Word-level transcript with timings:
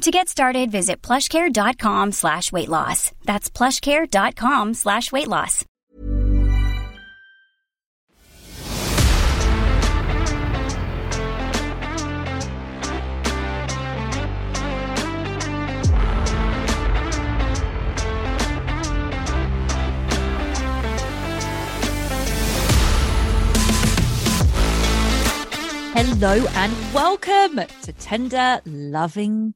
To 0.00 0.10
get 0.10 0.30
started, 0.30 0.70
visit 0.70 1.02
plushcare.com 1.02 2.12
slash 2.12 2.50
weight 2.50 2.70
loss. 2.70 3.12
That's 3.26 3.50
plushcare.com 3.50 4.72
slash 4.72 5.12
weight 5.12 5.28
loss. 5.28 5.66
Hello 25.92 26.46
and 26.54 26.94
welcome 26.94 27.60
to 27.82 27.92
Tender 27.92 28.62
Loving 28.64 29.52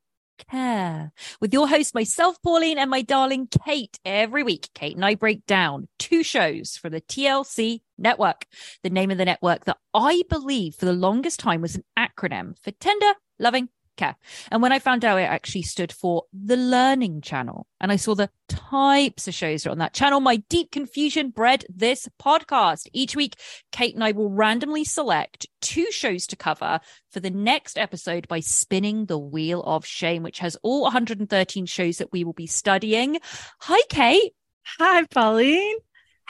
Care 0.50 1.12
with 1.40 1.52
your 1.52 1.68
host, 1.68 1.94
myself, 1.94 2.40
Pauline, 2.42 2.78
and 2.78 2.90
my 2.90 3.02
darling 3.02 3.48
Kate. 3.64 3.98
Every 4.04 4.42
week, 4.42 4.68
Kate 4.74 4.96
and 4.96 5.04
I 5.04 5.14
break 5.14 5.46
down 5.46 5.88
two 5.98 6.22
shows 6.22 6.76
from 6.76 6.92
the 6.92 7.00
TLC 7.00 7.80
network. 7.98 8.46
The 8.82 8.90
name 8.90 9.10
of 9.10 9.18
the 9.18 9.24
network 9.24 9.64
that 9.64 9.78
I 9.92 10.22
believe 10.28 10.74
for 10.74 10.86
the 10.86 10.92
longest 10.92 11.40
time 11.40 11.60
was 11.60 11.76
an 11.76 11.84
acronym 11.98 12.56
for 12.62 12.70
Tender 12.72 13.14
Loving 13.38 13.68
And 13.98 14.62
when 14.62 14.72
I 14.72 14.78
found 14.78 15.04
out 15.04 15.18
it 15.18 15.24
actually 15.24 15.62
stood 15.62 15.92
for 15.92 16.24
the 16.32 16.56
Learning 16.56 17.20
Channel, 17.20 17.66
and 17.80 17.92
I 17.92 17.96
saw 17.96 18.14
the 18.14 18.30
types 18.48 19.28
of 19.28 19.34
shows 19.34 19.66
on 19.66 19.78
that 19.78 19.94
channel, 19.94 20.20
my 20.20 20.36
deep 20.48 20.70
confusion 20.70 21.30
bred 21.30 21.64
this 21.68 22.08
podcast. 22.20 22.88
Each 22.92 23.14
week, 23.16 23.36
Kate 23.72 23.94
and 23.94 24.04
I 24.04 24.12
will 24.12 24.30
randomly 24.30 24.84
select 24.84 25.46
two 25.60 25.90
shows 25.90 26.26
to 26.28 26.36
cover 26.36 26.80
for 27.10 27.20
the 27.20 27.30
next 27.30 27.78
episode 27.78 28.28
by 28.28 28.40
spinning 28.40 29.06
the 29.06 29.18
wheel 29.18 29.62
of 29.62 29.86
shame, 29.86 30.22
which 30.22 30.38
has 30.40 30.56
all 30.62 30.82
113 30.82 31.66
shows 31.66 31.98
that 31.98 32.12
we 32.12 32.24
will 32.24 32.32
be 32.32 32.46
studying. 32.46 33.18
Hi, 33.60 33.80
Kate. 33.88 34.32
Hi, 34.78 35.04
Pauline. 35.04 35.76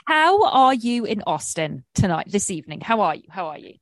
How 0.05 0.45
are 0.45 0.73
you 0.73 1.05
in 1.05 1.23
Austin 1.25 1.83
tonight, 1.95 2.27
this 2.29 2.51
evening? 2.51 2.81
How 2.81 3.01
are 3.01 3.15
you? 3.15 3.23
How 3.29 3.47
are 3.47 3.57
you? 3.57 3.75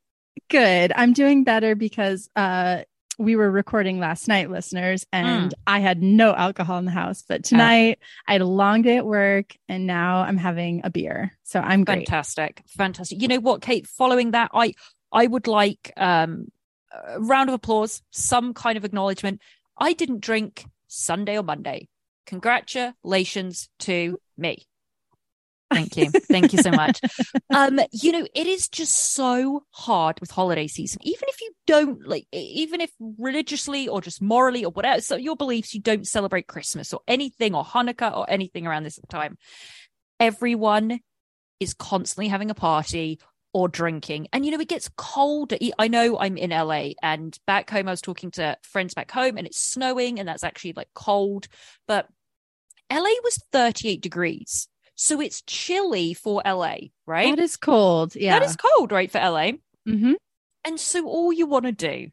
Good. 0.49 0.93
I'm 0.95 1.13
doing 1.13 1.43
better 1.43 1.75
because 1.75 2.29
uh 2.35 2.83
we 3.19 3.35
were 3.35 3.49
recording 3.51 3.99
last 3.99 4.27
night, 4.27 4.49
listeners, 4.49 5.05
and 5.11 5.51
Mm. 5.51 5.53
I 5.67 5.79
had 5.79 6.01
no 6.01 6.33
alcohol 6.33 6.79
in 6.79 6.85
the 6.85 6.91
house. 6.91 7.23
But 7.27 7.43
tonight 7.43 7.99
I 8.27 8.33
had 8.33 8.41
a 8.41 8.45
long 8.45 8.81
day 8.81 8.97
at 8.97 9.05
work 9.05 9.55
and 9.69 9.85
now 9.85 10.21
I'm 10.21 10.37
having 10.37 10.81
a 10.83 10.89
beer. 10.89 11.31
So 11.43 11.59
I'm 11.59 11.83
great. 11.83 12.07
Fantastic. 12.07 12.63
Fantastic. 12.69 13.21
You 13.21 13.27
know 13.27 13.39
what, 13.39 13.61
Kate, 13.61 13.87
following 13.87 14.31
that, 14.31 14.51
I 14.53 14.73
I 15.11 15.27
would 15.27 15.47
like 15.47 15.91
um 15.97 16.47
a 16.91 17.19
round 17.19 17.49
of 17.49 17.55
applause, 17.55 18.01
some 18.11 18.53
kind 18.53 18.77
of 18.77 18.85
acknowledgement. 18.85 19.41
I 19.77 19.93
didn't 19.93 20.21
drink 20.21 20.65
Sunday 20.87 21.37
or 21.37 21.43
Monday. 21.43 21.87
Congratulations 22.27 23.69
to 23.79 24.19
me. 24.37 24.65
Thank 25.73 25.97
you. 25.97 26.09
Thank 26.09 26.53
you 26.53 26.59
so 26.59 26.71
much. 26.71 27.01
Um, 27.53 27.79
you 27.91 28.11
know, 28.11 28.27
it 28.33 28.47
is 28.47 28.67
just 28.67 29.13
so 29.13 29.63
hard 29.71 30.19
with 30.19 30.31
holiday 30.31 30.67
season. 30.67 30.99
Even 31.03 31.23
if 31.27 31.41
you 31.41 31.51
don't 31.67 32.07
like, 32.07 32.27
even 32.31 32.81
if 32.81 32.91
religiously 32.99 33.87
or 33.87 34.01
just 34.01 34.21
morally 34.21 34.65
or 34.65 34.71
whatever, 34.71 35.01
so 35.01 35.15
your 35.15 35.35
beliefs, 35.35 35.73
you 35.73 35.81
don't 35.81 36.07
celebrate 36.07 36.47
Christmas 36.47 36.93
or 36.93 37.01
anything 37.07 37.53
or 37.55 37.63
Hanukkah 37.63 38.15
or 38.15 38.29
anything 38.29 38.65
around 38.65 38.83
this 38.83 38.99
time. 39.09 39.37
Everyone 40.19 40.99
is 41.59 41.73
constantly 41.73 42.27
having 42.27 42.49
a 42.49 42.55
party 42.55 43.19
or 43.53 43.67
drinking. 43.67 44.27
And 44.33 44.45
you 44.45 44.51
know, 44.51 44.59
it 44.59 44.67
gets 44.67 44.89
colder. 44.97 45.57
I 45.77 45.87
know 45.87 46.17
I'm 46.19 46.37
in 46.37 46.49
LA 46.49 46.89
and 47.01 47.37
back 47.45 47.69
home, 47.69 47.87
I 47.87 47.91
was 47.91 48.01
talking 48.01 48.31
to 48.31 48.57
friends 48.63 48.93
back 48.93 49.11
home 49.11 49.37
and 49.37 49.45
it's 49.45 49.59
snowing 49.59 50.19
and 50.19 50.27
that's 50.27 50.43
actually 50.43 50.73
like 50.75 50.89
cold. 50.95 51.47
But 51.87 52.07
LA 52.91 53.13
was 53.23 53.43
38 53.51 54.01
degrees. 54.01 54.67
So 54.95 55.19
it's 55.21 55.41
chilly 55.41 56.13
for 56.13 56.41
LA, 56.45 56.75
right? 57.05 57.35
That 57.35 57.41
is 57.41 57.57
cold. 57.57 58.15
Yeah. 58.15 58.39
That 58.39 58.45
is 58.45 58.55
cold, 58.55 58.91
right, 58.91 59.11
for 59.11 59.19
LA. 59.19 59.53
Mhm. 59.87 60.15
And 60.65 60.79
so 60.79 61.07
all 61.07 61.33
you 61.33 61.45
want 61.45 61.65
to 61.65 61.71
do, 61.71 62.09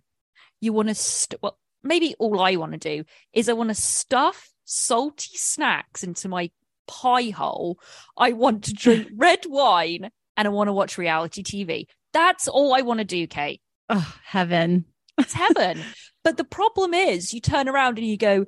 you 0.61 0.73
want 0.73 0.89
to, 0.89 0.95
st- 0.95 1.41
well, 1.43 1.59
maybe 1.83 2.15
all 2.19 2.41
I 2.41 2.57
want 2.57 2.73
to 2.73 2.79
do 2.79 3.05
is 3.33 3.49
I 3.49 3.53
want 3.53 3.69
to 3.71 3.75
stuff 3.75 4.51
salty 4.65 5.31
snacks 5.35 6.03
into 6.03 6.29
my 6.29 6.51
pie 6.89 7.31
hole. 7.31 7.79
I 8.17 8.33
want 8.33 8.65
to 8.65 8.73
drink 8.75 9.09
red 9.15 9.45
wine 9.47 10.11
and 10.37 10.49
I 10.49 10.51
want 10.51 10.69
to 10.69 10.73
watch 10.73 10.99
reality 10.99 11.43
TV. 11.43 11.87
That's 12.13 12.49
all 12.49 12.75
I 12.75 12.81
want 12.81 12.99
to 12.99 13.05
do, 13.05 13.27
Kate. 13.27 13.61
Oh, 13.89 14.17
heaven. 14.25 14.87
It's 15.19 15.33
heaven. 15.33 15.81
but 16.25 16.37
the 16.37 16.45
problem 16.45 16.95
is 16.95 17.33
you 17.35 17.41
turn 17.41 17.69
around 17.69 17.99
and 17.99 18.07
you 18.07 18.17
go, 18.17 18.47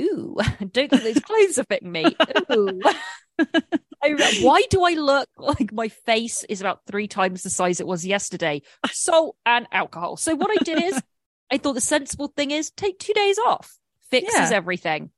Ooh, 0.00 0.36
don't 0.60 0.72
think 0.72 0.90
those 0.90 1.20
clothes 1.20 1.58
are 1.58 1.64
fitting 1.64 1.92
me. 1.92 2.04
Ooh. 2.52 2.80
I, 4.02 4.38
why 4.42 4.62
do 4.70 4.82
I 4.84 4.92
look 4.94 5.28
like 5.36 5.72
my 5.72 5.88
face 5.88 6.44
is 6.44 6.60
about 6.60 6.80
three 6.86 7.06
times 7.08 7.42
the 7.42 7.50
size 7.50 7.80
it 7.80 7.86
was 7.86 8.06
yesterday? 8.06 8.62
Salt 8.90 9.36
and 9.44 9.66
alcohol. 9.72 10.16
So 10.16 10.34
what 10.34 10.50
I 10.50 10.62
did 10.64 10.82
is 10.82 11.00
I 11.52 11.58
thought 11.58 11.74
the 11.74 11.80
sensible 11.80 12.28
thing 12.28 12.50
is 12.50 12.70
take 12.70 12.98
two 12.98 13.12
days 13.12 13.38
off. 13.38 13.76
Fixes 14.10 14.50
Yeah. 14.50 14.56
everything. 14.56 15.10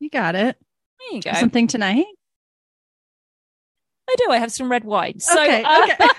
You 0.00 0.10
got 0.10 0.34
it. 0.34 0.56
There 1.00 1.16
you 1.16 1.22
go. 1.22 1.32
Something 1.32 1.66
tonight? 1.66 2.06
I 4.08 4.14
do. 4.18 4.30
I 4.30 4.38
have 4.38 4.52
some 4.52 4.70
red 4.70 4.84
wine. 4.84 5.20
So 5.20 5.40
okay. 5.42 5.62
uh, 5.62 5.82
okay. 5.84 6.08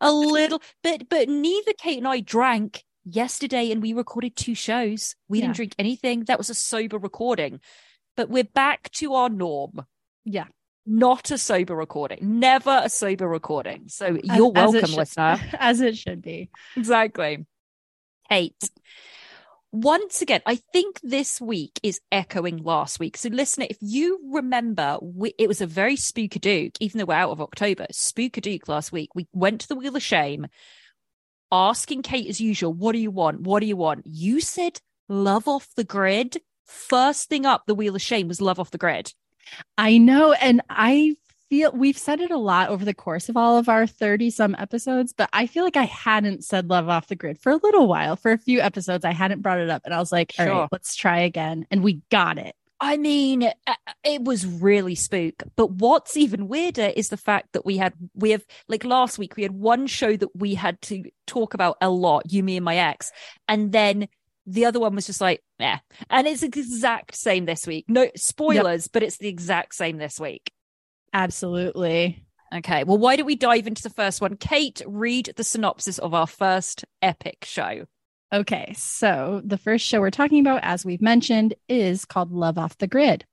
a 0.00 0.12
little 0.12 0.62
but 0.82 1.08
but 1.08 1.28
neither 1.28 1.72
Kate 1.78 1.98
and 1.98 2.08
I 2.08 2.20
drank 2.20 2.84
yesterday 3.04 3.70
and 3.70 3.82
we 3.82 3.92
recorded 3.92 4.36
two 4.36 4.54
shows. 4.54 5.16
We 5.28 5.38
Yeah. 5.38 5.46
didn't 5.46 5.56
drink 5.56 5.74
anything. 5.78 6.24
That 6.24 6.38
was 6.38 6.50
a 6.50 6.54
sober 6.54 6.98
recording. 6.98 7.60
But 8.20 8.28
we're 8.28 8.44
back 8.44 8.90
to 8.96 9.14
our 9.14 9.30
norm. 9.30 9.86
yeah. 10.26 10.44
Not 10.84 11.30
a 11.30 11.38
sober 11.38 11.74
recording. 11.74 12.18
Never 12.38 12.82
a 12.84 12.90
sober 12.90 13.26
recording. 13.26 13.84
So 13.86 14.18
you're 14.22 14.52
As 14.54 14.72
welcome, 14.72 14.90
should- 14.90 14.96
listener. 14.98 15.40
As 15.58 15.80
it 15.80 15.96
should 15.96 16.20
be. 16.20 16.50
Exactly. 16.76 17.46
Kate. 18.28 18.62
Once 19.72 20.20
again, 20.20 20.42
I 20.44 20.56
think 20.56 21.00
this 21.02 21.40
week 21.40 21.80
is 21.82 21.98
echoing 22.12 22.58
last 22.58 23.00
week. 23.00 23.16
So, 23.16 23.30
listener, 23.30 23.66
if 23.70 23.78
you 23.80 24.20
remember, 24.34 24.98
we, 25.00 25.32
it 25.38 25.48
was 25.48 25.62
a 25.62 25.66
very 25.66 25.96
spookadook, 25.96 26.76
even 26.78 26.98
though 26.98 27.06
we're 27.06 27.14
out 27.14 27.30
of 27.30 27.40
October, 27.40 27.86
spookadook 27.90 28.68
last 28.68 28.92
week. 28.92 29.08
We 29.14 29.28
went 29.32 29.62
to 29.62 29.68
the 29.68 29.76
Wheel 29.76 29.96
of 29.96 30.02
Shame, 30.02 30.46
asking 31.50 32.02
Kate 32.02 32.28
as 32.28 32.38
usual, 32.38 32.74
What 32.74 32.92
do 32.92 32.98
you 32.98 33.10
want? 33.10 33.40
What 33.40 33.60
do 33.60 33.66
you 33.66 33.76
want? 33.78 34.02
You 34.06 34.40
said 34.42 34.78
love 35.08 35.48
off 35.48 35.68
the 35.74 35.84
grid. 35.84 36.36
First 36.70 37.28
thing 37.28 37.46
up 37.46 37.64
the 37.66 37.74
Wheel 37.74 37.96
of 37.96 38.02
Shame 38.02 38.28
was 38.28 38.40
love 38.40 38.58
off 38.60 38.70
the 38.70 38.78
grid. 38.78 39.12
I 39.76 39.98
know. 39.98 40.32
And 40.32 40.62
I 40.70 41.16
feel 41.48 41.72
we've 41.72 41.98
said 41.98 42.20
it 42.20 42.30
a 42.30 42.36
lot 42.36 42.68
over 42.68 42.84
the 42.84 42.94
course 42.94 43.28
of 43.28 43.36
all 43.36 43.58
of 43.58 43.68
our 43.68 43.86
30 43.86 44.30
some 44.30 44.54
episodes, 44.56 45.12
but 45.12 45.28
I 45.32 45.46
feel 45.46 45.64
like 45.64 45.76
I 45.76 45.84
hadn't 45.84 46.44
said 46.44 46.70
love 46.70 46.88
off 46.88 47.08
the 47.08 47.16
grid 47.16 47.38
for 47.40 47.50
a 47.50 47.56
little 47.56 47.88
while. 47.88 48.14
For 48.14 48.30
a 48.30 48.38
few 48.38 48.60
episodes, 48.60 49.04
I 49.04 49.12
hadn't 49.12 49.42
brought 49.42 49.58
it 49.58 49.68
up. 49.68 49.82
And 49.84 49.92
I 49.92 49.98
was 49.98 50.12
like, 50.12 50.32
all 50.38 50.46
Sure. 50.46 50.54
right, 50.60 50.68
let's 50.70 50.94
try 50.94 51.18
again. 51.20 51.66
And 51.70 51.82
we 51.82 52.02
got 52.10 52.38
it. 52.38 52.54
I 52.82 52.96
mean, 52.96 53.42
uh, 53.66 53.74
it 54.04 54.22
was 54.22 54.46
really 54.46 54.94
spook. 54.94 55.42
But 55.54 55.70
what's 55.72 56.16
even 56.16 56.48
weirder 56.48 56.92
is 56.96 57.08
the 57.10 57.18
fact 57.18 57.48
that 57.52 57.66
we 57.66 57.76
had, 57.76 57.92
we 58.14 58.30
have, 58.30 58.42
like 58.68 58.84
last 58.84 59.18
week, 59.18 59.36
we 59.36 59.42
had 59.42 59.52
one 59.52 59.86
show 59.86 60.16
that 60.16 60.34
we 60.34 60.54
had 60.54 60.80
to 60.82 61.02
talk 61.26 61.52
about 61.52 61.76
a 61.82 61.90
lot, 61.90 62.32
you, 62.32 62.42
me, 62.42 62.56
and 62.56 62.64
my 62.64 62.76
ex. 62.76 63.12
And 63.48 63.70
then 63.72 64.08
the 64.52 64.66
other 64.66 64.80
one 64.80 64.94
was 64.94 65.06
just 65.06 65.20
like, 65.20 65.42
yeah. 65.58 65.78
And 66.08 66.26
it's 66.26 66.42
exact 66.42 67.14
same 67.14 67.44
this 67.44 67.66
week. 67.66 67.84
No 67.88 68.10
spoilers, 68.16 68.88
but 68.88 69.02
it's 69.02 69.18
the 69.18 69.28
exact 69.28 69.74
same 69.74 69.98
this 69.98 70.18
week. 70.18 70.52
Absolutely. 71.12 72.24
Okay. 72.54 72.84
Well, 72.84 72.98
why 72.98 73.16
don't 73.16 73.26
we 73.26 73.36
dive 73.36 73.66
into 73.66 73.82
the 73.82 73.90
first 73.90 74.20
one? 74.20 74.36
Kate, 74.36 74.82
read 74.86 75.32
the 75.36 75.44
synopsis 75.44 75.98
of 75.98 76.14
our 76.14 76.26
first 76.26 76.84
epic 77.02 77.44
show. 77.44 77.86
Okay, 78.32 78.72
so 78.76 79.42
the 79.44 79.58
first 79.58 79.84
show 79.84 80.00
we're 80.00 80.10
talking 80.12 80.40
about, 80.40 80.60
as 80.62 80.84
we've 80.84 81.02
mentioned, 81.02 81.54
is 81.68 82.04
called 82.04 82.30
Love 82.30 82.58
Off 82.58 82.78
the 82.78 82.86
Grid. 82.86 83.24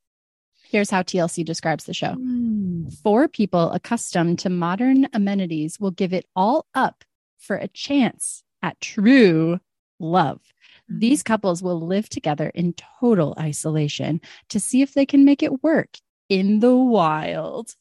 Here's 0.63 0.89
how 0.89 1.03
TLC 1.03 1.45
describes 1.45 1.85
the 1.85 1.93
show 1.93 2.13
hmm. 2.13 2.89
Four 3.03 3.27
people 3.27 3.71
accustomed 3.71 4.39
to 4.39 4.49
modern 4.49 5.07
amenities 5.13 5.79
will 5.79 5.91
give 5.91 6.13
it 6.13 6.25
all 6.35 6.65
up 6.73 7.03
for 7.37 7.55
a 7.55 7.67
chance 7.67 8.43
at 8.61 8.81
true 8.81 9.59
love. 9.99 10.41
Mm-hmm. 10.89 10.99
These 10.99 11.23
couples 11.23 11.61
will 11.61 11.79
live 11.79 12.09
together 12.09 12.51
in 12.53 12.73
total 12.99 13.35
isolation 13.39 14.21
to 14.49 14.59
see 14.59 14.81
if 14.81 14.93
they 14.93 15.05
can 15.05 15.25
make 15.25 15.43
it 15.43 15.63
work 15.63 15.97
in 16.29 16.59
the 16.59 16.75
wild. 16.75 17.75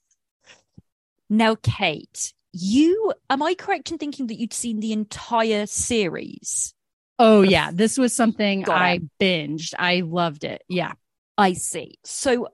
Now, 1.28 1.56
Kate, 1.56 2.32
you, 2.52 3.12
am 3.28 3.42
I 3.42 3.54
correct 3.54 3.90
in 3.90 3.98
thinking 3.98 4.28
that 4.28 4.38
you'd 4.38 4.52
seen 4.52 4.80
the 4.80 4.92
entire 4.92 5.66
series? 5.66 6.74
Oh, 7.18 7.42
yeah, 7.42 7.70
this 7.72 7.98
was 7.98 8.14
something 8.14 8.62
Got 8.62 8.76
I 8.76 8.92
it. 8.92 9.02
binged. 9.20 9.74
I 9.78 10.00
loved 10.00 10.44
it. 10.44 10.62
Yeah. 10.68 10.92
I 11.38 11.54
see. 11.54 11.98
So 12.04 12.48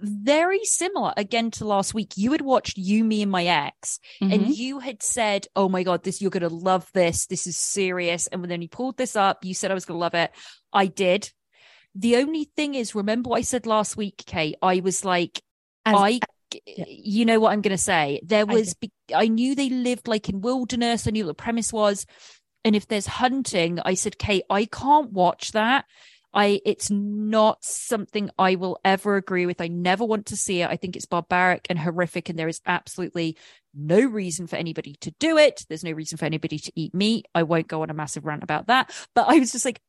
very 0.00 0.64
similar 0.64 1.12
again 1.16 1.50
to 1.52 1.64
last 1.64 1.94
week. 1.94 2.12
You 2.16 2.32
had 2.32 2.40
watched 2.40 2.76
You, 2.78 3.04
Me, 3.04 3.22
and 3.22 3.30
My 3.30 3.44
Ex, 3.46 3.98
Mhm. 4.22 4.32
and 4.32 4.56
you 4.56 4.78
had 4.78 5.02
said, 5.02 5.46
"Oh 5.56 5.68
my 5.68 5.82
god, 5.82 6.04
this 6.04 6.20
you're 6.20 6.30
gonna 6.30 6.48
love 6.48 6.88
this. 6.94 7.26
This 7.26 7.46
is 7.46 7.56
serious." 7.56 8.26
And 8.28 8.40
when 8.46 8.62
you 8.62 8.68
pulled 8.68 8.96
this 8.96 9.16
up, 9.16 9.44
you 9.44 9.54
said 9.54 9.70
I 9.70 9.74
was 9.74 9.84
gonna 9.84 9.98
love 10.00 10.14
it. 10.14 10.30
I 10.72 10.86
did. 10.86 11.30
The 11.94 12.16
only 12.16 12.44
thing 12.56 12.74
is, 12.74 12.94
remember 12.94 13.30
what 13.30 13.38
I 13.38 13.42
said 13.42 13.66
last 13.66 13.96
week, 13.96 14.22
Kate? 14.26 14.56
I 14.62 14.80
was 14.80 15.04
like, 15.04 15.40
As- 15.86 15.94
I, 15.96 16.20
yeah. 16.66 16.84
you 16.88 17.24
know 17.24 17.40
what 17.40 17.52
I'm 17.52 17.62
gonna 17.62 17.78
say. 17.78 18.20
There 18.22 18.44
was, 18.46 18.74
be- 18.74 18.92
I 19.14 19.28
knew 19.28 19.54
they 19.54 19.70
lived 19.70 20.06
like 20.06 20.28
in 20.28 20.40
wilderness. 20.42 21.06
I 21.06 21.10
knew 21.10 21.24
what 21.24 21.36
the 21.36 21.42
premise 21.42 21.72
was. 21.72 22.06
And 22.64 22.74
if 22.76 22.86
there's 22.88 23.06
hunting, 23.06 23.78
I 23.84 23.94
said, 23.94 24.18
Kate, 24.18 24.42
I 24.50 24.64
can't 24.66 25.12
watch 25.12 25.52
that. 25.52 25.84
I 26.36 26.60
it's 26.66 26.90
not 26.90 27.64
something 27.64 28.30
I 28.38 28.56
will 28.56 28.78
ever 28.84 29.16
agree 29.16 29.46
with. 29.46 29.60
I 29.60 29.68
never 29.68 30.04
want 30.04 30.26
to 30.26 30.36
see 30.36 30.60
it. 30.60 30.68
I 30.68 30.76
think 30.76 30.94
it's 30.94 31.06
barbaric 31.06 31.66
and 31.70 31.78
horrific, 31.78 32.28
and 32.28 32.38
there 32.38 32.46
is 32.46 32.60
absolutely 32.66 33.38
no 33.74 34.00
reason 34.00 34.46
for 34.46 34.56
anybody 34.56 34.96
to 35.00 35.10
do 35.18 35.38
it. 35.38 35.64
There's 35.68 35.82
no 35.82 35.92
reason 35.92 36.18
for 36.18 36.26
anybody 36.26 36.58
to 36.58 36.72
eat 36.76 36.94
meat. 36.94 37.26
I 37.34 37.42
won't 37.42 37.68
go 37.68 37.82
on 37.82 37.90
a 37.90 37.94
massive 37.94 38.26
rant 38.26 38.42
about 38.42 38.66
that. 38.66 38.92
But 39.14 39.28
I 39.28 39.38
was 39.38 39.52
just 39.52 39.64
like, 39.64 39.80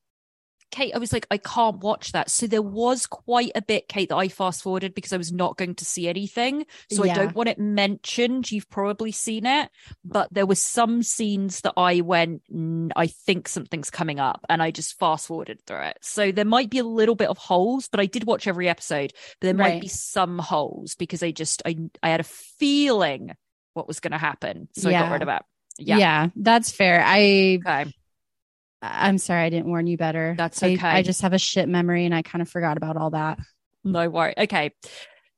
Kate, 0.71 0.93
I 0.93 0.97
was 0.97 1.13
like, 1.13 1.25
I 1.31 1.37
can't 1.37 1.77
watch 1.79 2.11
that. 2.11 2.29
So 2.29 2.45
there 2.47 2.61
was 2.61 3.07
quite 3.07 3.51
a 3.55 3.61
bit, 3.61 3.87
Kate, 3.87 4.09
that 4.09 4.15
I 4.17 4.27
fast 4.27 4.61
forwarded 4.61 4.93
because 4.93 5.13
I 5.13 5.17
was 5.17 5.31
not 5.31 5.57
going 5.57 5.75
to 5.75 5.85
see 5.85 6.07
anything. 6.07 6.65
So 6.91 7.03
I 7.03 7.13
don't 7.13 7.35
want 7.35 7.49
it 7.49 7.57
mentioned. 7.57 8.51
You've 8.51 8.69
probably 8.69 9.11
seen 9.11 9.45
it, 9.45 9.69
but 10.03 10.27
there 10.33 10.45
were 10.45 10.55
some 10.55 11.03
scenes 11.03 11.61
that 11.61 11.73
I 11.77 12.01
went, 12.01 12.41
"Mm, 12.53 12.91
I 12.95 13.07
think 13.07 13.47
something's 13.47 13.89
coming 13.89 14.19
up, 14.19 14.45
and 14.49 14.61
I 14.61 14.71
just 14.71 14.97
fast 14.99 15.27
forwarded 15.27 15.61
through 15.65 15.81
it. 15.83 15.97
So 16.01 16.31
there 16.31 16.45
might 16.45 16.69
be 16.69 16.79
a 16.79 16.83
little 16.83 17.15
bit 17.15 17.29
of 17.29 17.37
holes, 17.37 17.87
but 17.89 17.99
I 17.99 18.05
did 18.05 18.25
watch 18.25 18.45
every 18.47 18.67
episode. 18.67 19.13
But 19.39 19.47
there 19.47 19.53
might 19.53 19.63
Right. 19.73 19.81
be 19.81 19.87
some 19.87 20.37
holes 20.39 20.95
because 20.95 21.23
I 21.23 21.31
just 21.31 21.61
I 21.65 21.77
I 22.03 22.09
had 22.09 22.19
a 22.19 22.23
feeling 22.23 23.31
what 23.73 23.87
was 23.87 23.99
going 23.99 24.11
to 24.11 24.17
happen, 24.17 24.67
so 24.75 24.89
I 24.89 24.93
Yeah. 24.93 25.01
got 25.03 25.11
rid 25.13 25.21
of 25.23 25.29
it. 25.29 25.41
yeah. 25.79 25.97
Yeah. 25.97 26.27
that's 26.35 26.71
fair. 26.71 27.03
I 27.05 27.59
Okay. 27.65 27.93
I'm 28.81 29.17
sorry 29.17 29.43
I 29.43 29.49
didn't 29.49 29.67
warn 29.67 29.87
you 29.87 29.97
better. 29.97 30.35
That's 30.37 30.61
okay. 30.61 30.77
I, 30.81 31.01
just 31.01 31.21
have 31.21 31.33
a 31.33 31.39
shit 31.39 31.67
memory 31.67 32.05
and 32.05 32.13
I 32.13 32.21
kind 32.21 32.41
of 32.41 32.49
forgot 32.49 32.77
about 32.77 32.97
all 32.97 33.11
that. 33.11 33.39
No 33.83 34.09
worry. 34.09 34.33
Okay. 34.37 34.71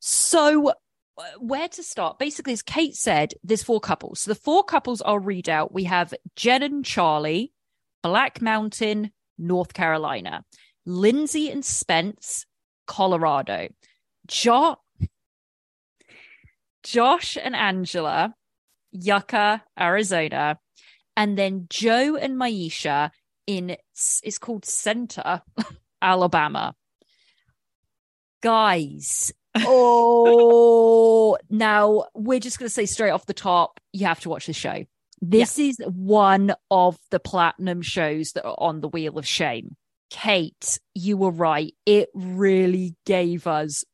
So, 0.00 0.70
uh, 0.70 0.74
where 1.38 1.68
to 1.68 1.82
start? 1.82 2.18
Basically, 2.18 2.52
as 2.52 2.62
Kate 2.62 2.94
said, 2.94 3.34
there's 3.42 3.62
four 3.62 3.80
couples. 3.80 4.20
So, 4.20 4.30
the 4.30 4.34
four 4.34 4.64
couples 4.64 5.02
I'll 5.04 5.18
read 5.18 5.48
out 5.48 5.72
we 5.72 5.84
have 5.84 6.14
Jen 6.36 6.62
and 6.62 6.84
Charlie, 6.84 7.52
Black 8.02 8.42
Mountain, 8.42 9.10
North 9.38 9.72
Carolina, 9.72 10.44
Lindsay 10.84 11.50
and 11.50 11.64
Spence, 11.64 12.46
Colorado, 12.86 13.68
jo- 14.26 14.80
Josh 16.82 17.36
and 17.42 17.54
Angela, 17.54 18.34
Yucca, 18.92 19.62
Arizona, 19.78 20.58
and 21.16 21.36
then 21.36 21.66
Joe 21.68 22.16
and 22.16 22.36
Maisha 22.36 23.10
in 23.50 23.76
it's 24.22 24.38
called 24.38 24.64
Centre, 24.64 25.42
Alabama. 26.02 26.74
Guys, 28.42 29.32
oh, 29.56 31.36
now 31.50 32.04
we're 32.14 32.40
just 32.40 32.58
going 32.58 32.68
to 32.68 32.72
say 32.72 32.86
straight 32.86 33.10
off 33.10 33.26
the 33.26 33.34
top, 33.34 33.80
you 33.92 34.06
have 34.06 34.20
to 34.20 34.28
watch 34.28 34.46
this 34.46 34.56
show. 34.56 34.84
This 35.20 35.58
is 35.58 35.76
one 35.84 36.54
of 36.70 36.96
the 37.10 37.20
platinum 37.20 37.82
shows 37.82 38.32
that 38.32 38.46
are 38.46 38.56
on 38.56 38.80
the 38.80 38.88
Wheel 38.88 39.18
of 39.18 39.26
Shame. 39.26 39.76
Kate, 40.08 40.78
you 40.94 41.16
were 41.16 41.30
right. 41.30 41.74
It 41.84 42.08
really 42.14 42.96
gave 43.04 43.46
us. 43.46 43.84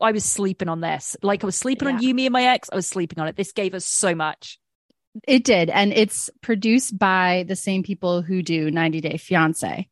I 0.00 0.10
was 0.10 0.24
sleeping 0.24 0.68
on 0.68 0.80
this. 0.80 1.16
Like 1.22 1.44
I 1.44 1.46
was 1.46 1.56
sleeping 1.56 1.86
on 1.86 2.02
you, 2.02 2.14
me, 2.14 2.26
and 2.26 2.32
my 2.32 2.44
ex. 2.44 2.68
I 2.72 2.76
was 2.76 2.86
sleeping 2.86 3.20
on 3.20 3.28
it. 3.28 3.36
This 3.36 3.52
gave 3.52 3.74
us 3.74 3.84
so 3.84 4.14
much. 4.14 4.58
It 5.26 5.44
did. 5.44 5.70
And 5.70 5.92
it's 5.92 6.30
produced 6.40 6.98
by 6.98 7.44
the 7.46 7.56
same 7.56 7.82
people 7.82 8.22
who 8.22 8.42
do 8.42 8.70
90 8.70 9.00
Day 9.00 9.16
Fiance. 9.16 9.88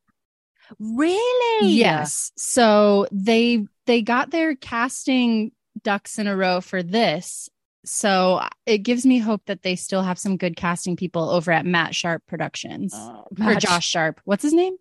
Really? 0.78 1.68
Yes. 1.68 2.32
So 2.36 3.06
they 3.12 3.66
they 3.86 4.02
got 4.02 4.30
their 4.30 4.54
casting 4.54 5.52
ducks 5.82 6.18
in 6.18 6.26
a 6.26 6.36
row 6.36 6.60
for 6.60 6.82
this. 6.82 7.48
So 7.84 8.42
it 8.66 8.78
gives 8.78 9.06
me 9.06 9.18
hope 9.18 9.42
that 9.46 9.62
they 9.62 9.74
still 9.74 10.02
have 10.02 10.18
some 10.18 10.36
good 10.36 10.54
casting 10.54 10.96
people 10.96 11.30
over 11.30 11.50
at 11.50 11.66
Matt 11.66 11.94
Sharp 11.94 12.22
Productions. 12.26 12.94
Uh, 12.94 13.22
or 13.44 13.54
Josh 13.54 13.86
Sharp. 13.86 14.20
What's 14.24 14.42
his 14.42 14.52
name? 14.52 14.76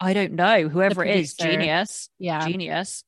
I 0.00 0.12
don't 0.12 0.32
know. 0.32 0.68
Whoever 0.68 1.04
it 1.04 1.16
is, 1.16 1.34
genius. 1.34 2.08
Yeah. 2.18 2.46
genius. 2.46 3.04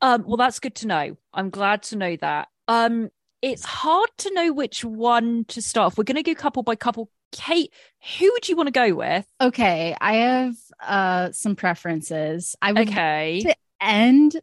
Um, 0.00 0.24
well, 0.26 0.36
that's 0.36 0.60
good 0.60 0.74
to 0.76 0.86
know. 0.86 1.16
I'm 1.32 1.50
glad 1.50 1.82
to 1.84 1.96
know 1.96 2.16
that. 2.16 2.48
Um, 2.68 3.10
it's 3.44 3.64
hard 3.64 4.08
to 4.18 4.32
know 4.32 4.52
which 4.52 4.84
one 4.84 5.44
to 5.48 5.60
start 5.60 5.86
off. 5.86 5.98
We're 5.98 6.04
going 6.04 6.16
to 6.16 6.22
go 6.22 6.34
couple 6.34 6.62
by 6.62 6.76
couple. 6.76 7.10
Kate, 7.32 7.72
who 8.18 8.30
would 8.32 8.48
you 8.48 8.56
want 8.56 8.68
to 8.68 8.72
go 8.72 8.94
with? 8.94 9.26
Okay, 9.40 9.96
I 10.00 10.14
have 10.16 10.54
uh 10.80 11.32
some 11.32 11.56
preferences. 11.56 12.56
I 12.62 12.72
would 12.72 12.88
Okay. 12.88 13.40
to 13.42 13.56
end 13.80 14.40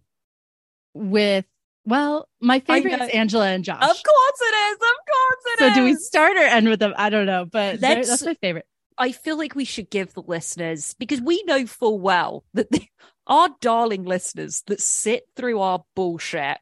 with 0.93 1.45
well, 1.83 2.29
my 2.39 2.59
favorite 2.59 3.01
is 3.01 3.09
Angela 3.09 3.47
and 3.47 3.63
Josh. 3.63 3.81
Of 3.81 3.87
course 3.87 4.41
it 4.41 4.55
is. 4.55 4.73
Of 4.75 4.79
course 4.81 5.43
it 5.45 5.59
so 5.59 5.65
is. 5.67 5.73
do 5.73 5.83
we 5.83 5.95
start 5.95 6.37
or 6.37 6.41
end 6.41 6.69
with 6.69 6.79
them? 6.79 6.93
I 6.95 7.09
don't 7.09 7.25
know, 7.25 7.45
but 7.45 7.81
that's 7.81 8.23
my 8.23 8.35
favorite. 8.35 8.67
I 8.99 9.13
feel 9.13 9.35
like 9.37 9.55
we 9.55 9.65
should 9.65 9.89
give 9.89 10.13
the 10.13 10.21
listeners 10.21 10.93
because 10.99 11.19
we 11.21 11.41
know 11.43 11.65
full 11.65 11.99
well 11.99 12.43
that 12.53 12.67
our 13.27 13.49
darling 13.61 14.03
listeners 14.03 14.61
that 14.67 14.79
sit 14.79 15.23
through 15.35 15.59
our 15.59 15.83
bullshit, 15.95 16.59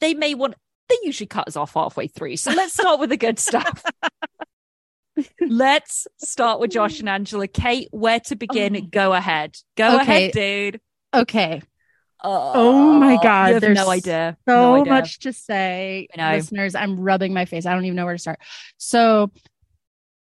they 0.00 0.14
may 0.14 0.34
want. 0.34 0.54
They 0.88 0.96
usually 1.04 1.26
cut 1.26 1.48
us 1.48 1.56
off 1.56 1.74
halfway 1.74 2.06
through. 2.08 2.36
So 2.36 2.50
let's 2.52 2.74
start 2.74 3.00
with 3.00 3.10
the 3.10 3.16
good 3.16 3.38
stuff. 3.38 3.82
let's 5.40 6.06
start 6.18 6.60
with 6.60 6.70
Josh 6.70 7.00
and 7.00 7.08
Angela. 7.08 7.46
Kate, 7.46 7.88
where 7.90 8.20
to 8.20 8.36
begin? 8.36 8.76
Oh. 8.76 8.80
Go 8.90 9.12
ahead. 9.12 9.56
Go 9.76 10.00
Okay. 10.00 10.30
ahead, 10.30 10.32
dude. 10.32 10.80
Okay, 11.14 11.62
Oh, 12.24 12.92
my 13.00 13.18
God, 13.22 13.60
there's 13.60 13.76
no 13.76 13.90
idea. 13.90 14.36
so 14.48 14.54
no 14.54 14.80
idea. 14.82 14.92
much 14.92 15.18
to 15.20 15.32
say. 15.32 16.06
Listeners, 16.16 16.74
I'm 16.76 16.98
rubbing 17.00 17.34
my 17.34 17.44
face. 17.46 17.66
I 17.66 17.74
don't 17.74 17.84
even 17.84 17.96
know 17.96 18.04
where 18.04 18.14
to 18.14 18.18
start. 18.18 18.38
So 18.78 19.32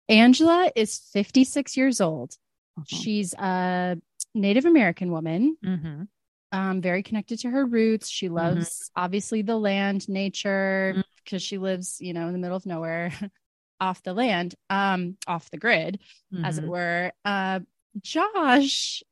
Angela 0.07 0.71
is 0.75 0.97
56 1.13 1.75
years 1.75 1.99
old. 1.99 2.35
Mhm. 2.79 2.83
She's 2.87 3.33
a 3.33 3.97
Native 4.33 4.65
American 4.65 5.11
woman. 5.11 5.57
Mhm. 5.63 6.07
Um, 6.51 6.81
very 6.81 7.03
connected 7.03 7.39
to 7.39 7.49
her 7.49 7.65
roots. 7.65 8.09
She 8.09 8.29
loves 8.29 8.89
obviously 8.95 9.41
the 9.43 9.57
land, 9.57 10.07
nature, 10.09 11.03
because 11.23 11.41
she 11.43 11.57
lives, 11.57 11.97
you 11.99 12.13
know, 12.13 12.27
in 12.27 12.33
the 12.33 12.39
middle 12.39 12.57
of 12.57 12.65
nowhere, 12.65 13.11
off 13.79 14.01
the 14.03 14.13
land, 14.13 14.55
um, 14.69 15.15
off 15.27 15.49
the 15.51 15.57
grid, 15.57 15.99
as 16.43 16.57
it 16.57 16.65
Mhm. 16.65 16.67
were. 16.67 17.11
Uh, 17.23 17.59
Josh 18.01 19.03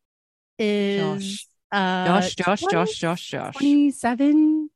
is 0.59 0.97
Josh. 1.21 1.47
uh, 1.71 2.05
Josh, 2.07 2.35
Josh, 2.35 2.59
20 2.61 2.73
Josh, 2.73 2.95
Josh, 2.99 3.29
Josh. 3.29 3.53
27. 3.55 4.69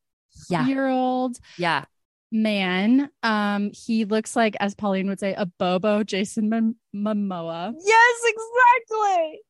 Yeah. 0.48 0.66
year 0.66 0.88
old 0.88 1.38
Yeah. 1.58 1.84
man. 2.30 3.10
Um, 3.22 3.70
he 3.74 4.04
looks 4.04 4.34
like, 4.34 4.56
as 4.60 4.74
Pauline 4.74 5.08
would 5.08 5.20
say, 5.20 5.34
a 5.34 5.46
Bobo 5.46 6.02
Jason 6.04 6.48
Mom- 6.48 6.76
Momoa. 6.94 7.74
Yes, 7.78 8.20
exactly. 8.24 9.40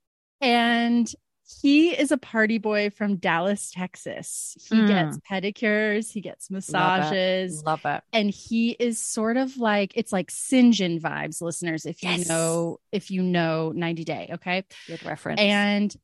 And 0.41 1.15
he 1.61 1.91
is 1.91 2.11
a 2.13 2.17
party 2.17 2.59
boy 2.59 2.91
from 2.91 3.17
Dallas, 3.17 3.71
Texas. 3.71 4.57
He 4.69 4.77
Mm. 4.77 4.87
gets 4.89 5.19
pedicures, 5.31 6.11
he 6.13 6.21
gets 6.21 6.51
massages, 6.51 7.63
Love 7.65 7.81
it. 7.85 8.03
and 8.13 8.31
he 8.31 8.71
is 8.73 9.01
sort 9.01 9.37
of 9.37 9.57
like 9.57 9.93
it's 9.97 10.13
like 10.13 10.31
Syngin 10.31 11.01
vibes, 11.01 11.41
listeners. 11.43 11.85
If 11.87 12.03
you 12.03 12.25
know, 12.29 12.79
if 12.93 13.11
you 13.11 13.23
know 13.23 13.73
90 13.75 14.05
Day, 14.05 14.31
okay. 14.35 14.65
Good 14.87 15.05
reference. 15.05 15.41
And 15.41 15.95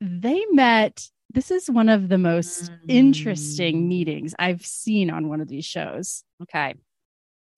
they 0.00 0.44
met. 0.52 1.08
This 1.32 1.50
is 1.50 1.68
one 1.70 1.88
of 1.88 2.08
the 2.08 2.18
most 2.18 2.70
Mm. 2.70 2.78
interesting 2.88 3.88
meetings 3.88 4.34
I've 4.38 4.64
seen 4.64 5.10
on 5.10 5.28
one 5.28 5.40
of 5.40 5.48
these 5.48 5.64
shows. 5.64 6.24
okay. 6.42 6.74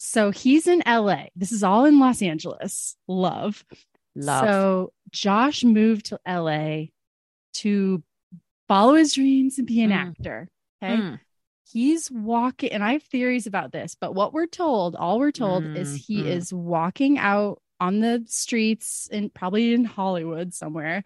So 0.01 0.31
he's 0.31 0.69
in 0.69 0.81
LA. 0.87 1.27
This 1.35 1.51
is 1.51 1.65
all 1.65 1.85
in 1.85 1.99
Los 1.99 2.23
Angeles. 2.23 2.97
Love. 3.09 3.65
Love. 4.15 4.45
So 4.45 4.93
Josh 5.11 5.65
moved 5.65 6.07
to 6.07 6.21
LA 6.25 6.87
to 7.63 8.03
follow 8.67 8.95
his 8.95 9.15
dreams 9.15 9.59
and 9.59 9.67
be 9.67 9.83
an 9.83 9.91
Mm. 9.91 9.95
actor. 9.95 10.49
Okay. 10.83 10.97
Mm. 10.97 11.21
He's 11.71 12.11
walking, 12.11 12.73
and 12.73 12.83
I 12.83 12.93
have 12.95 13.03
theories 13.03 13.47
about 13.47 13.73
this, 13.73 13.95
but 13.95 14.15
what 14.15 14.33
we're 14.33 14.47
told, 14.47 14.97
all 14.97 15.19
we're 15.19 15.31
told 15.33 15.65
is 15.77 16.07
he 16.07 16.23
Mhm. 16.23 16.27
is 16.27 16.53
walking 16.53 17.19
out 17.19 17.61
on 17.81 18.01
the 18.01 18.25
streets 18.27 19.09
and 19.13 19.33
probably 19.33 19.73
in 19.75 19.85
Hollywood 19.85 20.55
somewhere. 20.55 21.05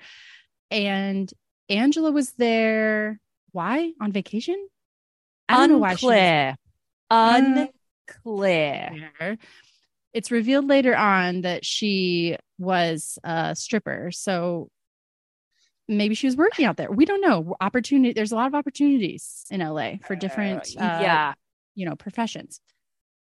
And 0.70 1.32
Angela 1.68 2.12
was 2.12 2.32
there. 2.32 3.18
Why? 3.50 3.92
On 4.00 4.12
vacation? 4.12 4.68
I 5.48 5.56
don't 5.56 5.70
know 5.70 5.78
why 5.78 5.96
she 5.96 6.06
was 6.06 6.12
Unclear. 6.12 6.56
Uh, 7.10 7.66
Unclear. 8.24 9.38
It's 10.12 10.30
revealed 10.30 10.66
later 10.68 10.96
on 10.96 11.40
that 11.42 11.64
she 11.64 12.36
was 12.58 13.18
a 13.24 13.54
stripper. 13.56 14.10
So 14.12 14.70
maybe 15.88 16.14
she 16.14 16.26
was 16.26 16.36
working 16.36 16.64
out 16.64 16.76
there. 16.76 16.90
We 16.90 17.04
don't 17.04 17.20
know. 17.20 17.56
Opportunity. 17.60 18.12
There's 18.12 18.32
a 18.32 18.36
lot 18.36 18.46
of 18.46 18.54
opportunities 18.54 19.44
in 19.50 19.60
LA 19.60 19.94
for 20.06 20.16
different, 20.16 20.68
uh, 20.78 21.00
yeah. 21.02 21.34
you 21.74 21.86
know, 21.86 21.96
professions. 21.96 22.60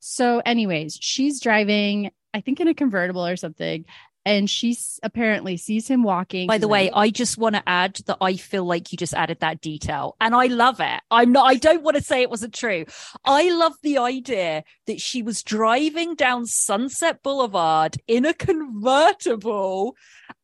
So, 0.01 0.41
anyways, 0.45 0.99
she's 1.01 1.41
driving, 1.41 2.11
I 2.33 2.41
think 2.41 2.61
in 2.61 2.69
a 2.69 2.75
convertible 2.75 3.27
or 3.27 3.37
something, 3.37 3.85
and 4.27 4.51
she 4.51 4.77
apparently 5.05 5.57
sees 5.57 5.87
him 5.89 6.03
walking. 6.03 6.49
By 6.49 6.59
the 6.59 6.67
way, 6.67 6.91
I 6.91 7.11
just 7.11 7.39
want 7.39 7.55
to 7.55 7.63
add 7.65 7.95
that 8.07 8.19
I 8.21 8.35
feel 8.37 8.65
like 8.65 8.91
you 8.91 8.99
just 8.99 9.15
added 9.15 9.39
that 9.39 9.61
detail 9.61 10.17
and 10.21 10.35
I 10.35 10.47
love 10.47 10.81
it. 10.81 11.01
I'm 11.13 11.31
not, 11.31 11.47
I 11.47 11.55
don't 11.55 11.85
want 11.85 11.97
to 11.97 12.03
say 12.03 12.23
it 12.23 12.29
wasn't 12.29 12.53
true. 12.53 12.87
I 13.25 13.51
love 13.51 13.75
the 13.85 13.99
idea 13.99 14.65
that 14.89 15.01
she 15.01 15.23
was 15.23 15.45
driving 15.45 16.17
down 16.17 16.45
Sunset 16.45 17.23
Boulevard 17.23 17.99
in 18.09 18.25
a 18.27 18.35
convertible 18.35 19.95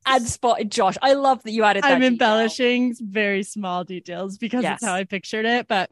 and 0.06 0.28
spotted 0.28 0.70
Josh. 0.70 0.96
I 1.02 1.14
love 1.14 1.42
that 1.42 1.50
you 1.50 1.64
added 1.64 1.82
that. 1.82 1.90
I'm 1.90 1.98
detail. 2.02 2.12
embellishing 2.12 2.94
very 3.00 3.42
small 3.42 3.82
details 3.82 4.38
because 4.38 4.62
Yes. 4.62 4.76
it's 4.76 4.84
how 4.86 4.94
I 4.94 5.02
pictured 5.04 5.44
it. 5.44 5.66
But 5.66 5.90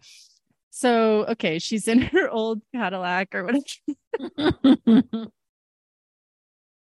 so, 0.71 1.25
okay, 1.31 1.59
she's 1.59 1.89
in 1.89 2.01
her 2.03 2.31
old 2.31 2.63
Cadillac 2.73 3.35
or 3.35 3.47
whatever. 3.47 3.65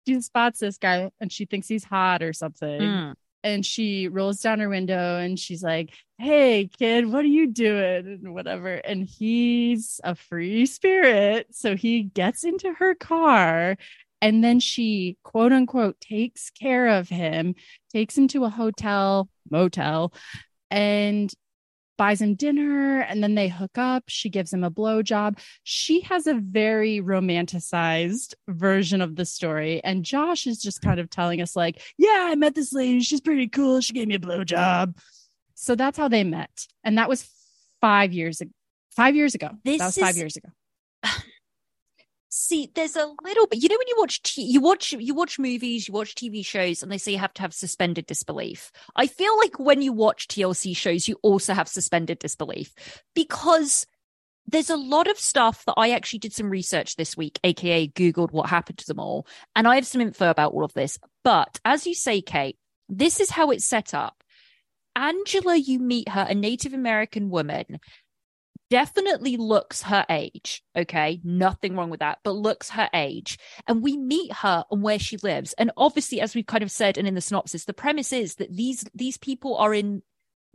She 0.07 0.21
spots 0.21 0.59
this 0.59 0.77
guy 0.77 1.11
and 1.19 1.31
she 1.31 1.45
thinks 1.45 1.67
he's 1.67 1.83
hot 1.83 2.23
or 2.23 2.33
something. 2.33 2.81
Mm. 2.81 3.13
And 3.43 3.65
she 3.65 4.09
rolls 4.09 4.41
down 4.41 4.59
her 4.59 4.67
window 4.67 5.17
and 5.17 5.39
she's 5.39 5.63
like, 5.63 5.93
Hey, 6.17 6.69
kid, 6.77 7.09
what 7.09 7.23
are 7.23 7.27
you 7.27 7.47
doing? 7.47 8.05
And 8.05 8.33
whatever. 8.33 8.73
And 8.73 9.07
he's 9.07 10.01
a 10.03 10.15
free 10.15 10.65
spirit. 10.65 11.47
So 11.51 11.75
he 11.75 12.03
gets 12.03 12.43
into 12.43 12.73
her 12.73 12.95
car 12.95 13.77
and 14.21 14.43
then 14.43 14.59
she, 14.59 15.17
quote 15.23 15.53
unquote, 15.53 15.99
takes 16.01 16.49
care 16.49 16.87
of 16.87 17.09
him, 17.09 17.55
takes 17.91 18.17
him 18.17 18.27
to 18.29 18.45
a 18.45 18.49
hotel, 18.49 19.29
motel, 19.49 20.13
and 20.69 21.33
buys 21.99 22.21
him 22.21 22.33
dinner. 22.33 23.01
And 23.01 23.21
then 23.21 23.35
they 23.35 23.49
hook 23.49 23.77
up. 23.77 24.05
She 24.07 24.29
gives 24.29 24.53
him 24.53 24.63
a 24.63 24.71
blowjob. 24.71 25.37
She 25.63 25.99
has 26.01 26.25
a 26.25 26.33
very 26.33 27.01
romanticized 27.01 28.33
version 28.47 29.01
of 29.01 29.17
the 29.17 29.25
story. 29.25 29.83
And 29.83 30.05
Josh 30.05 30.47
is 30.47 30.61
just 30.61 30.81
kind 30.81 30.99
of 30.99 31.09
telling 31.09 31.41
us, 31.41 31.55
like, 31.57 31.81
yeah, 31.97 32.29
I 32.31 32.35
met 32.35 32.55
this 32.55 32.71
lady. 32.71 33.01
She's 33.01 33.21
pretty 33.21 33.49
cool. 33.49 33.81
She 33.81 33.93
gave 33.93 34.07
me 34.07 34.15
a 34.15 34.19
blowjob. 34.19 34.97
So 35.55 35.75
that's 35.75 35.97
how 35.97 36.07
they 36.07 36.23
met. 36.23 36.67
And 36.85 36.97
that 36.97 37.09
was 37.09 37.29
five 37.81 38.13
years 38.13 38.39
ago. 38.39 38.51
Five 38.95 39.15
years 39.15 39.35
ago. 39.35 39.49
This 39.65 39.79
that 39.79 39.85
was 39.87 39.97
five 39.97 40.15
years 40.17 40.37
ago. 40.37 40.49
See, 42.41 42.71
there's 42.73 42.95
a 42.95 43.13
little 43.21 43.47
bit. 43.47 43.61
You 43.61 43.67
know, 43.67 43.75
when 43.77 43.89
you 43.89 43.95
watch, 43.97 44.21
t- 44.21 44.43
you 44.43 44.61
watch, 44.61 44.93
you 44.93 45.13
watch 45.13 45.37
movies, 45.37 45.89
you 45.89 45.93
watch 45.93 46.15
TV 46.15 46.43
shows, 46.45 46.81
and 46.81 46.89
they 46.89 46.97
say 46.97 47.11
you 47.11 47.17
have 47.17 47.33
to 47.33 47.41
have 47.41 47.53
suspended 47.53 48.05
disbelief. 48.05 48.71
I 48.95 49.07
feel 49.07 49.37
like 49.37 49.59
when 49.59 49.81
you 49.81 49.91
watch 49.91 50.29
TLC 50.29 50.73
shows, 50.73 51.09
you 51.09 51.17
also 51.21 51.53
have 51.53 51.67
suspended 51.67 52.17
disbelief 52.17 52.73
because 53.13 53.85
there's 54.47 54.69
a 54.69 54.77
lot 54.77 55.09
of 55.09 55.19
stuff 55.19 55.65
that 55.65 55.73
I 55.75 55.91
actually 55.91 56.19
did 56.19 56.31
some 56.31 56.49
research 56.49 56.95
this 56.95 57.17
week, 57.17 57.41
aka 57.43 57.89
Googled 57.89 58.31
what 58.31 58.47
happened 58.49 58.77
to 58.77 58.87
them 58.87 59.01
all, 59.01 59.27
and 59.53 59.67
I 59.67 59.75
have 59.75 59.85
some 59.85 59.99
info 59.99 60.29
about 60.29 60.53
all 60.53 60.63
of 60.63 60.73
this. 60.73 60.97
But 61.25 61.59
as 61.65 61.85
you 61.85 61.93
say, 61.93 62.21
Kate, 62.21 62.57
this 62.87 63.19
is 63.19 63.29
how 63.29 63.51
it's 63.51 63.65
set 63.65 63.93
up. 63.93 64.23
Angela, 64.95 65.57
you 65.57 65.77
meet 65.77 66.07
her, 66.07 66.25
a 66.29 66.35
Native 66.35 66.73
American 66.73 67.29
woman 67.29 67.79
definitely 68.69 69.37
looks 69.37 69.83
her 69.83 70.05
age. 70.09 70.63
Okay. 70.75 71.19
Nothing 71.23 71.75
wrong 71.75 71.89
with 71.89 71.99
that, 71.99 72.19
but 72.23 72.31
looks 72.31 72.69
her 72.71 72.89
age. 72.93 73.37
And 73.67 73.81
we 73.81 73.97
meet 73.97 74.31
her 74.33 74.63
and 74.71 74.81
where 74.81 74.99
she 74.99 75.17
lives. 75.17 75.53
And 75.53 75.71
obviously, 75.77 76.21
as 76.21 76.35
we've 76.35 76.45
kind 76.45 76.63
of 76.63 76.71
said 76.71 76.97
and 76.97 77.07
in 77.07 77.15
the 77.15 77.21
synopsis, 77.21 77.65
the 77.65 77.73
premise 77.73 78.13
is 78.13 78.35
that 78.35 78.55
these, 78.55 78.85
these 78.93 79.17
people 79.17 79.57
are 79.57 79.73
in 79.73 80.01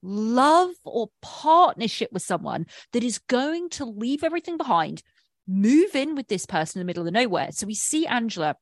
love 0.03 0.71
or 0.85 1.09
partnership 1.23 2.13
with 2.13 2.23
someone 2.23 2.67
that 2.93 3.03
is 3.03 3.19
going 3.19 3.71
to 3.71 3.85
leave 3.85 4.23
everything 4.23 4.57
behind, 4.57 5.03
move 5.49 5.95
in 5.95 6.15
with 6.15 6.29
this 6.29 6.47
person 6.47 6.79
in 6.79 6.87
the 6.87 6.89
middle 6.89 7.07
of 7.07 7.13
nowhere. 7.13 7.49
So 7.53 7.67
we 7.67 7.75
see 7.75 8.07
Angela. 8.07 8.57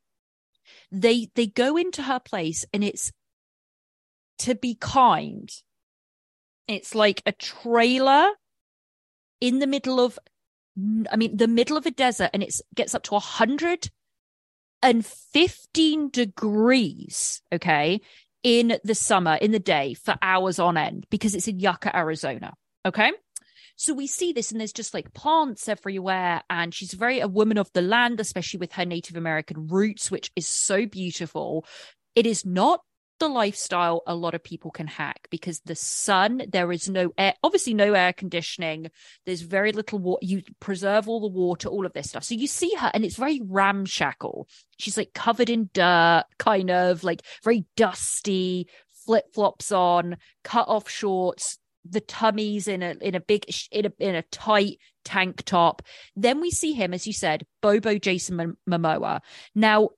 They 0.93 1.29
they 1.35 1.49
go 1.49 1.77
into 1.77 2.03
her 2.03 2.21
place 2.21 2.65
and 2.73 2.85
it's 2.85 3.13
to 4.39 4.55
be 4.55 4.77
kind. 4.77 5.51
It's 6.69 6.95
like 6.95 7.23
a 7.27 7.33
trailer 7.33 8.31
in 9.43 9.59
the 9.59 9.67
middle 9.67 10.01
of 10.01 10.19
I 11.11 11.17
mean 11.17 11.37
the 11.37 11.49
middle 11.49 11.77
of 11.77 11.85
a 11.85 11.91
desert 11.91 12.31
and 12.33 12.43
it 12.43 12.59
gets 12.75 12.95
up 12.95 13.03
to 13.03 13.13
115 13.13 16.11
degrees, 16.11 17.43
okay, 17.53 18.01
in 18.43 18.79
the 18.85 18.95
summer, 18.95 19.35
in 19.35 19.51
the 19.51 19.59
day 19.59 19.93
for 19.95 20.15
hours 20.23 20.59
on 20.59 20.79
end 20.79 21.07
because 21.11 21.35
it's 21.35 21.49
in 21.49 21.59
Yucca, 21.59 21.95
Arizona. 21.95 22.55
Okay. 22.87 23.13
So 23.77 23.93
we 23.95 24.07
see 24.07 24.33
this, 24.33 24.53
and 24.53 24.61
there's 24.61 24.73
just 24.73 24.95
like 24.95 25.13
plants 25.13 25.69
everywhere. 25.69 26.43
And 26.49 26.73
she's 26.73 26.93
very 26.93 27.19
a 27.21 27.27
woman 27.27 27.59
of 27.59 27.73
the 27.73 27.83
land, 27.83 28.21
especially 28.21 28.59
with 28.59 28.71
her 28.73 28.85
Native 28.85 29.17
American 29.17 29.67
roots, 29.67 30.09
which 30.11 30.31
is 30.37 30.47
so 30.47 30.87
beautiful. 30.87 31.67
It 32.15 32.27
is 32.27 32.47
not 32.47 32.83
the 33.23 33.29
lifestyle 33.29 34.03
a 34.09 34.17
lot 34.17 34.35
of 34.35 34.43
people 34.43 34.73
can 34.73 34.89
hack 34.89 35.29
because 35.31 35.61
the 35.61 35.77
sun, 35.77 36.43
there 36.49 36.73
is 36.73 36.89
no 36.89 37.13
air, 37.17 37.35
obviously 37.45 37.73
no 37.73 37.95
air 37.95 38.13
conditioning. 38.13 38.91
There's 39.27 39.43
very 39.43 39.71
little 39.71 40.01
water. 40.01 40.27
You 40.27 40.43
preserve 40.59 41.09
all 41.09 41.21
the 41.21 41.29
water, 41.29 41.69
all 41.69 41.87
of 41.87 41.93
this 41.93 42.09
stuff. 42.09 42.25
So 42.25 42.35
you 42.35 42.49
see 42.49 42.75
her, 42.81 42.91
and 42.93 43.05
it's 43.05 43.15
very 43.15 43.41
ramshackle. 43.45 44.49
She's 44.77 44.97
like 44.97 45.13
covered 45.15 45.49
in 45.49 45.71
dirt, 45.73 46.25
kind 46.39 46.73
of 46.73 47.05
like 47.05 47.23
very 47.45 47.65
dusty, 47.77 48.67
flip 49.07 49.27
flops 49.33 49.71
on, 49.71 50.17
cut 50.43 50.67
off 50.67 50.91
shorts, 50.91 51.59
the 51.89 52.01
tummies 52.01 52.67
in 52.67 52.83
a 52.83 52.97
in 53.01 53.15
a 53.15 53.21
big 53.21 53.45
in 53.71 53.87
a 53.87 53.93
in 54.01 54.17
a 54.17 54.23
tight 54.23 54.79
tank 55.05 55.45
top. 55.45 55.83
Then 56.17 56.41
we 56.41 56.51
see 56.51 56.73
him, 56.73 56.93
as 56.93 57.07
you 57.07 57.13
said, 57.13 57.47
Bobo 57.61 57.99
Jason 57.99 58.37
Mom- 58.37 58.59
Momoa. 58.69 59.21
Now 59.55 59.91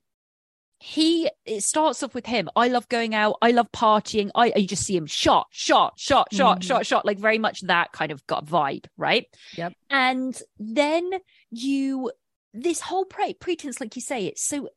he 0.87 1.29
it 1.45 1.63
starts 1.63 2.03
off 2.03 2.13
with 2.13 2.27
him. 2.27 2.47
I 2.55 2.67
love 2.67 2.87
going 2.89 3.15
out. 3.15 3.37
I 3.41 3.49
love 3.49 3.71
partying. 3.71 4.29
I 4.35 4.53
you 4.55 4.67
just 4.67 4.83
see 4.85 4.95
him 4.95 5.07
shot, 5.07 5.47
shot, 5.49 5.99
shot, 5.99 6.27
shot, 6.31 6.59
Mhm. 6.59 6.63
shot, 6.63 6.85
shot, 6.85 7.05
like 7.07 7.17
very 7.17 7.39
much 7.39 7.61
that 7.61 7.91
kind 7.91 8.11
of 8.11 8.25
got 8.27 8.45
vibe, 8.45 8.85
right? 8.95 9.25
Yep. 9.57 9.73
And 9.89 10.39
then 10.59 11.09
you 11.49 12.11
this 12.53 12.81
whole 12.81 13.03
pre- 13.05 13.33
pretense, 13.33 13.81
like 13.81 13.95
you 13.95 14.01
say, 14.01 14.27
it's 14.27 14.43
so 14.45 14.69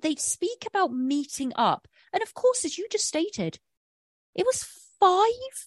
they 0.00 0.14
speak 0.14 0.64
about 0.66 0.92
meeting 0.92 1.52
up, 1.56 1.88
and 2.12 2.22
of 2.22 2.34
course, 2.34 2.64
as 2.64 2.78
you 2.78 2.86
just 2.88 3.04
stated, 3.06 3.58
it 4.36 4.46
was 4.46 4.64
five 5.00 5.66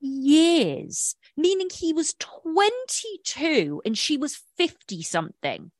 years, 0.00 1.14
meaning 1.36 1.68
he 1.72 1.92
was 1.92 2.14
22 2.18 3.80
and 3.84 3.96
she 3.96 4.16
was 4.16 4.42
50 4.56 5.02
something. 5.02 5.70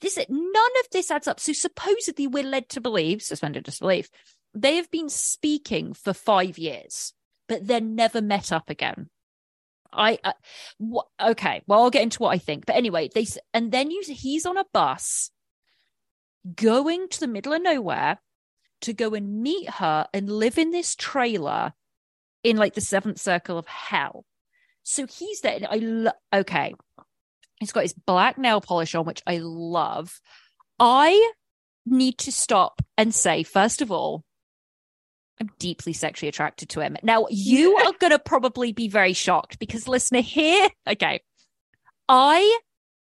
This 0.00 0.18
none 0.28 0.72
of 0.80 0.90
this 0.92 1.10
adds 1.10 1.28
up. 1.28 1.40
So 1.40 1.52
supposedly 1.52 2.26
we're 2.26 2.42
led 2.42 2.68
to 2.70 2.80
believe, 2.80 3.22
suspended 3.22 3.64
disbelief, 3.64 4.10
they 4.54 4.76
have 4.76 4.90
been 4.90 5.08
speaking 5.08 5.94
for 5.94 6.12
five 6.12 6.58
years, 6.58 7.12
but 7.48 7.66
then 7.66 7.94
never 7.94 8.20
met 8.20 8.52
up 8.52 8.70
again. 8.70 9.08
I 9.92 10.18
uh, 10.24 10.32
wh- 10.80 11.22
okay. 11.30 11.62
Well, 11.66 11.82
I'll 11.82 11.90
get 11.90 12.02
into 12.02 12.18
what 12.18 12.34
I 12.34 12.38
think. 12.38 12.66
But 12.66 12.76
anyway, 12.76 13.10
they 13.14 13.26
and 13.52 13.70
then 13.72 13.90
you 13.90 14.02
he's 14.06 14.46
on 14.46 14.56
a 14.56 14.64
bus 14.72 15.30
going 16.56 17.08
to 17.08 17.20
the 17.20 17.28
middle 17.28 17.52
of 17.52 17.62
nowhere 17.62 18.18
to 18.82 18.92
go 18.92 19.14
and 19.14 19.42
meet 19.42 19.68
her 19.70 20.06
and 20.12 20.28
live 20.28 20.58
in 20.58 20.70
this 20.70 20.96
trailer 20.96 21.72
in 22.42 22.56
like 22.56 22.74
the 22.74 22.80
seventh 22.80 23.20
circle 23.20 23.58
of 23.58 23.66
hell. 23.66 24.24
So 24.82 25.06
he's 25.06 25.40
there. 25.40 25.54
And 25.56 25.66
I 25.66 25.76
lo- 25.76 26.40
okay. 26.40 26.74
He's 27.62 27.70
got 27.70 27.84
his 27.84 27.92
black 27.92 28.38
nail 28.38 28.60
polish 28.60 28.92
on, 28.96 29.04
which 29.04 29.22
I 29.24 29.38
love. 29.40 30.20
I 30.80 31.32
need 31.86 32.18
to 32.18 32.32
stop 32.32 32.82
and 32.98 33.14
say, 33.14 33.44
first 33.44 33.80
of 33.80 33.92
all, 33.92 34.24
I'm 35.40 35.48
deeply 35.60 35.92
sexually 35.92 36.28
attracted 36.28 36.70
to 36.70 36.80
him. 36.80 36.96
Now, 37.04 37.26
you 37.30 37.76
are 37.76 37.92
going 38.00 38.10
to 38.10 38.18
probably 38.18 38.72
be 38.72 38.88
very 38.88 39.12
shocked 39.12 39.60
because, 39.60 39.86
listener, 39.86 40.22
here, 40.22 40.70
okay, 40.88 41.20
I, 42.08 42.60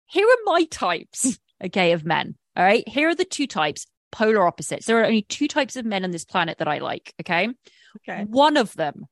here 0.04 0.26
are 0.26 0.44
my 0.44 0.64
types, 0.64 1.38
okay, 1.64 1.92
of 1.92 2.04
men. 2.04 2.34
All 2.54 2.64
right. 2.64 2.86
Here 2.86 3.08
are 3.08 3.14
the 3.14 3.24
two 3.24 3.46
types, 3.46 3.86
polar 4.12 4.46
opposites. 4.46 4.84
There 4.84 5.00
are 5.00 5.06
only 5.06 5.22
two 5.22 5.48
types 5.48 5.76
of 5.76 5.86
men 5.86 6.04
on 6.04 6.10
this 6.10 6.26
planet 6.26 6.58
that 6.58 6.68
I 6.68 6.80
like. 6.80 7.14
Okay. 7.22 7.48
Okay. 8.06 8.24
One 8.24 8.58
of 8.58 8.74
them, 8.74 9.06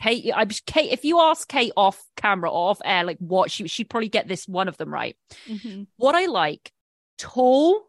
Kate, 0.00 0.30
I'm 0.34 0.48
Kate. 0.66 0.92
If 0.92 1.04
you 1.04 1.20
ask 1.20 1.48
Kate 1.48 1.72
off 1.76 2.02
camera 2.16 2.50
or 2.50 2.70
off 2.70 2.80
air, 2.84 3.04
like 3.04 3.18
what 3.18 3.50
she 3.50 3.66
she'd 3.68 3.88
probably 3.88 4.08
get 4.08 4.28
this 4.28 4.46
one 4.46 4.68
of 4.68 4.76
them 4.76 4.92
right. 4.92 5.16
Mhm. 5.48 5.86
What 5.96 6.14
I 6.14 6.26
like, 6.26 6.72
tall, 7.18 7.82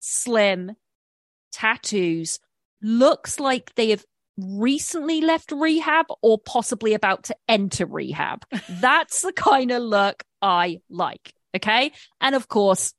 slim, 0.00 0.76
tattoos, 1.52 2.40
looks 2.82 3.38
like 3.38 3.74
they 3.74 3.90
have 3.90 4.04
recently 4.36 5.20
left 5.20 5.52
rehab 5.52 6.06
or 6.22 6.38
possibly 6.38 6.94
about 6.94 7.24
to 7.24 7.36
enter 7.48 7.86
rehab. 7.86 8.44
That's 8.68 9.22
the 9.22 9.32
kind 9.32 9.70
of 9.70 9.82
look 9.82 10.22
I 10.42 10.80
like. 10.88 11.34
Okay. 11.54 11.92
And 12.20 12.34
of 12.34 12.48
course, 12.48 12.94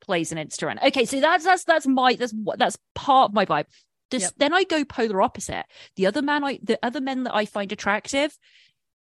plays 0.00 0.32
an 0.32 0.38
instrument. 0.38 0.80
Okay, 0.82 1.04
so 1.04 1.20
that's 1.20 1.44
that's 1.44 1.64
that's 1.64 1.86
my 1.86 2.14
that's 2.14 2.32
what 2.32 2.58
that's 2.58 2.78
part 2.94 3.30
of 3.30 3.34
my 3.34 3.44
vibe. 3.44 3.66
This, 4.10 4.22
Yep. 4.22 4.32
Then 4.38 4.54
I 4.54 4.64
go 4.64 4.84
polar 4.84 5.22
opposite. 5.22 5.66
The 5.96 6.06
other 6.06 6.22
man 6.22 6.44
I 6.44 6.58
the 6.62 6.78
other 6.82 7.00
men 7.00 7.24
that 7.24 7.34
I 7.34 7.44
find 7.44 7.70
attractive, 7.72 8.38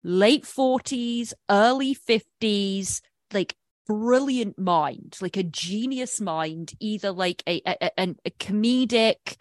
late 0.02 0.46
forties, 0.46 1.34
early 1.50 1.94
fifties, 1.94 3.00
like 3.32 3.54
brilliant 3.86 4.58
mind, 4.58 5.16
like 5.20 5.36
a 5.36 5.42
genius 5.42 6.20
mind, 6.20 6.72
either 6.80 7.10
like 7.10 7.42
a 7.46 7.62
a, 7.66 7.90
a, 7.98 8.14
a 8.26 8.30
comedic 8.32 9.36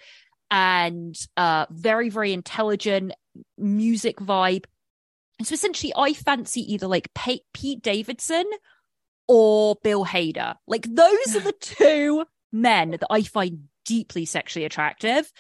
and 0.50 1.16
uh 1.38 1.66
very 1.70 2.10
very 2.10 2.34
intelligent 2.34 3.14
music 3.58 4.18
vibe. 4.18 4.66
And 5.40 5.48
so 5.48 5.54
essentially, 5.54 5.94
I 5.96 6.14
fancy 6.14 6.74
either 6.74 6.88
like 6.88 7.14
Pete, 7.16 7.44
Pete 7.54 7.82
Davidson 7.82 8.46
or 9.28 9.76
Bill 9.84 10.06
Hader. 10.06 10.56
Like 10.68 10.86
those 10.88 11.36
are 11.36 11.40
the 11.52 11.56
two 11.60 12.26
men 12.52 12.92
that 12.92 13.08
I 13.10 13.24
find 13.24 13.70
deeply 13.86 14.26
sexually 14.26 14.66
attractive. 14.66 15.32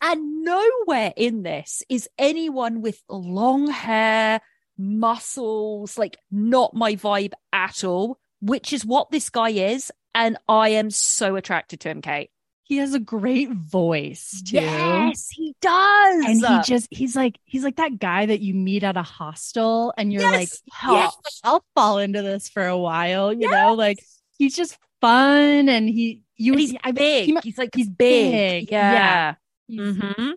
And 0.00 0.44
nowhere 0.44 1.12
in 1.16 1.42
this 1.42 1.82
is 1.88 2.08
anyone 2.18 2.82
with 2.82 3.02
long 3.08 3.68
hair, 3.68 4.40
muscles, 4.76 5.98
like 5.98 6.16
not 6.30 6.74
my 6.74 6.94
vibe 6.94 7.32
at 7.52 7.84
all, 7.84 8.18
which 8.40 8.72
is 8.72 8.84
what 8.84 9.10
this 9.10 9.30
guy 9.30 9.50
is. 9.50 9.92
And 10.14 10.36
I 10.48 10.70
am 10.70 10.90
so 10.90 11.36
attracted 11.36 11.80
to 11.80 11.90
him, 11.90 12.02
Kate. 12.02 12.30
He 12.64 12.76
has 12.78 12.92
a 12.92 13.00
great 13.00 13.50
voice 13.50 14.42
too. 14.46 14.56
Yes, 14.56 15.28
he 15.30 15.56
does. 15.62 16.24
And 16.26 16.46
he 16.46 16.60
just 16.64 16.88
he's 16.90 17.16
like 17.16 17.38
he's 17.44 17.64
like 17.64 17.76
that 17.76 17.98
guy 17.98 18.26
that 18.26 18.40
you 18.40 18.52
meet 18.52 18.84
at 18.84 18.98
a 18.98 19.02
hostel 19.02 19.94
and 19.96 20.12
you're 20.12 20.22
like, 20.22 20.50
Yes, 20.50 20.62
"Oh, 20.84 20.94
yes. 20.94 21.40
I'll 21.44 21.64
fall 21.74 21.96
into 21.98 22.20
this 22.20 22.50
for 22.50 22.66
a 22.66 22.76
while, 22.76 23.32
you 23.32 23.50
know, 23.50 23.72
like 23.72 23.98
he's 24.36 24.54
just 24.54 24.76
fun 25.00 25.70
and 25.70 25.88
he 25.88 26.22
you 26.38 26.54
he's 26.54 26.74
big. 26.94 27.26
he 27.26 27.36
he's 27.42 27.58
like 27.58 27.70
he's 27.74 27.88
big. 27.88 28.66
big. 28.66 28.70
Yeah. 28.72 29.34
he's 29.66 29.96
hmm 29.96 30.30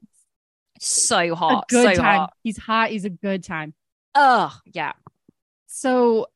So 0.79 1.19
a 1.19 1.35
hot. 1.35 1.67
good 1.69 1.95
so 1.95 2.01
time. 2.01 2.17
hot. 2.19 2.33
He's 2.43 2.57
hot, 2.57 2.89
he's 2.89 3.05
a 3.05 3.09
good 3.09 3.43
time. 3.43 3.73
Oh, 4.15 4.53
yeah. 4.65 4.91
So 5.67 6.27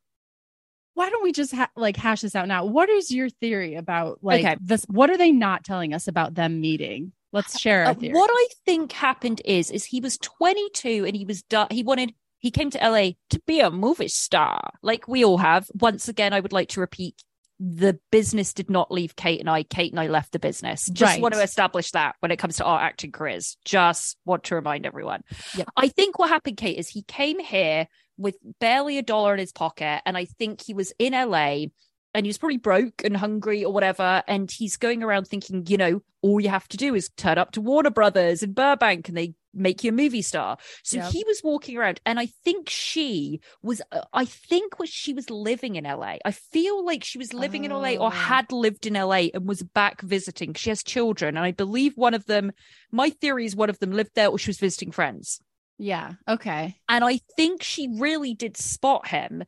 why 0.94 1.10
don't 1.10 1.24
we 1.24 1.34
just 1.34 1.54
ha- 1.54 1.70
like 1.76 1.98
hash 1.98 2.22
this 2.22 2.36
out 2.36 2.48
now? 2.48 2.64
What 2.66 2.90
is 2.90 3.12
your 3.12 3.28
theory 3.30 3.76
about 3.76 4.20
like 4.22 4.46
Okay. 4.46 4.56
this? 4.62 4.86
What 4.88 5.10
are 5.10 5.18
they 5.18 5.32
not 5.32 5.64
telling 5.66 5.94
us 5.94 6.08
about 6.08 6.36
them 6.36 6.62
meeting? 6.62 7.12
Let's 7.34 7.60
share 7.60 7.84
our 7.84 7.92
Uh, 7.92 7.96
theory. 7.96 8.14
what 8.14 8.30
I 8.32 8.48
think 8.66 8.94
happened 8.94 9.42
is, 9.44 9.70
is 9.72 9.84
he 9.86 10.00
was 10.00 10.18
22 10.20 11.04
and 11.06 11.18
he 11.18 11.26
was 11.26 11.42
done. 11.44 11.68
He 11.70 11.84
wanted, 11.84 12.14
he 12.40 12.50
came 12.50 12.70
to 12.70 12.78
LA 12.78 13.10
to 13.32 13.42
be 13.46 13.60
a 13.60 13.70
movie 13.70 14.08
star, 14.08 14.70
like 14.82 15.06
we 15.10 15.26
all 15.26 15.40
have. 15.40 15.70
Once 15.74 16.08
again, 16.08 16.32
I 16.32 16.40
would 16.40 16.54
like 16.54 16.70
to 16.70 16.80
repeat 16.80 17.22
the 17.60 17.98
business 18.12 18.54
did 18.54 18.70
not 18.70 18.92
leave 18.92 19.16
Kate 19.16 19.40
and 19.40 19.50
I. 19.50 19.64
Kate 19.64 19.92
and 19.92 20.00
I 20.00 20.08
left 20.08 20.34
the 20.34 20.40
business. 20.40 20.86
Just 20.92 21.14
Right. 21.14 21.22
want 21.22 21.34
to 21.36 21.42
establish 21.42 21.92
that 21.92 22.16
when 22.20 22.32
it 22.32 22.38
comes 22.38 22.58
to 22.58 22.66
our 22.66 22.80
acting 22.80 23.12
careers. 23.12 23.58
Just 23.64 24.18
want 24.26 24.44
to 24.46 24.56
remind 24.56 24.86
everyone. 24.86 25.22
Yep. 25.56 25.70
I 25.78 25.88
think 25.88 26.20
what 26.20 26.30
happened, 26.30 26.58
Kate, 26.58 26.78
is 26.78 26.90
he 26.90 27.04
came 27.04 27.40
here 27.40 27.88
with 28.18 28.36
barely 28.60 28.98
a 28.98 29.02
dollar 29.02 29.34
in 29.34 29.40
his 29.40 29.52
pocket. 29.52 30.02
And 30.06 30.18
I 30.18 30.26
think 30.26 30.62
he 30.62 30.74
was 30.74 30.94
in 31.00 31.14
LA 31.14 31.68
and 32.14 32.26
he 32.26 32.30
was 32.30 32.38
probably 32.38 32.58
broke 32.58 33.04
and 33.04 33.16
hungry 33.16 33.64
or 33.64 33.74
whatever. 33.74 34.24
And 34.28 34.50
he's 34.50 34.78
going 34.78 35.04
around 35.04 35.28
thinking, 35.28 35.66
you 35.68 35.78
know, 35.78 36.02
all 36.22 36.40
you 36.40 36.50
have 36.50 36.68
to 36.70 36.78
do 36.78 36.96
is 36.96 37.10
turn 37.18 37.38
up 37.38 37.52
to 37.52 37.62
Warner 37.62 37.90
Brothers 37.90 38.42
in 38.44 38.54
Burbank 38.54 39.08
and 39.10 39.18
they 39.18 39.34
make 39.56 39.84
you 39.84 39.90
a 39.90 39.94
movie 39.94 40.22
star. 40.22 40.58
So 40.84 40.98
Yep. 40.98 41.12
he 41.12 41.24
was 41.26 41.42
walking 41.44 41.78
around, 41.78 42.02
and 42.06 42.20
I 42.20 42.28
think 42.44 42.70
she 42.70 43.40
was, 43.64 43.82
uh, 43.92 44.02
I 44.14 44.26
think 44.26 44.78
was 44.80 44.90
she 44.90 45.14
was 45.14 45.30
living 45.30 45.76
in 45.76 45.86
LA. 45.86 46.18
I 46.26 46.32
feel 46.32 46.86
like 46.86 47.04
she 47.04 47.18
was 47.18 47.34
living 47.34 47.64
in 47.64 47.72
LA 47.72 47.96
Oh. 47.96 48.06
or 48.06 48.12
had 48.12 48.52
lived 48.52 48.86
in 48.86 48.94
LA 48.96 49.30
and 49.34 49.48
was 49.48 49.64
back 49.64 50.02
visiting. 50.02 50.54
She 50.54 50.70
has 50.70 50.84
children, 50.84 51.38
and 51.38 51.46
I 51.46 51.52
believe 51.52 51.94
one 51.96 52.14
of 52.14 52.26
them, 52.26 52.52
my 52.92 53.10
theory 53.10 53.46
is 53.46 53.56
one 53.56 53.70
of 53.70 53.80
them 53.80 53.92
lived 53.92 54.12
there 54.16 54.28
or 54.30 54.38
she 54.38 54.50
was 54.50 54.60
visiting 54.60 54.92
friends. 54.92 55.40
yeah. 55.78 56.14
Okay. 56.28 56.78
And 56.88 57.04
I 57.04 57.20
think 57.36 57.62
she 57.62 57.90
really 58.00 58.34
did 58.34 58.56
spot 58.56 59.08
him. 59.10 59.44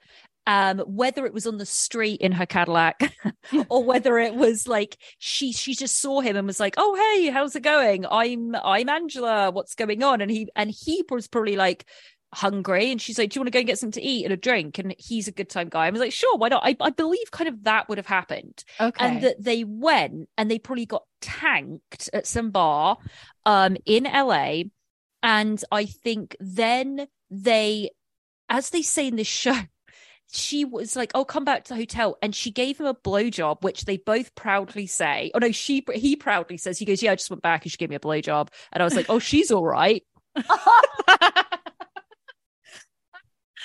Um, 0.47 0.79
whether 0.79 1.25
it 1.25 1.33
was 1.33 1.45
on 1.45 1.57
the 1.57 1.65
street 1.65 2.21
in 2.21 2.31
her 2.31 2.45
Cadillac 2.45 3.13
or 3.69 3.83
whether 3.83 4.17
it 4.17 4.33
was 4.33 4.65
like 4.65 4.97
she 5.19 5.51
she 5.51 5.75
just 5.75 5.99
saw 5.99 6.21
him 6.21 6.37
and 6.37 6.47
was 6.47 6.59
like, 6.59 6.75
Oh, 6.77 6.95
hey, 6.95 7.29
how's 7.29 7.55
it 7.55 7.63
going? 7.63 8.05
I'm 8.09 8.55
I'm 8.55 8.87
Angela, 8.87 9.51
what's 9.51 9.75
going 9.75 10.03
on? 10.03 10.21
And 10.21 10.31
he 10.31 10.47
and 10.55 10.71
he 10.71 11.03
was 11.09 11.27
probably 11.27 11.57
like 11.57 11.85
hungry 12.33 12.91
and 12.91 13.01
she's 13.01 13.17
like, 13.19 13.29
Do 13.29 13.37
you 13.37 13.41
want 13.41 13.47
to 13.47 13.51
go 13.51 13.59
and 13.59 13.67
get 13.67 13.77
something 13.77 14.01
to 14.01 14.07
eat 14.07 14.23
and 14.23 14.33
a 14.33 14.37
drink? 14.37 14.79
And 14.79 14.95
he's 14.97 15.27
a 15.27 15.33
good 15.33 15.49
time 15.49 15.67
guy. 15.67 15.85
I 15.85 15.89
was 15.89 15.99
like, 15.99 16.13
sure, 16.13 16.37
why 16.37 16.47
not? 16.47 16.63
I, 16.65 16.77
I 16.79 16.91
believe 16.91 17.29
kind 17.29 17.49
of 17.49 17.65
that 17.65 17.89
would 17.89 17.97
have 17.97 18.07
happened 18.07 18.63
Okay. 18.79 19.05
and 19.05 19.21
that 19.23 19.43
they 19.43 19.65
went 19.65 20.29
and 20.37 20.49
they 20.49 20.59
probably 20.59 20.85
got 20.85 21.03
tanked 21.21 22.09
at 22.13 22.25
some 22.25 22.51
bar 22.51 22.97
um 23.45 23.75
in 23.85 24.05
LA 24.05 24.63
and 25.23 25.61
I 25.71 25.85
think 25.85 26.37
then 26.39 27.07
they 27.29 27.89
as 28.49 28.69
they 28.69 28.81
say 28.81 29.07
in 29.07 29.17
this 29.17 29.27
show 29.43 29.57
she 30.31 30.65
was 30.65 30.95
like 30.95 31.11
oh 31.15 31.23
come 31.23 31.45
back 31.45 31.63
to 31.63 31.73
the 31.73 31.79
hotel 31.79 32.17
and 32.21 32.35
she 32.35 32.51
gave 32.51 32.79
him 32.79 32.85
a 32.85 32.93
blowjob 32.93 33.63
which 33.63 33.85
they 33.85 33.97
both 33.97 34.35
proudly 34.35 34.85
say 34.85 35.31
oh 35.33 35.39
no 35.39 35.51
she 35.51 35.83
he 35.93 36.15
proudly 36.15 36.57
says 36.57 36.77
he 36.77 36.85
goes 36.85 37.01
yeah 37.01 37.11
I 37.11 37.15
just 37.15 37.29
went 37.29 37.41
back 37.41 37.63
and 37.63 37.71
she 37.71 37.77
gave 37.77 37.89
me 37.89 37.95
a 37.95 37.99
blowjob 37.99 38.49
and 38.73 38.81
I 38.81 38.85
was 38.85 38.95
like 38.95 39.09
oh 39.09 39.19
she's 39.19 39.51
all 39.51 39.65
right 39.65 40.03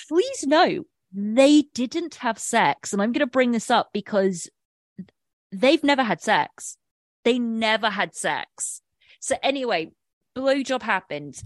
please 0.08 0.44
know 0.44 0.84
they 1.12 1.62
didn't 1.74 2.16
have 2.16 2.38
sex 2.38 2.92
and 2.92 3.02
I'm 3.02 3.12
going 3.12 3.20
to 3.20 3.26
bring 3.26 3.52
this 3.52 3.70
up 3.70 3.90
because 3.92 4.48
they've 5.52 5.84
never 5.84 6.02
had 6.02 6.20
sex. 6.20 6.76
They 7.24 7.38
never 7.38 7.90
had 7.90 8.14
sex. 8.14 8.80
So 9.20 9.36
anyway, 9.42 9.92
blowjob 10.36 10.82
happened. 10.82 11.40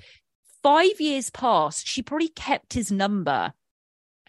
Five 0.62 1.00
years 1.00 1.30
passed. 1.30 1.86
She 1.86 2.02
probably 2.02 2.28
kept 2.28 2.72
his 2.72 2.90
number. 2.90 3.52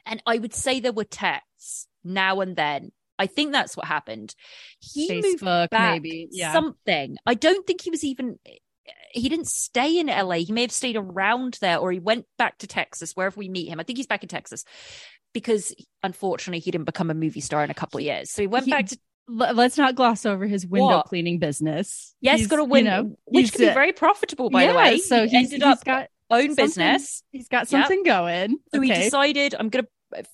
And 0.07 0.21
I 0.25 0.37
would 0.37 0.53
say 0.53 0.79
there 0.79 0.91
were 0.93 1.03
texts 1.03 1.87
now 2.03 2.39
and 2.41 2.55
then. 2.55 2.91
I 3.19 3.25
think 3.25 3.51
that's 3.51 3.75
what 3.75 3.87
happened. 3.87 4.35
He 4.79 5.11
moved 5.21 5.41
Facebook, 5.41 5.69
back 5.71 5.93
maybe. 5.93 6.27
Yeah. 6.31 6.53
something. 6.53 7.17
I 7.25 7.33
don't 7.33 7.65
think 7.65 7.81
he 7.81 7.89
was 7.89 8.03
even 8.03 8.37
he 9.11 9.27
didn't 9.27 9.47
stay 9.47 9.97
in 9.99 10.07
LA. 10.07 10.35
He 10.37 10.51
may 10.53 10.61
have 10.61 10.71
stayed 10.71 10.95
around 10.95 11.57
there 11.59 11.77
or 11.79 11.91
he 11.91 11.99
went 11.99 12.25
back 12.37 12.57
to 12.59 12.67
Texas, 12.67 13.13
wherever 13.13 13.37
we 13.39 13.49
meet 13.49 13.67
him. 13.69 13.79
I 13.79 13.83
think 13.83 13.97
he's 13.97 14.05
back 14.07 14.21
in 14.23 14.29
Texas 14.29 14.63
because 15.33 15.73
unfortunately 16.03 16.59
he 16.59 16.71
didn't 16.71 16.85
become 16.85 17.09
a 17.09 17.13
movie 17.15 17.41
star 17.41 17.63
in 17.63 17.71
a 17.71 17.73
couple 17.73 17.97
of 17.97 18.03
years. 18.03 18.29
So 18.31 18.43
he 18.43 18.47
went 18.47 18.65
He- 18.65 18.71
back 18.71 18.87
to 18.87 18.97
let's 19.29 19.77
not 19.77 19.95
gloss 19.95 20.25
over 20.25 20.45
his 20.45 20.65
window 20.65 20.97
What? 20.97 21.07
cleaning 21.07 21.37
business. 21.39 22.15
yes, 22.21 22.39
He's, 22.39 22.47
got 22.47 22.59
a 22.59 22.61
you 22.61 22.69
win, 22.69 22.85
know, 22.85 23.17
which 23.25 23.51
could 23.51 23.59
be 23.59 23.65
very 23.73 23.91
profitable, 23.91 24.49
by 24.49 24.67
the 24.67 24.73
way. 24.73 24.99
So 24.99 25.23
he 25.27 25.29
he's, 25.37 25.51
ended 25.51 25.63
he's 25.67 25.79
up 25.79 25.83
got 25.83 26.07
own 26.29 26.55
business. 26.55 27.23
He's 27.31 27.49
got 27.49 27.61
Yep. 27.61 27.67
something 27.81 28.03
going. 28.03 28.57
So 28.73 28.79
he 28.79 28.89
decided, 28.93 29.53
I'm 29.59 29.67
going 29.69 29.83
to 29.83 29.89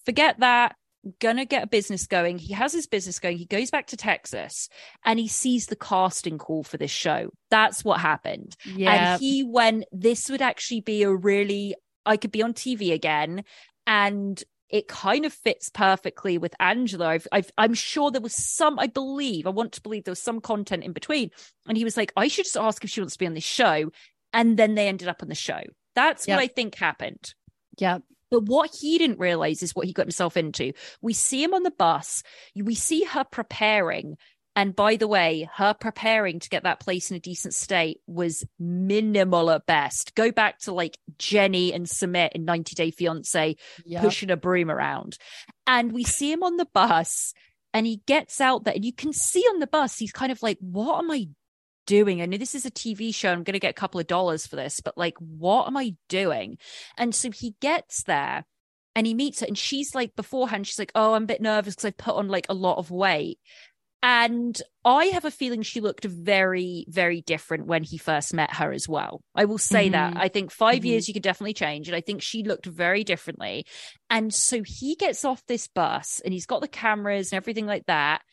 forget 0.05 0.39
that. 0.39 0.75
To 1.19 1.45
get 1.45 1.63
a 1.63 1.67
business 1.67 2.07
going. 2.07 2.37
He 2.37 2.53
has 2.53 2.71
his 2.71 2.87
business 2.87 3.19
going. 3.19 3.37
He 3.37 3.45
goes 3.45 3.69
back 3.69 3.87
to 3.87 3.97
Texas 3.97 4.69
and 5.03 5.19
he 5.19 5.27
sees 5.27 5.65
the 5.65 5.75
casting 5.75 6.37
call 6.37 6.63
for 6.63 6.77
this 6.77 6.91
show. 6.91 7.29
That's 7.51 7.83
what 7.83 7.99
happened. 7.99 8.55
yeah. 8.65 9.11
And 9.15 9.21
he 9.21 9.43
went, 9.43 9.83
this 9.91 10.29
would 10.29 10.41
actually 10.41 10.79
be 10.79 11.03
a 11.03 11.11
really, 11.13 11.75
I 12.05 12.15
could 12.15 12.31
be 12.31 12.41
on 12.41 12.53
TV 12.53 12.93
again 12.93 13.43
and 13.85 14.41
it 14.69 14.87
kind 14.87 15.25
of 15.25 15.33
fits 15.33 15.69
perfectly 15.69 16.37
with 16.37 16.55
Angela. 16.61 17.07
I've, 17.09 17.27
I've, 17.33 17.51
I'm 17.57 17.73
sure 17.73 18.09
there 18.09 18.21
was 18.21 18.33
some, 18.35 18.79
I 18.79 18.87
believe, 18.87 19.45
I 19.45 19.49
want 19.49 19.73
to 19.73 19.81
believe 19.81 20.05
there 20.05 20.13
was 20.13 20.19
some 20.23 20.39
content 20.39 20.85
in 20.85 20.93
between. 20.93 21.31
And 21.67 21.75
he 21.77 21.83
was 21.83 21.97
like, 21.97 22.13
I 22.15 22.29
should 22.29 22.45
just 22.45 22.55
ask 22.55 22.81
if 22.81 22.89
she 22.89 23.01
wants 23.01 23.15
to 23.15 23.19
be 23.19 23.27
on 23.27 23.33
this 23.33 23.43
show. 23.43 23.91
And 24.31 24.55
then 24.55 24.75
they 24.75 24.87
ended 24.87 25.09
up 25.09 25.21
on 25.21 25.27
the 25.27 25.35
show. 25.35 25.59
That's 25.95 26.29
Yep. 26.29 26.37
what 26.37 26.43
I 26.43 26.47
think 26.47 26.75
happened. 26.75 27.33
Yep. 27.77 28.03
But 28.33 28.45
what 28.45 28.71
he 28.81 28.97
didn't 28.97 29.19
realize 29.19 29.61
is 29.61 29.75
what 29.75 29.85
he 29.85 29.93
got 29.93 30.07
himself 30.07 30.35
into. 30.35 30.73
We 31.03 31.13
see 31.13 31.43
him 31.43 31.53
on 31.53 31.61
the 31.61 31.69
bus, 31.69 32.23
we 32.55 32.73
see 32.73 33.03
her 33.03 33.23
preparing. 33.23 34.17
And 34.55 34.75
by 34.75 34.95
the 34.95 35.07
way, 35.07 35.47
her 35.53 35.75
preparing 35.75 36.39
to 36.39 36.49
get 36.49 36.63
that 36.63 36.79
place 36.79 37.11
in 37.11 37.17
a 37.17 37.19
decent 37.19 37.53
state 37.53 37.99
was 38.07 38.43
minimal 38.59 39.51
at 39.51 39.67
best. 39.67 40.15
Go 40.15 40.31
back 40.31 40.57
to 40.61 40.73
like 40.73 40.97
Jenny 41.19 41.73
and 41.73 41.85
Sumit 41.85 42.31
in 42.33 42.43
90 42.43 42.73
Day 42.73 42.89
Fiance 42.89 43.55
Yep. 43.85 44.01
pushing 44.01 44.31
a 44.31 44.37
broom 44.37 44.71
around. 44.71 45.19
And 45.67 45.91
we 45.91 46.03
see 46.03 46.31
him 46.31 46.41
on 46.41 46.57
the 46.57 46.67
bus 46.73 47.35
and 47.71 47.85
he 47.85 48.01
gets 48.07 48.41
out 48.41 48.63
there 48.63 48.73
and 48.73 48.85
you 48.85 48.93
can 48.93 49.13
see 49.13 49.41
on 49.41 49.59
the 49.59 49.67
bus, 49.67 49.99
he's 49.99 50.11
kind 50.11 50.31
of 50.31 50.41
like, 50.41 50.57
what 50.59 51.03
am 51.03 51.11
I 51.11 51.27
doing? 51.85 52.21
I 52.21 52.25
know 52.25 52.37
this 52.37 52.55
is 52.55 52.65
a 52.65 52.71
TV 52.71 53.13
show. 53.13 53.31
I'm 53.31 53.43
going 53.43 53.53
to 53.53 53.59
get 53.59 53.71
a 53.71 53.73
couple 53.73 53.99
of 53.99 54.07
dollars 54.07 54.47
for 54.47 54.55
this, 54.55 54.81
but 54.81 54.97
like, 54.97 55.17
what 55.17 55.67
am 55.67 55.77
I 55.77 55.95
doing? 56.09 56.57
And 56.97 57.13
so 57.13 57.31
he 57.31 57.55
gets 57.61 58.03
there 58.03 58.45
and 58.95 59.07
he 59.07 59.13
meets 59.13 59.39
her 59.39 59.47
and 59.47 59.57
she's 59.57 59.95
like, 59.95 60.15
beforehand, 60.15 60.67
she's 60.67 60.79
like, 60.79 60.91
oh, 60.95 61.13
I'm 61.13 61.23
a 61.23 61.27
bit 61.27 61.41
nervous 61.41 61.75
because 61.75 61.85
I've 61.85 61.97
put 61.97 62.15
on 62.15 62.27
like 62.27 62.45
a 62.49 62.53
lot 62.53 62.77
of 62.77 62.91
weight. 62.91 63.39
And 64.05 64.61
I 64.83 65.05
have 65.05 65.23
a 65.23 65.31
feeling 65.31 65.61
she 65.61 65.79
looked 65.79 66.03
very, 66.03 66.83
very 66.89 67.21
different 67.21 67.67
when 67.67 67.83
he 67.83 67.97
first 67.97 68.33
met 68.33 68.55
her 68.55 68.73
as 68.73 68.85
well. 68.87 69.21
I 69.33 69.45
will 69.45 69.57
say 69.57 69.87
that. 69.89 70.13
Mhm. 70.13 70.17
I 70.19 70.27
think 70.27 70.51
5 70.51 70.81
Mhm. 70.81 70.85
years 70.87 71.07
you 71.07 71.13
could 71.13 71.23
definitely 71.23 71.53
change. 71.53 71.87
And 71.87 71.95
I 71.95 72.01
think 72.01 72.21
she 72.21 72.43
looked 72.43 72.65
very 72.65 73.05
differently. 73.05 73.65
And 74.09 74.33
so 74.33 74.61
he 74.61 74.95
gets 74.95 75.23
off 75.23 75.45
this 75.45 75.69
bus 75.69 76.19
and 76.25 76.33
he's 76.33 76.45
got 76.45 76.59
the 76.59 76.67
cameras 76.67 77.31
and 77.31 77.37
everything 77.37 77.65
like 77.65 77.85
that. 77.85 78.23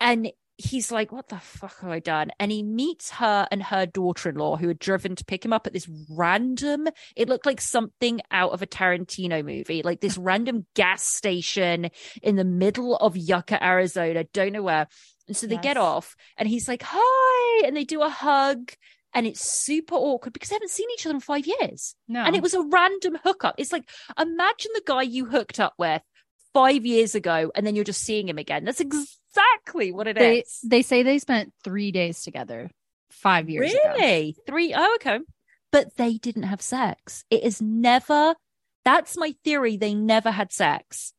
And 0.00 0.30
he's 0.58 0.90
like, 0.92 1.10
What 1.10 1.28
the 1.28 1.38
fuck 1.38 1.80
have 1.80 1.90
I 1.90 2.00
done? 2.00 2.30
And 2.38 2.52
he 2.52 2.62
meets 2.62 3.10
her 3.12 3.48
and 3.50 3.62
her 3.62 3.86
daughter 3.86 4.28
in 4.28 4.34
law 4.34 4.56
who 4.56 4.68
had 4.68 4.78
driven 4.78 5.16
to 5.16 5.24
pick 5.24 5.44
him 5.44 5.52
up 5.52 5.66
at 5.66 5.72
this 5.72 5.88
random, 6.10 6.88
it 7.16 7.28
looked 7.28 7.46
like 7.46 7.60
something 7.60 8.20
out 8.30 8.52
of 8.52 8.60
a 8.60 8.66
Tarantino 8.66 9.44
movie, 9.44 9.82
like 9.82 10.00
this 10.00 10.18
random 10.18 10.66
gas 10.74 11.06
station 11.06 11.90
in 12.22 12.36
the 12.36 12.44
middle 12.44 12.96
of 12.96 13.16
Yucca, 13.16 13.64
Arizona. 13.64 14.24
Don't 14.24 14.52
know 14.52 14.62
where. 14.62 14.88
And 15.28 15.36
so 15.36 15.46
they 15.46 15.58
get 15.58 15.76
off 15.76 16.16
and 16.36 16.48
he's 16.48 16.68
like, 16.68 16.82
Hi. 16.84 17.66
And 17.66 17.76
they 17.76 17.84
do 17.84 18.02
a 18.02 18.10
hug. 18.10 18.72
And 19.14 19.26
it's 19.26 19.40
super 19.40 19.94
awkward 19.94 20.34
because 20.34 20.50
they 20.50 20.56
haven't 20.56 20.70
seen 20.70 20.88
each 20.92 21.06
other 21.06 21.14
in 21.14 21.20
five 21.20 21.46
years. 21.46 21.94
No. 22.08 22.20
And 22.20 22.36
it 22.36 22.42
was 22.42 22.52
a 22.52 22.60
random 22.60 23.16
hookup. 23.24 23.54
It's 23.56 23.72
like, 23.72 23.88
imagine 24.18 24.70
the 24.74 24.82
guy 24.84 25.02
you 25.02 25.24
hooked 25.24 25.58
up 25.58 25.72
with 25.78 26.02
five 26.52 26.84
years 26.84 27.14
ago 27.14 27.50
and 27.54 27.66
then 27.66 27.74
you're 27.74 27.84
just 27.84 28.02
seeing 28.02 28.28
him 28.28 28.36
again. 28.36 28.64
That's 28.64 28.82
exactly 29.30 29.92
what 29.92 30.08
it 30.08 30.16
they 30.16 30.40
is. 30.40 30.60
they 30.64 30.82
say 30.82 31.02
they 31.02 31.18
spent 31.18 31.52
three 31.64 31.92
days 31.92 32.22
together 32.22 32.70
five 33.10 33.48
years 33.48 33.72
ago. 33.72 33.80
Really? 33.96 34.36
Three? 34.46 34.74
Oh, 34.74 34.96
okay. 34.96 35.20
But 35.70 35.96
they 35.96 36.14
didn't 36.14 36.44
have 36.44 36.62
sex. 36.62 37.24
It 37.30 37.42
is 37.42 37.60
never, 37.60 38.34
that's 38.84 39.16
my 39.16 39.34
theory. 39.44 39.76
They 39.76 39.94
never 39.94 40.30
had 40.30 40.52
sex. 40.52 41.12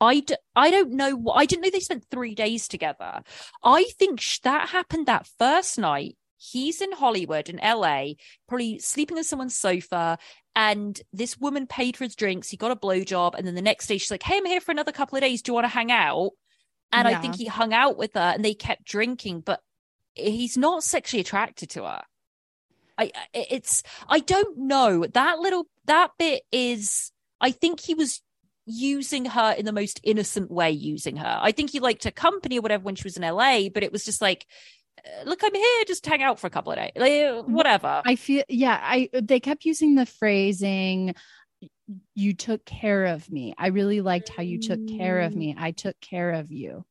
I, 0.00 0.20
d- 0.20 0.34
I 0.56 0.70
don't 0.70 0.92
know. 0.92 1.30
I 1.32 1.46
didn't 1.46 1.62
know 1.62 1.70
they 1.70 1.78
spent 1.78 2.06
three 2.10 2.34
days 2.34 2.66
together. 2.66 3.22
I 3.62 3.84
think 3.98 4.20
sh- 4.20 4.40
that 4.40 4.70
happened 4.70 5.06
that 5.06 5.28
first 5.38 5.78
night. 5.78 6.16
He's 6.36 6.80
in 6.80 6.90
Hollywood, 6.90 7.48
in 7.48 7.58
LA, 7.62 8.14
probably 8.48 8.80
sleeping 8.80 9.16
on 9.16 9.22
someone's 9.22 9.56
sofa. 9.56 10.18
And 10.56 11.00
this 11.12 11.38
woman 11.38 11.68
paid 11.68 11.96
for 11.96 12.02
his 12.02 12.16
drinks. 12.16 12.50
He 12.50 12.56
got 12.56 12.72
a 12.72 12.76
blowjob. 12.76 13.36
And 13.36 13.46
then 13.46 13.54
the 13.54 13.62
next 13.62 13.86
day, 13.86 13.98
she's 13.98 14.10
like, 14.10 14.24
Hey, 14.24 14.38
I'm 14.38 14.44
here 14.44 14.60
for 14.60 14.72
another 14.72 14.90
couple 14.90 15.16
of 15.16 15.22
days. 15.22 15.40
Do 15.40 15.50
you 15.50 15.54
want 15.54 15.66
to 15.66 15.68
hang 15.68 15.92
out? 15.92 16.32
And 16.92 17.08
I 17.08 17.20
think 17.20 17.36
he 17.36 17.46
hung 17.46 17.72
out 17.72 17.96
with 17.96 18.14
her 18.14 18.20
and 18.20 18.44
they 18.44 18.54
kept 18.54 18.84
drinking, 18.84 19.40
but 19.40 19.60
he's 20.14 20.56
not 20.56 20.84
sexually 20.84 21.20
attracted 21.20 21.70
to 21.70 21.84
her. 21.84 22.02
I 22.98 23.10
it's 23.32 23.82
I 24.08 24.20
don't 24.20 24.58
know. 24.58 25.06
That 25.06 25.38
little 25.38 25.66
that 25.86 26.10
bit 26.18 26.42
is 26.52 27.10
I 27.40 27.50
think 27.50 27.80
he 27.80 27.94
was 27.94 28.20
using 28.66 29.24
her 29.24 29.52
in 29.52 29.64
the 29.64 29.72
most 29.72 30.00
innocent 30.04 30.50
way 30.50 30.70
using 30.70 31.16
her. 31.16 31.38
I 31.40 31.52
think 31.52 31.70
he 31.70 31.80
liked 31.80 32.04
her 32.04 32.10
company 32.10 32.58
or 32.58 32.62
whatever 32.62 32.84
when 32.84 32.94
she 32.94 33.04
was 33.04 33.16
in 33.16 33.22
LA, 33.22 33.68
but 33.70 33.82
it 33.82 33.92
was 33.92 34.04
just 34.04 34.20
like 34.20 34.46
uh, 35.04 35.24
look, 35.24 35.40
I'm 35.42 35.54
here 35.54 35.84
just 35.86 36.04
hang 36.04 36.22
out 36.22 36.38
for 36.38 36.46
a 36.46 36.50
couple 36.50 36.72
of 36.72 36.78
days. 36.78 36.92
Like, 36.94 37.44
whatever. 37.46 38.02
I 38.04 38.16
feel 38.16 38.44
yeah, 38.48 38.78
I 38.80 39.08
they 39.12 39.40
kept 39.40 39.64
using 39.64 39.94
the 39.94 40.06
phrasing 40.06 41.14
you 42.14 42.34
took 42.34 42.64
care 42.64 43.06
of 43.06 43.30
me. 43.30 43.54
I 43.58 43.68
really 43.68 44.00
liked 44.00 44.28
how 44.28 44.42
you 44.42 44.58
took 44.58 44.86
care 44.86 45.20
of 45.20 45.34
me. 45.34 45.54
I 45.58 45.72
took 45.72 46.00
care 46.00 46.32
of 46.32 46.50
you. 46.50 46.84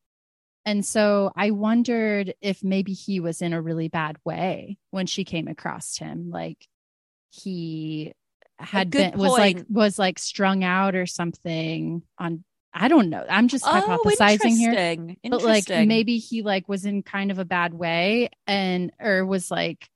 And 0.65 0.86
so 0.86 1.32
I 1.36 1.51
wondered 1.51 2.36
if 2.41 2.63
maybe 2.63 2.93
he 2.93 3.19
was 3.19 3.41
in 3.41 3.54
a 3.54 3.62
really 3.62 3.88
bad 3.88 4.17
way 4.23 4.77
when 4.91 5.08
she 5.08 5.23
came 5.23 5.47
across 5.47 5.97
him 5.97 6.30
like 6.30 6.67
he 7.32 8.13
had 8.60 8.91
been 8.91 9.17
was 9.17 9.32
like 9.32 9.65
was 9.69 9.97
like 9.97 10.19
strung 10.19 10.63
out 10.63 10.95
or 10.95 11.08
something 11.08 12.04
on 12.19 12.43
I 12.73 12.88
don't 12.88 13.10
know. 13.10 13.25
I'm 13.30 13.49
just 13.49 13.65
oh, 13.67 13.69
hypothesizing 13.69 14.56
here 14.56 14.71
interesting. 14.71 15.17
but 15.30 15.43
like 15.43 15.67
maybe 15.67 16.19
he 16.19 16.41
like 16.41 16.69
was 16.69 16.86
in 16.86 17.04
kind 17.04 17.32
of 17.32 17.38
a 17.38 17.43
bad 17.43 17.73
way 17.73 18.30
and 18.47 18.91
or 18.99 19.25
was 19.25 19.51
like 19.51 19.89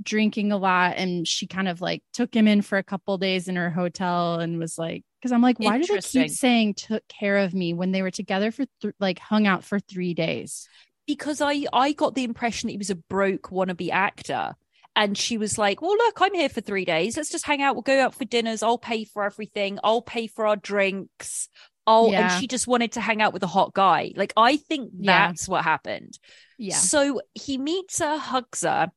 drinking 0.00 0.52
a 0.52 0.56
lot 0.56 0.94
and 0.96 1.26
she 1.26 1.46
kind 1.46 1.68
of 1.68 1.80
like 1.80 2.02
took 2.12 2.34
him 2.34 2.46
in 2.48 2.62
for 2.62 2.78
a 2.78 2.82
couple 2.82 3.18
days 3.18 3.48
in 3.48 3.56
her 3.56 3.70
hotel 3.70 4.40
and 4.40 4.58
was 4.58 4.78
like 4.78 5.04
because 5.20 5.32
i'm 5.32 5.42
like 5.42 5.58
why 5.58 5.78
do 5.78 5.86
they 5.86 5.98
keep 6.00 6.30
saying 6.30 6.72
took 6.72 7.06
care 7.08 7.38
of 7.38 7.52
me 7.52 7.74
when 7.74 7.92
they 7.92 8.00
were 8.00 8.10
together 8.10 8.50
for 8.50 8.64
th- 8.80 8.94
like 9.00 9.18
hung 9.18 9.46
out 9.46 9.64
for 9.64 9.78
three 9.78 10.14
days 10.14 10.66
because 11.06 11.40
I 11.40 11.64
I 11.72 11.92
got 11.92 12.14
the 12.14 12.22
impression 12.22 12.68
that 12.68 12.72
he 12.72 12.78
was 12.78 12.90
a 12.90 12.94
broke 12.94 13.50
wannabe 13.50 13.90
actor. 13.90 14.54
And 14.94 15.18
she 15.18 15.36
was 15.36 15.58
like, 15.58 15.82
Well, 15.82 15.96
look, 15.96 16.18
I'm 16.20 16.32
here 16.32 16.48
for 16.48 16.60
three 16.60 16.84
days. 16.84 17.16
Let's 17.16 17.28
just 17.30 17.44
hang 17.44 17.60
out. 17.60 17.74
We'll 17.74 17.82
go 17.82 17.98
out 18.00 18.14
for 18.14 18.24
dinners. 18.24 18.62
I'll 18.62 18.78
pay 18.78 19.04
for 19.04 19.24
everything. 19.24 19.80
I'll 19.82 20.00
pay 20.00 20.28
for 20.28 20.46
our 20.46 20.54
drinks. 20.54 21.48
Oh, 21.88 22.12
Yeah. 22.12 22.30
and 22.34 22.40
she 22.40 22.46
just 22.46 22.68
wanted 22.68 22.92
to 22.92 23.00
hang 23.00 23.20
out 23.20 23.32
with 23.32 23.42
a 23.42 23.48
hot 23.48 23.72
guy. 23.74 24.12
Like, 24.14 24.32
I 24.36 24.58
think 24.58 24.90
Yeah. 24.96 25.26
that's 25.28 25.48
what 25.48 25.64
happened. 25.64 26.18
yeah 26.56 26.76
So 26.76 27.20
he 27.34 27.58
meets 27.58 27.98
her, 27.98 28.16
hugs 28.16 28.62
her. 28.62 28.92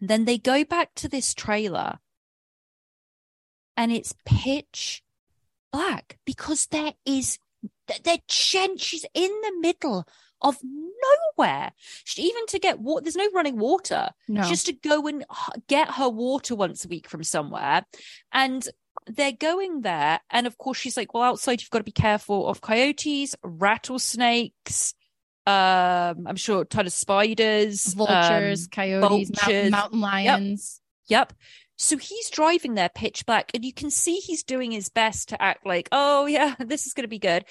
Then 0.00 0.24
they 0.24 0.38
go 0.38 0.64
back 0.64 0.94
to 0.96 1.08
this 1.08 1.34
trailer 1.34 1.98
and 3.76 3.92
it's 3.92 4.14
pitch 4.24 5.02
black 5.72 6.18
because 6.24 6.66
there 6.66 6.92
is, 7.04 7.38
th- 7.88 8.02
they're 8.02 8.18
gen, 8.28 8.76
she's 8.78 9.06
in 9.14 9.30
the 9.42 9.52
middle 9.60 10.06
of 10.42 10.58
nowhere. 10.62 11.72
She, 12.04 12.22
even 12.22 12.46
to 12.46 12.58
get 12.58 12.78
water, 12.78 13.04
there's 13.04 13.16
no 13.16 13.28
running 13.34 13.58
water. 13.58 14.10
no 14.28 14.42
Just 14.42 14.66
to 14.66 14.72
go 14.72 15.06
and 15.06 15.24
get 15.68 15.92
her 15.92 16.08
water 16.08 16.54
once 16.54 16.84
a 16.84 16.88
week 16.88 17.08
from 17.08 17.22
somewhere. 17.22 17.84
And 18.32 18.66
they're 19.06 19.32
going 19.32 19.82
there. 19.82 20.20
And 20.30 20.46
of 20.46 20.58
course, 20.58 20.78
she's 20.78 20.96
like, 20.96 21.14
well, 21.14 21.22
outside, 21.22 21.60
you've 21.60 21.70
got 21.70 21.78
to 21.78 21.84
be 21.84 21.92
careful 21.92 22.48
of 22.48 22.60
coyotes, 22.60 23.34
rattlesnakes. 23.42 24.94
Um, 25.46 26.26
I'm 26.26 26.36
sure 26.36 26.62
a 26.62 26.64
ton 26.64 26.86
of 26.86 26.92
spiders, 26.92 27.94
vultures 27.94 28.64
um, 28.64 28.68
coyotes 28.72 29.08
vultures. 29.08 29.42
Mountain, 29.42 29.70
mountain 29.70 30.00
lions 30.00 30.80
Yep. 31.08 31.32
So 31.76 31.98
he's 31.98 32.30
driving 32.30 32.74
there 32.74 32.88
pitch 32.88 33.26
black, 33.26 33.50
and 33.54 33.64
you 33.64 33.72
can 33.72 33.90
see 33.90 34.16
he's 34.16 34.42
doing 34.42 34.70
his 34.70 34.88
best 34.88 35.28
to 35.28 35.42
act 35.42 35.66
like, 35.66 35.88
oh, 35.92 36.26
yeah, 36.26 36.54
this 36.64 36.86
is 36.86 36.94
going 36.94 37.04
to 37.04 37.08
be 37.08 37.18
good. 37.18 37.44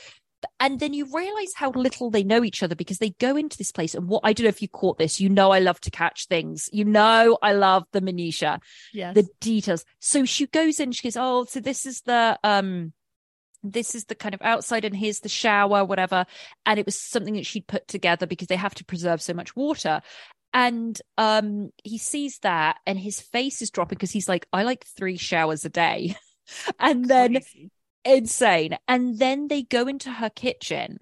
And 0.59 0.79
then 0.79 0.93
you 0.93 1.07
realize 1.11 1.53
how 1.55 1.71
little 1.71 2.11
they 2.11 2.23
know 2.23 2.43
each 2.43 2.61
other 2.61 2.75
because 2.75 2.99
they 2.99 3.11
go 3.11 3.35
into 3.35 3.57
this 3.57 3.71
place. 3.71 3.95
And 3.95 4.07
what 4.07 4.21
I 4.23 4.33
don't 4.33 4.43
know 4.43 4.49
if 4.49 4.61
you 4.61 4.67
caught 4.67 4.97
this, 4.99 5.19
you 5.19 5.29
know, 5.29 5.51
I 5.51 5.59
love 5.59 5.79
to 5.81 5.91
catch 5.91 6.27
things. 6.27 6.69
You 6.71 6.85
know, 6.85 7.39
I 7.41 7.53
love 7.53 7.85
the 7.93 8.01
minutia, 8.01 8.59
yes 8.93 9.15
the 9.15 9.27
details. 9.39 9.85
So 9.99 10.25
she 10.25 10.45
goes 10.47 10.79
in, 10.79 10.91
she 10.91 11.07
goes, 11.07 11.17
oh, 11.17 11.45
so 11.45 11.59
this 11.61 11.85
is 11.85 12.01
the, 12.01 12.37
um, 12.43 12.93
this 13.73 13.95
is 13.95 14.05
the 14.05 14.15
kind 14.15 14.35
of 14.35 14.41
outside 14.41 14.85
and 14.85 14.95
here's 14.95 15.19
the 15.21 15.29
shower, 15.29 15.83
whatever. 15.85 16.25
And 16.65 16.79
it 16.79 16.85
was 16.85 16.99
something 16.99 17.35
that 17.35 17.45
she'd 17.45 17.67
put 17.67 17.87
together 17.87 18.25
because 18.27 18.47
they 18.47 18.55
have 18.55 18.75
to 18.75 18.85
preserve 18.85 19.21
so 19.21 19.33
much 19.33 19.55
water. 19.55 20.01
And 20.53 20.99
um 21.17 21.71
he 21.83 21.97
sees 21.97 22.39
that 22.39 22.77
and 22.85 22.97
his 22.99 23.19
face 23.21 23.61
is 23.61 23.71
dropping 23.71 23.97
because 23.97 24.11
he's 24.11 24.29
like, 24.29 24.47
I 24.53 24.63
like 24.63 24.85
three 24.85 25.17
showers 25.17 25.65
a 25.65 25.69
day. 25.69 26.15
and 26.79 27.05
then 27.05 27.33
Crazy. 27.33 27.71
insane. 28.05 28.77
And 28.87 29.19
then 29.19 29.47
they 29.47 29.63
go 29.63 29.87
into 29.87 30.11
her 30.11 30.29
kitchen. 30.29 30.99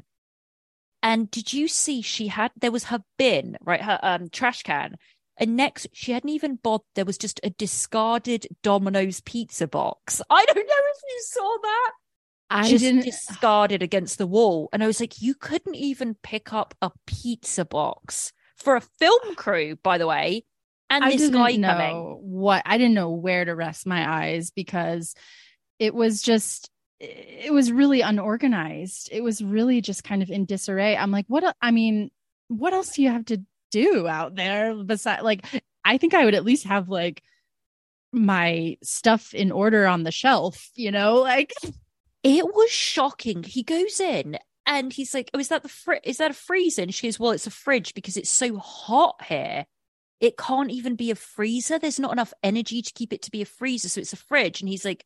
And 1.01 1.29
did 1.29 1.51
you 1.53 1.67
see 1.67 2.01
she 2.01 2.27
had 2.27 2.51
there 2.55 2.71
was 2.71 2.85
her 2.85 3.03
bin, 3.17 3.57
right? 3.61 3.81
Her 3.81 3.99
um 4.01 4.29
trash 4.29 4.63
can. 4.63 4.95
And 5.37 5.55
next 5.55 5.87
she 5.93 6.11
hadn't 6.13 6.29
even 6.29 6.55
bothered 6.55 6.85
there 6.95 7.05
was 7.05 7.17
just 7.17 7.39
a 7.43 7.49
discarded 7.51 8.47
Domino's 8.63 9.19
pizza 9.21 9.67
box. 9.67 10.21
I 10.29 10.45
don't 10.45 10.55
know 10.55 10.61
if 10.63 11.01
you 11.09 11.21
saw 11.25 11.57
that. 11.61 11.91
I 12.53 12.69
just 12.69 12.83
didn't 12.83 13.03
discarded 13.03 13.81
against 13.83 14.17
the 14.17 14.27
wall. 14.27 14.69
And 14.71 14.83
I 14.83 14.87
was 14.87 14.99
like, 14.99 15.21
you 15.21 15.33
couldn't 15.33 15.75
even 15.75 16.15
pick 16.21 16.53
up 16.53 16.75
a 16.81 16.91
pizza 17.05 17.65
box 17.65 18.31
for 18.57 18.75
a 18.75 18.81
film 18.81 19.35
crew, 19.35 19.75
by 19.77 19.97
the 19.97 20.07
way. 20.07 20.45
And 20.89 21.03
I 21.03 21.11
this 21.11 21.21
didn't 21.21 21.33
guy 21.33 21.55
know 21.55 21.67
coming. 21.67 22.17
what 22.21 22.63
I 22.65 22.77
didn't 22.77 22.93
know 22.93 23.11
where 23.11 23.43
to 23.45 23.55
rest 23.55 23.87
my 23.87 24.27
eyes 24.27 24.51
because 24.51 25.15
it 25.79 25.93
was 25.95 26.21
just 26.21 26.69
it 26.99 27.51
was 27.51 27.71
really 27.71 28.01
unorganized. 28.01 29.09
It 29.11 29.21
was 29.21 29.43
really 29.43 29.81
just 29.81 30.03
kind 30.03 30.21
of 30.21 30.29
in 30.29 30.45
disarray. 30.45 30.95
I'm 30.95 31.11
like, 31.11 31.25
what? 31.27 31.55
I 31.61 31.71
mean, 31.71 32.11
what 32.47 32.73
else 32.73 32.93
do 32.93 33.01
you 33.01 33.09
have 33.09 33.25
to 33.25 33.41
do 33.71 34.07
out 34.07 34.35
there 34.35 34.75
besides 34.75 35.23
like 35.23 35.43
I 35.83 35.97
think 35.97 36.13
I 36.13 36.25
would 36.25 36.35
at 36.35 36.45
least 36.45 36.65
have 36.65 36.89
like 36.89 37.23
my 38.11 38.77
stuff 38.83 39.33
in 39.33 39.51
order 39.51 39.87
on 39.87 40.03
the 40.03 40.11
shelf, 40.11 40.69
you 40.75 40.91
know, 40.91 41.15
like 41.21 41.53
it 42.23 42.45
was 42.45 42.71
shocking. 42.71 43.43
He 43.43 43.63
goes 43.63 43.99
in 43.99 44.37
and 44.65 44.93
he's 44.93 45.13
like, 45.13 45.29
"Oh, 45.33 45.39
is 45.39 45.49
that 45.49 45.63
the 45.63 45.69
fr- 45.69 45.95
is 46.03 46.17
that 46.17 46.31
a 46.31 46.33
freezer?" 46.33 46.81
And 46.81 46.93
she 46.93 47.07
goes, 47.07 47.19
"Well, 47.19 47.31
it's 47.31 47.47
a 47.47 47.51
fridge 47.51 47.93
because 47.93 48.17
it's 48.17 48.29
so 48.29 48.57
hot 48.57 49.23
here. 49.25 49.65
It 50.19 50.37
can't 50.37 50.71
even 50.71 50.95
be 50.95 51.11
a 51.11 51.15
freezer. 51.15 51.77
There's 51.77 51.99
not 51.99 52.13
enough 52.13 52.33
energy 52.41 52.81
to 52.81 52.93
keep 52.93 53.11
it 53.13 53.21
to 53.23 53.31
be 53.31 53.41
a 53.41 53.45
freezer, 53.45 53.89
so 53.89 54.01
it's 54.01 54.13
a 54.13 54.17
fridge." 54.17 54.61
And 54.61 54.69
he's 54.69 54.85
like, 54.85 55.05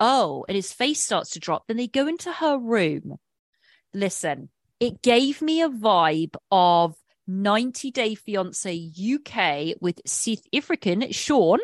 "Oh," 0.00 0.44
and 0.48 0.56
his 0.56 0.72
face 0.72 1.00
starts 1.00 1.30
to 1.30 1.40
drop. 1.40 1.66
Then 1.66 1.76
they 1.76 1.88
go 1.88 2.06
into 2.06 2.32
her 2.32 2.58
room. 2.58 3.18
Listen, 3.92 4.50
it 4.80 5.02
gave 5.02 5.42
me 5.42 5.62
a 5.62 5.68
vibe 5.68 6.36
of 6.50 6.96
90 7.26 7.90
Day 7.90 8.14
Fiance 8.14 8.92
UK 8.96 9.74
with 9.80 10.00
Sith 10.06 10.46
Ifrican, 10.52 11.14
Sean, 11.14 11.58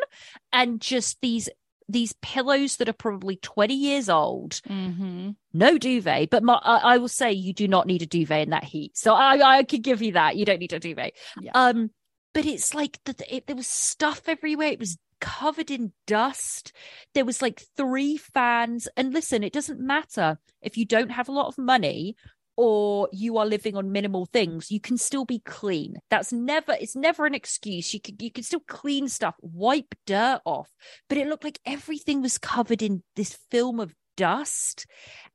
and 0.51 0.81
just 0.81 1.19
these 1.21 1.49
these 1.87 2.13
pillows 2.21 2.77
that 2.77 2.89
are 2.89 2.93
probably 2.93 3.35
20 3.37 3.73
years 3.73 4.09
old. 4.09 4.61
mm-hmm. 4.67 5.31
No 5.55 5.77
duvet, 5.77 6.31
but 6.31 6.43
my, 6.43 6.55
I, 6.55 6.77
I 6.77 6.97
will 6.97 7.07
say 7.07 7.31
you 7.31 7.53
do 7.53 7.67
not 7.67 7.85
need 7.85 8.01
a 8.01 8.07
duvet 8.07 8.41
in 8.43 8.49
that 8.49 8.63
heat. 8.63 8.97
So 8.97 9.13
I, 9.13 9.57
I 9.59 9.63
could 9.63 9.83
give 9.83 10.01
you 10.01 10.13
that. 10.13 10.35
You 10.35 10.45
don't 10.45 10.59
need 10.59 10.73
a 10.73 10.79
duvet. 10.79 11.13
Yeah. 11.39 11.51
Um, 11.53 11.91
but 12.33 12.45
it's 12.47 12.73
like 12.73 12.99
the, 13.05 13.15
it, 13.29 13.45
there 13.45 13.55
was 13.55 13.67
stuff 13.67 14.23
everywhere. 14.27 14.69
It 14.69 14.79
was 14.79 14.97
covered 15.21 15.71
in 15.71 15.93
dust. 16.07 16.73
There 17.13 17.25
was 17.25 17.41
like 17.41 17.63
three 17.77 18.17
fans. 18.17 18.87
And 18.97 19.13
listen, 19.13 19.43
it 19.43 19.53
doesn't 19.53 19.79
matter 19.79 20.39
if 20.61 20.77
you 20.77 20.85
don't 20.85 21.11
have 21.11 21.29
a 21.29 21.33
lot 21.33 21.47
of 21.47 21.57
money 21.57 22.15
or 22.55 23.09
you 23.11 23.37
are 23.37 23.45
living 23.45 23.75
on 23.75 23.91
minimal 23.91 24.25
things 24.25 24.71
you 24.71 24.79
can 24.79 24.97
still 24.97 25.25
be 25.25 25.39
clean. 25.39 25.95
That's 26.09 26.31
never 26.31 26.75
it's 26.79 26.95
never 26.95 27.25
an 27.25 27.33
excuse. 27.33 27.93
You 27.93 27.99
can 27.99 28.15
you 28.19 28.31
can 28.31 28.43
still 28.43 28.63
clean 28.67 29.07
stuff 29.07 29.35
wipe 29.41 29.95
dirt 30.05 30.41
off 30.45 30.69
but 31.09 31.17
it 31.17 31.27
looked 31.27 31.43
like 31.43 31.59
everything 31.65 32.21
was 32.21 32.37
covered 32.37 32.81
in 32.81 33.03
this 33.15 33.37
film 33.51 33.79
of 33.79 33.93
dust. 34.17 34.85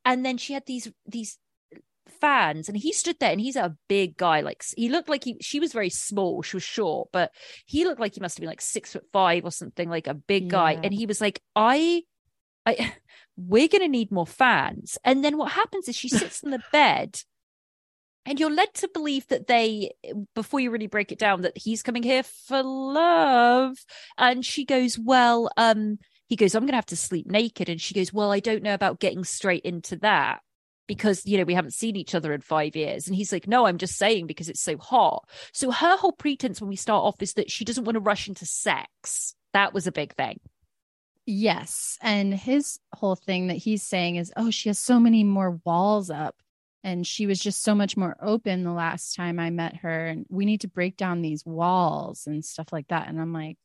And 0.04 0.24
then 0.24 0.38
she 0.38 0.52
had 0.52 0.64
these 0.66 0.90
these 1.06 1.38
fans 2.20 2.68
and 2.68 2.76
he 2.76 2.92
stood 2.92 3.16
there 3.20 3.30
and 3.30 3.40
he's 3.40 3.54
a 3.54 3.76
big 3.88 4.16
guy 4.16 4.40
like 4.40 4.64
he 4.76 4.88
looked 4.88 5.08
like 5.08 5.24
he 5.24 5.36
she 5.40 5.60
was 5.60 5.72
very 5.72 5.90
small 5.90 6.42
she 6.42 6.56
was 6.56 6.62
short 6.62 7.08
but 7.12 7.30
he 7.66 7.84
looked 7.84 8.00
like 8.00 8.14
he 8.14 8.20
must 8.20 8.36
have 8.36 8.40
been 8.40 8.48
like 8.48 8.60
six 8.60 8.92
foot 8.92 9.04
five 9.12 9.44
or 9.44 9.52
something 9.52 9.88
like 9.88 10.06
a 10.06 10.14
big 10.14 10.48
guy. 10.48 10.72
And 10.82 10.92
he 10.92 11.06
was 11.06 11.20
like 11.20 11.40
i 11.54 12.02
i 12.66 12.92
we're 13.38 13.68
going 13.68 13.82
to 13.82 13.88
need 13.88 14.10
more 14.10 14.26
fans. 14.26 14.98
And 15.04 15.24
then 15.24 15.38
what 15.38 15.52
happens 15.52 15.88
is 15.88 15.96
she 15.96 16.08
sits 16.08 16.42
in 16.42 16.50
the 16.50 16.62
bed 16.72 17.20
and 18.26 18.38
you're 18.38 18.50
led 18.50 18.74
to 18.74 18.90
believe 18.92 19.26
that 19.28 19.46
they, 19.46 19.92
before 20.34 20.60
you 20.60 20.70
really 20.70 20.88
break 20.88 21.12
it 21.12 21.18
down, 21.18 21.42
that 21.42 21.56
he's 21.56 21.82
coming 21.82 22.02
here 22.02 22.22
for 22.22 22.62
love. 22.62 23.78
And 24.18 24.44
she 24.44 24.64
goes, 24.64 24.98
well, 24.98 25.50
um, 25.56 25.98
he 26.28 26.36
goes, 26.36 26.54
I'm 26.54 26.62
going 26.62 26.72
to 26.72 26.76
have 26.76 26.86
to 26.86 26.96
sleep 26.96 27.26
naked. 27.26 27.68
And 27.68 27.80
she 27.80 27.94
goes, 27.94 28.12
well, 28.12 28.32
I 28.32 28.40
don't 28.40 28.62
know 28.62 28.74
about 28.74 29.00
getting 29.00 29.24
straight 29.24 29.62
into 29.62 29.96
that 29.98 30.40
because, 30.86 31.24
you 31.24 31.38
know, 31.38 31.44
we 31.44 31.54
haven't 31.54 31.74
seen 31.74 31.96
each 31.96 32.14
other 32.14 32.32
in 32.32 32.40
five 32.40 32.74
years. 32.74 33.06
And 33.06 33.14
he's 33.14 33.32
like, 33.32 33.46
no, 33.46 33.66
I'm 33.66 33.78
just 33.78 33.96
saying 33.96 34.26
because 34.26 34.48
it's 34.48 34.62
so 34.62 34.76
hot. 34.76 35.26
So 35.52 35.70
her 35.70 35.96
whole 35.96 36.12
pretense 36.12 36.60
when 36.60 36.68
we 36.68 36.76
start 36.76 37.04
off 37.04 37.22
is 37.22 37.34
that 37.34 37.50
she 37.50 37.64
doesn't 37.64 37.84
want 37.84 37.94
to 37.94 38.00
rush 38.00 38.28
into 38.28 38.44
sex. 38.44 39.34
That 39.54 39.72
was 39.72 39.86
a 39.86 39.92
big 39.92 40.14
thing. 40.14 40.40
Yes. 41.30 41.98
And 42.00 42.32
his 42.32 42.78
whole 42.94 43.14
thing 43.14 43.48
that 43.48 43.58
he's 43.58 43.82
saying 43.82 44.16
is, 44.16 44.32
oh, 44.34 44.50
she 44.50 44.70
has 44.70 44.78
so 44.78 44.98
many 44.98 45.24
more 45.24 45.60
walls 45.62 46.08
up. 46.08 46.36
And 46.82 47.06
she 47.06 47.26
was 47.26 47.38
just 47.38 47.62
so 47.62 47.74
much 47.74 47.98
more 47.98 48.16
open 48.22 48.64
the 48.64 48.72
last 48.72 49.14
time 49.14 49.38
I 49.38 49.50
met 49.50 49.76
her. 49.78 50.06
And 50.06 50.24
we 50.30 50.46
need 50.46 50.62
to 50.62 50.68
break 50.68 50.96
down 50.96 51.20
these 51.20 51.44
walls 51.44 52.26
and 52.26 52.42
stuff 52.42 52.72
like 52.72 52.88
that. 52.88 53.08
And 53.08 53.20
I'm 53.20 53.34
like, 53.34 53.58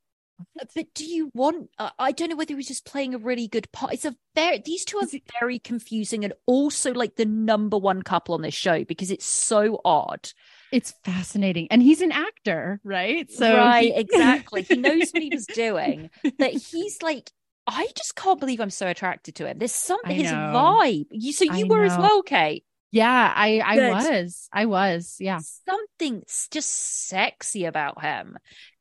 But 0.56 0.94
do 0.94 1.06
you 1.06 1.32
want? 1.34 1.70
Uh, 1.78 1.92
I 1.98 2.12
don't 2.12 2.30
know 2.30 2.36
whether 2.36 2.50
he 2.52 2.56
was 2.56 2.68
just 2.68 2.86
playing 2.86 3.16
a 3.16 3.18
really 3.20 3.48
good 3.48 3.72
part. 3.72 3.94
It's 3.94 4.04
a 4.04 4.14
very 4.36 4.62
these 4.66 4.84
two 4.84 4.98
are 4.98 5.08
very 5.40 5.58
confusing 5.58 6.26
and 6.26 6.34
also 6.48 6.94
like 6.94 7.16
the 7.16 7.26
number 7.26 7.78
one 7.78 8.02
couple 8.02 8.36
on 8.36 8.42
this 8.42 8.56
show 8.56 8.84
because 8.84 9.10
it's 9.10 9.26
so 9.26 9.80
odd. 9.86 10.32
it's 10.74 10.94
fascinating. 11.06 11.68
And 11.72 11.82
he's 11.82 12.02
an 12.02 12.12
actor, 12.12 12.82
right? 12.84 13.32
So 13.32 13.56
right, 13.56 13.84
he- 13.86 13.96
exactly. 13.96 14.64
He 14.64 14.76
knows 14.76 15.12
what 15.12 15.24
he 15.24 15.30
was 15.30 15.46
doing. 15.54 16.10
That 16.40 16.52
he's 16.52 17.02
like, 17.02 17.32
I 17.66 17.88
just 17.96 18.16
can't 18.16 18.40
believe 18.40 18.60
I'm 18.60 18.70
so 18.70 18.88
attracted 18.88 19.36
to 19.36 19.48
him. 19.48 19.58
There's 19.58 19.72
something 19.74 20.16
his 20.16 20.32
vibe. 20.32 21.06
You 21.12 21.34
so 21.34 21.46
I 21.50 21.58
you 21.58 21.68
were 21.68 21.84
as 21.84 21.98
well, 21.98 22.22
Kate. 22.22 22.66
yeah, 22.92 23.32
I 23.36 23.62
I 23.66 23.76
Good. 23.76 23.92
was. 23.92 24.50
I 24.52 24.66
was. 24.66 25.18
Yeah. 25.20 25.40
something 25.66 26.24
just 26.52 27.08
sexy 27.08 27.66
about 27.66 28.02
him. 28.02 28.38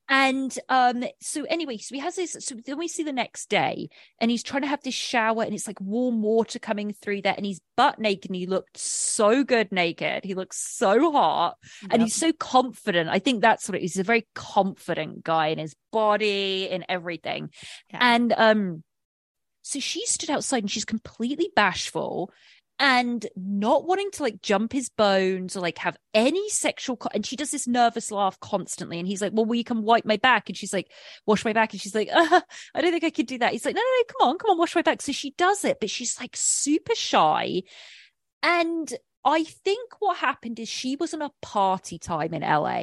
And 0.08 0.56
um, 0.68 1.04
so 1.20 1.44
anyway, 1.44 1.78
so 1.78 1.94
he 1.94 2.00
has 2.00 2.16
this. 2.16 2.36
So 2.40 2.56
then 2.66 2.76
we 2.76 2.88
see 2.88 3.02
the 3.02 3.12
next 3.12 3.48
day, 3.48 3.88
and 4.20 4.30
he's 4.30 4.42
trying 4.42 4.62
to 4.62 4.68
have 4.68 4.82
this 4.82 4.94
shower, 4.94 5.42
and 5.42 5.54
it's 5.54 5.66
like 5.66 5.80
warm 5.80 6.22
water 6.22 6.58
coming 6.58 6.92
through 6.92 7.22
there, 7.22 7.34
and 7.36 7.46
he's 7.46 7.60
butt 7.76 7.98
naked, 7.98 8.30
and 8.30 8.36
he 8.36 8.46
looked 8.46 8.76
so 8.76 9.44
good 9.44 9.72
naked. 9.72 10.24
He 10.24 10.34
looks 10.34 10.58
so 10.58 11.12
hot, 11.12 11.56
and 11.90 12.02
he's 12.02 12.14
so 12.14 12.32
confident. 12.32 13.08
I 13.08 13.20
think 13.20 13.40
that's 13.40 13.68
what 13.68 13.76
it 13.76 13.84
is. 13.84 13.94
He's 13.94 14.00
a 14.00 14.04
very 14.04 14.26
confident 14.34 15.24
guy 15.24 15.48
in 15.48 15.58
his 15.58 15.74
body 15.92 16.68
and 16.68 16.84
everything. 16.88 17.50
Yeah. 17.90 17.98
And 18.00 18.34
um, 18.36 18.82
so 19.62 19.78
she 19.78 20.04
stood 20.04 20.30
outside, 20.30 20.64
and 20.64 20.70
she's 20.70 20.84
completely 20.84 21.50
bashful 21.54 22.30
and 22.82 23.24
not 23.36 23.86
wanting 23.86 24.10
to 24.10 24.24
like 24.24 24.42
jump 24.42 24.72
his 24.72 24.88
bones 24.88 25.56
or 25.56 25.60
like 25.60 25.78
have 25.78 25.96
any 26.14 26.50
sexual 26.50 26.96
co- 26.96 27.10
and 27.14 27.24
she 27.24 27.36
does 27.36 27.52
this 27.52 27.68
nervous 27.68 28.10
laugh 28.10 28.40
constantly 28.40 28.98
and 28.98 29.06
he's 29.06 29.22
like 29.22 29.32
well 29.32 29.44
will 29.44 29.54
you 29.54 29.62
come 29.62 29.82
wipe 29.82 30.04
my 30.04 30.16
back? 30.16 30.48
And 30.48 30.58
she's 30.58 30.72
like 30.72 30.90
wash 31.24 31.44
my 31.44 31.52
back. 31.52 31.72
And 31.72 31.80
she's 31.80 31.94
like 31.94 32.08
uh, 32.12 32.40
i 32.74 32.80
don't 32.80 32.90
think 32.90 33.04
i 33.04 33.10
could 33.10 33.28
do 33.28 33.38
that. 33.38 33.52
He's 33.52 33.64
like 33.64 33.76
no 33.76 33.80
no 33.80 33.86
no 33.86 34.04
come 34.08 34.28
on 34.28 34.38
come 34.38 34.50
on 34.50 34.58
wash 34.58 34.74
my 34.74 34.82
back. 34.82 35.00
So 35.00 35.12
she 35.12 35.30
does 35.38 35.64
it 35.64 35.78
but 35.80 35.90
she's 35.90 36.18
like 36.20 36.32
super 36.34 36.96
shy. 36.96 37.62
And 38.42 38.92
i 39.24 39.44
think 39.44 39.92
what 40.00 40.16
happened 40.16 40.58
is 40.58 40.68
she 40.68 40.96
was 40.96 41.14
on 41.14 41.22
a 41.22 41.30
party 41.40 41.96
time 41.96 42.34
in 42.34 42.42
la 42.42 42.82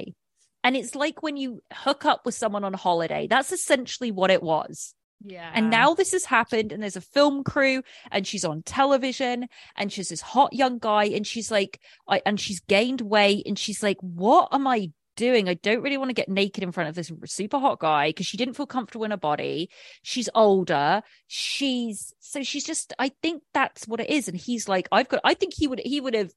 and 0.63 0.77
it's 0.77 0.95
like 0.95 1.21
when 1.21 1.35
you 1.35 1.61
hook 1.73 2.05
up 2.05 2.25
with 2.25 2.35
someone 2.35 2.63
on 2.63 2.73
holiday. 2.73 3.27
That's 3.27 3.51
essentially 3.51 4.11
what 4.11 4.31
it 4.31 4.41
was 4.41 4.93
Yeah. 5.23 5.51
and 5.53 5.69
now 5.69 5.93
this 5.93 6.13
has 6.13 6.25
happened, 6.25 6.71
and 6.71 6.81
there's 6.81 6.95
a 6.95 7.01
film 7.01 7.43
crew, 7.43 7.83
and 8.11 8.25
she's 8.25 8.45
on 8.45 8.63
television, 8.63 9.47
and 9.75 9.91
she's 9.91 10.09
this 10.09 10.21
hot 10.21 10.53
young 10.53 10.79
guy, 10.79 11.05
and 11.05 11.27
she's 11.27 11.51
like, 11.51 11.81
I, 12.07 12.21
and 12.25 12.39
she's 12.39 12.61
gained 12.61 13.01
weight, 13.01 13.45
and 13.45 13.59
she's 13.59 13.83
like, 13.83 13.97
what 14.01 14.49
am 14.51 14.65
I 14.67 14.91
doing? 15.19 15.49
I 15.49 15.55
don't 15.55 15.81
really 15.81 15.97
want 15.97 16.09
to 16.09 16.13
get 16.13 16.29
naked 16.29 16.63
in 16.63 16.71
front 16.71 16.89
of 16.89 16.95
this 16.95 17.11
super 17.25 17.59
hot 17.59 17.79
guy 17.79 18.09
because 18.09 18.25
she 18.25 18.37
didn't 18.37 18.53
feel 18.53 18.65
comfortable 18.65 19.03
in 19.03 19.11
her 19.11 19.17
body. 19.17 19.69
She's 20.01 20.29
older. 20.33 21.01
She's 21.27 22.13
so 22.19 22.41
she's 22.41 22.63
just. 22.63 22.93
I 22.97 23.11
think 23.21 23.43
that's 23.53 23.87
what 23.87 23.99
it 23.99 24.09
is, 24.09 24.27
and 24.27 24.37
he's 24.37 24.69
like, 24.69 24.87
I've 24.91 25.09
got. 25.09 25.19
I 25.23 25.33
think 25.33 25.53
he 25.55 25.67
would. 25.67 25.81
He 25.83 25.99
would 25.99 26.13
have 26.13 26.31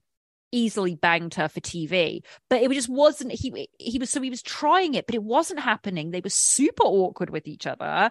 easily 0.50 0.94
banged 0.96 1.34
her 1.34 1.48
for 1.48 1.60
TV, 1.60 2.20
but 2.50 2.60
it 2.60 2.70
just 2.72 2.88
wasn't. 2.88 3.32
He 3.32 3.68
he 3.78 3.98
was 3.98 4.10
so 4.10 4.20
he 4.20 4.30
was 4.30 4.42
trying 4.42 4.94
it, 4.94 5.06
but 5.06 5.14
it 5.14 5.22
wasn't 5.22 5.60
happening. 5.60 6.10
They 6.10 6.20
were 6.20 6.30
super 6.30 6.84
awkward 6.84 7.30
with 7.30 7.46
each 7.46 7.66
other. 7.66 8.10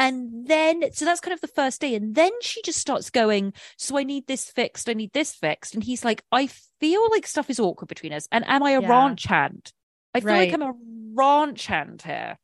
And 0.00 0.46
then, 0.48 0.90
so 0.92 1.04
that's 1.04 1.20
kind 1.20 1.34
of 1.34 1.42
the 1.42 1.46
first 1.46 1.82
day. 1.82 1.94
And 1.94 2.14
then 2.14 2.32
she 2.40 2.62
just 2.62 2.78
starts 2.78 3.10
going, 3.10 3.52
So 3.76 3.98
I 3.98 4.02
need 4.02 4.26
this 4.26 4.46
fixed. 4.50 4.88
I 4.88 4.94
need 4.94 5.12
this 5.12 5.32
fixed. 5.34 5.74
And 5.74 5.84
he's 5.84 6.06
like, 6.06 6.22
I 6.32 6.46
feel 6.46 7.06
like 7.10 7.26
stuff 7.26 7.50
is 7.50 7.60
awkward 7.60 7.88
between 7.88 8.14
us. 8.14 8.26
And 8.32 8.44
am 8.48 8.62
I 8.62 8.70
a 8.72 8.80
Yeah. 8.80 8.88
ranch 8.88 9.24
hand? 9.26 9.70
I 10.14 10.20
feel 10.20 10.30
like 10.30 10.54
I'm 10.54 10.62
a 10.62 10.72
ranch 11.14 11.66
hand 11.66 12.00
here. 12.02 12.38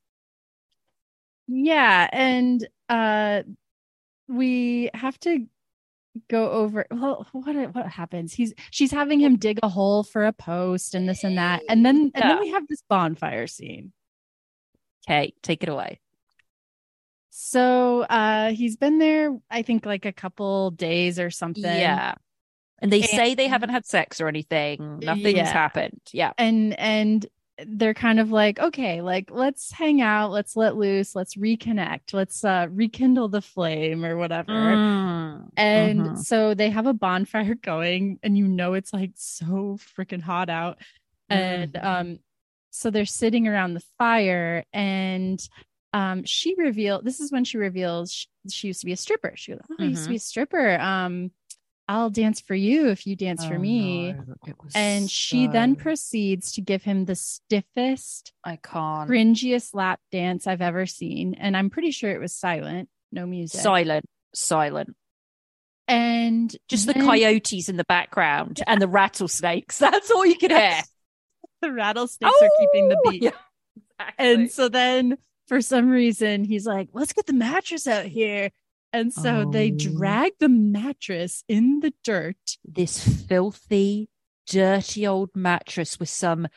Yeah, 1.49 2.09
and 2.13 2.67
uh 2.89 3.43
we 4.29 4.91
have 4.93 5.19
to 5.21 5.47
go 6.29 6.51
over 6.51 6.87
well 6.91 7.27
what 7.33 7.75
what 7.75 7.87
happens 7.87 8.33
he's 8.33 8.55
she's 8.71 8.91
having 8.91 9.21
him 9.21 9.37
dig 9.37 9.59
a 9.63 9.69
hole 9.69 10.03
for 10.03 10.25
a 10.25 10.33
post 10.33 10.95
and 10.95 11.09
this 11.09 11.23
and 11.25 11.37
that 11.37 11.63
and 11.69 11.85
then 11.85 12.11
and 12.15 12.23
Yeah. 12.23 12.29
then 12.29 12.41
we 12.41 12.49
have 12.51 12.67
this 12.69 12.83
bonfire 12.89 13.47
scene 13.47 13.93
Okay, 15.09 15.35
take 15.43 15.63
it 15.63 15.69
away. 15.69 16.01
So 17.39 18.01
uh 18.03 18.51
he's 18.53 18.77
been 18.77 18.99
there 18.99 19.37
i 19.51 19.61
think 19.61 19.85
like 19.85 20.07
a 20.07 20.13
couple 20.13 20.71
days 20.71 21.19
or 21.21 21.31
something 21.31 21.63
Yeah. 21.65 22.15
And 22.81 22.91
they 22.93 23.01
And- 23.01 23.09
say 23.11 23.35
they 23.35 23.49
haven't 23.49 23.71
had 23.71 23.87
sex 23.87 24.21
or 24.21 24.29
anything. 24.29 25.01
Nothing's 25.03 25.37
Yeah. 25.37 25.53
happened. 25.53 26.01
Yeah. 26.13 26.33
and 26.39 26.79
and 26.79 27.27
they're 27.67 27.95
kind 27.95 28.21
of 28.21 28.31
like 28.31 28.59
okay 28.59 29.01
like 29.01 29.31
let's 29.31 29.73
hang 29.73 30.03
out 30.03 30.31
let's 30.31 30.57
let 30.57 30.77
loose 30.77 31.15
let's 31.17 31.37
reconnect 31.37 32.13
let's 32.13 32.45
uh 32.45 32.67
rekindle 32.71 33.29
the 33.31 33.41
flame 33.41 34.05
or 34.05 34.17
whatever 34.19 34.53
Mm, 34.53 35.49
And 35.57 36.01
mhm. 36.01 36.19
so 36.19 36.53
they 36.55 36.69
have 36.71 36.87
a 36.87 36.93
bonfire 36.93 37.55
going, 37.55 38.19
and 38.23 38.37
you 38.37 38.47
know 38.47 38.75
it's 38.75 38.93
like 38.93 39.13
so 39.15 39.79
freaking 39.97 40.21
hot 40.23 40.49
out. 40.51 40.79
And 41.31 41.73
Mhm. 41.73 41.85
um, 41.85 42.19
so 42.71 42.91
they're 42.91 43.07
sitting 43.07 43.49
around 43.49 43.73
the 43.75 43.85
fire, 43.99 44.65
and 44.73 45.39
um, 45.97 46.25
she 46.25 46.55
revealed 46.59 47.05
this 47.05 47.21
is 47.21 47.33
when 47.33 47.45
she 47.45 47.57
reveals 47.59 48.13
she, 48.13 48.29
she 48.51 48.67
used 48.69 48.81
to 48.81 48.87
be 48.87 48.93
a 48.93 48.97
stripper. 48.97 49.33
She 49.37 49.53
goes, 49.53 49.61
oh, 49.71 49.77
I 49.79 49.85
used 49.85 50.05
to 50.05 50.11
be 50.11 50.17
a 50.17 50.21
stripper. 50.21 50.79
Um, 50.79 51.31
I'll 51.89 52.11
dance 52.11 52.41
for 52.41 52.55
you 52.55 52.89
if 52.89 53.07
you 53.07 53.15
dance 53.17 53.47
for 53.47 53.55
Oh, 53.55 53.59
me. 53.59 54.13
no, 54.13 54.25
And 54.75 55.09
she 55.11 55.47
then 55.47 55.77
proceeds 55.77 56.53
to 56.55 56.61
give 56.61 56.83
him 56.83 57.05
the 57.05 57.15
stiffest, 57.15 58.33
I 58.45 58.57
can't. 58.57 59.09
cringiest 59.09 59.73
lap 59.75 60.01
dance 60.11 60.47
I've 60.47 60.61
ever 60.63 60.85
seen. 60.87 61.35
And 61.35 61.57
I'm 61.57 61.71
pretty 61.71 61.93
sure 61.93 62.11
it 62.11 62.21
was 62.21 62.35
silent, 62.35 62.89
no 63.13 63.25
music. 63.25 63.61
Silent, 63.61 64.05
silent. 64.35 64.97
and 65.89 66.55
Just 66.69 66.89
the 66.89 66.95
coyotes 66.95 67.69
in 67.69 67.77
the 67.77 67.85
background 67.85 68.61
and 68.67 68.83
the 68.83 68.89
rattlesnakes. 68.89 69.79
That's 69.87 70.11
all 70.11 70.27
you 70.27 70.37
could 70.37 70.51
hear. 70.51 70.81
the 71.63 71.73
rattlesnakes 71.73 72.35
are 72.43 72.51
keeping 72.59 72.89
the 72.89 72.97
Oh, 73.07 73.11
beat. 73.11 73.23
yeah, 73.23 73.31
exactly. 74.01 74.15
And 74.35 74.51
so 74.51 74.69
then 74.69 75.19
for 75.47 75.61
some 75.61 75.89
reason 75.89 76.45
he's 76.45 76.67
like, 76.67 76.89
let's 76.93 77.13
get 77.13 77.27
the 77.27 77.33
mattress 77.33 77.87
out 77.87 78.07
here. 78.07 78.51
And 78.93 79.13
so 79.13 79.49
they 79.51 79.73
Oh. 79.73 79.77
drag 79.77 80.33
the 80.39 80.49
mattress 80.49 81.45
in 81.49 81.81
the 81.81 81.93
dirt. 82.05 82.37
this 82.65 83.07
filthy, 83.27 84.09
dirty 84.49 85.07
old 85.07 85.31
mattress 85.35 85.99
with 86.01 86.09
some. 86.09 86.49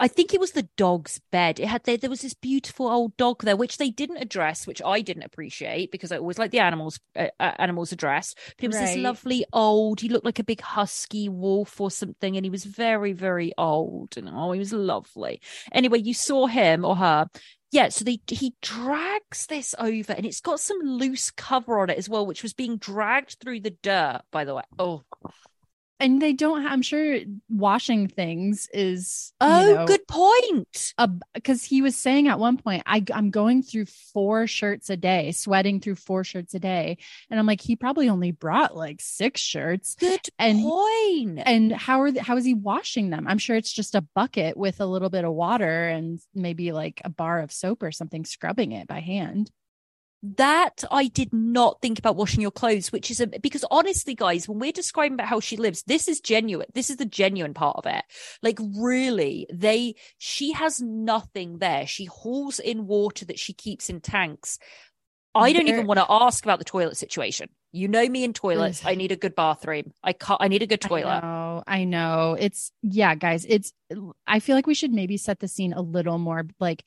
I 0.00 0.08
think 0.08 0.32
it 0.32 0.40
was 0.40 0.52
the 0.52 0.68
dog's 0.76 1.20
bed. 1.30 1.60
It 1.60 1.66
had 1.66 1.84
there, 1.84 1.98
there 1.98 2.08
was 2.10 2.22
this 2.22 2.32
beautiful 2.34 2.88
old 2.88 3.16
dog 3.18 3.42
there, 3.44 3.56
which 3.56 3.76
they 3.76 3.90
didn't 3.90 4.16
address, 4.16 4.66
which 4.66 4.80
I 4.84 5.02
didn't 5.02 5.24
appreciate 5.24 5.92
because 5.92 6.10
I 6.10 6.16
always 6.16 6.38
like 6.38 6.50
the 6.50 6.58
animals 6.60 6.98
uh, 7.14 7.28
uh, 7.38 7.52
animals 7.58 7.92
addressed. 7.92 8.38
But 8.56 8.64
it 8.64 8.68
was 8.68 8.78
this 8.78 8.96
lovely 8.96 9.44
old. 9.52 10.00
He 10.00 10.08
looked 10.08 10.24
like 10.24 10.38
a 10.38 10.44
big 10.44 10.62
husky 10.62 11.28
wolf 11.28 11.80
or 11.80 11.90
something, 11.90 12.34
and 12.36 12.44
he 12.46 12.50
was 12.50 12.64
very 12.64 13.12
very 13.12 13.52
old. 13.58 14.16
And 14.16 14.28
oh, 14.32 14.52
he 14.52 14.58
was 14.58 14.72
lovely. 14.72 15.40
Anyway, 15.70 16.00
you 16.00 16.14
saw 16.14 16.46
him 16.46 16.84
or 16.84 16.96
her. 16.96 17.28
Yeah, 17.74 17.88
so 17.88 18.04
they 18.04 18.20
he 18.28 18.54
drags 18.62 19.46
this 19.46 19.74
over, 19.80 20.12
and 20.12 20.24
it's 20.24 20.40
got 20.40 20.60
some 20.60 20.78
loose 20.78 21.32
cover 21.32 21.80
on 21.80 21.90
it 21.90 21.98
as 21.98 22.08
well, 22.08 22.24
which 22.24 22.44
was 22.44 22.52
being 22.52 22.76
dragged 22.76 23.38
through 23.40 23.58
the 23.62 23.74
dirt. 23.82 24.20
By 24.30 24.44
the 24.44 24.54
way, 24.54 24.62
oh 24.78 25.02
And 26.04 26.20
they 26.20 26.32
don't, 26.34 26.62
ha- 26.62 26.68
I'm 26.68 26.82
sure 26.82 27.18
washing 27.48 28.08
things 28.08 28.68
is, 28.74 29.32
you 29.40 29.46
Oh, 29.48 29.74
know, 29.74 29.86
good 29.86 30.06
point. 30.06 30.92
because 31.32 31.64
he 31.64 31.80
was 31.80 31.96
saying 31.96 32.28
at 32.28 32.38
one 32.38 32.58
point, 32.58 32.82
I, 32.84 33.02
I'm 33.12 33.30
going 33.30 33.62
through 33.62 33.86
four 33.86 34.46
shirts 34.46 34.90
a 34.90 34.96
day, 34.96 35.32
sweating 35.32 35.80
through 35.80 35.94
four 35.94 36.22
shirts 36.22 36.52
a 36.54 36.58
day. 36.58 36.98
And 37.30 37.40
I'm 37.40 37.46
like, 37.46 37.60
he 37.62 37.74
probably 37.74 38.08
only 38.10 38.32
brought 38.32 38.76
like 38.76 39.00
six 39.00 39.40
shirts. 39.40 39.94
Good 39.94 40.20
And- 40.38 40.60
point. 40.62 41.40
And 41.46 41.72
how 41.72 42.02
are 42.02 42.12
the, 42.12 42.22
how 42.22 42.36
is 42.36 42.44
he 42.44 42.54
washing 42.54 43.08
them? 43.10 43.26
I'm 43.26 43.38
sure 43.38 43.56
it's 43.56 43.72
just 43.72 43.94
a 43.94 44.06
bucket 44.14 44.56
with 44.56 44.80
a 44.80 44.86
little 44.86 45.10
bit 45.10 45.24
of 45.24 45.32
water 45.32 45.88
and 45.88 46.20
maybe 46.34 46.72
like 46.72 47.00
a 47.04 47.08
bar 47.08 47.40
of 47.40 47.50
soap 47.50 47.82
or 47.82 47.92
something, 47.92 48.24
scrubbing 48.26 48.72
it 48.72 48.86
by 48.86 49.00
hand. 49.00 49.50
That 50.24 50.84
I 50.90 51.08
did 51.08 51.34
not 51.34 51.82
think 51.82 51.98
about 51.98 52.16
washing 52.16 52.40
your 52.40 52.50
clothes, 52.50 52.90
which 52.90 53.10
is 53.10 53.20
a 53.20 53.26
because 53.26 53.64
honestly, 53.70 54.14
guys, 54.14 54.48
when 54.48 54.58
we're 54.58 54.72
describing 54.72 55.14
about 55.14 55.28
how 55.28 55.38
she 55.38 55.58
lives, 55.58 55.82
this 55.86 56.08
is 56.08 56.20
genuine. 56.20 56.66
This 56.72 56.88
is 56.88 56.96
the 56.96 57.04
genuine 57.04 57.52
part 57.52 57.76
of 57.76 57.86
it. 57.86 58.04
Like, 58.42 58.58
really, 58.78 59.46
they 59.52 59.96
she 60.16 60.52
has 60.52 60.80
nothing 60.80 61.58
there. 61.58 61.86
She 61.86 62.06
hauls 62.06 62.58
in 62.58 62.86
water 62.86 63.26
that 63.26 63.38
she 63.38 63.52
keeps 63.52 63.90
in 63.90 64.00
tanks. 64.00 64.58
I 65.34 65.52
don't 65.52 65.68
even 65.68 65.86
want 65.86 65.98
to 65.98 66.06
ask 66.08 66.44
about 66.44 66.58
the 66.58 66.64
toilet 66.64 66.96
situation. 66.96 67.48
You 67.72 67.88
know 67.88 68.08
me 68.08 68.24
in 68.24 68.32
toilets. 68.32 68.86
I 68.86 68.94
need 68.94 69.12
a 69.12 69.16
good 69.16 69.34
bathroom. 69.34 69.92
I 70.02 70.14
can't. 70.14 70.40
I 70.40 70.48
need 70.48 70.62
a 70.62 70.66
good 70.66 70.84
I 70.86 70.88
toilet. 70.88 71.20
know, 71.20 71.62
I 71.66 71.84
know. 71.84 72.36
It's 72.38 72.72
yeah, 72.82 73.14
guys. 73.14 73.44
It's 73.46 73.74
I 74.26 74.40
feel 74.40 74.56
like 74.56 74.66
we 74.66 74.74
should 74.74 74.92
maybe 74.92 75.18
set 75.18 75.40
the 75.40 75.48
scene 75.48 75.74
a 75.74 75.82
little 75.82 76.18
more 76.18 76.46
like 76.60 76.82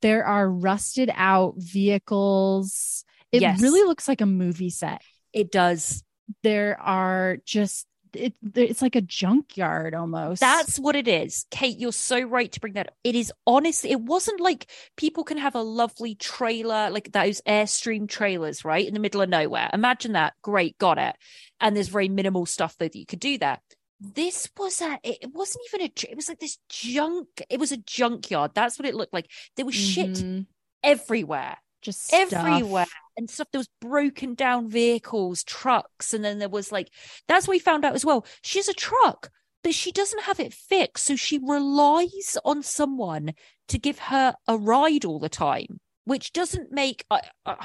there 0.00 0.24
are 0.24 0.48
rusted 0.48 1.10
out 1.14 1.54
vehicles. 1.56 3.04
It 3.32 3.42
Yes. 3.42 3.60
really 3.60 3.86
looks 3.86 4.08
like 4.08 4.20
a 4.20 4.26
movie 4.26 4.70
set. 4.70 5.02
It 5.32 5.50
does. 5.50 6.02
There 6.42 6.80
are 6.80 7.38
just 7.44 7.86
it 8.14 8.34
it's 8.54 8.80
like 8.80 8.96
a 8.96 9.00
junkyard 9.00 9.94
almost. 9.94 10.40
That's 10.40 10.78
what 10.78 10.96
it 10.96 11.08
is. 11.08 11.46
Kate, 11.50 11.78
you're 11.78 11.92
so 11.92 12.20
right 12.20 12.50
to 12.52 12.60
bring 12.60 12.74
that 12.74 12.88
up. 12.88 12.94
It 13.02 13.14
is 13.14 13.32
honestly, 13.46 13.90
it 13.90 14.00
wasn't 14.00 14.40
like 14.40 14.70
people 14.96 15.24
can 15.24 15.38
have 15.38 15.54
a 15.54 15.62
lovely 15.62 16.14
trailer, 16.14 16.90
like 16.90 17.12
those 17.12 17.40
Airstream 17.42 18.08
trailers, 18.08 18.64
right? 18.64 18.86
In 18.86 18.94
the 18.94 19.00
middle 19.00 19.20
of 19.20 19.28
nowhere. 19.28 19.70
Imagine 19.72 20.12
that. 20.12 20.34
Great, 20.42 20.78
got 20.78 20.98
it. 20.98 21.16
And 21.60 21.74
there's 21.74 21.88
very 21.88 22.08
minimal 22.08 22.46
stuff 22.46 22.76
that 22.78 22.94
you 22.94 23.06
could 23.06 23.20
do 23.20 23.38
there. 23.38 23.58
This 24.00 24.48
was 24.58 24.80
a, 24.80 24.98
it 25.02 25.30
wasn't 25.32 25.64
even 25.72 25.86
a, 25.86 26.10
it 26.10 26.16
was 26.16 26.28
like 26.28 26.40
this 26.40 26.58
junk, 26.68 27.28
it 27.48 27.58
was 27.58 27.72
a 27.72 27.76
junkyard. 27.78 28.50
That's 28.54 28.78
what 28.78 28.86
it 28.86 28.94
looked 28.94 29.12
like. 29.14 29.30
There 29.56 29.64
was 29.66 29.74
shit 29.74 30.10
Mhm. 30.10 30.46
everywhere 30.82 31.56
just 31.82 32.06
stuff. 32.06 32.32
everywhere 32.32 32.86
and 33.18 33.28
stuff 33.28 33.46
there 33.52 33.58
was 33.58 33.68
broken 33.80 34.34
down 34.34 34.68
vehicles 34.70 35.44
trucks 35.44 36.14
and 36.14 36.24
then 36.24 36.38
there 36.38 36.48
was 36.48 36.72
like 36.72 36.88
that's 37.28 37.46
what 37.46 37.52
we 37.52 37.58
found 37.58 37.84
out 37.84 37.94
as 37.94 38.04
well 38.06 38.24
she 38.42 38.58
has 38.58 38.68
a 38.68 38.72
truck 38.74 39.28
but 39.62 39.74
she 39.74 39.92
doesn't 39.92 40.22
have 40.22 40.40
it 40.40 40.52
fixed 40.54 41.04
so 41.04 41.14
she 41.14 41.38
relies 41.38 42.38
on 42.42 42.62
someone 42.62 43.34
to 43.68 43.78
give 43.78 43.98
her 43.98 44.34
a 44.48 44.56
ride 44.56 45.04
all 45.04 45.18
the 45.18 45.28
time 45.28 45.78
which 46.06 46.32
doesn't 46.32 46.72
make 46.72 47.04
uh, 47.10 47.20
uh, 47.44 47.56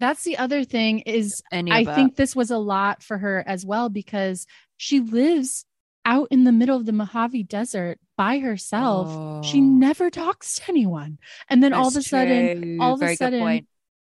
That's 0.00 0.24
the 0.24 0.38
other 0.38 0.64
thing 0.64 1.00
is 1.00 1.42
any 1.52 1.70
I 1.70 1.84
think 1.84 2.16
this 2.16 2.34
was 2.34 2.50
a 2.50 2.58
lot 2.58 3.02
for 3.02 3.18
her 3.18 3.44
as 3.46 3.64
well 3.66 3.90
because 3.90 4.46
she 4.78 5.00
lives 5.00 5.66
out 6.06 6.28
in 6.30 6.44
the 6.44 6.52
middle 6.52 6.76
of 6.76 6.86
the 6.86 6.92
Mojave 6.92 7.42
Desert 7.42 7.98
by 8.16 8.38
herself. 8.38 9.44
She 9.44 9.58
Oh, 9.58 9.64
never 9.64 10.08
talks 10.08 10.54
to 10.56 10.70
anyone. 10.70 11.18
And 11.50 11.62
then 11.62 11.74
all 11.74 11.88
of 11.88 11.92
a 11.92 11.96
that's 11.96 12.08
sudden, 12.08 12.62
true. 12.62 12.78
all 12.80 12.94
of 12.94 13.00
Very 13.00 13.12
a 13.12 13.16
sudden, 13.16 13.66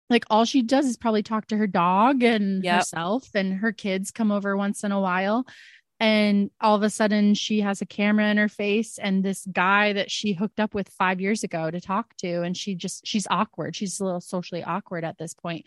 like 0.10 0.26
all 0.32 0.46
she 0.46 0.64
does 0.64 0.86
is 0.88 0.98
probably 0.98 1.22
talk 1.22 1.46
to 1.48 1.58
her 1.58 1.68
dog 1.68 2.24
and 2.24 2.64
Yep. 2.64 2.76
herself, 2.78 3.30
and 3.36 3.54
her 3.56 3.72
kids 3.72 4.10
come 4.10 4.32
over 4.32 4.58
once 4.58 4.84
in 4.84 4.92
a 4.92 5.00
while. 5.00 5.46
And 6.00 6.50
all 6.62 6.76
of 6.76 6.82
a 6.84 6.90
sudden, 6.90 7.34
she 7.34 7.60
has 7.60 7.82
a 7.82 7.86
camera 7.86 8.28
in 8.30 8.38
her 8.38 8.48
face, 8.48 8.98
and 8.98 9.22
this 9.24 9.46
guy 9.52 9.92
that 9.94 10.10
she 10.10 10.32
hooked 10.32 10.62
up 10.62 10.74
with 10.74 10.88
five 10.88 11.20
years 11.20 11.44
ago 11.44 11.70
to 11.70 11.82
talk 11.82 12.16
to, 12.20 12.42
and 12.44 12.56
she 12.56 12.74
just 12.74 13.06
she's 13.06 13.28
awkward. 13.30 13.76
She's 13.76 14.00
a 14.00 14.06
little 14.06 14.22
socially 14.22 14.64
awkward 14.64 15.04
at 15.04 15.18
this 15.18 15.34
point. 15.34 15.66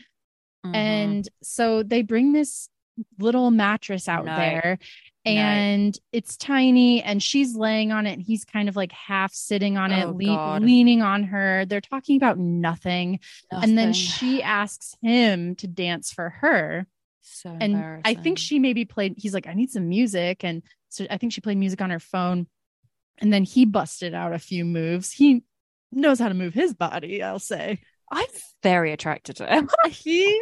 Mhm. 0.65 0.75
And 0.75 1.29
so 1.43 1.83
they 1.83 2.01
bring 2.03 2.33
this 2.33 2.71
little 3.19 3.51
mattress 3.51 4.09
out 4.09 4.25
No. 4.25 4.35
there 4.37 4.79
And 5.25 5.99
it's 6.13 6.37
tiny 6.37 7.03
and 7.03 7.23
she's 7.23 7.55
laying 7.55 7.93
on 7.93 8.07
it 8.07 8.15
and 8.15 8.23
he's 8.23 8.45
kind 8.45 8.69
of 8.69 8.75
like 8.77 8.91
half 8.93 9.33
sitting 9.33 9.77
on 9.79 9.93
it 9.93 10.05
Oh, 10.05 10.11
le- 10.11 10.59
leaning 10.61 11.01
on 11.03 11.25
her. 11.25 11.65
They're 11.67 11.81
talking 11.81 12.17
about 12.17 12.39
nothing. 12.39 13.21
and 13.51 13.79
then 13.79 13.93
she 13.93 14.43
asks 14.43 14.97
him 15.03 15.55
to 15.57 15.67
dance 15.69 16.13
for 16.13 16.31
her. 16.41 16.87
So 17.25 17.57
and 17.61 17.77
i 18.05 18.15
think 18.15 18.37
she 18.39 18.59
maybe 18.59 18.85
played 18.85 19.15
he's 19.17 19.33
like 19.33 19.47
i 19.47 19.55
need 19.55 19.71
some 19.71 19.89
music. 19.89 20.43
And 20.45 20.63
so 20.89 21.07
i 21.09 21.19
think 21.19 21.33
she 21.33 21.41
played 21.41 21.57
music 21.59 21.81
on 21.81 21.91
her 21.91 22.01
phone. 22.01 22.49
And 23.21 23.33
then 23.33 23.45
he 23.45 23.65
busted 23.65 24.15
out 24.15 24.33
a 24.33 24.39
few 24.41 24.65
moves. 24.65 25.13
He 25.13 25.45
knows 25.93 26.19
how 26.19 26.29
to 26.29 26.35
move 26.35 26.55
his 26.55 26.73
body 26.75 27.23
i'll 27.23 27.39
say 27.39 27.79
i'm 28.13 28.27
very 28.63 28.93
attracted 28.93 29.35
to 29.37 29.47
him 29.47 29.69
he 29.89 30.41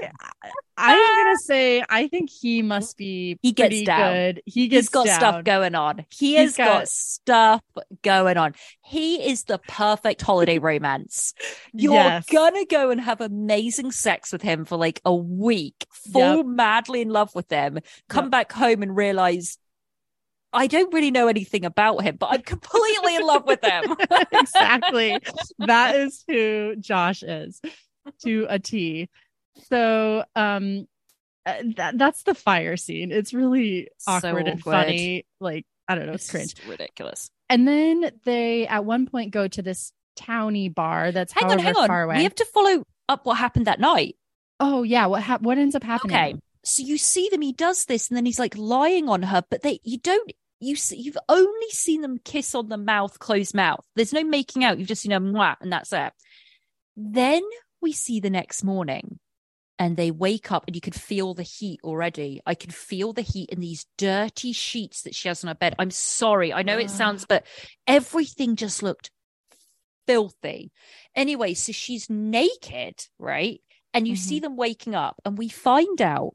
i'm 0.77 0.99
gonna 1.25 1.37
say 1.39 1.83
i 1.89 2.07
think 2.09 2.29
he 2.29 2.61
must 2.61 2.97
be 2.99 3.39
He 3.41 3.53
gets 3.53 3.69
pretty 3.69 3.85
down. 3.87 4.13
good 4.13 4.43
he 4.45 4.69
gets 4.69 4.87
He's 4.87 4.89
got 4.91 5.07
down. 5.07 5.15
stuff 5.19 5.45
going 5.45 5.75
on. 5.75 6.05
He 6.11 6.37
He's 6.37 6.39
has 6.39 6.57
got, 6.57 6.67
got- 6.81 6.89
stuff 6.89 7.63
going 8.03 8.37
on. 8.37 8.55
He 8.85 9.27
is 9.31 9.45
the 9.45 9.59
perfect 9.69 10.21
holiday 10.23 10.59
romance. 10.71 11.33
You're 11.73 11.95
Yes. 11.95 12.27
gonna 12.27 12.65
go 12.67 12.91
and 12.91 13.01
have 13.01 13.21
amazing 13.21 13.93
sex 13.93 14.33
with 14.33 14.43
him 14.43 14.65
for 14.65 14.77
like 14.77 15.01
a 15.05 15.15
week, 15.15 15.87
fall 16.13 16.39
Yep. 16.39 16.47
madly 16.47 17.01
in 17.03 17.09
love 17.09 17.35
with 17.35 17.49
them, 17.49 17.79
come 18.09 18.27
Yep. 18.27 18.31
back 18.33 18.53
home 18.53 18.83
and 18.83 18.97
realize 18.97 19.57
I 20.53 20.67
don't 20.67 20.93
really 20.93 21.11
know 21.11 21.29
anything 21.29 21.65
about 21.65 22.03
him, 22.03 22.17
but 22.17 22.29
I'm 22.33 22.43
completely 22.43 23.17
in 23.17 23.27
love 23.27 23.47
with 23.47 23.65
him. 23.65 23.97
exactly. 24.33 25.19
That 25.59 25.95
is 25.97 26.25
who 26.27 26.75
Josh 26.77 27.23
is 27.23 27.61
to 28.25 28.47
a 28.49 28.59
T. 28.59 29.09
So, 29.69 30.25
um, 30.35 30.89
uh, 31.47 31.55
that, 31.77 31.99
that's 31.99 32.23
the 32.25 32.35
fire 32.35 32.77
scene. 32.77 33.13
It's 33.13 33.33
really 33.35 33.89
So 33.99 34.13
awkward 34.13 34.49
and 34.49 34.61
funny. 34.63 35.25
Like, 35.41 35.65
I 35.87 35.95
don't 35.95 36.07
know, 36.07 36.13
it's 36.15 36.31
cringe. 36.31 36.55
Ridiculous. 36.69 37.31
And 37.49 37.67
then 37.69 38.11
they 38.25 38.67
at 38.67 38.85
one 38.85 39.07
point 39.07 39.33
go 39.33 39.47
to 39.49 39.63
this 39.63 39.93
towny 40.17 40.69
bar 40.69 41.13
that's 41.13 41.33
Hang 41.33 41.51
on, 41.51 41.59
hang 41.59 41.77
on. 41.77 41.87
far 41.89 42.03
away. 42.03 42.17
We 42.17 42.23
have 42.25 42.35
to 42.37 42.45
follow 42.47 42.85
up 43.09 43.27
what 43.27 43.35
happened 43.37 43.67
that 43.67 43.81
night. 43.81 44.17
oh 44.61 44.83
yeah, 44.83 45.07
what 45.07 45.23
hap- 45.23 45.43
what 45.43 45.59
ends 45.59 45.75
up 45.75 45.83
happening? 45.83 46.17
Okay. 46.17 46.35
So 46.65 46.83
you 46.83 46.99
see 46.99 47.29
them, 47.31 47.41
he 47.41 47.53
does 47.53 47.87
this, 47.87 48.09
and 48.09 48.17
then 48.17 48.27
he's 48.27 48.39
like 48.39 48.57
lying 48.57 49.09
on 49.09 49.23
her, 49.23 49.43
but 49.49 49.63
they 49.63 49.81
you 49.83 49.99
don't 49.99 50.31
you 50.61 50.77
see, 50.77 51.01
you've 51.01 51.19
only 51.29 51.71
seen 51.71 52.03
them 52.03 52.19
kiss 52.23 52.55
on 52.55 52.69
the 52.69 52.77
mouth, 52.77 53.19
closed 53.19 53.55
mouth. 53.55 53.85
There's 53.97 54.13
no 54.13 54.23
making 54.23 54.63
out. 54.63 54.79
You've 54.79 54.89
just 54.89 55.03
seen 55.03 55.13
a 55.13 55.21
mwah, 55.21 55.57
and 55.61 55.73
that's 55.73 55.93
it. 55.93 56.13
Then 56.97 57.43
we 57.81 57.93
see 57.93 58.21
the 58.21 58.29
next 58.29 58.63
morning, 58.63 59.19
and 59.79 59.97
they 59.97 60.11
wake 60.11 60.53
up, 60.53 60.65
and 60.67 60.77
you 60.77 60.83
could 60.83 60.95
feel 60.95 61.33
the 61.33 61.43
heat 61.43 61.81
already. 61.83 62.43
I 62.45 62.55
can 62.55 62.71
feel 62.71 63.15
the 63.15 63.23
heat 63.23 63.49
in 63.49 63.61
these 63.61 63.87
dirty 63.97 64.53
sheets 64.53 65.03
that 65.03 65.15
she 65.15 65.29
has 65.29 65.43
on 65.43 65.49
her 65.49 65.55
bed. 65.55 65.75
I'm 65.79 65.91
sorry, 65.91 66.53
I 66.53 66.63
know 66.63 66.77
it 66.77 66.91
sounds, 66.91 67.25
but 67.25 67.47
everything 67.87 68.57
just 68.57 68.83
looked 68.83 69.11
filthy. 70.07 70.73
Anyway, 71.17 71.55
so 71.55 71.73
she's 71.73 72.11
naked, 72.11 73.07
right? 73.19 73.63
And 73.95 74.07
you 74.07 74.15
see 74.15 74.37
mm-hmm. 74.37 74.43
them 74.43 74.57
waking 74.57 74.95
up, 74.95 75.17
and 75.25 75.39
we 75.39 75.49
find 75.49 76.03
out 76.03 76.35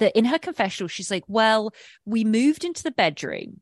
that 0.00 0.16
in 0.18 0.26
her 0.26 0.38
confessional, 0.38 0.88
she's 0.88 1.10
like, 1.10 1.24
Well, 1.28 1.72
we 2.04 2.24
moved 2.24 2.64
into 2.64 2.82
the 2.82 2.90
bedroom 2.90 3.60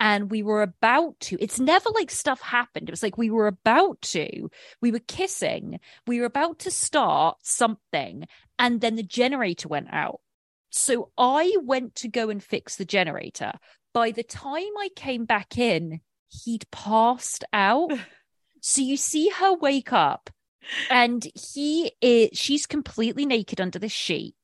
and 0.00 0.30
we 0.30 0.42
were 0.42 0.62
about 0.62 1.20
to. 1.20 1.36
It's 1.38 1.60
never 1.60 1.90
like 1.90 2.10
stuff 2.10 2.40
happened. 2.40 2.88
It 2.88 2.92
was 2.92 3.02
like 3.02 3.18
we 3.18 3.30
were 3.30 3.46
about 3.46 4.00
to, 4.00 4.50
we 4.80 4.90
were 4.90 5.00
kissing, 5.06 5.78
we 6.06 6.18
were 6.20 6.26
about 6.26 6.60
to 6.60 6.70
start 6.70 7.36
something, 7.42 8.26
and 8.58 8.80
then 8.80 8.96
the 8.96 9.02
generator 9.02 9.68
went 9.68 9.88
out. 9.92 10.20
So 10.70 11.10
I 11.18 11.54
went 11.62 11.96
to 11.96 12.08
go 12.08 12.30
and 12.30 12.42
fix 12.42 12.76
the 12.76 12.84
generator. 12.84 13.52
By 13.92 14.12
the 14.12 14.22
time 14.22 14.76
I 14.78 14.88
came 14.96 15.26
back 15.26 15.58
in, 15.58 16.00
he'd 16.44 16.70
passed 16.70 17.44
out. 17.52 17.90
so 18.62 18.80
you 18.80 18.96
see 18.96 19.28
her 19.28 19.54
wake 19.54 19.92
up 19.92 20.30
and 20.90 21.26
he 21.34 21.92
is 22.00 22.30
she's 22.38 22.66
completely 22.66 23.26
naked 23.26 23.60
under 23.60 23.78
the 23.78 23.88
sheet 23.88 24.34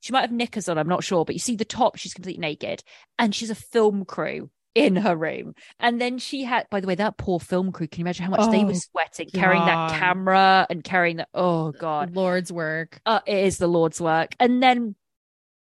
she 0.00 0.12
might 0.12 0.20
have 0.22 0.32
knickers 0.32 0.68
on 0.68 0.78
i'm 0.78 0.88
not 0.88 1.04
sure 1.04 1.24
but 1.24 1.34
you 1.34 1.38
see 1.38 1.56
the 1.56 1.64
top 1.64 1.96
she's 1.96 2.14
completely 2.14 2.40
naked 2.40 2.82
and 3.18 3.34
she's 3.34 3.50
a 3.50 3.54
film 3.54 4.04
crew 4.04 4.50
in 4.74 4.96
her 4.96 5.16
room 5.16 5.54
and 5.80 5.98
then 6.00 6.18
she 6.18 6.44
had 6.44 6.66
by 6.70 6.80
the 6.80 6.86
way 6.86 6.94
that 6.94 7.16
poor 7.16 7.40
film 7.40 7.72
crew 7.72 7.88
can 7.88 8.00
you 8.00 8.04
imagine 8.04 8.24
how 8.26 8.30
much 8.30 8.50
they 8.50 8.62
were 8.62 8.72
Oh, 8.72 8.74
sweating 8.74 9.30
carrying 9.32 9.64
that 9.64 9.92
camera 9.98 10.66
and 10.68 10.84
carrying 10.84 11.16
the 11.16 11.26
oh 11.32 11.72
god 11.72 12.14
Lord's 12.14 12.52
work. 12.52 13.00
uh, 13.06 13.20
it 13.26 13.44
is 13.46 13.56
the 13.56 13.66
Lord's 13.68 14.00
work. 14.02 14.34
And 14.38 14.62
then 14.62 14.94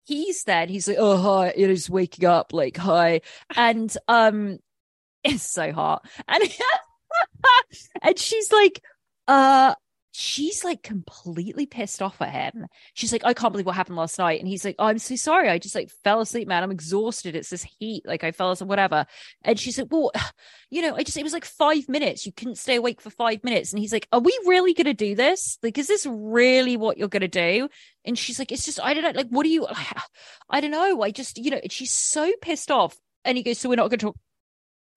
he's 0.04 0.42
there 0.44 0.62
and 0.62 0.70
he's 0.70 0.88
like, 0.88 0.96
oh, 0.98 1.16
hi, 1.18 1.52
it 1.54 1.68
is 1.70 1.88
waking 1.90 2.24
up, 2.26 2.52
like, 2.54 2.76
hi. 2.78 3.20
And 3.54 3.94
um, 4.08 4.58
it's 5.22 5.42
so 5.42 5.70
hot. 5.72 6.04
And, 6.26 6.42
and 8.02 8.18
she's 8.18 8.50
like, 8.50 8.82
uh, 9.26 9.74
she's 10.20 10.64
like 10.64 10.82
completely 10.82 11.64
pissed 11.64 12.02
off 12.02 12.20
at 12.20 12.52
him. 12.52 12.66
She's 12.92 13.12
like, 13.12 13.24
I 13.24 13.34
can't 13.34 13.52
believe 13.52 13.66
what 13.66 13.76
happened 13.76 13.98
last 13.98 14.18
night. 14.18 14.40
And 14.40 14.48
he's 14.48 14.64
like, 14.64 14.74
I'm 14.76 14.98
so 14.98 15.14
sorry. 15.14 15.48
I 15.48 15.58
just 15.58 15.76
like 15.76 15.92
fell 16.02 16.20
asleep, 16.20 16.48
man. 16.48 16.64
I'm 16.64 16.72
exhausted. 16.72 17.36
It's 17.36 17.50
this 17.50 17.64
heat. 17.78 18.02
Like 18.04 18.24
I 18.24 18.32
fell 18.32 18.50
asleep, 18.50 18.68
whatever. 18.68 19.06
And 19.42 19.60
she's 19.60 19.78
like, 19.78 19.86
well, 19.92 20.10
you 20.70 20.82
know, 20.82 20.96
I 20.96 21.04
just, 21.04 21.16
it 21.16 21.22
was 21.22 21.32
like 21.32 21.44
five 21.44 21.88
minutes. 21.88 22.26
You 22.26 22.32
couldn't 22.32 22.58
stay 22.58 22.74
awake 22.74 23.00
for 23.00 23.10
five 23.10 23.44
minutes. 23.44 23.72
And 23.72 23.78
he's 23.78 23.92
like, 23.92 24.08
are 24.10 24.18
we 24.18 24.36
really 24.44 24.74
going 24.74 24.86
to 24.86 24.92
do 24.92 25.14
this? 25.14 25.56
Like, 25.62 25.78
is 25.78 25.86
this 25.86 26.04
really 26.10 26.76
what 26.76 26.98
you're 26.98 27.06
going 27.06 27.20
to 27.20 27.28
do? 27.28 27.68
And 28.04 28.18
she's 28.18 28.40
like, 28.40 28.50
it's 28.50 28.64
just, 28.64 28.80
I 28.82 28.94
don't 28.94 29.04
know. 29.04 29.12
Like, 29.14 29.28
what 29.28 29.44
do 29.44 29.50
you, 29.50 29.68
I 30.50 30.60
don't 30.60 30.72
know. 30.72 31.00
I 31.00 31.12
just, 31.12 31.38
you 31.38 31.52
know, 31.52 31.60
she's 31.70 31.92
so 31.92 32.32
pissed 32.42 32.72
off. 32.72 32.98
And 33.24 33.36
he 33.36 33.44
goes, 33.44 33.60
so 33.60 33.68
we're 33.68 33.76
not 33.76 33.88
going 33.88 34.00
to 34.00 34.06
talk. 34.06 34.16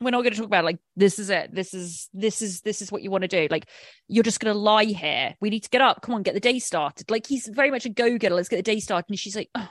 We're 0.01 0.09
not 0.09 0.23
going 0.23 0.33
to 0.33 0.37
talk 0.37 0.47
about 0.47 0.65
like 0.65 0.79
this 0.95 1.19
is 1.19 1.29
it. 1.29 1.53
This 1.53 1.73
is 1.73 2.09
this 2.13 2.41
is 2.41 2.61
this 2.61 2.81
is 2.81 2.91
what 2.91 3.03
you 3.03 3.11
want 3.11 3.21
to 3.21 3.27
do. 3.27 3.47
Like 3.51 3.69
you're 4.07 4.23
just 4.23 4.39
going 4.39 4.53
to 4.53 4.59
lie 4.59 4.85
here. 4.85 5.35
We 5.39 5.49
need 5.49 5.63
to 5.63 5.69
get 5.69 5.81
up. 5.81 6.01
Come 6.01 6.15
on, 6.15 6.23
get 6.23 6.33
the 6.33 6.39
day 6.39 6.59
started. 6.59 7.11
Like 7.11 7.27
he's 7.27 7.47
very 7.47 7.69
much 7.69 7.85
a 7.85 7.89
go 7.89 8.17
getter. 8.17 8.35
Let's 8.35 8.49
get 8.49 8.57
the 8.57 8.63
day 8.63 8.79
started. 8.79 9.09
And 9.09 9.19
she's 9.19 9.35
like, 9.35 9.49
oh, 9.53 9.69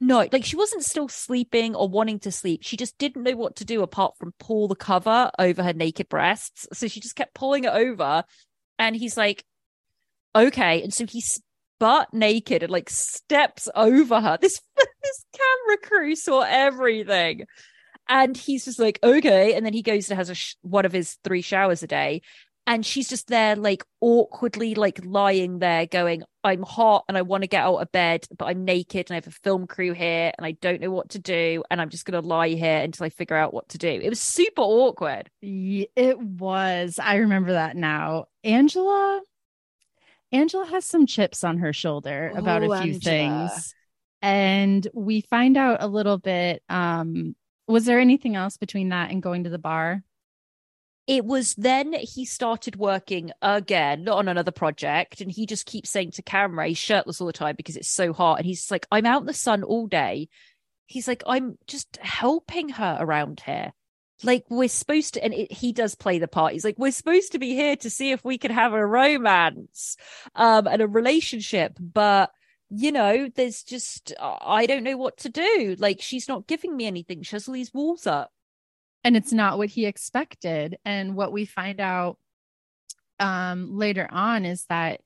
no, 0.00 0.28
like 0.32 0.44
she 0.44 0.56
wasn't 0.56 0.84
still 0.84 1.08
sleeping 1.08 1.74
or 1.74 1.88
wanting 1.88 2.20
to 2.20 2.30
sleep. 2.30 2.60
She 2.62 2.76
just 2.76 2.96
didn't 2.98 3.24
know 3.24 3.36
what 3.36 3.56
to 3.56 3.64
do 3.64 3.82
apart 3.82 4.16
from 4.18 4.34
pull 4.38 4.68
the 4.68 4.76
cover 4.76 5.30
over 5.38 5.62
her 5.62 5.72
naked 5.72 6.08
breasts. 6.08 6.68
So 6.72 6.86
she 6.86 7.00
just 7.00 7.16
kept 7.16 7.34
pulling 7.34 7.64
it 7.64 7.72
over. 7.72 8.24
And 8.78 8.94
he's 8.94 9.16
like, 9.16 9.44
okay. 10.34 10.82
And 10.82 10.94
so 10.94 11.06
he's 11.06 11.40
butt 11.78 12.12
naked 12.12 12.62
and 12.62 12.72
like 12.72 12.90
steps 12.90 13.68
over 13.74 14.20
her. 14.20 14.38
This 14.40 14.60
this 14.76 15.24
camera 15.34 15.78
crew 15.82 16.14
saw 16.14 16.42
everything. 16.42 17.46
And 18.08 18.36
he's 18.36 18.64
just 18.64 18.78
like, 18.78 18.98
okay. 19.02 19.54
And 19.54 19.66
then 19.66 19.72
he 19.72 19.82
goes 19.82 20.08
and 20.10 20.18
has 20.18 20.30
a 20.30 20.34
sh- 20.34 20.54
one 20.62 20.84
of 20.84 20.92
his 20.92 21.16
three 21.24 21.42
showers 21.42 21.82
a 21.82 21.86
day. 21.86 22.22
And 22.68 22.84
she's 22.84 23.08
just 23.08 23.28
there, 23.28 23.54
like 23.54 23.84
awkwardly, 24.00 24.74
like 24.74 25.00
lying 25.04 25.60
there, 25.60 25.86
going, 25.86 26.24
I'm 26.42 26.64
hot 26.64 27.04
and 27.08 27.16
I 27.16 27.22
want 27.22 27.42
to 27.42 27.46
get 27.48 27.62
out 27.62 27.76
of 27.76 27.92
bed, 27.92 28.26
but 28.36 28.46
I'm 28.46 28.64
naked 28.64 29.06
and 29.08 29.12
I 29.12 29.16
have 29.18 29.28
a 29.28 29.30
film 29.30 29.68
crew 29.68 29.92
here 29.92 30.32
and 30.36 30.44
I 30.44 30.52
don't 30.52 30.80
know 30.80 30.90
what 30.90 31.10
to 31.10 31.20
do. 31.20 31.62
And 31.70 31.80
I'm 31.80 31.90
just 31.90 32.04
going 32.04 32.20
to 32.20 32.26
lie 32.26 32.48
here 32.48 32.78
until 32.78 33.06
I 33.06 33.10
figure 33.10 33.36
out 33.36 33.54
what 33.54 33.68
to 33.68 33.78
do. 33.78 33.88
It 33.88 34.08
was 34.08 34.20
super 34.20 34.62
awkward. 34.62 35.30
Ye- 35.40 35.88
It 35.94 36.18
was. 36.18 36.98
I 37.00 37.16
remember 37.16 37.52
that 37.52 37.76
now. 37.76 38.24
Angela, 38.42 39.20
Angela 40.32 40.66
has 40.66 40.84
some 40.84 41.06
chips 41.06 41.44
on 41.44 41.58
her 41.58 41.72
shoulder 41.72 42.32
about 42.34 42.62
Ooh, 42.64 42.72
a 42.72 42.82
few 42.82 42.94
Angela. 42.94 43.00
things. 43.50 43.74
And 44.22 44.86
we 44.92 45.20
find 45.20 45.56
out 45.56 45.82
a 45.84 45.86
little 45.86 46.18
bit. 46.18 46.64
Um, 46.68 47.36
was 47.66 47.84
there 47.84 48.00
anything 48.00 48.36
else 48.36 48.56
between 48.56 48.90
that 48.90 49.10
and 49.10 49.22
going 49.22 49.44
to 49.44 49.50
the 49.50 49.58
bar? 49.58 50.02
it 51.06 51.24
was 51.24 51.54
then 51.54 51.92
he 51.92 52.24
started 52.24 52.76
working 52.76 53.30
again 53.40 54.04
not 54.04 54.18
on 54.18 54.28
another 54.28 54.50
project 54.50 55.20
and 55.20 55.30
he 55.30 55.46
just 55.46 55.66
keeps 55.66 55.90
saying 55.90 56.10
to 56.10 56.22
camera 56.22 56.66
he's 56.66 56.78
shirtless 56.78 57.20
all 57.20 57.26
the 57.26 57.32
time 57.32 57.54
because 57.56 57.76
it's 57.76 57.88
so 57.88 58.12
hot 58.12 58.38
and 58.38 58.46
he's 58.46 58.70
like 58.70 58.86
i'm 58.90 59.06
out 59.06 59.20
in 59.20 59.26
the 59.26 59.34
sun 59.34 59.62
all 59.62 59.86
day. 59.86 60.28
He's 60.86 61.08
like 61.08 61.22
i'm 61.26 61.58
just 61.66 61.96
helping 62.00 62.68
her 62.70 62.96
around 63.00 63.40
here. 63.44 63.72
Like 64.22 64.44
we're 64.48 64.68
supposed 64.68 65.14
to 65.14 65.24
and 65.24 65.34
it, 65.34 65.52
he 65.52 65.72
does 65.72 65.94
play 65.94 66.18
the 66.18 66.28
part. 66.28 66.52
He's 66.52 66.64
like 66.64 66.78
we're 66.78 66.92
supposed 66.92 67.32
to 67.32 67.38
be 67.38 67.54
here 67.54 67.76
to 67.76 67.90
see 67.90 68.12
if 68.12 68.24
we 68.24 68.38
can 68.38 68.52
have 68.52 68.72
a 68.72 68.86
romance 68.86 69.96
um 70.34 70.66
and 70.66 70.80
a 70.80 70.88
relationship 70.88 71.76
but 71.80 72.30
you 72.70 72.90
know 72.90 73.28
there's 73.34 73.62
just 73.62 74.12
i 74.20 74.66
don't 74.66 74.82
know 74.82 74.96
what 74.96 75.18
to 75.18 75.28
do. 75.28 75.76
Like 75.78 76.00
she's 76.00 76.28
not 76.28 76.46
giving 76.46 76.76
me 76.76 76.86
anything. 76.86 77.22
She 77.22 77.36
has 77.36 77.48
all 77.48 77.54
these 77.54 77.72
walls 77.72 78.06
up. 78.06 78.30
And 79.04 79.16
it's 79.16 79.32
not 79.32 79.56
what 79.56 79.68
he 79.68 79.86
expected. 79.86 80.78
And 80.84 81.14
what 81.14 81.32
we 81.32 81.44
find 81.44 81.80
out 81.80 82.18
um 83.18 83.78
later 83.78 84.06
on 84.10 84.44
is 84.44 84.66
that 84.68 85.00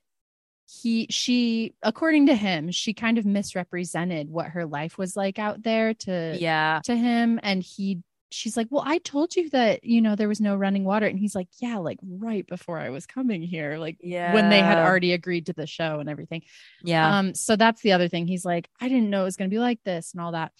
he 0.66 1.06
she 1.10 1.74
according 1.82 2.26
to 2.26 2.34
him 2.34 2.70
she 2.70 2.92
kind 2.92 3.18
of 3.18 3.24
misrepresented 3.24 4.28
what 4.30 4.46
her 4.46 4.66
life 4.66 4.98
was 4.98 5.16
like 5.16 5.38
out 5.38 5.62
there 5.62 5.94
to 5.94 6.36
yeah. 6.38 6.80
to 6.84 6.96
him. 6.96 7.38
And 7.42 7.62
he 7.62 8.02
she's 8.30 8.56
like 8.56 8.68
well 8.70 8.82
i 8.86 8.98
told 8.98 9.34
you 9.36 9.50
that 9.50 9.82
you 9.84 10.00
know 10.00 10.14
there 10.16 10.28
was 10.28 10.40
no 10.40 10.54
running 10.56 10.84
water. 10.84 11.06
And 11.06 11.18
he's 11.18 11.34
like 11.34 11.48
yeah 11.60 11.78
like 11.78 11.98
right 12.02 12.46
before 12.46 12.78
i 12.78 12.90
was 12.90 13.06
coming 13.06 13.42
here 13.42 13.76
like 13.78 13.96
yeah 14.00 14.32
when 14.32 14.50
they 14.50 14.60
had 14.60 14.78
already 14.78 15.12
agreed 15.12 15.46
to 15.46 15.52
the 15.52 15.66
show 15.66 16.00
and 16.00 16.08
everything. 16.08 16.42
Yeah. 16.82 17.18
Um 17.18 17.34
so 17.34 17.56
that's 17.56 17.82
the 17.82 17.92
other 17.92 18.08
thing. 18.08 18.26
He's 18.26 18.44
like 18.44 18.68
i 18.80 18.88
didn't 18.88 19.10
know 19.10 19.22
it 19.22 19.24
was 19.24 19.36
going 19.36 19.50
to 19.50 19.54
be 19.54 19.58
like 19.60 19.80
this 19.84 20.12
and 20.12 20.20
all 20.20 20.32
that. 20.32 20.52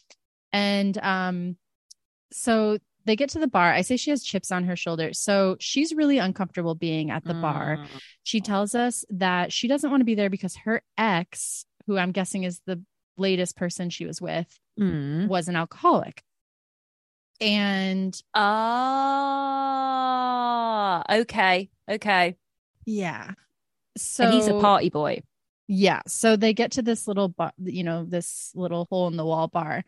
And 0.52 0.98
um 0.98 1.56
so 2.32 2.78
they 3.06 3.16
get 3.16 3.30
to 3.30 3.38
the 3.38 3.48
bar. 3.48 3.72
I 3.72 3.80
say 3.80 3.96
she 3.96 4.10
has 4.10 4.22
chips 4.22 4.52
on 4.52 4.64
her 4.64 4.76
shoulder. 4.76 5.14
So 5.14 5.56
she's 5.58 5.94
really 5.94 6.18
uncomfortable 6.18 6.74
being 6.74 7.10
at 7.10 7.24
the 7.24 7.34
bar. 7.34 7.78
Mm. 7.78 7.86
she 8.22 8.40
tells 8.40 8.74
us 8.74 9.04
that 9.10 9.52
she 9.52 9.68
doesn't 9.68 9.90
want 9.90 10.02
to 10.02 10.04
be 10.04 10.14
there 10.14 10.30
because 10.30 10.54
her 10.64 10.82
ex 10.98 11.64
who 11.86 11.96
i'm 11.96 12.12
guessing 12.12 12.44
is 12.44 12.60
the 12.66 12.82
latest 13.16 13.56
person 13.56 13.90
she 13.90 14.06
was 14.06 14.20
with 14.20 14.46
Mm. 14.78 15.28
was 15.28 15.48
an 15.48 15.56
alcoholic 15.56 16.22
and 17.40 18.20
Ah, 20.20 21.02
okay, 21.20 21.70
okay. 21.88 22.36
yeah 22.86 23.32
so 23.96 24.24
and 24.24 24.32
he's 24.32 24.48
a 24.48 24.54
party 24.54 24.88
boy. 24.88 25.20
Yeah. 25.72 26.00
So 26.06 26.36
they 26.36 26.52
get 26.52 26.72
to 26.72 26.82
this 26.82 27.06
little 27.06 27.28
bar, 27.28 27.52
you 27.58 27.84
know, 27.84 28.04
this 28.04 28.50
little 28.54 28.86
hole 28.90 29.06
in 29.08 29.16
the 29.16 29.24
wall 29.24 29.46
bar. 29.48 29.84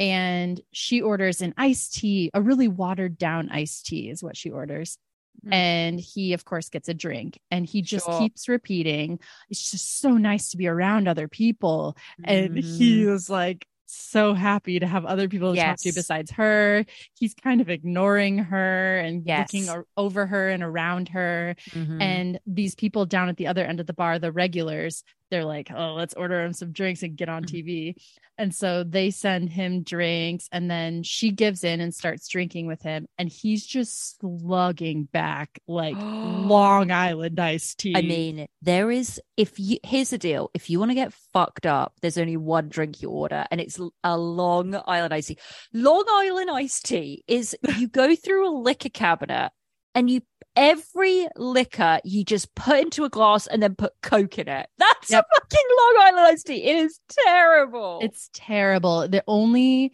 And 0.00 0.60
she 0.72 1.02
orders 1.02 1.40
an 1.40 1.54
iced 1.56 1.94
tea, 1.94 2.30
a 2.34 2.40
really 2.42 2.66
watered 2.68 3.16
down 3.18 3.48
iced 3.50 3.86
tea 3.86 4.08
is 4.10 4.22
what 4.24 4.36
she 4.36 4.50
orders. 4.50 4.98
Mm. 5.46 5.52
And 5.52 6.00
he, 6.00 6.32
of 6.32 6.44
course, 6.44 6.68
gets 6.68 6.88
a 6.88 6.94
drink 6.94 7.38
and 7.50 7.64
he 7.66 7.80
just 7.82 8.06
Sure. 8.06 8.18
keeps 8.18 8.48
repeating, 8.48 9.20
It's 9.50 9.70
just 9.70 10.00
so 10.00 10.16
nice 10.16 10.50
to 10.50 10.56
be 10.56 10.66
around 10.66 11.06
other 11.06 11.28
people. 11.28 11.96
And 12.24 12.56
he 12.58 13.02
Mm. 13.02 13.12
was 13.12 13.30
like, 13.30 13.66
so 13.86 14.34
happy 14.34 14.78
to 14.78 14.86
have 14.86 15.04
other 15.04 15.28
people 15.28 15.54
to 15.54 15.60
talk 15.60 15.76
to 15.78 15.88
Yes. 15.88 15.94
besides 15.94 16.30
her. 16.32 16.84
He's 17.18 17.34
kind 17.34 17.60
of 17.60 17.68
ignoring 17.68 18.38
her 18.38 18.98
and 18.98 19.26
looking 19.26 19.64
Yes. 19.64 19.68
o- 19.70 19.84
over 19.96 20.26
her 20.26 20.48
and 20.50 20.62
around 20.62 21.10
her. 21.10 21.54
Mhm. 21.70 22.00
And 22.02 22.40
these 22.46 22.74
people 22.74 23.06
down 23.06 23.28
at 23.28 23.36
the 23.36 23.46
other 23.46 23.64
end 23.64 23.80
of 23.80 23.86
the 23.86 23.92
bar, 23.92 24.18
the 24.18 24.32
regulars, 24.32 25.04
they're 25.30 25.44
like, 25.44 25.70
oh, 25.74 25.94
let's 25.94 26.14
order 26.14 26.42
him 26.44 26.52
some 26.52 26.72
drinks 26.72 27.02
and 27.02 27.16
get 27.16 27.28
on 27.28 27.44
Mhm. 27.44 27.48
TV. 27.48 27.94
And 28.36 28.52
so 28.52 28.82
they 28.82 29.10
send 29.10 29.50
him 29.50 29.82
drinks. 29.84 30.48
And 30.50 30.68
then 30.70 31.02
she 31.04 31.30
gives 31.30 31.62
in 31.62 31.80
and 31.80 31.94
starts 31.94 32.26
drinking 32.28 32.66
with 32.66 32.82
him. 32.82 33.06
And 33.16 33.28
he's 33.28 33.64
just 33.64 34.18
slugging 34.20 35.04
back 35.04 35.58
like 35.68 35.94
Long 36.00 36.90
Island 36.90 37.38
iced 37.38 37.78
tea. 37.78 37.96
I 37.96 38.02
mean, 38.02 38.46
there 38.60 38.90
is 38.90 39.20
if 39.36 39.58
you 39.58 39.78
here's 39.84 40.10
the 40.10 40.18
deal. 40.18 40.50
If 40.54 40.68
you 40.68 40.78
want 40.78 40.90
to 40.90 40.94
get 40.96 41.12
fucked 41.32 41.66
up, 41.66 41.94
there's 42.02 42.18
only 42.18 42.36
one 42.36 42.68
drink 42.68 43.02
you 43.02 43.10
order, 43.10 43.44
and 43.50 43.60
it's 43.60 43.78
a 44.02 44.18
Long 44.18 44.74
Island 44.86 45.14
iced 45.14 45.28
tea. 45.28 45.38
Long 45.72 46.04
Island 46.08 46.50
iced 46.50 46.84
tea 46.86 47.22
is 47.28 47.56
you 47.78 47.88
go 47.88 48.14
through 48.16 48.48
a 48.48 48.54
liquor 48.56 48.88
cabinet 48.88 49.52
and 49.94 50.10
you 50.10 50.22
every 50.56 51.26
liquor 51.36 52.00
you 52.04 52.24
just 52.24 52.54
put 52.54 52.80
into 52.80 53.04
a 53.04 53.08
glass 53.08 53.46
and 53.46 53.62
then 53.62 53.74
put 53.74 53.92
coke 54.02 54.38
in 54.38 54.48
it. 54.48 54.68
That's 54.78 55.10
Yep. 55.10 55.24
a 55.24 55.40
fucking 55.40 55.66
Long 55.78 56.06
Island 56.06 56.26
iced 56.28 56.46
tea. 56.46 56.62
It 56.64 56.76
is 56.76 57.00
terrible. 57.24 58.00
it's 58.02 58.30
terrible. 58.32 59.08
The 59.08 59.22
only, 59.26 59.92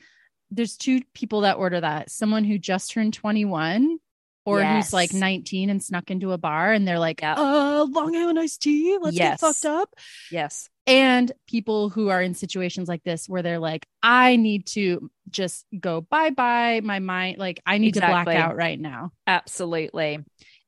there's 0.50 0.76
two 0.76 1.00
people 1.14 1.42
that 1.42 1.56
order 1.56 1.80
that 1.80 2.11
someone 2.11 2.44
who 2.44 2.58
just 2.58 2.90
turned 2.90 3.14
21 3.14 3.98
or 4.46 4.62
who's 4.64 4.92
like 4.92 5.12
19 5.12 5.70
and 5.70 5.82
snuck 5.82 6.11
into 6.11 6.32
a 6.32 6.38
bar 6.38 6.72
and 6.72 6.88
they're 6.88 6.98
like, 6.98 7.20
Yep. 7.22 7.38
uh, 7.38 7.84
Long 7.88 8.16
Island 8.16 8.38
iced 8.38 8.62
tea. 8.62 8.96
Let's 9.00 9.16
Yes. 9.16 9.40
get 9.40 9.46
fucked 9.46 9.64
up. 9.66 9.94
Yes. 10.30 10.68
And 10.86 11.30
people 11.46 11.88
who 11.88 12.08
are 12.08 12.20
in 12.20 12.34
situations 12.34 12.88
like 12.88 13.04
this 13.04 13.28
where 13.28 13.42
they're 13.42 13.58
like, 13.61 13.86
I 14.02 14.36
need 14.36 14.66
to 14.68 15.08
just 15.28 15.64
go 15.78 16.00
bye 16.00 16.30
bye. 16.30 16.80
My 16.82 16.98
mind, 16.98 17.38
like, 17.38 17.61
I 17.64 17.78
need 17.78 17.88
Exactly. 17.88 18.18
to 18.18 18.24
black 18.24 18.36
out 18.50 18.56
right 18.56 18.80
now. 18.80 19.12
Absolutely. 19.26 20.18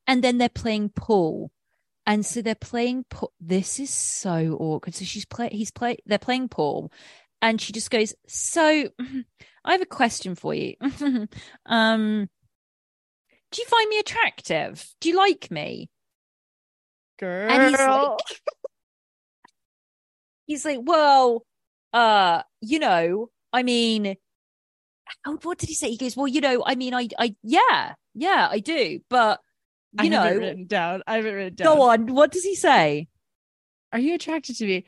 And 0.06 0.22
then 0.22 0.38
they're 0.38 0.48
playing 0.48 0.90
pool. 0.90 1.50
And 2.06 2.26
so 2.26 2.42
they're 2.42 2.54
playing 2.54 3.04
pool. 3.08 3.32
This 3.40 3.78
is 3.78 3.90
so 3.90 4.56
awkward. 4.60 4.94
So 4.94 5.04
she's 5.04 5.24
play 5.24 5.48
he's 5.52 5.70
play 5.70 5.98
they're 6.06 6.18
playing 6.18 6.48
pool 6.48 6.92
and 7.40 7.60
she 7.60 7.72
just 7.72 7.90
goes, 7.90 8.14
So 8.26 8.88
I 9.64 9.72
have 9.72 9.82
a 9.82 9.86
question 9.86 10.34
for 10.34 10.54
you. 10.54 10.74
um 11.66 12.28
do 13.50 13.60
you 13.60 13.68
find 13.68 13.88
me 13.88 13.98
attractive? 13.98 14.84
Do 15.00 15.10
you 15.10 15.16
like 15.16 15.50
me? 15.50 15.90
Girl. 17.18 17.50
And 17.50 17.62
he's 17.62 17.78
like 17.78 18.10
he's 20.46 20.64
like, 20.64 20.80
Well, 20.82 21.44
uh, 21.92 22.42
you 22.60 22.80
know, 22.80 23.30
I 23.52 23.62
mean 23.62 24.16
how, 25.24 25.36
what 25.42 25.58
did 25.58 25.68
he 25.68 25.74
say? 25.74 25.90
He 25.90 25.96
goes, 25.96 26.16
Well, 26.16 26.28
you 26.28 26.40
know, 26.40 26.62
I 26.66 26.74
mean, 26.74 26.94
I 26.94 27.08
I 27.18 27.36
yeah, 27.42 27.94
yeah, 28.14 28.48
I 28.50 28.58
do, 28.58 29.00
but 29.08 29.40
I 29.98 30.04
you 30.04 30.12
have 30.12 30.26
it 30.26 30.34
know, 30.34 30.40
written 30.40 30.66
down. 30.66 31.02
I 31.06 31.16
haven't 31.16 31.34
written 31.34 31.54
down. 31.54 31.76
Go 31.76 31.82
on. 31.82 32.06
What 32.06 32.32
does 32.32 32.44
he 32.44 32.54
say? 32.54 33.08
Are 33.92 33.98
you 33.98 34.14
attracted 34.14 34.56
to 34.56 34.66
me? 34.66 34.84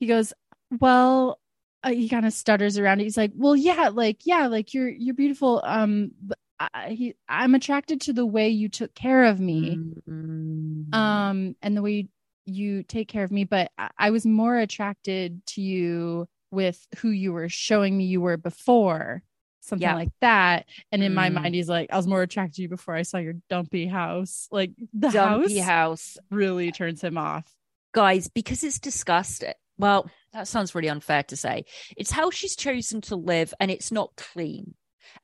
He 0.00 0.06
goes, 0.06 0.32
Well, 0.80 1.38
uh, 1.82 1.90
he 1.90 2.08
kind 2.08 2.26
of 2.26 2.32
stutters 2.32 2.78
around 2.78 3.00
it. 3.00 3.04
He's 3.04 3.16
like, 3.16 3.32
Well, 3.34 3.56
yeah, 3.56 3.90
like, 3.92 4.24
yeah, 4.24 4.46
like 4.46 4.74
you're 4.74 4.88
you're 4.88 5.14
beautiful. 5.14 5.60
Um, 5.64 6.12
but 6.22 6.38
I, 6.58 6.90
he, 6.90 7.14
I'm 7.28 7.54
attracted 7.54 8.00
to 8.02 8.12
the 8.12 8.26
way 8.26 8.48
you 8.48 8.68
took 8.68 8.94
care 8.94 9.24
of 9.24 9.40
me. 9.40 9.78
Mm. 10.08 10.94
um 10.94 11.56
and 11.60 11.76
the 11.76 11.82
way 11.82 11.92
you, 11.92 12.08
you 12.46 12.82
take 12.82 13.08
care 13.08 13.24
of 13.24 13.32
me 13.32 13.44
but 13.44 13.72
I, 13.76 13.90
I 13.98 14.10
was 14.10 14.24
more 14.24 14.56
attracted 14.56 15.44
to 15.46 15.60
you 15.60 16.28
with 16.50 16.86
who 16.98 17.10
you 17.10 17.32
were 17.32 17.48
showing 17.48 17.96
me 17.96 18.04
you 18.04 18.20
were 18.20 18.36
before 18.36 19.22
something 19.66 19.86
Yeah. 19.86 19.94
like 19.94 20.10
that 20.20 20.66
and 20.92 21.02
in 21.02 21.12
my 21.14 21.28
Mm. 21.30 21.34
mind 21.34 21.54
he's 21.54 21.68
like 21.68 21.90
i 21.92 21.96
was 21.96 22.06
more 22.06 22.22
attracted 22.22 22.56
to 22.56 22.62
you 22.62 22.68
before 22.68 22.94
i 22.94 23.02
saw 23.02 23.18
your 23.18 23.34
dumpy 23.50 23.86
house 23.86 24.48
like 24.50 24.70
the 24.94 25.10
Dumpy 25.10 25.58
house 25.58 26.16
house. 26.16 26.18
really 26.30 26.72
turns 26.72 27.02
him 27.02 27.18
off 27.18 27.52
Guys, 27.92 28.28
because 28.28 28.62
it's 28.62 28.78
disgusting. 28.78 29.54
Well, 29.78 30.10
that 30.34 30.46
sounds 30.48 30.74
really 30.74 30.90
unfair 30.90 31.22
to 31.24 31.36
say. 31.36 31.64
It's 31.96 32.10
how 32.10 32.30
she's 32.30 32.54
chosen 32.54 33.00
to 33.02 33.16
live 33.16 33.54
and 33.58 33.70
it's 33.70 33.90
not 33.90 34.14
clean. 34.16 34.74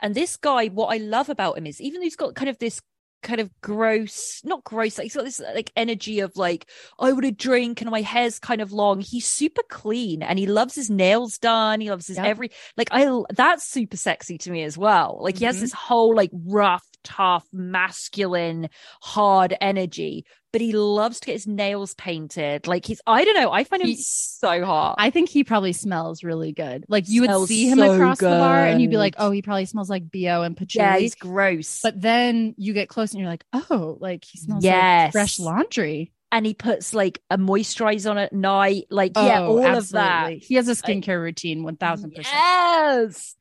And 0.01 0.15
this 0.15 0.39
guy, 0.39 0.69
what 0.69 0.87
I 0.87 0.97
love 0.97 1.29
about 1.29 1.59
him 1.59 1.67
is 1.67 1.83
even 1.83 2.01
though 2.01 2.05
he's 2.05 2.17
got 2.17 2.35
kind 2.35 2.49
of 2.49 2.59
this 2.59 2.81
kind 3.23 3.41
of 3.41 3.51
gross, 3.61 4.41
not 4.45 4.65
gross, 4.65 4.99
like 4.99 5.05
he's 5.05 5.15
got 5.15 5.25
this 5.25 5.41
like 5.55 5.73
energy 5.77 6.21
of 6.21 6.37
like, 6.37 6.67
I 6.99 7.13
want 7.13 7.25
to 7.25 7.33
drink 7.33 7.81
and 7.81 7.91
my 7.91 8.03
hair's 8.03 8.39
kind 8.39 8.61
of 8.61 8.73
long. 8.73 9.01
He's 9.01 9.27
super 9.27 9.63
clean 9.69 10.23
and 10.23 10.39
he 10.39 10.47
loves 10.47 10.75
his 10.75 10.91
nails 10.91 11.39
done. 11.39 11.81
He 11.81 11.91
loves 11.91 12.07
his 12.07 12.17
Yep. 12.17 12.27
every 12.27 12.51
like 12.77 12.89
I 12.91 13.09
that's 13.31 13.65
super 13.65 13.97
sexy 13.97 14.39
to 14.39 14.51
me 14.51 14.63
as 14.65 14.77
well. 14.77 15.19
Like 15.21 15.39
he 15.39 15.45
has 15.47 15.57
Mhm. 15.57 15.61
this 15.61 15.73
whole 15.73 16.15
like 16.15 16.31
rough, 16.33 16.85
tough, 17.05 17.47
masculine, 17.53 18.69
hard 19.01 19.57
energy, 19.61 20.25
but 20.53 20.61
he 20.61 20.73
loves 20.73 21.19
to 21.21 21.27
get 21.27 21.33
his 21.33 21.47
nails 21.47 21.95
painted. 21.95 22.67
Like 22.67 22.85
he's 22.87 23.01
I 23.07 23.25
don't 23.25 23.35
know, 23.35 23.51
I 23.51 23.65
find 23.65 23.83
him 23.83 23.89
He- 23.89 23.97
so 23.97 24.65
hot. 24.65 24.97
i 24.99 25.11
think 25.11 25.29
he 25.29 25.45
probably 25.45 25.73
smells 25.73 26.23
really 26.25 26.53
good 26.53 26.85
like 26.89 27.09
you 27.09 27.21
would 27.23 27.47
see 27.49 27.69
him 27.69 27.79
so 27.79 27.93
across 27.95 28.19
the 28.19 28.27
bar 28.27 28.67
and 28.67 28.81
you'd 28.83 28.91
be 28.91 28.97
like 28.97 29.15
oh 29.19 29.31
he 29.31 29.41
probably 29.41 29.65
smells 29.67 29.89
like 29.89 30.11
bo 30.11 30.43
and 30.43 30.59
yeah, 30.75 30.99
he's 30.99 31.15
gross. 31.15 31.81
but 31.83 32.01
then 32.01 32.55
you 32.59 32.73
get 32.73 32.89
close 32.89 33.13
and 33.13 33.21
you're 33.21 33.29
like 33.31 33.45
oh 33.53 33.97
like 34.01 34.25
he 34.25 34.39
smells 34.39 34.65
Yes. 34.65 35.07
like 35.07 35.13
fresh 35.13 35.39
laundry 35.39 36.13
and 36.33 36.45
he 36.47 36.55
puts 36.55 36.93
like 36.95 37.21
a 37.31 37.37
moisturizer 37.37 38.11
on 38.11 38.17
at 38.19 38.33
night. 38.33 38.87
Like, 38.89 39.13
yeah, 39.17 39.41
Oh, 39.43 39.59
all 39.63 39.77
of 39.77 39.91
that. 39.91 40.33
He 40.39 40.55
has 40.55 40.67
a 40.67 40.73
skincare 40.73 41.21
routine, 41.21 41.63
one 41.63 41.77
thousand 41.77 42.13
percent. 42.15 42.35
Yes. 42.35 43.35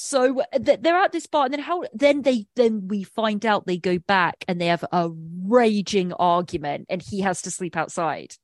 So 0.00 0.42
they're 0.56 0.96
at 0.96 1.10
this 1.10 1.26
bar, 1.26 1.46
and 1.46 1.52
then 1.52 1.60
how? 1.60 1.82
Then 1.92 2.22
they 2.22 2.46
then 2.54 2.86
we 2.86 3.02
find 3.02 3.44
out 3.44 3.66
they 3.66 3.78
go 3.78 3.98
back 3.98 4.44
and 4.46 4.60
they 4.60 4.66
have 4.66 4.84
a 4.92 5.10
raging 5.42 6.12
argument, 6.12 6.86
and 6.88 7.02
he 7.02 7.22
has 7.22 7.42
to 7.42 7.50
sleep 7.50 7.76
outside. 7.76 8.36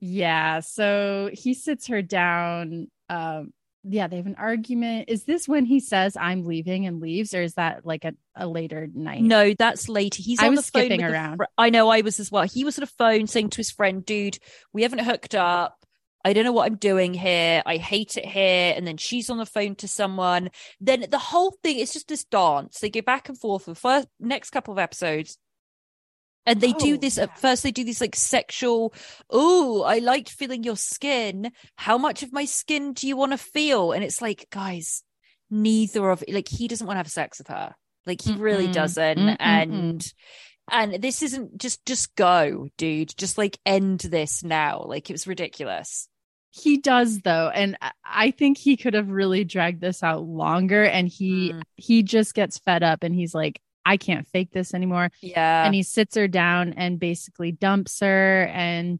Yeah. 0.00 0.60
So 0.60 1.28
he 1.34 1.52
sits 1.52 1.88
her 1.88 2.00
down. 2.00 2.90
Um, 3.10 3.52
yeah, 3.86 4.08
they 4.08 4.16
have 4.16 4.26
an 4.26 4.36
argument. 4.38 5.10
Is 5.10 5.24
this 5.24 5.46
when 5.46 5.66
he 5.66 5.80
says 5.80 6.16
I'm 6.16 6.44
leaving 6.44 6.86
and 6.86 6.98
leaves, 6.98 7.34
or 7.34 7.42
is 7.42 7.54
that 7.54 7.84
like 7.84 8.06
a, 8.06 8.14
a 8.34 8.46
later 8.46 8.88
night? 8.94 9.20
No, 9.20 9.52
that's 9.52 9.90
later. 9.90 10.22
He's 10.22 10.40
I 10.40 10.46
on 10.46 10.54
was 10.56 10.70
the 10.70 10.80
phone 10.80 10.96
the 10.96 11.04
around. 11.04 11.36
fr- 11.36 11.44
I 11.58 11.68
know, 11.68 11.90
I 11.90 12.00
was 12.00 12.18
as 12.18 12.32
well. 12.32 12.44
He 12.44 12.64
was 12.64 12.78
on 12.78 12.84
the 12.84 12.86
phone 12.86 13.26
saying 13.26 13.50
to 13.50 13.58
his 13.58 13.70
friend, 13.70 14.02
"Dude, 14.02 14.38
we 14.72 14.80
haven't 14.80 15.00
hooked 15.00 15.34
up." 15.34 15.83
I 16.24 16.32
don't 16.32 16.44
know 16.44 16.52
what 16.52 16.66
I'm 16.66 16.76
doing 16.76 17.12
here. 17.12 17.62
I 17.66 17.76
hate 17.76 18.16
it 18.16 18.24
here. 18.24 18.72
And 18.76 18.86
then 18.86 18.96
she's 18.96 19.28
on 19.28 19.38
the 19.38 19.46
phone 19.46 19.74
to 19.76 19.88
someone. 19.88 20.50
Then 20.80 21.04
the 21.10 21.18
whole 21.18 21.54
thing 21.62 21.78
is 21.78 21.92
just 21.92 22.08
this 22.08 22.24
dance. 22.24 22.78
They 22.80 22.88
go 22.90 23.02
back 23.02 23.28
and 23.28 23.38
forth 23.38 23.64
for 23.64 23.72
the 23.72 23.80
first 23.80 24.08
next 24.18 24.50
couple 24.50 24.72
of 24.72 24.78
episodes. 24.78 25.36
And 26.46 26.60
they 26.60 26.72
do 26.72 26.94
Oh, 26.94 26.96
this 26.96 27.16
yeah. 27.16 27.24
at 27.24 27.38
first, 27.38 27.62
they 27.62 27.72
do 27.72 27.84
this 27.84 28.00
like 28.00 28.16
sexual, 28.16 28.92
oh, 29.30 29.82
I 29.82 29.98
liked 29.98 30.30
feeling 30.30 30.62
your 30.62 30.76
skin. 30.76 31.52
How 31.76 31.96
much 31.98 32.22
of 32.22 32.32
my 32.32 32.44
skin 32.44 32.92
do 32.92 33.06
you 33.06 33.16
want 33.16 33.32
to 33.32 33.38
feel? 33.38 33.92
And 33.92 34.04
it's 34.04 34.20
like, 34.20 34.46
guys, 34.50 35.02
neither 35.50 36.08
of 36.10 36.22
like 36.28 36.48
he 36.48 36.68
doesn't 36.68 36.86
want 36.86 36.96
to 36.96 37.00
have 37.00 37.10
sex 37.10 37.38
with 37.38 37.48
her. 37.48 37.74
Like 38.06 38.20
he 38.22 38.34
really 38.34 38.68
Mm-mm. 38.68 38.72
doesn't. 38.74 39.18
Mm-mm-mm. 39.18 39.36
And 39.40 40.12
and 40.70 41.02
this 41.02 41.22
isn't 41.22 41.58
just 41.58 41.84
just 41.86 42.14
go, 42.16 42.68
dude. 42.76 43.16
Just 43.16 43.38
like 43.38 43.58
end 43.64 44.00
this 44.00 44.42
now. 44.42 44.84
Like 44.86 45.08
it 45.08 45.14
was 45.14 45.26
ridiculous. 45.26 46.08
He 46.56 46.76
does 46.78 47.20
though, 47.20 47.50
and 47.52 47.76
I- 48.04 48.30
think 48.30 48.58
he 48.58 48.76
could 48.76 48.94
have 48.94 49.10
really 49.10 49.42
dragged 49.44 49.80
this 49.80 50.02
out 50.04 50.22
longer. 50.22 50.84
And 50.84 51.08
he 51.08 51.52
Mm. 51.52 51.62
he 51.76 52.02
just 52.04 52.32
gets 52.34 52.58
fed 52.58 52.82
up, 52.84 53.02
and 53.02 53.12
he's 53.14 53.34
like, 53.34 53.60
I 53.84 53.96
can't 53.96 54.26
fake 54.28 54.50
this 54.52 54.72
anymore. 54.72 55.10
Yeah. 55.20 55.66
and 55.66 55.74
he 55.74 55.82
sits 55.82 56.14
her 56.16 56.28
down 56.28 56.72
and 56.74 56.98
basically 57.00 57.52
dumps 57.52 58.00
her 58.00 58.44
and 58.52 58.98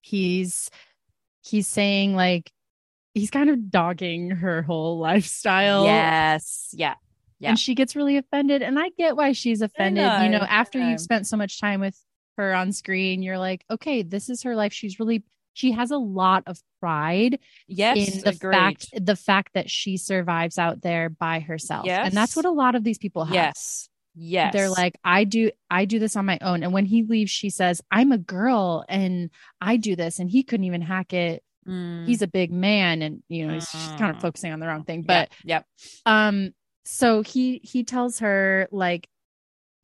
he's 0.00 0.70
he's 1.42 1.66
saying 1.66 2.14
like 2.14 2.52
he's 3.14 3.30
kind 3.30 3.50
of 3.50 3.70
dogging 3.70 4.30
her 4.30 4.62
whole 4.62 4.98
lifestyle 5.08 5.84
yes. 5.84 6.70
Yeah. 6.72 6.94
Yeah. 7.40 7.50
and 7.50 7.58
she 7.58 7.74
gets 7.74 7.94
really 7.96 8.16
offended 8.16 8.62
and 8.62 8.78
i 8.78 8.88
get 8.96 9.16
why 9.16 9.32
she's 9.32 9.60
offended 9.62 10.02
you 10.22 10.28
know 10.28 10.38
know, 10.38 10.44
after 10.44 10.78
know. 10.78 10.88
you've 10.88 11.00
spent 11.00 11.26
so 11.26 11.36
much 11.36 11.60
time 11.60 11.80
with 11.80 12.00
her 12.36 12.54
on 12.54 12.72
screen 12.72 13.22
you're 13.22 13.38
like 13.38 13.64
okay 13.70 14.02
this 14.02 14.28
is 14.30 14.42
her 14.44 14.56
life 14.56 14.72
she's 14.72 14.98
really 14.98 15.22
she 15.58 15.72
has 15.72 15.90
a 15.90 15.98
lot 15.98 16.44
of 16.46 16.58
pride 16.80 17.40
Yes. 17.66 17.96
in 18.14 18.20
the 18.22 18.30
agreed. 18.30 18.52
fact 18.56 18.86
the 18.94 19.16
fact 19.16 19.50
that 19.54 19.68
she 19.68 19.96
survives 19.96 20.56
out 20.58 20.82
there 20.82 21.08
by 21.08 21.40
herself 21.40 21.86
and 21.88 22.14
that's 22.14 22.36
what 22.36 22.44
a 22.44 22.50
lot 22.50 22.74
of 22.76 22.84
these 22.84 22.98
people 22.98 23.24
have 23.24 23.34
Yes. 23.34 23.88
Yes. 24.14 24.52
they're 24.52 24.70
like 24.70 24.96
i 25.04 25.24
do 25.24 25.50
i 25.70 25.84
do 25.84 25.98
this 25.98 26.16
on 26.16 26.24
my 26.26 26.38
own 26.40 26.62
and 26.62 26.72
when 26.72 26.86
he 26.86 27.02
leaves 27.02 27.30
she 27.30 27.50
says 27.50 27.80
i'm 27.90 28.10
a 28.12 28.18
girl 28.18 28.84
and 28.88 29.30
i 29.60 29.76
do 29.76 29.94
this 29.96 30.18
and 30.18 30.30
he 30.30 30.42
couldn't 30.42 30.64
even 30.64 30.80
hack 30.82 31.12
it 31.12 31.42
Mm. 31.66 32.06
he's 32.06 32.22
a 32.22 32.26
big 32.26 32.50
man 32.50 33.02
and 33.02 33.22
you 33.28 33.46
know 33.46 33.52
he's 33.52 33.68
she's 33.68 33.86
kind 33.98 34.10
of 34.10 34.16
Mhm. 34.16 34.22
focusing 34.22 34.52
on 34.54 34.58
the 34.60 34.66
wrong 34.66 34.84
thing 34.84 35.02
but 35.02 35.28
yep. 35.44 35.66
um 36.06 36.54
so 36.86 37.20
he 37.20 37.60
he 37.62 37.84
tells 37.84 38.20
her 38.20 38.68
like 38.72 39.06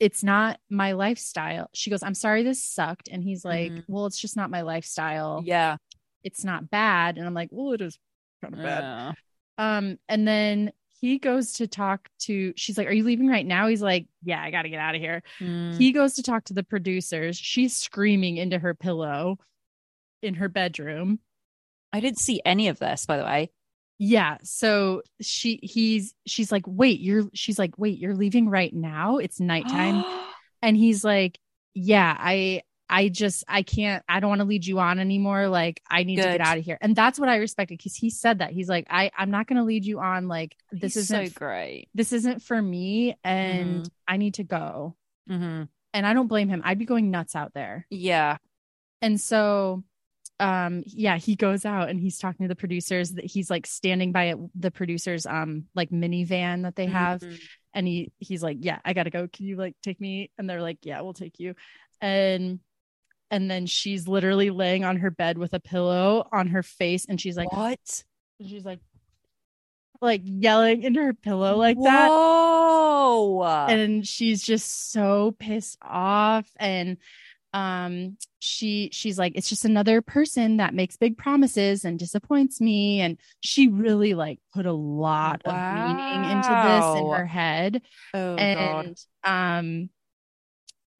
it's 0.04 0.22
not 0.22 0.58
my 0.68 0.92
lifestyle 0.92 1.68
she 1.72 1.88
goes 1.90 2.02
i'm 2.02 2.14
sorry 2.14 2.42
this 2.42 2.62
sucked 2.62 3.08
and 3.10 3.22
he's 3.22 3.44
like 3.44 3.72
Mhm. 3.72 3.84
well 3.88 4.06
it's 4.06 4.18
just 4.20 4.36
not 4.36 4.50
my 4.50 4.60
lifestyle 4.62 5.42
Yeah. 5.44 5.76
it's 6.22 6.44
not 6.44 6.68
bad 6.70 7.16
and 7.16 7.26
i'm 7.26 7.34
like 7.34 7.48
well 7.52 7.72
it 7.72 7.80
is 7.80 7.98
kind 8.42 8.54
of 8.54 8.60
bad 8.62 8.82
Yeah. 8.82 9.12
um, 9.78 9.98
and 10.08 10.26
then 10.28 10.72
he 11.00 11.18
goes 11.18 11.52
to 11.54 11.66
talk 11.66 12.08
to, 12.20 12.54
she's 12.56 12.78
like, 12.78 12.86
Are 12.88 12.92
you 12.92 13.04
leaving 13.04 13.28
right 13.28 13.44
now? 13.44 13.66
He's 13.66 13.82
like, 13.82 14.06
Yeah, 14.22 14.40
I 14.42 14.50
got 14.50 14.62
to 14.62 14.70
get 14.70 14.78
out 14.80 14.94
of 14.94 15.02
here. 15.02 15.22
Mm. 15.38 15.76
He 15.76 15.92
goes 15.92 16.14
to 16.14 16.22
talk 16.22 16.44
to 16.44 16.54
the 16.54 16.62
producers. 16.62 17.36
She's 17.36 17.76
screaming 17.76 18.38
into 18.38 18.58
her 18.58 18.72
pillow 18.72 19.36
in 20.22 20.34
her 20.34 20.48
bedroom. 20.48 21.18
I 21.92 22.00
didn't 22.00 22.20
see 22.20 22.40
any 22.44 22.68
of 22.68 22.78
this, 22.78 23.04
by 23.04 23.18
the 23.18 23.24
way. 23.24 23.50
Yeah. 24.06 24.36
So 24.42 25.02
she, 25.20 25.58
he's, 25.62 26.14
she's 26.26 26.52
like, 26.52 26.64
Wait, 26.66 27.00
you're, 27.00 27.24
she's 27.32 27.58
like, 27.58 27.78
Wait, 27.78 27.98
you're 27.98 28.14
leaving 28.14 28.48
right 28.50 28.72
now? 28.72 29.16
It's 29.16 29.40
nighttime. 29.40 30.02
and 30.62 30.76
he's 30.76 31.04
like, 31.04 31.38
Yeah, 31.74 32.14
I, 32.18 32.62
I 32.90 33.08
just, 33.08 33.44
I 33.48 33.62
can't, 33.62 34.04
I 34.06 34.20
don't 34.20 34.28
want 34.28 34.40
to 34.40 34.44
lead 34.46 34.66
you 34.66 34.78
on 34.78 34.98
anymore. 34.98 35.48
Like, 35.48 35.80
I 35.90 36.02
need 36.04 36.16
to 36.16 36.22
get 36.22 36.42
out 36.42 36.58
of 36.58 36.64
here. 36.64 36.76
And 36.82 36.94
that's 36.94 37.18
what 37.18 37.30
I 37.30 37.36
respected 37.36 37.78
because 37.78 37.96
he 37.96 38.10
said 38.10 38.40
that. 38.40 38.50
He's 38.50 38.68
like, 38.68 38.86
I, 38.90 39.10
I'm 39.16 39.30
not 39.30 39.46
going 39.46 39.56
to 39.56 39.64
lead 39.64 39.86
you 39.86 40.00
on. 40.00 40.28
Like, 40.28 40.54
this 40.70 40.94
He's 40.94 41.04
isn't 41.04 41.28
so 41.28 41.32
great. 41.34 41.88
this 41.94 42.12
isn't 42.12 42.42
for 42.42 42.60
me 42.60 43.16
and 43.24 43.84
Mhm. 43.84 43.90
I 44.06 44.16
need 44.18 44.34
to 44.34 44.44
go. 44.44 44.96
hmm 45.26 45.62
And 45.94 46.06
I 46.06 46.12
don't 46.12 46.28
blame 46.28 46.50
him. 46.50 46.60
I'd 46.62 46.78
be 46.78 46.84
going 46.84 47.10
nuts 47.10 47.34
out 47.34 47.54
there. 47.54 47.86
Yeah. 47.88 48.36
And 49.00 49.18
so 49.18 49.82
um 50.44 50.82
yeah, 50.86 51.16
he 51.16 51.36
goes 51.36 51.64
out 51.64 51.88
and 51.88 51.98
he's 52.00 52.18
talking 52.18 52.44
to 52.44 52.48
the 52.48 52.56
producers 52.56 53.12
that 53.12 53.24
he's 53.24 53.48
like 53.50 53.66
standing 53.66 54.12
by 54.12 54.24
it, 54.24 54.38
the 54.54 54.70
producers 54.70 55.26
um 55.26 55.64
like 55.74 55.90
minivan 55.90 56.62
that 56.62 56.76
they 56.76 56.86
have. 56.86 57.20
Mhm. 57.20 57.40
and 57.72 57.86
he 57.88 58.12
he's 58.18 58.42
like 58.42 58.58
yeah 58.60 58.78
i 58.84 58.92
gotta 58.92 59.10
go. 59.10 59.26
Can 59.32 59.46
you 59.46 59.56
like 59.56 59.74
take 59.82 60.00
me? 60.00 60.30
And 60.38 60.48
they're 60.48 60.62
like 60.62 60.78
yeah 60.82 61.00
we'll 61.00 61.14
take 61.14 61.38
you. 61.38 61.54
And 62.00 62.60
and 63.30 63.50
then 63.50 63.66
she's 63.66 64.06
literally 64.06 64.50
laying 64.50 64.84
on 64.84 64.96
her 64.98 65.10
bed 65.10 65.38
with 65.38 65.54
a 65.54 65.60
pillow 65.60 66.28
on 66.30 66.48
her 66.48 66.62
face 66.62 67.06
and 67.08 67.20
she's 67.20 67.36
like 67.36 67.52
what? 67.52 68.04
she's 68.44 68.64
like 68.64 68.80
like 70.00 70.20
yelling 70.24 70.82
into 70.82 71.00
her 71.02 71.14
pillow 71.14 71.56
like 71.56 71.78
that. 71.82 72.08
Whoa. 72.08 73.66
and 73.68 74.06
she's 74.06 74.42
just 74.42 74.92
so 74.92 75.34
pissed 75.38 75.78
off. 75.82 76.46
And 76.58 76.98
um 77.54 78.16
she 78.40 78.90
she's 78.92 79.18
like 79.18 79.32
it's 79.36 79.48
just 79.48 79.64
another 79.64 80.02
person 80.02 80.56
that 80.58 80.74
makes 80.74 80.96
big 80.98 81.16
promises 81.16 81.84
and 81.86 81.98
disappoints 81.98 82.60
me. 82.60 83.00
And 83.00 83.16
she 83.40 83.68
really 83.68 84.12
like 84.14 84.40
put 84.52 84.66
a 84.66 84.72
lot 84.72 85.40
of 85.46 85.54
meaning 85.54 86.24
into 86.30 86.48
this 86.48 87.00
in 87.00 87.10
her 87.10 87.26
head. 87.26 87.80
Oh 88.12 88.36
god. 88.36 88.40
and 88.40 88.96
um 89.22 89.88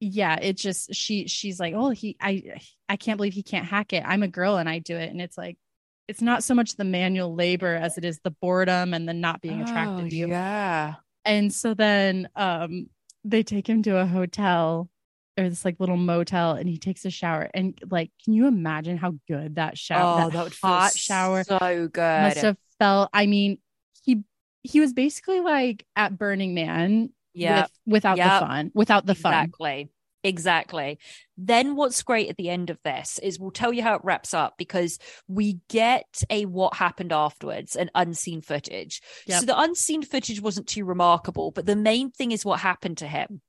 yeah 0.01 0.37
it 0.41 0.57
just 0.57 0.95
she 0.95 1.27
she's 1.29 1.59
like 1.59 1.73
oh 1.75 1.91
he 1.91 2.17
i 2.21 2.43
i 2.89 2.97
can't 2.97 3.17
believe 3.17 3.33
he 3.33 3.43
can't 3.43 3.67
hack 3.67 3.93
it. 3.93 4.03
I'm 4.07 4.23
a 4.23 4.29
girl 4.29 4.57
and 4.57 4.69
i 4.69 4.79
do 4.79 4.97
it. 4.97 5.11
And 5.11 5.21
it's 5.21 5.37
like 5.39 5.59
it's 6.07 6.21
not 6.23 6.45
so 6.45 6.55
much 6.55 6.77
the 6.77 6.85
manual 6.85 7.35
labor 7.35 7.75
as 7.75 7.97
it 7.99 8.05
is 8.05 8.21
the 8.23 8.31
boredom 8.31 8.93
and 8.95 9.09
the 9.09 9.15
not 9.15 9.41
being 9.41 9.61
attracted 9.63 10.07
Oh, 10.07 10.09
to 10.09 10.17
you. 10.17 10.29
Yeah. 10.29 10.95
and 11.25 11.53
so 11.53 11.75
then 11.75 12.29
um 12.37 12.89
they 13.25 13.43
take 13.43 13.67
him 13.69 13.83
to 13.85 13.97
a 13.99 14.07
hotel 14.07 14.89
or 15.37 15.49
this 15.49 15.65
like 15.65 15.81
little 15.81 15.97
motel 15.97 16.53
and 16.53 16.69
he 16.69 16.79
takes 16.79 17.05
a 17.05 17.11
shower 17.11 17.51
and 17.55 17.79
like 17.91 18.11
can 18.25 18.33
you 18.35 18.47
imagine 18.47 18.97
how 18.97 19.15
good 19.29 19.57
that 19.57 19.77
shower 19.77 20.15
Oh, 20.15 20.25
that, 20.25 20.33
that 20.33 20.45
would 20.45 20.55
feel 20.55 20.71
hot 20.71 20.97
shower 20.97 21.45
so 21.45 21.89
good. 21.93 22.23
must 22.23 22.37
have 22.39 22.57
felt 22.79 23.11
i 23.13 23.27
mean 23.27 23.59
he 24.05 24.23
he 24.63 24.81
was 24.81 24.93
basically 24.93 25.41
like 25.41 25.85
at 25.97 26.17
burning 26.17 26.55
man 26.55 27.11
yeah. 27.33 27.63
with, 27.63 27.71
without 27.87 28.17
Yep. 28.17 28.41
the 28.41 28.47
fun 28.47 28.71
without 28.75 29.07
the 29.07 29.15
fun 29.15 29.33
exactly. 29.35 29.91
Exactly. 30.27 30.99
Then 31.37 31.77
what's 31.77 32.03
great 32.03 32.31
at 32.31 32.39
the 32.39 32.49
end 32.49 32.71
of 32.71 32.79
this 32.83 33.19
is 33.23 33.39
we'll 33.39 33.51
tell 33.51 33.75
you 33.75 33.83
how 33.83 33.95
it 33.95 34.01
wraps 34.05 34.33
up 34.33 34.55
because 34.57 34.99
we 35.29 35.59
get 35.69 36.23
a 36.31 36.47
what 36.47 36.73
happened 36.75 37.13
afterwards, 37.13 37.77
an 37.77 37.91
unseen 37.95 38.41
footage. 38.41 39.03
Yep. 39.27 39.41
So 39.41 39.47
the 39.47 39.61
unseen 39.61 40.03
footage 40.03 40.41
wasn't 40.41 40.67
too 40.67 40.87
remarkable, 40.87 41.51
but 41.51 41.67
the 41.67 41.77
main 41.77 42.11
thing 42.11 42.33
is 42.33 42.43
what 42.43 42.61
happened 42.61 42.97
to 42.99 43.07
him. 43.07 43.43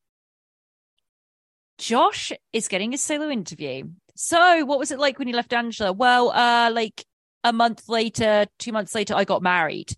Josh 1.78 2.32
is 2.53 2.67
getting 2.67 2.91
his 2.91 3.01
solo 3.01 3.30
interview. 3.30 3.89
So 4.15 4.65
what 4.65 4.80
was 4.80 4.91
it 4.91 4.99
like 4.99 5.19
when 5.19 5.28
he 5.28 5.34
left 5.34 5.53
Angela? 5.53 5.91
Well, 5.91 6.32
uh, 6.32 6.71
like 6.71 7.05
a 7.43 7.51
month 7.51 7.89
later, 7.89 8.45
two 8.59 8.71
months 8.71 8.95
later, 8.95 9.13
I 9.15 9.23
got 9.23 9.41
married. 9.41 9.95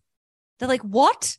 They're 0.59 0.67
like, 0.67 0.81
what? 0.81 1.37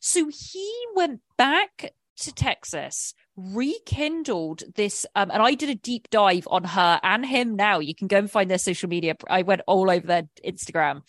So 0.00 0.28
he 0.28 0.86
went 0.94 1.20
back 1.36 1.92
to 2.18 2.32
Texas, 2.32 3.14
rekindled 3.36 4.64
this, 4.74 5.06
um, 5.14 5.30
and 5.30 5.42
I 5.42 5.54
did 5.54 5.70
a 5.70 5.74
deep 5.74 6.08
dive 6.10 6.48
on 6.50 6.64
her 6.64 7.00
and 7.02 7.24
him 7.24 7.56
now. 7.56 7.78
You 7.78 7.94
can 7.94 8.08
go 8.08 8.18
and 8.18 8.30
find 8.30 8.50
their 8.50 8.58
social 8.58 8.88
media. 8.88 9.16
I 9.28 9.42
went 9.42 9.62
all 9.66 9.90
over 9.90 10.06
their 10.06 10.28
Instagram. 10.44 11.02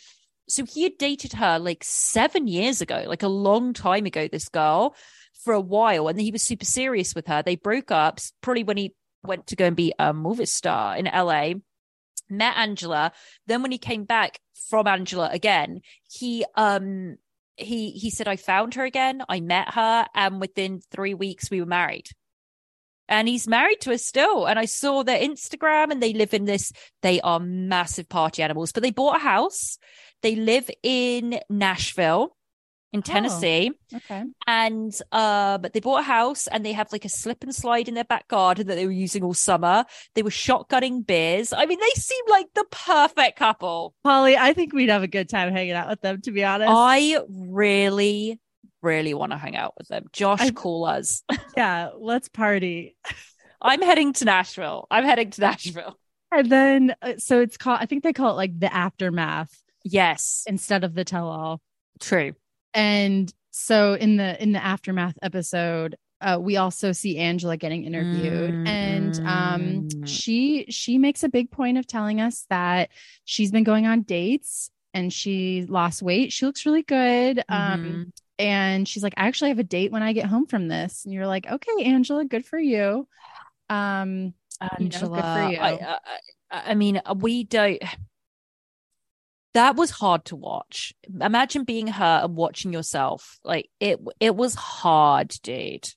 So 0.50 0.66
he 0.66 0.84
had 0.84 0.98
dated 0.98 1.34
her 1.34 1.60
like 1.60 1.84
seven 1.84 2.48
years 2.48 2.82
ago, 2.82 3.04
like 3.08 3.24
a 3.24 3.28
long 3.28 3.74
time 3.74 4.06
ago, 4.06 4.28
this 4.28 4.50
girl 4.50 4.96
for 5.48 5.54
a 5.54 5.62
while. 5.62 6.10
And 6.10 6.20
he 6.20 6.32
was 6.32 6.44
super 6.44 6.66
serious 6.66 7.16
with 7.16 7.28
her. 7.28 7.42
They 7.42 7.56
broke 7.56 7.90
up 7.90 8.20
probably 8.42 8.66
when 8.66 8.76
he 8.76 8.94
went 9.24 9.48
to 9.48 9.56
go 9.56 9.66
and 9.66 9.76
be 9.78 9.94
a 9.98 10.14
movie 10.14 10.46
star 10.46 10.98
in 10.98 11.06
LA 11.06 11.54
met 12.30 12.58
Angela. 12.58 13.14
Then 13.46 13.62
when 13.62 13.72
he 13.72 13.78
came 13.78 14.04
back 14.04 14.40
from 14.70 14.86
Angela 14.86 15.30
again, 15.32 15.82
he 16.10 16.46
um 16.56 17.16
he 17.56 17.92
he 17.92 18.10
said 18.10 18.28
I 18.28 18.36
found 18.36 18.74
her 18.76 18.84
again. 18.84 19.24
I 19.30 19.40
met 19.40 19.74
her, 19.74 20.06
and 20.14 20.40
within 20.40 20.82
three 20.92 21.14
weeks 21.14 21.50
we 21.50 21.62
were 21.62 21.68
married. 21.68 22.08
And 23.10 23.30
he's 23.30 23.48
married 23.48 23.80
to 23.82 23.92
her 23.92 23.98
still. 23.98 24.46
And 24.46 24.60
I 24.60 24.66
saw 24.66 25.04
their 25.04 25.20
Instagram, 25.20 25.92
and 25.92 26.04
they 26.04 26.14
live 26.14 26.34
in 26.34 26.44
this. 26.44 26.74
They 27.02 27.22
are 27.22 27.40
massive 27.40 28.10
party 28.10 28.44
animals, 28.44 28.74
but 28.74 28.84
they 28.84 28.92
bought 28.92 29.16
a 29.16 29.20
house. 29.20 29.78
They 30.22 30.36
live 30.36 30.70
in 30.84 31.40
Nashville, 31.50 32.36
in 32.98 33.04
Tennessee. 33.04 33.72
okay. 33.94 34.24
And 34.48 34.94
uh 35.12 35.58
but 35.60 35.74
they 35.74 35.80
bought 35.80 36.02
a 36.02 36.04
house 36.04 36.48
and 36.48 36.66
they 36.66 36.74
have 36.74 36.92
like 36.92 37.06
a 37.06 37.10
slip 37.10 37.44
and 37.44 37.54
slide 37.54 37.88
in 37.88 37.94
their 37.94 38.04
back 38.04 38.28
garden 38.28 38.68
that 38.68 38.76
they 38.76 38.86
were 38.86 38.92
using 38.92 39.24
all 39.24 39.34
summer. 39.34 39.86
They 40.16 40.24
were 40.24 40.30
shotgunning 40.30 41.06
beers 41.06 41.54
i 41.54 41.66
mean 41.66 41.80
they 41.80 42.00
seem 42.00 42.24
like 42.30 42.48
the 42.54 42.66
perfect 42.72 43.38
couple. 43.38 43.94
Polly, 44.04 44.36
I 44.38 44.54
think 44.54 44.74
we'd 44.74 44.90
have 44.90 45.04
a 45.04 45.08
good 45.08 45.30
time 45.30 45.52
hanging 45.52 45.74
out 45.74 45.90
with 45.90 46.02
them, 46.02 46.22
to 46.22 46.32
be 46.32 46.44
honest. 46.44 46.70
i 46.74 47.20
really 47.30 48.40
really 48.82 49.14
want 49.14 49.32
to 49.32 49.38
hang 49.38 49.56
out 49.56 49.74
with 49.78 49.88
them. 49.88 50.06
Josh 50.14 50.42
I- 50.42 50.52
call 50.52 50.86
us 50.86 51.24
yeah, 51.58 51.90
let's 51.98 52.30
party. 52.30 52.96
i'm 53.62 53.82
heading 53.82 54.14
to 54.14 54.26
nashville. 54.26 54.88
I'm 54.92 55.04
heading 55.04 55.32
to 55.32 55.42
nashville. 55.42 55.98
And 56.32 56.52
then, 56.52 56.96
uh, 57.02 57.14
so 57.18 57.40
it's 57.40 57.58
called, 57.58 57.80
I 57.82 57.86
think 57.86 58.04
they 58.04 58.12
call 58.12 58.32
it 58.32 58.36
like 58.36 58.60
the 58.60 58.74
aftermath 58.74 59.56
yes. 59.84 60.44
instead 60.46 60.84
of 60.84 60.94
the 60.94 61.06
tell 61.06 61.30
all. 61.30 61.62
true 62.02 62.34
And 62.74 63.34
so 63.52 63.94
in 63.94 64.18
the, 64.18 64.42
in 64.42 64.52
the 64.52 64.64
aftermath 64.64 65.18
episode, 65.22 65.96
uh, 66.22 66.38
we 66.42 66.58
also 66.58 66.92
see 66.92 67.18
Angela 67.20 67.58
getting 67.58 67.84
interviewed 67.84 68.58
and 68.66 69.20
um 69.24 69.62
Mm. 69.62 69.86
she 70.04 70.66
she 70.70 70.98
makes 70.98 71.24
a 71.24 71.30
big 71.30 71.52
point 71.52 71.78
of 71.78 71.86
telling 71.86 72.20
us 72.22 72.46
that 72.50 72.90
she's 73.24 73.52
been 73.52 73.64
going 73.64 73.86
on 73.86 74.02
dates 74.02 74.72
and 74.96 75.14
she 75.14 75.66
lost 75.70 76.02
weight 76.02 76.34
she 76.34 76.46
looks 76.48 76.66
really 76.66 76.82
good 76.82 77.44
um 77.50 77.80
Mhm. 77.80 78.12
and 78.40 78.88
she's 78.88 79.04
like 79.04 79.14
i 79.18 79.28
actually 79.28 79.50
have 79.52 79.60
a 79.60 79.64
date 79.64 79.92
when 79.92 80.02
i 80.02 80.12
get 80.14 80.26
home 80.26 80.48
from 80.48 80.68
this 80.68 81.06
and 81.06 81.14
you're 81.14 81.28
like 81.28 81.46
okay 81.52 81.84
angela 81.84 82.26
good 82.26 82.46
for 82.46 82.58
you 82.58 83.08
um 83.70 84.34
You 84.80 84.90
know, 84.90 85.08
good 85.10 85.28
for 85.28 85.42
Angela, 85.42 85.52
you. 85.52 85.58
I, 85.60 86.00
I 86.52 86.72
I 86.72 86.74
mean, 86.76 87.02
we 87.18 87.44
don't. 87.44 87.82
That 89.58 89.76
was 89.76 89.92
hard 89.92 90.24
to 90.26 90.36
watch. 90.36 90.94
Imagine 91.22 91.64
being 91.64 91.88
her 91.88 92.22
and 92.24 92.36
watching 92.36 92.72
yourself. 92.74 93.40
Like 93.44 93.70
it, 93.80 94.00
it 94.20 94.36
was 94.36 94.54
hard, 94.56 95.30
dude. 95.44 95.88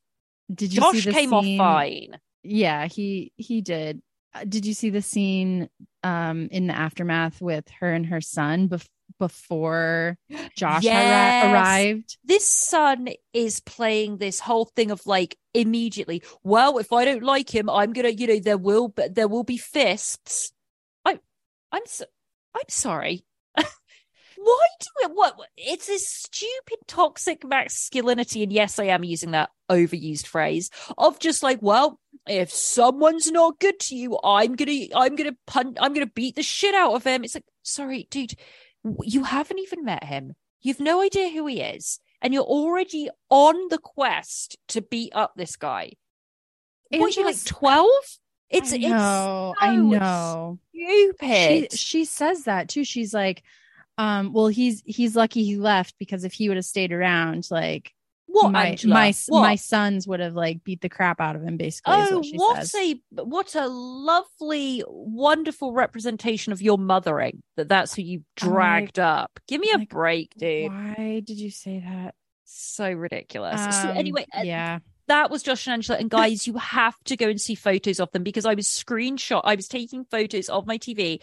did 0.53 0.73
you 0.75 0.81
Josh 0.81 0.95
see 0.97 1.01
the 1.01 1.13
came 1.13 1.31
scene? 1.31 1.61
off 1.61 1.67
fine. 1.69 2.13
yeah 2.43 2.87
he 2.97 3.33
he 3.37 3.61
did 3.61 4.01
Uh, 4.35 4.45
did 4.55 4.65
you 4.69 4.75
see 4.75 4.91
the 4.91 5.03
scene 5.03 5.69
um 6.03 6.49
in 6.51 6.67
the 6.69 6.77
aftermath 6.87 7.37
with 7.51 7.67
her 7.81 7.91
and 7.93 8.07
her 8.13 8.21
son 8.21 8.69
bef- 8.69 8.89
before 9.19 10.17
josh 10.57 10.85
Yes. 10.85 11.45
arrived 11.45 12.17
This 12.25 12.47
son 12.47 13.09
is 13.35 13.61
playing 13.61 14.17
this 14.19 14.39
whole 14.41 14.67
thing 14.77 14.91
of 14.91 15.01
like 15.07 15.37
immediately. 15.53 16.23
Well, 16.43 16.79
if 16.79 16.93
I 16.93 17.05
don't 17.05 17.23
like 17.35 17.51
him, 17.55 17.69
I'm 17.69 17.93
gonna, 17.93 18.15
you 18.21 18.27
know, 18.31 18.39
there 18.41 18.59
will, 18.69 18.89
but 18.89 19.15
there 19.17 19.29
will 19.33 19.45
be 19.45 19.59
fists. 19.59 20.53
I, 21.05 21.19
I'm, 21.75 21.83
so, 21.87 22.05
I'm 22.55 22.69
sorry. 22.69 23.17
Why 24.43 24.67
do 24.81 24.87
it? 25.05 25.11
What? 25.15 25.37
It's 25.57 25.87
this 25.87 26.09
stupid 26.09 26.79
toxic 26.87 27.45
masculinity, 27.45 28.43
and 28.43 28.53
yes, 28.53 28.79
I 28.79 28.85
am 28.85 29.05
using 29.05 29.33
that 29.33 29.51
overused 29.71 30.27
phrase 30.27 30.71
of 30.97 31.19
just 31.19 31.43
like, 31.43 31.59
well, 31.61 32.01
if 32.27 32.51
someone's 32.51 33.31
not 33.31 33.61
good 33.61 33.79
to 33.81 33.97
you, 33.97 34.19
I'm 34.25 34.57
gonna, 34.57 34.87
I'm 34.97 35.15
gonna 35.17 35.37
punt, 35.47 35.77
I'm 35.81 35.93
gonna 35.93 36.07
beat 36.07 36.37
the 36.37 36.43
shit 36.43 36.75
out 36.75 36.95
of 36.95 37.05
him. 37.05 37.23
It's 37.23 37.35
like, 37.35 37.45
sorry, 37.63 38.09
dude, 38.11 38.33
you 39.03 39.25
haven't 39.25 39.59
even 39.59 39.85
met 39.85 40.05
him. 40.05 40.33
You've 40.63 40.81
no 40.81 41.03
idea 41.03 41.29
who 41.29 41.47
he 41.47 41.61
is, 41.61 42.01
and 42.23 42.33
you're 42.33 42.43
already 42.43 43.11
on 43.29 43.69
the 43.69 43.79
quest 43.79 44.57
to 44.69 44.81
beat 44.81 45.13
up 45.15 45.33
this 45.37 45.57
guy. 45.57 45.93
What 46.91 47.15
you 47.17 47.25
like 47.25 47.45
twelve? 47.45 47.91
It's 48.49 48.73
I 48.73 48.79
know, 48.79 49.55
I 49.61 49.77
so 49.77 49.83
know. 49.83 50.59
it's 50.73 51.21
She, 51.21 51.59
stupid. 51.59 51.79
she 51.79 52.05
says 52.05 52.45
that 52.45 52.69
too. 52.69 52.85
She's 52.85 53.15
like, 53.15 53.43
um, 54.01 54.33
well, 54.33 54.47
he's 54.49 54.83
he's 54.87 55.15
lucky 55.17 55.45
he 55.45 55.57
left 55.57 55.95
because 55.99 56.25
if 56.25 56.33
he 56.33 56.49
would 56.49 56.57
have 56.57 56.65
stayed 56.65 56.93
around, 56.93 57.47
like 57.51 57.93
what, 58.27 58.53
my 58.53 58.69
Angela? 58.69 58.95
my 58.95 59.15
What? 59.29 59.41
my 59.43 59.57
sons 59.57 60.07
would 60.07 60.21
have 60.21 60.35
like 60.35 60.63
beat 60.65 60.81
the 60.81 60.89
crap 60.89 61.21
out 61.21 61.37
of 61.37 61.43
him. 61.43 61.57
Basically, 61.57 61.95
is 61.95 62.09
Oh, 62.11 62.17
what 62.19 62.25
she 62.25 62.37
what 62.37 62.75
a 62.75 63.25
what 63.25 63.55
a 63.57 63.67
lovely, 63.69 64.83
wonderful 64.89 65.73
representation 65.73 66.53
of 66.53 66.63
your 66.63 66.79
mothering. 66.79 67.43
That 67.57 67.69
that's 67.69 67.95
who 67.95 68.03
you 68.03 68.23
I'm 68.41 68.49
like- 68.49 68.55
dragged 68.55 68.99
up. 68.99 69.39
Give 69.49 69.61
me 69.61 69.71
a 69.75 69.79
like, 69.79 69.89
break, 69.89 70.33
dude. 70.39 70.73
Why 70.73 71.23
did 71.25 71.39
you 71.39 71.51
say 71.51 71.81
that? 71.81 72.15
So 72.45 72.91
ridiculous. 72.91 73.61
so 73.83 73.91
Um, 73.91 73.97
anyway, 73.97 74.27
uh, 74.37 74.43
yeah, 74.43 74.79
that 75.09 75.31
was 75.31 75.43
Josh 75.43 75.67
and 75.67 75.75
Angela. 75.75 75.99
And 75.99 76.11
guys, 76.11 76.47
you 76.47 76.55
have 76.55 76.97
to 77.05 77.17
go 77.17 77.29
and 77.29 77.41
see 77.41 77.55
photos 77.55 78.01
of 78.01 78.11
them 78.13 78.23
because 78.23 78.47
I 78.47 78.55
was 78.55 78.67
screenshot. 78.67 79.43
I 79.45 79.55
was 79.55 79.69
taking 79.69 80.05
photos 80.05 80.49
of 80.49 80.67
my 80.67 80.79
TV 80.79 81.21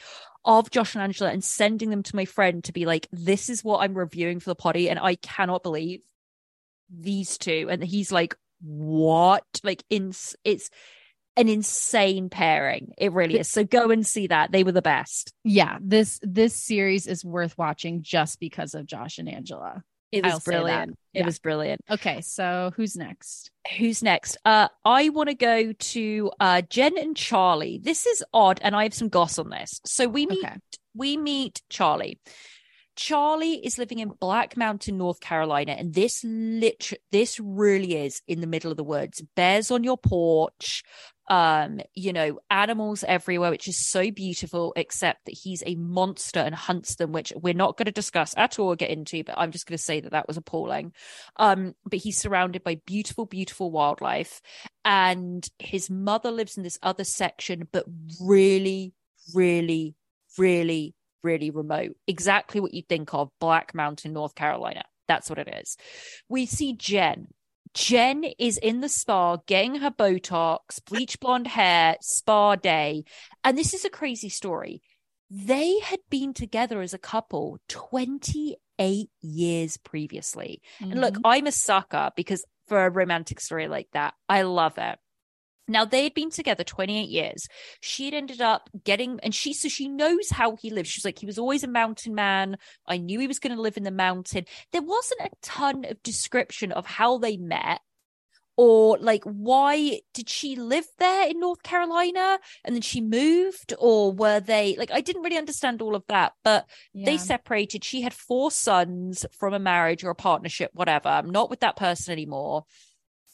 of 0.47 0.71
Josh 0.71 0.95
and 0.95 1.03
Angela 1.03 1.29
and 1.29 1.43
sending 1.43 1.89
them 1.91 2.01
to 2.03 2.15
my 2.15 2.25
friend 2.25 2.63
to 2.63 2.73
be 2.73 2.85
like, 2.85 3.07
this 3.11 3.49
is 3.49 3.63
what 3.63 3.81
I'm 3.81 3.93
reviewing 3.93 4.39
for 4.39 4.49
the 4.49 4.55
potty. 4.55 4.89
And 4.89 4.97
I 4.97 5.15
cannot 5.15 5.61
believe 5.61 6.01
these 6.89 7.37
two. 7.37 7.67
And 7.69 7.83
he's 7.83 8.11
like, 8.11 8.35
what? 8.61 9.43
Like, 9.63 9.83
in, 9.89 10.13
it's 10.45 10.69
an 11.35 11.49
insane 11.49 12.29
pairing. 12.29 12.93
It 12.97 13.11
really 13.11 13.37
is. 13.37 13.49
So 13.49 13.65
go 13.65 13.91
and 13.91 14.07
see 14.07 14.27
that. 14.27 14.51
They 14.51 14.63
were 14.63 14.71
the 14.71 14.81
best. 14.81 15.33
yeah. 15.43 15.77
This 15.81 16.19
this 16.23 16.55
series 16.55 17.05
is 17.05 17.23
worth 17.23 17.57
watching 17.57 18.01
just 18.01 18.39
because 18.39 18.73
of 18.73 18.85
Josh 18.85 19.19
and 19.19 19.29
Angela. 19.29 19.83
It 20.11 20.23
was 20.23 20.33
I'll 20.33 20.39
brilliant. 20.39 20.91
It 21.13 21.19
Yeah. 21.19 21.25
was 21.25 21.39
brilliant. 21.39 21.81
Okay, 21.89 22.21
so 22.21 22.71
who's 22.75 22.95
next? 22.95 23.51
Who's 23.77 24.01
next? 24.01 24.37
Uh, 24.45 24.69
I 24.85 25.09
want 25.09 25.29
to 25.29 25.35
go 25.35 25.73
to 25.73 26.31
uh, 26.39 26.61
Jen 26.61 26.97
and 26.97 27.15
Charlie. 27.15 27.79
This 27.83 28.05
is 28.05 28.23
odd, 28.33 28.59
and 28.63 28.75
I 28.75 28.83
have 28.83 28.93
some 28.93 29.09
goss 29.09 29.37
on 29.37 29.49
this. 29.49 29.81
So 29.85 30.07
we 30.07 30.25
meet 30.25 30.45
Okay. 30.45 30.55
we 30.95 31.17
meet 31.17 31.61
Charlie. 31.69 32.19
Charlie 32.95 33.63
is 33.63 33.77
living 33.77 33.99
in 33.99 34.09
Black 34.09 34.57
Mountain, 34.57 34.97
North 34.97 35.19
Carolina, 35.19 35.73
and 35.73 35.93
this 35.93 36.23
lit 36.23 36.93
this 37.11 37.39
really 37.39 37.95
is 37.95 38.21
in 38.27 38.41
the 38.41 38.47
middle 38.47 38.71
of 38.71 38.77
the 38.77 38.83
woods. 38.83 39.21
Bears 39.35 39.69
on 39.69 39.83
your 39.83 39.97
porch, 39.97 40.83
um, 41.27 41.81
you 41.93 42.13
know, 42.13 42.39
animals 42.49 43.03
everywhere, 43.07 43.49
which 43.49 43.67
is 43.67 43.77
so 43.77 44.11
beautiful, 44.11 44.73
except 44.75 45.25
that 45.25 45.37
he's 45.37 45.61
a 45.65 45.75
monster 45.75 46.39
and 46.39 46.55
hunts 46.55 46.95
them, 46.95 47.11
which 47.11 47.33
we're 47.35 47.53
not 47.53 47.77
going 47.77 47.85
to 47.87 47.91
discuss 47.91 48.33
at 48.37 48.59
all 48.59 48.69
or 48.69 48.75
get 48.75 48.89
into, 48.89 49.23
but 49.23 49.37
I'm 49.37 49.51
just 49.51 49.67
going 49.67 49.77
to 49.77 49.83
say 49.83 49.99
that 49.99 50.11
that 50.11 50.27
was 50.27 50.37
appalling. 50.37 50.93
Um, 51.35 51.75
but 51.85 51.99
he's 51.99 52.17
surrounded 52.17 52.63
by 52.63 52.79
beautiful, 52.85 53.25
beautiful 53.25 53.71
wildlife, 53.71 54.41
and 54.85 55.47
his 55.59 55.89
mother 55.89 56.31
lives 56.31 56.57
in 56.57 56.63
this 56.63 56.79
other 56.81 57.03
section, 57.03 57.67
but 57.71 57.85
really, 58.21 58.93
really, 59.33 59.95
really, 60.37 60.95
really 61.23 61.49
remote. 61.49 61.97
Exactly 62.07 62.61
what 62.61 62.73
you 62.73 62.83
think 62.83 63.13
of 63.13 63.29
Black 63.39 63.75
Mountain, 63.75 64.13
North 64.13 64.35
Carolina. 64.35 64.83
That's 65.07 65.29
what 65.29 65.39
it 65.39 65.47
is. 65.61 65.77
We 66.29 66.45
see 66.45 66.73
Jen. 66.73 67.27
Jen 67.77 68.23
is 68.39 68.57
in 68.57 68.81
the 68.81 68.89
spa 68.89 69.37
getting 69.45 69.75
her 69.75 69.91
Botox, 69.91 70.83
bleach 70.83 71.19
blonde 71.19 71.45
hair, 71.45 71.95
spa 72.01 72.55
day. 72.55 73.03
And 73.43 73.55
this 73.55 73.73
is 73.75 73.85
a 73.85 73.89
crazy 73.89 74.29
story. 74.29 74.81
They 75.29 75.77
had 75.79 75.99
been 76.09 76.33
together 76.33 76.81
as 76.81 76.95
a 76.95 76.97
couple 76.97 77.59
28 77.67 79.11
years 79.21 79.77
previously. 79.77 80.61
And 80.79 80.99
look, 80.99 81.15
Mhm. 81.15 81.21
I'm 81.23 81.47
a 81.47 81.51
sucker 81.51 82.11
because 82.15 82.43
for 82.67 82.83
a 82.83 82.89
romantic 82.89 83.39
story 83.39 83.67
like 83.67 83.89
that, 83.91 84.15
I 84.27 84.41
love 84.41 84.79
it. 84.79 84.97
Now 85.67 85.85
they 85.85 86.03
had 86.03 86.13
been 86.13 86.29
together 86.29 86.63
28 86.63 87.09
years. 87.09 87.47
She'd 87.81 88.13
ended 88.13 88.41
up 88.41 88.69
getting, 88.83 89.19
and 89.21 89.35
she 89.35 89.53
so 89.53 89.67
she 89.67 89.87
knows 89.87 90.29
how 90.29 90.55
he 90.55 90.69
lives. 90.69 90.89
She's 90.89 91.05
like, 91.05 91.19
he 91.19 91.25
was 91.25 91.37
always 91.37 91.63
a 91.63 91.67
mountain 91.67 92.15
man. 92.15 92.57
I 92.87 92.97
knew 92.97 93.19
he 93.19 93.27
was 93.27 93.39
going 93.39 93.55
to 93.55 93.61
live 93.61 93.77
in 93.77 93.83
the 93.83 93.91
mountain. 93.91 94.45
There 94.71 94.81
wasn't 94.81 95.21
a 95.21 95.29
ton 95.41 95.85
of 95.85 96.01
description 96.03 96.71
of 96.71 96.85
how 96.85 97.17
they 97.17 97.37
met, 97.37 97.81
or 98.55 98.97
like 98.97 99.23
why 99.23 100.01
did 100.13 100.29
she 100.29 100.55
live 100.55 100.85
there 100.97 101.29
in 101.29 101.39
North 101.39 101.61
Carolina 101.61 102.39
and 102.65 102.73
then 102.75 102.81
she 102.81 103.01
moved, 103.01 103.73
or 103.77 104.11
were 104.11 104.39
they 104.39 104.75
like 104.77 104.91
I 104.91 105.01
didn't 105.01 105.21
really 105.21 105.37
understand 105.37 105.81
all 105.81 105.95
of 105.95 106.03
that, 106.07 106.33
but 106.43 106.65
they 106.93 107.17
separated. 107.17 107.83
She 107.83 108.01
had 108.01 108.13
four 108.13 108.51
sons 108.51 109.25
from 109.37 109.53
a 109.53 109.59
marriage 109.59 110.03
or 110.03 110.09
a 110.09 110.15
partnership, 110.15 110.71
whatever. 110.73 111.09
I'm 111.09 111.29
not 111.29 111.49
with 111.49 111.59
that 111.59 111.75
person 111.75 112.11
anymore. 112.11 112.63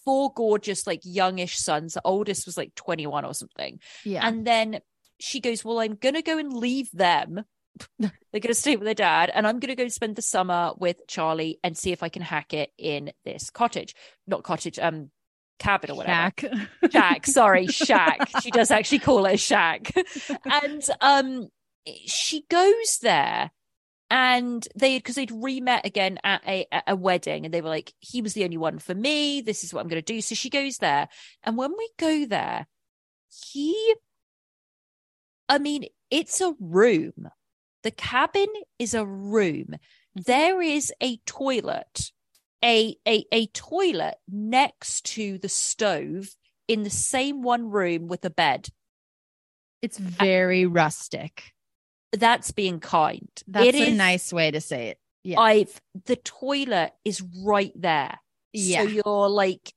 Four 0.05 0.33
gorgeous, 0.33 0.85
like 0.87 1.01
youngish 1.03 1.57
sons. 1.57 1.93
The 1.93 2.01
oldest 2.03 2.45
was 2.45 2.57
like 2.57 2.75
21 2.75 3.25
or 3.25 3.33
something. 3.33 3.79
yeah. 4.03 4.25
And 4.27 4.45
then 4.45 4.79
she 5.19 5.39
goes, 5.39 5.63
Well, 5.63 5.79
I'm 5.79 5.95
going 5.95 6.15
to 6.15 6.21
go 6.21 6.37
and 6.37 6.53
leave 6.53 6.89
them. 6.91 7.43
They're 7.99 8.11
going 8.33 8.41
to 8.43 8.53
stay 8.53 8.75
with 8.75 8.85
their 8.85 8.93
dad. 8.93 9.31
And 9.33 9.47
I'm 9.47 9.59
going 9.59 9.75
to 9.75 9.81
go 9.81 9.87
spend 9.87 10.15
the 10.15 10.21
summer 10.21 10.73
with 10.77 10.97
Charlie 11.07 11.59
and 11.63 11.77
see 11.77 11.91
if 11.91 12.03
I 12.03 12.09
can 12.09 12.21
hack 12.21 12.53
it 12.53 12.71
in 12.77 13.11
this 13.25 13.49
cottage. 13.49 13.95
Not 14.27 14.43
cottage, 14.43 14.77
um, 14.79 15.09
cabin 15.59 15.91
or 15.91 15.97
whatever 15.97 16.13
Shack. 16.13 16.45
shack 16.91 17.25
sorry 17.27 17.67
shack 17.69 18.27
she 18.41 18.49
does 18.49 18.71
actually 18.71 18.99
call 18.99 19.25
it 19.27 19.35
a 19.35 19.37
shack 19.37 19.93
and 20.45 20.83
um 20.99 21.47
she 22.05 22.43
goes 22.49 22.97
there 23.01 23.51
and 24.09 24.67
they 24.75 24.97
because 24.97 25.15
they'd 25.15 25.31
re-met 25.31 25.85
again 25.85 26.19
at 26.23 26.41
a, 26.47 26.67
at 26.71 26.83
a 26.87 26.95
wedding 26.95 27.45
and 27.45 27.53
they 27.53 27.61
were 27.61 27.69
like 27.69 27.93
he 27.99 28.21
was 28.21 28.33
the 28.33 28.43
only 28.43 28.57
one 28.57 28.79
for 28.79 28.93
me. 28.93 29.41
This 29.41 29.63
is 29.63 29.73
what 29.73 29.81
i'm 29.81 29.87
going 29.87 30.01
to 30.01 30.13
do. 30.13 30.21
So 30.21 30.35
she 30.35 30.49
goes 30.49 30.77
there. 30.77 31.07
And 31.43 31.57
when 31.57 31.71
we 31.77 31.89
go 31.97 32.25
there 32.25 32.67
he 33.51 33.95
i 35.49 35.57
mean 35.57 35.85
it's 36.11 36.41
a 36.41 36.53
room. 36.59 37.29
The 37.83 37.91
cabin 37.91 38.47
is 38.79 38.93
a 38.93 39.05
room. 39.05 39.65
Mm-hmm. 39.67 40.21
There 40.25 40.61
is 40.61 40.93
a 41.01 41.17
toilet 41.25 42.11
a, 42.63 42.95
a 43.05 43.25
a 43.31 43.47
toilet 43.47 44.15
next 44.29 45.05
to 45.05 45.37
the 45.37 45.49
stove 45.49 46.29
in 46.67 46.83
the 46.83 46.89
same 46.89 47.43
one 47.43 47.69
room 47.69 48.07
with 48.07 48.23
a 48.25 48.29
bed. 48.29 48.69
It's 49.81 49.97
very 49.97 50.65
rustic. 50.65 51.52
That's 52.13 52.51
being 52.51 52.79
kind. 52.79 53.27
That's 53.47 53.67
It 53.67 53.75
a 53.75 53.87
is- 53.89 53.97
nice 53.97 54.31
way 54.31 54.51
to 54.51 54.61
say 54.61 54.87
it. 54.89 54.97
Yeah. 55.23 55.39
I've 55.39 55.81
the 56.05 56.15
toilet 56.17 56.91
is 57.05 57.21
right 57.45 57.71
there. 57.75 58.19
Yeah. 58.51 58.83
So 58.83 58.89
you're 58.89 59.29
like 59.29 59.73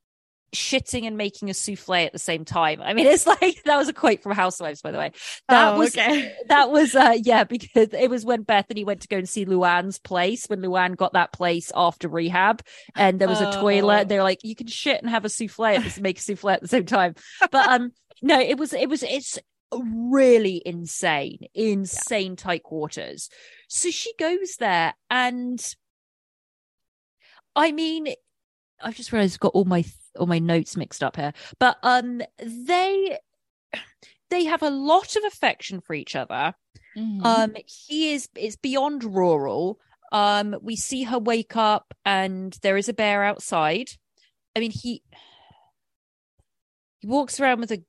shitting 0.55 1.07
and 1.07 1.16
making 1.16 1.51
a 1.51 1.55
souffle 1.55 1.95
at 2.07 2.12
the 2.12 2.18
same 2.18 2.45
time. 2.45 2.80
I 2.82 2.95
mean, 2.95 3.07
it's 3.14 3.26
like 3.26 3.62
that 3.64 3.76
was 3.76 3.89
a 3.89 3.93
quote 3.93 4.22
from 4.22 4.32
Housewives, 4.32 4.82
by 4.82 4.91
the 4.91 4.99
way. 4.99 5.12
That 5.49 5.74
Oh, 5.74 5.78
was 5.78 5.97
okay. 5.97 6.34
that 6.49 6.70
was 6.70 6.95
uh 6.95 7.14
yeah, 7.22 7.45
because 7.45 7.93
it 7.95 8.11
was 8.11 8.24
when 8.24 8.45
Bethenny 8.45 8.84
went 8.84 9.03
to 9.03 9.09
go 9.09 9.18
and 9.18 9.28
see 9.28 9.45
Luann's 9.47 9.99
place 9.99 10.47
when 10.47 10.61
Luann 10.62 10.97
got 10.97 11.12
that 11.12 11.32
place 11.32 11.70
after 11.74 12.09
rehab 12.09 12.62
and 12.97 13.20
there 13.20 13.28
was 13.28 13.41
a 13.41 13.49
Oh. 13.57 13.61
toilet. 13.61 14.09
They're 14.09 14.22
like, 14.22 14.41
you 14.43 14.55
can 14.57 14.66
shit 14.66 15.01
and 15.01 15.11
have 15.11 15.24
a 15.24 15.28
souffle 15.28 15.64
at 15.76 15.84
this 15.84 16.01
make 16.01 16.18
a 16.18 16.22
souffle 16.22 16.51
at 16.51 16.61
the 16.61 16.68
same 16.68 16.87
time. 16.87 17.14
But 17.51 17.68
um 17.68 17.93
no, 18.22 18.41
it 18.41 18.59
was 18.59 18.72
it 18.72 18.89
was 18.89 19.03
it's 19.03 19.39
really 19.72 20.62
insane, 20.64 21.46
insane 21.54 22.36
tight 22.36 22.62
quarters. 22.62 23.28
So 23.68 23.90
she 23.90 24.12
goes 24.18 24.56
there 24.58 24.94
and 25.10 25.74
I 27.54 27.72
mean 27.72 28.08
I've 28.80 28.96
just 28.96 29.12
realized 29.12 29.36
I've 29.36 29.40
got 29.40 29.54
all 29.54 29.64
my 29.64 29.84
all 30.18 30.26
my 30.26 30.38
notes 30.38 30.76
mixed 30.76 31.02
up 31.02 31.16
here. 31.16 31.32
But 31.58 31.78
um 31.82 32.22
they 32.38 33.18
they 34.30 34.44
have 34.44 34.62
a 34.62 34.70
lot 34.70 35.16
of 35.16 35.24
affection 35.24 35.80
for 35.80 35.94
each 35.94 36.16
other. 36.16 36.54
Mhm. 36.96 37.24
Um 37.24 37.56
he 37.66 38.12
is 38.12 38.28
it's 38.36 38.56
beyond 38.56 39.04
rural. 39.04 39.80
Um 40.12 40.56
we 40.62 40.76
see 40.76 41.02
her 41.04 41.18
wake 41.18 41.56
up 41.56 41.92
and 42.04 42.56
there 42.62 42.76
is 42.76 42.88
a 42.88 42.94
bear 42.94 43.24
outside. 43.24 43.90
I 44.54 44.60
mean 44.60 44.70
he 44.70 45.02
he 46.98 47.06
walks 47.06 47.40
around 47.40 47.60
with 47.60 47.72
a 47.72 47.82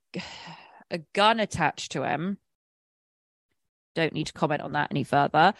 a 0.92 1.00
gun 1.14 1.40
attached 1.40 1.92
to 1.94 2.04
him. 2.04 2.38
Don't 3.96 4.14
need 4.14 4.28
to 4.28 4.34
comment 4.34 4.62
on 4.62 4.74
that 4.74 4.90
any 4.92 5.04
further. 5.04 5.54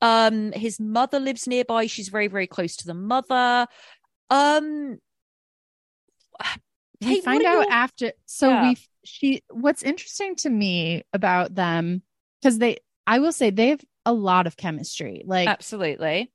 Um 0.00 0.52
his 0.52 0.78
mother 0.80 1.20
lives 1.20 1.46
nearby. 1.46 1.86
She's 1.86 2.08
very 2.08 2.28
very 2.28 2.46
close 2.46 2.76
to 2.76 2.86
the 2.86 2.94
mother. 2.94 3.66
Um 4.30 4.98
we 7.00 7.16
what 7.16 7.24
find 7.24 7.44
out 7.44 7.52
your- 7.64 7.70
after 7.70 8.12
so 8.26 8.48
Yeah. 8.48 8.68
we 8.70 8.76
she 9.04 9.42
what's 9.50 9.82
interesting 9.82 10.36
to 10.36 10.50
me 10.50 11.02
about 11.12 11.54
them 11.54 12.02
because 12.40 12.58
they 12.58 12.78
i 13.06 13.18
will 13.18 13.32
say 13.32 13.50
they 13.50 13.68
have 13.68 13.84
a 14.06 14.12
lot 14.12 14.46
of 14.46 14.56
chemistry 14.56 15.22
like 15.26 15.48
absolutely. 15.48 16.30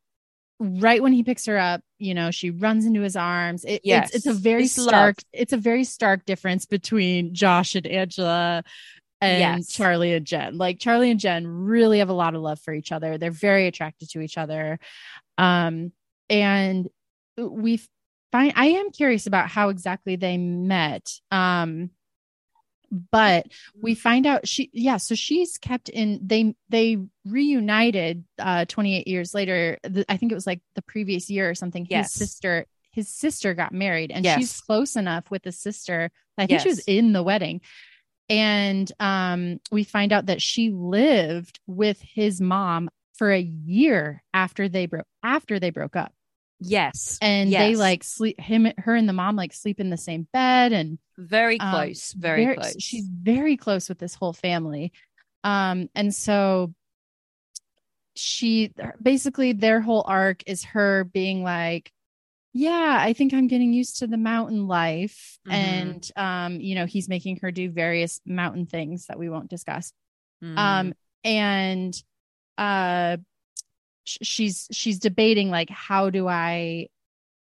Right 0.60 1.02
when 1.02 1.14
he 1.14 1.24
picks 1.24 1.46
her 1.46 1.58
up 1.58 1.82
you 2.00 2.14
know 2.14 2.32
she 2.32 2.50
runs 2.50 2.86
into 2.86 3.02
his 3.02 3.16
arms 3.16 3.64
it, 3.64 3.82
Yes. 3.84 4.10
it's, 4.10 4.26
it's 4.26 4.38
a 4.38 4.40
very 4.40 4.64
It's 4.66 4.78
love. 4.78 4.90
stark 4.90 5.16
it's 5.32 5.54
a 5.54 5.58
very 5.58 5.86
stark 5.86 6.26
difference 6.26 6.66
between 6.66 7.34
josh 7.34 7.76
and 7.76 7.88
angela 7.88 8.64
and 9.22 9.40
Yes. 9.40 9.68
charlie 9.72 10.14
and 10.14 10.26
jen 10.26 10.58
like 10.58 10.80
charlie 10.80 11.12
and 11.12 11.20
jen 11.20 11.48
really 11.48 12.00
have 12.00 12.10
a 12.10 12.14
lot 12.14 12.36
of 12.36 12.42
love 12.42 12.60
for 12.60 12.74
each 12.74 12.92
other 12.92 13.18
they're 13.18 13.32
very 13.32 13.68
attracted 13.68 14.10
to 14.12 14.20
each 14.22 14.38
other 14.38 14.80
um 15.38 15.94
and 16.30 16.90
we 17.38 17.82
find 18.34 18.52
i 18.58 18.66
am 18.66 18.92
curious 18.92 19.28
about 19.28 19.50
how 19.50 19.70
exactly 19.70 20.18
they 20.18 20.38
met 20.38 21.10
um 21.32 21.90
but 23.12 23.48
we 23.82 23.96
find 23.96 24.26
out 24.26 24.48
she 24.48 24.70
yeah 24.74 24.98
so 24.98 25.16
she's 25.16 25.58
kept 25.58 25.90
in 25.90 26.20
they 26.26 26.56
they 26.70 26.98
reunited 27.26 28.24
uh 28.40 28.66
28 28.66 29.08
years 29.08 29.34
later 29.34 29.78
the, 29.84 30.06
i 30.10 30.18
think 30.18 30.32
it 30.32 30.36
was 30.36 30.48
like 30.48 30.62
the 30.76 30.82
previous 30.82 31.30
year 31.30 31.50
or 31.50 31.56
something 31.56 31.86
Yes. 31.90 32.14
his 32.18 32.30
sister 32.30 32.66
his 32.92 33.08
sister 33.08 33.54
got 33.54 33.72
married 33.72 34.12
and 34.12 34.26
Yes. 34.26 34.38
she's 34.40 34.62
close 34.62 34.96
enough 34.96 35.30
with 35.32 35.44
the 35.44 35.52
sister 35.52 36.12
i 36.38 36.46
think 36.46 36.62
she 36.62 36.70
was 36.70 36.80
in 36.88 37.14
the 37.14 37.24
wedding 37.24 37.62
and 38.30 38.92
um 39.00 39.60
we 39.72 39.84
find 39.84 40.12
out 40.14 40.28
that 40.28 40.42
she 40.42 40.70
lived 40.72 41.60
with 41.68 42.02
his 42.02 42.40
mom 42.42 42.90
for 43.16 43.32
a 43.32 43.40
year 43.40 44.24
after 44.34 44.70
they 44.70 44.86
broke 44.86 45.08
after 45.24 45.60
they 45.60 45.70
broke 45.72 45.96
up 45.96 46.14
Yes. 46.60 47.18
and 47.22 47.52
they 47.52 47.76
like 47.76 48.04
sleep 48.04 48.40
him 48.40 48.68
her 48.78 48.96
and 48.96 49.08
the 49.08 49.14
mom 49.14 49.36
like 49.36 49.54
sleep 49.54 49.80
in 49.80 49.90
the 49.90 49.98
same 49.98 50.28
bed 50.34 50.74
and 50.74 51.00
very 51.18 51.60
um, 51.60 51.72
close. 51.72 52.14
very, 52.14 52.56
close. 52.56 52.76
She's 52.80 53.08
very 53.08 53.58
close 53.58 53.90
with 53.90 54.00
this 54.00 54.16
whole 54.16 54.34
family. 54.34 54.92
Um, 55.44 55.90
and 55.96 56.14
so 56.14 56.74
she 58.16 58.74
basically 59.02 59.54
their 59.54 59.80
whole 59.80 60.04
arc 60.06 60.44
is 60.48 60.64
her 60.66 61.06
being 61.06 61.44
like, 61.44 61.92
Yeah, 62.54 62.98
I 63.00 63.14
think 63.14 63.34
I'm 63.34 63.48
getting 63.48 63.72
used 63.72 64.00
to 64.00 64.08
the 64.08 64.18
mountain 64.18 64.68
life. 64.68 65.40
Mhm. 65.48 65.54
And 65.54 66.12
um, 66.16 66.60
you 66.60 66.76
know, 66.76 66.86
he's 66.86 67.08
making 67.08 67.38
her 67.38 67.52
do 67.52 67.70
various 67.70 68.20
mountain 68.26 68.66
things 68.66 69.06
that 69.06 69.20
we 69.20 69.30
won't 69.30 69.50
discuss. 69.50 69.94
Mm. 70.44 70.58
Um, 70.58 70.94
and 71.24 72.04
uh 72.58 73.18
she's 74.22 74.68
she's 74.72 75.00
debating 75.00 75.50
like 75.50 75.70
how 75.70 76.10
do 76.10 76.28
I 76.28 76.88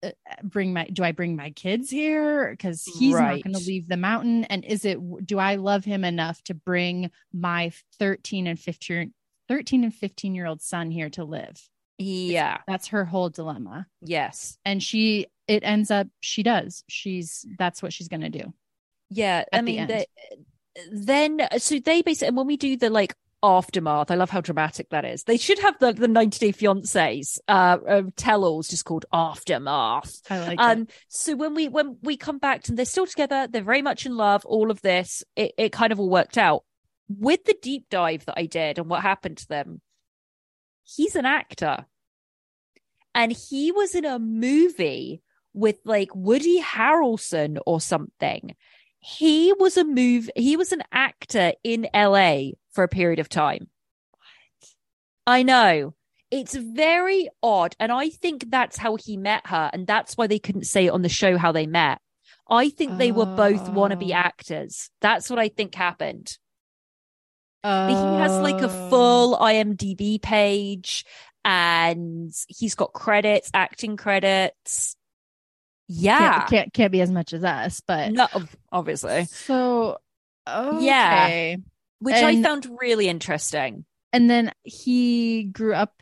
uh, 0.02 0.10
bring 0.42 0.72
my 0.72 0.84
do 0.84 1.02
I 1.04 1.12
bring 1.12 1.36
my 1.36 1.50
kids 1.50 1.90
here 1.90 2.50
because 2.50 2.84
he's 2.84 3.14
Right. 3.14 3.36
not 3.36 3.44
going 3.44 3.54
to 3.62 3.66
leave 3.68 3.88
the 3.88 3.96
mountain 3.96 4.44
and 4.44 4.64
is 4.64 4.84
it 4.84 4.98
do 5.26 5.38
I 5.38 5.56
love 5.56 5.84
him 5.84 6.04
enough 6.04 6.42
to 6.44 6.54
bring 6.54 7.10
my 7.32 7.72
13 7.98 8.46
and 8.46 8.58
15 8.58 9.12
13 9.48 9.84
and 9.84 9.94
15 9.94 10.34
year 10.34 10.46
old 10.46 10.60
son 10.60 10.90
here 10.90 11.08
to 11.10 11.24
live 11.24 11.60
Yeah. 11.98 12.58
that's 12.66 12.88
her 12.88 13.04
whole 13.04 13.30
dilemma 13.30 13.86
Yes. 14.02 14.58
and 14.64 14.82
she 14.82 15.26
it 15.48 15.62
ends 15.64 15.90
up 15.90 16.08
she 16.20 16.42
does 16.42 16.84
she's 16.88 17.46
that's 17.58 17.82
what 17.82 17.92
she's 17.92 18.08
going 18.08 18.22
to 18.22 18.30
do 18.30 18.52
Yeah. 19.10 19.44
I 19.52 19.62
mean, 19.62 19.86
the, 19.86 20.06
then 20.92 21.40
so 21.58 21.78
they 21.78 22.02
basically 22.02 22.28
and 22.28 22.36
when 22.36 22.46
we 22.46 22.56
do 22.58 22.76
the 22.76 22.90
like 22.90 23.14
aftermath, 23.46 24.10
I 24.10 24.16
love 24.16 24.30
how 24.30 24.40
dramatic 24.40 24.90
that 24.90 25.04
is. 25.04 25.22
They 25.24 25.36
should 25.36 25.58
have 25.60 25.78
the 25.78 25.92
the 25.92 26.08
90 26.08 26.38
Day 26.38 26.52
Fiancés 26.52 27.38
uh, 27.48 27.78
uh 27.88 28.02
tell-alls 28.16 28.68
just 28.68 28.84
called 28.84 29.06
aftermath. 29.12 30.20
I 30.28 30.38
like 30.40 30.52
it. 30.52 30.60
Um, 30.60 30.88
so 31.08 31.36
when 31.36 31.54
we 31.54 31.68
when 31.68 31.96
we 32.02 32.16
come 32.16 32.38
back 32.38 32.68
and 32.68 32.76
they're 32.76 32.84
still 32.84 33.06
together, 33.06 33.46
they're 33.50 33.62
very 33.62 33.82
much 33.82 34.04
in 34.04 34.16
love. 34.16 34.44
All 34.44 34.70
of 34.70 34.82
this, 34.82 35.22
it, 35.36 35.52
it 35.56 35.72
kind 35.72 35.92
of 35.92 36.00
all 36.00 36.10
worked 36.10 36.36
out. 36.36 36.64
With 37.08 37.44
the 37.44 37.56
deep 37.62 37.86
dive 37.88 38.24
that 38.24 38.34
I 38.36 38.46
did 38.46 38.78
and 38.78 38.90
what 38.90 39.02
happened 39.02 39.38
to 39.38 39.48
them, 39.48 39.80
he's 40.82 41.14
an 41.14 41.24
actor, 41.24 41.86
and 43.14 43.30
he 43.30 43.70
was 43.70 43.94
in 43.94 44.04
a 44.04 44.18
movie 44.18 45.22
with 45.54 45.78
like 45.84 46.10
Woody 46.14 46.60
Harrelson 46.60 47.58
or 47.64 47.80
something. 47.80 48.56
He 48.98 49.52
was 49.52 49.76
a 49.76 49.84
move. 49.84 50.28
He 50.34 50.56
was 50.56 50.72
an 50.72 50.82
actor 50.90 51.52
in 51.62 51.86
LA 51.94 52.50
for 52.76 52.84
a 52.84 52.88
period 52.88 53.18
of 53.18 53.28
time. 53.28 53.68
I 55.26 55.42
know. 55.42 55.94
It's 56.30 56.54
very 56.54 57.28
odd. 57.42 57.74
And 57.80 57.90
I 57.90 58.10
think 58.10 58.48
that's 58.50 58.76
how 58.76 58.94
he 58.96 59.16
met 59.16 59.46
her. 59.48 59.70
And 59.72 59.86
that's 59.86 60.16
why 60.16 60.28
they 60.28 60.38
couldn't 60.38 60.66
say 60.66 60.86
it 60.86 60.90
on 60.90 61.02
the 61.02 61.08
show 61.08 61.36
how 61.36 61.50
they 61.50 61.66
met. 61.66 62.00
I 62.48 62.68
think 62.68 62.98
they 62.98 63.10
were 63.10 63.26
both 63.26 63.70
wannabe 63.72 64.10
Oh. 64.10 64.14
actors. 64.14 64.90
That's 65.00 65.28
what 65.28 65.40
I 65.40 65.48
think 65.48 65.74
happened. 65.74 66.38
He 67.64 67.68
has 67.68 68.38
like 68.38 68.60
a 68.62 68.66
Oh. 68.70 68.88
full 68.90 69.36
IMDb 69.36 70.22
page 70.22 71.04
and 71.44 72.32
he's 72.46 72.76
got 72.76 72.92
credits, 72.92 73.50
acting 73.52 73.96
credits. 73.96 74.94
Yeah. 75.88 76.38
can't, 76.38 76.50
can't 76.50 76.72
can't 76.72 76.92
be 76.92 77.00
as 77.00 77.10
much 77.10 77.32
as 77.32 77.42
us 77.44 77.80
but 77.86 78.12
No, 78.12 78.26
obviously. 78.70 79.24
so 79.26 79.98
Yeah. 80.46 81.56
Which 82.00 82.14
I 82.16 82.42
found 82.42 82.66
really 82.80 83.08
interesting. 83.08 83.84
and 84.12 84.28
then 84.30 84.52
he 84.62 85.44
grew 85.44 85.74
up 85.74 85.92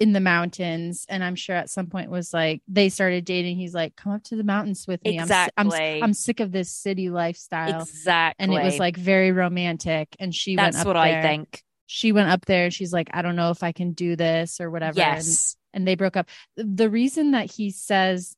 in 0.00 0.12
the 0.12 0.20
mountains 0.20 1.06
and 1.08 1.22
i'm 1.22 1.36
sure 1.36 1.54
at 1.54 1.70
some 1.70 1.86
point 1.86 2.10
was 2.10 2.34
like 2.34 2.60
they 2.66 2.88
started 2.88 3.24
dating 3.24 3.56
he's 3.56 3.72
like 3.72 3.94
come 3.94 4.10
up 4.12 4.22
to 4.24 4.34
the 4.34 4.42
mountains 4.42 4.84
with 4.88 5.00
me 5.04 5.16
I'm 5.20 5.30
I'm, 5.56 5.70
I'm, 6.02 6.12
sick 6.12 6.40
of 6.40 6.50
this 6.50 6.72
city 6.72 7.08
lifestyle 7.08 7.82
Exactly. 7.82 8.42
and 8.44 8.52
it 8.52 8.64
was 8.64 8.80
like 8.80 8.96
very 8.96 9.30
romantic 9.30 10.08
and 10.18 10.34
she 10.34 10.56
that's 10.56 10.76
went 10.78 10.88
up 10.88 10.96
what 10.96 11.04
there. 11.04 11.18
I 11.20 11.22
think. 11.22 11.62
she 11.86 12.10
went 12.10 12.30
up 12.30 12.44
there 12.46 12.68
she's 12.72 12.92
like 12.92 13.10
i 13.14 13.22
don't 13.22 13.36
know 13.36 13.50
if 13.50 13.62
i 13.62 13.70
can 13.70 13.92
do 13.92 14.16
this 14.16 14.60
or 14.60 14.72
whatever 14.72 15.00
and, 15.00 15.16
Yes. 15.18 15.56
and 15.72 15.86
they 15.86 15.94
broke 15.94 16.16
up 16.16 16.28
the 16.56 16.90
reason 16.90 17.30
that 17.30 17.48
he 17.52 17.70
says 17.70 18.34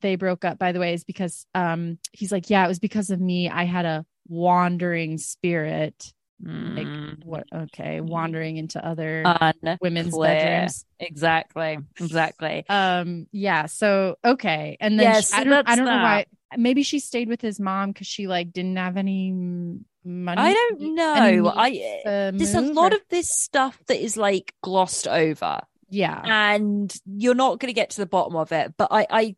they 0.00 0.14
broke 0.14 0.44
up 0.44 0.56
by 0.56 0.70
the 0.70 0.78
way 0.78 0.94
is 0.94 1.02
because 1.02 1.46
um 1.52 1.98
he's 2.12 2.30
like 2.30 2.48
yeah 2.48 2.64
it 2.64 2.68
was 2.68 2.78
because 2.78 3.10
of 3.10 3.20
me 3.20 3.50
i 3.50 3.64
had 3.64 3.86
a 3.86 4.06
wandering 4.28 5.18
spirit 5.18 6.12
like 6.40 6.86
Mm. 6.86 7.24
what 7.24 7.44
okay 7.52 8.00
wandering 8.00 8.58
into 8.58 8.84
other 8.84 9.22
Unclear. 9.26 9.76
women's 9.80 10.16
bedrooms 10.16 10.84
Exactly. 11.00 11.78
Exactly. 11.98 12.64
um 12.68 13.26
yeah 13.32 13.66
so 13.66 14.16
okay 14.24 14.76
and 14.80 14.98
then 15.00 15.06
Yeah, 15.14 15.20
she- 15.20 15.34
i 15.34 15.42
don't 15.44 15.68
i 15.68 15.74
don't 15.74 15.84
know 15.86 15.96
why 15.96 16.26
maybe 16.56 16.82
she 16.84 17.00
stayed 17.00 17.28
with 17.28 17.40
his 17.40 17.58
mom 17.58 17.90
because 17.90 18.06
she 18.06 18.28
like 18.28 18.52
didn't 18.52 18.76
have 18.76 18.96
any 18.96 19.32
money 19.32 20.40
I 20.40 20.52
don't 20.54 20.94
know. 20.94 21.52
I 21.54 22.30
there's 22.32 22.54
a 22.54 22.60
lot 22.60 22.92
or- 22.92 22.96
of 22.96 23.02
this 23.10 23.28
stuff 23.28 23.76
that 23.88 24.00
is 24.02 24.16
like 24.16 24.54
glossed 24.62 25.08
over. 25.08 25.58
yeah 25.90 26.22
and 26.24 26.94
you're 27.04 27.34
not 27.34 27.58
going 27.58 27.68
to 27.68 27.74
get 27.74 27.90
to 27.90 28.00
the 28.00 28.06
bottom 28.06 28.36
of 28.36 28.52
it 28.52 28.74
but 28.78 28.88
i 28.92 29.06
i 29.10 29.36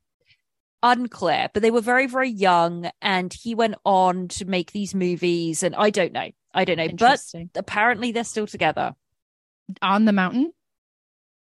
unclear 0.83 1.49
but 1.53 1.63
they 1.63 1.71
were 1.71 1.81
very 1.83 2.07
very 2.07 2.31
young 2.31 2.91
and 3.03 3.33
he 3.33 3.55
went 3.55 3.75
on 3.85 4.29
to 4.29 4.45
make 4.47 4.73
these 4.73 4.95
movies 4.95 5.63
and 5.63 5.75
i 5.75 5.91
don't 5.91 6.13
know 6.13 6.29
i 6.55 6.65
don't 6.65 6.79
know 6.79 6.89
but 6.97 7.21
apparently 7.55 8.13
they're 8.13 8.25
still 8.25 8.47
together. 8.47 8.95
On 9.83 10.05
the 10.05 10.13
mountain? 10.13 10.53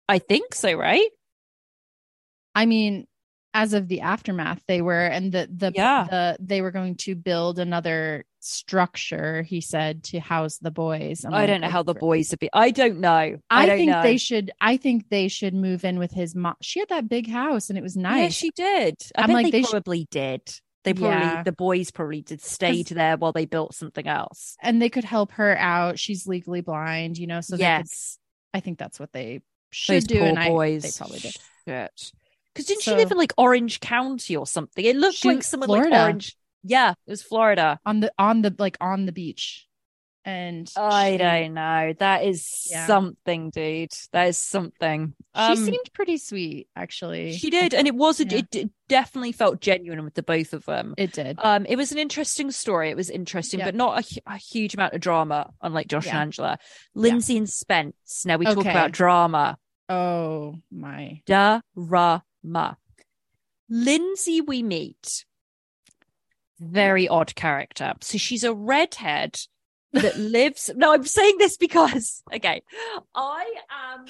I 0.09 0.19
think 0.19 0.55
so 0.55 0.73
right? 0.75 1.11
I 2.55 2.67
mean 2.67 3.07
as 3.53 3.73
of 3.73 3.89
the 3.89 4.03
aftermath 4.03 4.63
they 4.69 4.83
were 4.83 5.07
and 5.07 5.33
the 5.33 5.49
the 5.55 5.73
Yeah. 5.75 6.07
the 6.11 6.37
they 6.41 6.61
were 6.61 6.71
going 6.71 6.97
to 6.97 7.15
build 7.15 7.59
another 7.59 8.25
structure 8.41 9.43
he 9.43 9.61
said 9.61 10.05
to 10.05 10.21
house 10.21 10.59
the 10.59 10.71
boys. 10.71 11.25
I'm 11.25 11.35
i 11.35 11.47
don't 11.47 11.61
know 11.63 11.69
how 11.69 11.83
the 11.83 11.95
boys 11.95 12.31
would 12.31 12.39
be. 12.39 12.49
I 12.53 12.71
don't 12.71 13.01
know. 13.01 13.09
I, 13.11 13.39
I, 13.51 13.67
don't 13.67 13.79
think 13.79 13.91
know. 13.91 14.03
they 14.03 14.19
should 14.19 14.51
I 14.61 14.77
think 14.77 15.09
they 15.09 15.29
should 15.29 15.55
move 15.55 15.85
in 15.85 15.99
with 15.99 16.13
his 16.13 16.35
mom. 16.35 16.55
She 16.63 16.81
had 16.81 16.89
that 16.91 17.09
big 17.09 17.29
house 17.29 17.69
and 17.71 17.79
it 17.79 17.83
was 17.83 17.97
nice. 17.97 18.23
yeah 18.23 18.29
she 18.29 18.51
did. 18.51 18.95
I 19.17 19.23
I'm 19.23 19.33
like, 19.33 19.47
they, 19.47 19.51
they 19.51 19.63
sh- 19.63 19.71
probably 19.71 20.07
did 20.11 20.43
they 20.87 20.95
probably 20.95 21.19
Yeah. 21.19 21.43
the 21.43 21.53
boys 21.53 21.91
probably 21.91 22.23
did 22.23 22.41
stay 22.41 22.83
'Cause- 22.83 22.95
there 22.95 23.17
while 23.19 23.33
they 23.33 23.45
built 23.45 23.75
something 23.75 24.07
else 24.07 24.57
and 24.63 24.81
they 24.81 24.89
could 24.89 25.05
help 25.05 25.33
her 25.33 25.55
out. 25.59 25.99
She's 25.99 26.27
legally 26.27 26.63
blind, 26.63 27.19
you 27.19 27.27
know, 27.27 27.43
so 27.43 27.57
they 27.57 27.59
could- 27.59 27.63
yes 27.65 28.19
I 28.55 28.61
think 28.61 28.79
that's 28.79 28.99
what 28.99 29.13
they 29.13 29.43
should 29.71 29.97
those 29.97 30.05
do. 30.05 30.23
and 30.23 30.39
I, 30.39 30.49
boys 30.49 30.83
they 30.83 30.91
probably 30.97 31.19
did. 31.19 31.37
Shit. 31.67 32.13
Because 32.55 32.67
didn't 32.67 32.83
So- 32.83 32.93
she 32.93 32.97
live 32.97 33.11
in 33.11 33.19
like 33.19 33.35
Orange 33.37 33.81
County 33.81 34.35
or 34.37 34.47
something? 34.47 34.83
It 34.83 34.97
looked 34.97 35.19
She- 35.19 35.29
like 35.29 35.43
someone 35.43 35.69
like 35.69 35.93
Orange. 35.93 36.35
Yeah, 36.63 36.93
it 37.07 37.11
was 37.11 37.23
Florida. 37.23 37.79
on 37.85 38.01
the 38.01 38.13
on 38.19 38.41
the 38.43 38.55
like 38.59 38.79
on 38.81 39.05
the 39.07 39.13
beach. 39.13 39.66
And 40.27 40.69
I 40.77 41.13
she, 41.13 41.19
don't 41.19 41.55
know. 41.55 41.95
That 42.01 42.25
is 42.25 42.67
Yeah. 42.69 42.87
something, 42.89 43.51
dude. 43.51 43.93
That 44.11 44.25
is 44.27 44.37
something. 44.37 45.15
She 45.37 45.41
Um, 45.41 45.57
seemed 45.57 45.89
pretty 45.95 46.19
sweet, 46.19 46.69
actually. 46.75 47.35
She 47.37 47.49
did, 47.49 47.73
and 47.73 47.87
it 47.87 47.95
was. 47.95 48.19
A, 48.19 48.25
Yeah. 48.27 48.39
it, 48.39 48.57
it 48.57 48.71
definitely 48.89 49.31
felt 49.31 49.61
genuine 49.61 50.03
with 50.05 50.15
the 50.15 50.25
both 50.25 50.53
of 50.53 50.65
them. 50.65 50.95
It 50.99 51.13
did. 51.13 51.39
Um, 51.41 51.65
it 51.67 51.77
was 51.77 51.93
an 51.93 51.99
interesting 51.99 52.51
story. 52.51 52.91
It 52.91 52.97
was 52.97 53.09
interesting, 53.09 53.61
Yeah. 53.61 53.67
but 53.67 53.77
not 53.77 54.05
a, 54.05 54.21
a 54.27 54.37
huge 54.37 54.75
amount 54.75 54.95
of 54.95 55.01
drama, 55.01 55.53
unlike 55.63 55.87
Josh 55.87 56.09
and 56.09 56.19
Angela. 56.19 56.59
Lindsay 56.95 57.37
and 57.37 57.49
Spence. 57.49 58.27
Now 58.27 58.37
we 58.37 58.47
talk 58.47 58.59
about 58.67 58.91
drama. 58.91 59.59
Oh 59.89 60.57
my. 60.73 61.23
Drama. 61.25 62.25
Lindsay, 63.69 64.41
we 64.41 64.65
meet. 64.65 65.25
Very 66.59 67.07
odd 67.07 67.37
character. 67.37 67.95
So 68.01 68.19
she's 68.19 68.43
a 68.43 68.53
redhead 68.53 69.39
that 69.97 70.17
lives. 70.19 70.71
No, 70.77 70.93
I'm 70.93 71.05
saying 71.05 71.37
this 71.39 71.57
because, 71.57 72.23
okay, 72.35 72.63
I 73.15 73.45
am. 73.71 74.05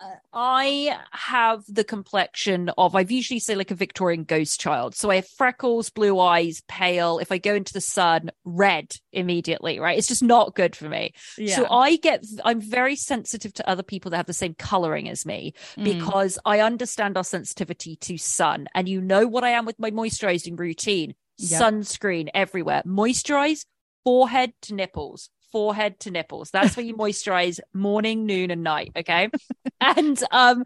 uh, 0.00 0.06
I 0.32 0.98
have 1.12 1.62
the 1.68 1.84
complexion 1.84 2.70
of, 2.76 2.96
I've 2.96 3.12
usually 3.12 3.38
say 3.38 3.54
like 3.54 3.70
a 3.70 3.76
Victorian 3.76 4.24
ghost 4.24 4.58
child. 4.60 4.96
So 4.96 5.10
I 5.10 5.16
have 5.16 5.28
freckles, 5.28 5.90
blue 5.90 6.18
eyes, 6.18 6.60
pale. 6.66 7.18
If 7.20 7.30
I 7.30 7.38
go 7.38 7.54
into 7.54 7.72
the 7.72 7.80
sun, 7.80 8.30
red 8.44 8.96
immediately, 9.12 9.78
right? 9.78 9.96
It's 9.96 10.08
just 10.08 10.22
not 10.22 10.56
good 10.56 10.74
for 10.74 10.88
me. 10.88 11.12
Yeah. 11.38 11.54
So 11.56 11.66
I 11.70 11.96
get, 11.96 12.24
I'm 12.44 12.60
very 12.60 12.96
sensitive 12.96 13.52
to 13.54 13.68
other 13.68 13.84
people 13.84 14.10
that 14.10 14.16
have 14.16 14.26
the 14.26 14.32
same 14.32 14.54
coloring 14.54 15.08
as 15.08 15.24
me 15.24 15.54
Mm. 15.76 15.84
because 15.84 16.36
I 16.44 16.60
understand 16.60 17.16
our 17.16 17.22
sensitivity 17.24 17.94
to 17.96 18.16
sun. 18.18 18.66
And 18.74 18.88
you 18.88 19.00
know 19.00 19.26
what 19.28 19.44
I 19.44 19.50
am 19.50 19.64
with 19.66 19.78
my 19.78 19.90
moisturizing 19.92 20.58
routine 20.58 21.14
Yep. 21.38 21.60
sunscreen 21.62 22.28
everywhere. 22.34 22.82
Moisturize 22.86 23.64
forehead 24.04 24.52
to 24.62 24.74
nipples, 24.74 25.30
forehead 25.50 26.00
to 26.00 26.10
nipples. 26.10 26.50
That's 26.50 26.76
where 26.76 26.86
you 26.86 26.94
moisturize 26.98 27.60
morning, 27.72 28.26
noon, 28.26 28.50
and 28.50 28.62
night. 28.62 28.92
Okay. 28.96 29.30
and 29.80 30.22
um, 30.30 30.64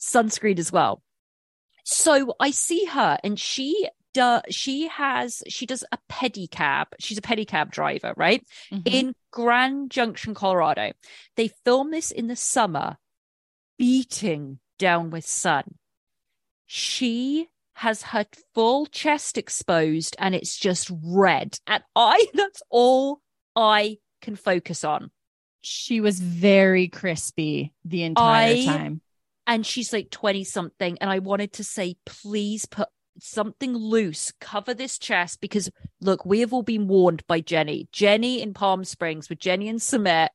sunscreen 0.00 0.58
as 0.58 0.72
well. 0.72 1.02
So 1.84 2.34
I 2.40 2.50
see 2.50 2.86
her 2.86 3.18
and 3.22 3.38
she 3.38 3.88
does, 4.14 4.42
she 4.48 4.88
has, 4.88 5.42
she 5.48 5.66
does 5.66 5.84
a 5.92 5.98
pedicab. 6.10 6.86
She's 6.98 7.18
a 7.18 7.22
pedicab 7.22 7.70
driver, 7.70 8.14
right? 8.16 8.46
Mhm. 8.72 8.82
in 8.86 9.14
Grand 9.30 9.90
Junction, 9.90 10.34
Colorado. 10.34 10.92
They 11.36 11.48
film 11.64 11.90
this 11.90 12.10
in 12.10 12.28
the 12.28 12.36
summer, 12.36 12.96
beating 13.76 14.60
down 14.78 15.10
with 15.10 15.26
sun. 15.26 15.74
She 16.66 17.48
has 17.74 18.02
her 18.02 18.24
full 18.54 18.86
chest 18.86 19.36
exposed 19.36 20.16
and 20.18 20.34
it's 20.34 20.56
just 20.56 20.90
red. 21.04 21.58
And 21.66 21.82
I, 21.94 22.26
that's 22.34 22.62
all 22.70 23.20
I 23.54 23.98
can 24.22 24.36
focus 24.36 24.84
on. 24.84 25.10
she 25.60 26.00
was 26.00 26.20
very 26.20 26.88
crispy 26.88 27.72
the 27.84 28.02
entire 28.04 28.54
I- 28.54 28.64
time. 28.64 29.00
And 29.46 29.66
she's 29.66 29.92
like 29.92 30.10
20 30.10 30.42
something. 30.44 30.96
And 31.02 31.10
I 31.10 31.18
wanted 31.18 31.52
to 31.54 31.64
say, 31.64 31.96
please 32.06 32.64
put 32.64 32.88
something 33.20 33.76
loose, 33.76 34.32
cover 34.40 34.72
this 34.72 34.98
chest 34.98 35.40
because 35.40 35.70
look, 36.00 36.24
we 36.24 36.40
have 36.40 36.54
all 36.54 36.62
been 36.62 36.88
warned 36.88 37.26
by 37.26 37.40
Jenny. 37.40 37.86
Jenny 37.92 38.40
in 38.40 38.54
Palm 38.54 38.84
Springs 38.84 39.28
with 39.28 39.38
Jenny 39.38 39.68
and 39.68 39.80
Sumit. 39.80 40.28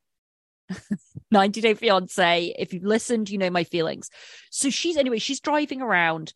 90 1.31 1.61
Day 1.61 1.73
Fiance. 1.73 2.55
If 2.57 2.73
you've 2.73 2.83
listened, 2.83 3.29
you 3.29 3.39
know 3.39 3.49
my 3.49 3.63
feelings. 3.63 4.09
So 4.51 4.69
she's 4.69 4.97
anyway, 4.97 5.17
she's 5.17 5.39
driving 5.39 5.81
around 5.81 6.33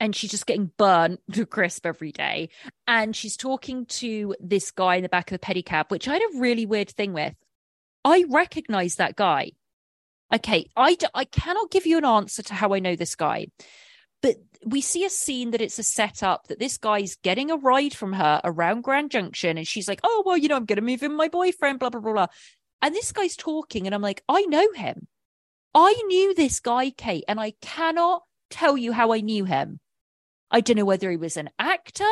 and 0.00 0.14
she's 0.14 0.30
just 0.30 0.46
getting 0.46 0.70
burnt 0.76 1.20
to 1.32 1.46
crisp 1.46 1.86
every 1.86 2.12
day. 2.12 2.50
And 2.86 3.14
she's 3.14 3.36
talking 3.36 3.86
to 3.86 4.34
this 4.40 4.70
guy 4.70 4.96
in 4.96 5.02
the 5.02 5.08
back 5.08 5.30
of 5.30 5.40
the 5.40 5.46
pedicab, 5.46 5.90
which 5.90 6.08
I 6.08 6.14
had 6.14 6.22
a 6.22 6.38
really 6.38 6.66
weird 6.66 6.90
thing 6.90 7.12
with. 7.12 7.34
I 8.04 8.24
recognize 8.28 8.96
that 8.96 9.16
guy. 9.16 9.52
Okay, 10.32 10.68
I, 10.76 10.94
d- 10.94 11.06
I 11.14 11.24
cannot 11.24 11.70
give 11.70 11.86
you 11.86 11.98
an 11.98 12.04
answer 12.04 12.42
to 12.44 12.54
how 12.54 12.74
I 12.74 12.80
know 12.80 12.96
this 12.96 13.14
guy, 13.14 13.46
but 14.22 14.36
we 14.64 14.80
see 14.80 15.04
a 15.04 15.10
scene 15.10 15.52
that 15.52 15.60
it's 15.60 15.78
a 15.78 15.84
setup 15.84 16.48
that 16.48 16.58
this 16.58 16.78
guy's 16.78 17.16
getting 17.22 17.50
a 17.50 17.56
ride 17.56 17.94
from 17.94 18.12
her 18.12 18.40
around 18.42 18.82
Grand 18.82 19.12
Junction, 19.12 19.56
and 19.56 19.68
she's 19.68 19.86
like, 19.86 20.00
"Oh 20.02 20.24
well, 20.26 20.36
you 20.36 20.48
know, 20.48 20.56
I'm 20.56 20.64
going 20.64 20.78
to 20.78 20.82
move 20.82 21.04
in 21.04 21.14
my 21.14 21.28
boyfriend." 21.28 21.78
Blah 21.78 21.90
blah 21.90 22.00
blah 22.00 22.12
blah. 22.12 22.26
And 22.82 22.92
this 22.92 23.12
guy's 23.12 23.36
talking, 23.36 23.86
and 23.86 23.94
I'm 23.94 24.02
like, 24.02 24.22
I 24.28 24.42
know 24.46 24.72
him. 24.72 25.06
I 25.74 25.92
knew 26.06 26.34
this 26.34 26.58
guy, 26.58 26.90
Kate, 26.90 27.24
and 27.28 27.38
I 27.38 27.52
cannot 27.60 28.22
tell 28.50 28.76
you 28.76 28.92
how 28.92 29.12
I 29.12 29.20
knew 29.20 29.44
him. 29.44 29.78
I 30.50 30.60
don't 30.60 30.76
know 30.76 30.84
whether 30.84 31.10
he 31.10 31.16
was 31.16 31.36
an 31.36 31.50
actor. 31.58 32.04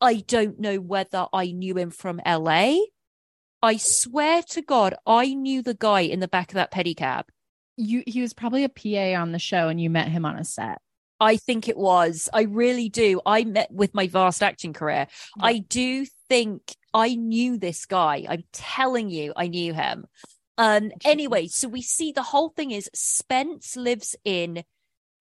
I 0.00 0.16
don't 0.26 0.60
know 0.60 0.76
whether 0.76 1.26
I 1.32 1.52
knew 1.52 1.76
him 1.76 1.90
from 1.90 2.20
LA. 2.26 2.76
I 3.62 3.78
swear 3.78 4.42
to 4.50 4.62
God, 4.62 4.94
I 5.06 5.32
knew 5.32 5.62
the 5.62 5.74
guy 5.74 6.00
in 6.00 6.20
the 6.20 6.28
back 6.28 6.50
of 6.50 6.56
that 6.56 6.70
pedicab. 6.70 7.24
You 7.76 8.02
he 8.06 8.20
was 8.20 8.34
probably 8.34 8.64
a 8.64 8.68
PA 8.68 9.20
on 9.20 9.32
the 9.32 9.38
show 9.38 9.68
and 9.68 9.80
you 9.80 9.90
met 9.90 10.08
him 10.08 10.24
on 10.26 10.36
a 10.36 10.44
set. 10.44 10.80
I 11.18 11.36
think 11.36 11.68
it 11.68 11.76
was. 11.76 12.28
I 12.32 12.42
really 12.42 12.88
do. 12.88 13.20
I 13.24 13.44
met 13.44 13.72
with 13.72 13.94
my 13.94 14.06
vast 14.08 14.42
acting 14.42 14.74
career. 14.74 15.06
Yeah. 15.38 15.44
I 15.46 15.58
do 15.58 16.04
think 16.28 16.76
I 16.92 17.14
knew 17.14 17.56
this 17.56 17.86
guy. 17.86 18.26
I'm 18.28 18.44
telling 18.52 19.08
you, 19.08 19.32
I 19.34 19.48
knew 19.48 19.72
him. 19.72 20.06
Um 20.58 20.92
anyway, 21.04 21.48
so 21.48 21.66
we 21.66 21.80
see 21.80 22.12
the 22.12 22.22
whole 22.22 22.50
thing 22.50 22.70
is 22.70 22.90
Spence 22.94 23.76
lives 23.76 24.14
in 24.24 24.62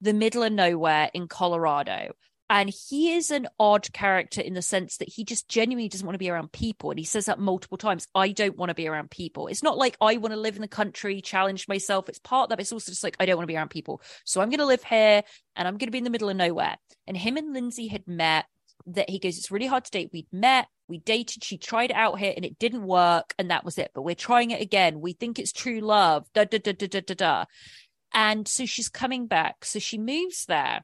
the 0.01 0.13
middle 0.13 0.43
of 0.43 0.51
nowhere 0.51 1.09
in 1.13 1.29
Colorado. 1.29 2.11
And 2.49 2.69
he 2.69 3.13
is 3.13 3.31
an 3.31 3.47
odd 3.59 3.91
character 3.93 4.41
in 4.41 4.53
the 4.53 4.61
sense 4.61 4.97
that 4.97 5.09
he 5.09 5.23
just 5.23 5.47
genuinely 5.47 5.89
doesn't 5.89 6.05
want 6.05 6.15
to 6.15 6.19
be 6.19 6.29
around 6.29 6.51
people. 6.51 6.91
And 6.91 6.99
he 6.99 7.05
says 7.05 7.25
that 7.25 7.39
multiple 7.39 7.77
times. 7.77 8.07
I 8.13 8.29
don't 8.29 8.57
want 8.57 8.69
to 8.69 8.75
be 8.75 8.87
around 8.87 9.11
people. 9.11 9.47
It's 9.47 9.63
not 9.63 9.77
like 9.77 9.97
I 10.01 10.17
want 10.17 10.33
to 10.33 10.39
live 10.39 10.55
in 10.55 10.61
the 10.61 10.67
country, 10.67 11.21
challenge 11.21 11.67
myself. 11.67 12.09
It's 12.09 12.19
part 12.19 12.45
of 12.45 12.49
that. 12.49 12.57
But 12.57 12.61
it's 12.61 12.73
also 12.73 12.91
just 12.91 13.03
like, 13.03 13.15
I 13.19 13.25
don't 13.25 13.37
want 13.37 13.43
to 13.43 13.51
be 13.51 13.55
around 13.55 13.69
people. 13.69 14.01
So 14.25 14.41
I'm 14.41 14.49
going 14.49 14.59
to 14.59 14.65
live 14.65 14.83
here 14.83 15.23
and 15.55 15.67
I'm 15.67 15.77
going 15.77 15.87
to 15.87 15.91
be 15.91 15.97
in 15.97 16.03
the 16.03 16.09
middle 16.09 16.29
of 16.29 16.35
nowhere. 16.35 16.77
And 17.07 17.15
him 17.15 17.37
and 17.37 17.53
Lindsay 17.53 17.87
had 17.87 18.07
met 18.07 18.45
that 18.87 19.09
he 19.09 19.19
goes, 19.19 19.37
It's 19.37 19.51
really 19.51 19.67
hard 19.67 19.85
to 19.85 19.91
date. 19.91 20.09
We'd 20.11 20.27
met, 20.31 20.67
we 20.89 20.99
dated, 20.99 21.43
she 21.43 21.57
tried 21.57 21.91
it 21.91 21.95
out 21.95 22.19
here 22.19 22.33
and 22.35 22.43
it 22.43 22.59
didn't 22.59 22.85
work. 22.85 23.33
And 23.39 23.51
that 23.51 23.63
was 23.63 23.77
it. 23.77 23.91
But 23.95 24.01
we're 24.01 24.15
trying 24.15 24.51
it 24.51 24.61
again. 24.61 24.99
We 24.99 25.13
think 25.13 25.39
it's 25.39 25.53
true 25.53 25.79
love. 25.79 26.27
Da 26.33 26.43
da 26.43 26.59
da 26.59 26.73
da 26.73 26.87
da 26.87 26.99
da 26.99 27.13
da. 27.13 27.45
And 28.13 28.47
so 28.47 28.65
she's 28.65 28.89
coming 28.89 29.27
back. 29.27 29.65
So 29.65 29.79
she 29.79 29.97
moves 29.97 30.45
there 30.45 30.83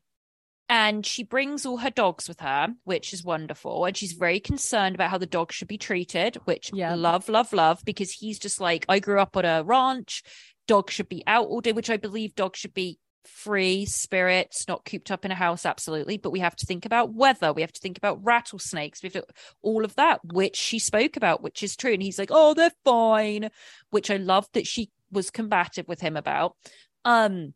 and 0.70 1.04
she 1.06 1.24
brings 1.24 1.66
all 1.66 1.78
her 1.78 1.90
dogs 1.90 2.28
with 2.28 2.40
her, 2.42 2.70
which 2.84 3.12
is 3.12 3.24
wonderful. 3.24 3.86
And 3.86 3.98
she's 3.98 4.14
very 4.14 4.40
concerned 4.40 4.96
about 4.96 5.10
how 5.10 5.18
the 5.18 5.26
dogs 5.26 5.56
should 5.56 5.68
be 5.68 5.80
treated, 5.80 6.36
which 6.46 6.70
Yeah. 6.72 6.94
love, 6.94 7.28
love, 7.28 7.52
love, 7.52 7.82
because 7.84 8.12
he's 8.12 8.38
just 8.38 8.62
like, 8.62 8.86
I 8.88 9.00
grew 9.00 9.20
up 9.20 9.36
on 9.36 9.46
a 9.46 9.64
ranch. 9.64 10.22
Dogs 10.68 10.94
should 10.94 11.10
be 11.10 11.24
out 11.26 11.48
all 11.48 11.62
day, 11.62 11.72
which 11.72 11.90
I 11.90 11.98
believe 11.98 12.36
dogs 12.36 12.60
should 12.60 12.76
be 12.76 13.00
free 13.26 13.86
spirits, 13.86 14.68
not 14.68 14.86
cooped 14.86 15.12
up 15.12 15.26
in 15.26 15.32
a 15.32 15.36
house, 15.36 15.66
absolutely. 15.66 16.18
But 16.18 16.32
we 16.32 16.40
have 16.40 16.56
to 16.58 16.66
think 16.66 16.86
about 16.86 17.14
weather. 17.14 17.52
We 17.52 17.62
have 17.62 17.74
to 17.74 17.82
think 17.82 17.98
about 17.98 18.24
rattlesnakes. 18.24 19.02
We 19.02 19.08
have 19.08 19.14
to, 19.14 19.26
all 19.64 19.84
of 19.84 19.96
that, 19.96 20.22
which 20.24 20.56
she 20.56 20.78
spoke 20.78 21.18
about, 21.18 21.42
which 21.42 21.64
is 21.64 21.76
true. 21.76 21.94
And 21.94 22.04
he's 22.04 22.20
like, 22.20 22.30
oh, 22.32 22.54
they're 22.54 22.72
fine, 22.86 23.50
which 23.90 24.12
I 24.12 24.18
love 24.18 24.48
that 24.54 24.68
she 24.68 24.92
was 25.12 25.32
combative 25.32 25.88
with 25.88 26.00
him 26.00 26.16
about. 26.16 26.56
Um, 27.06 27.54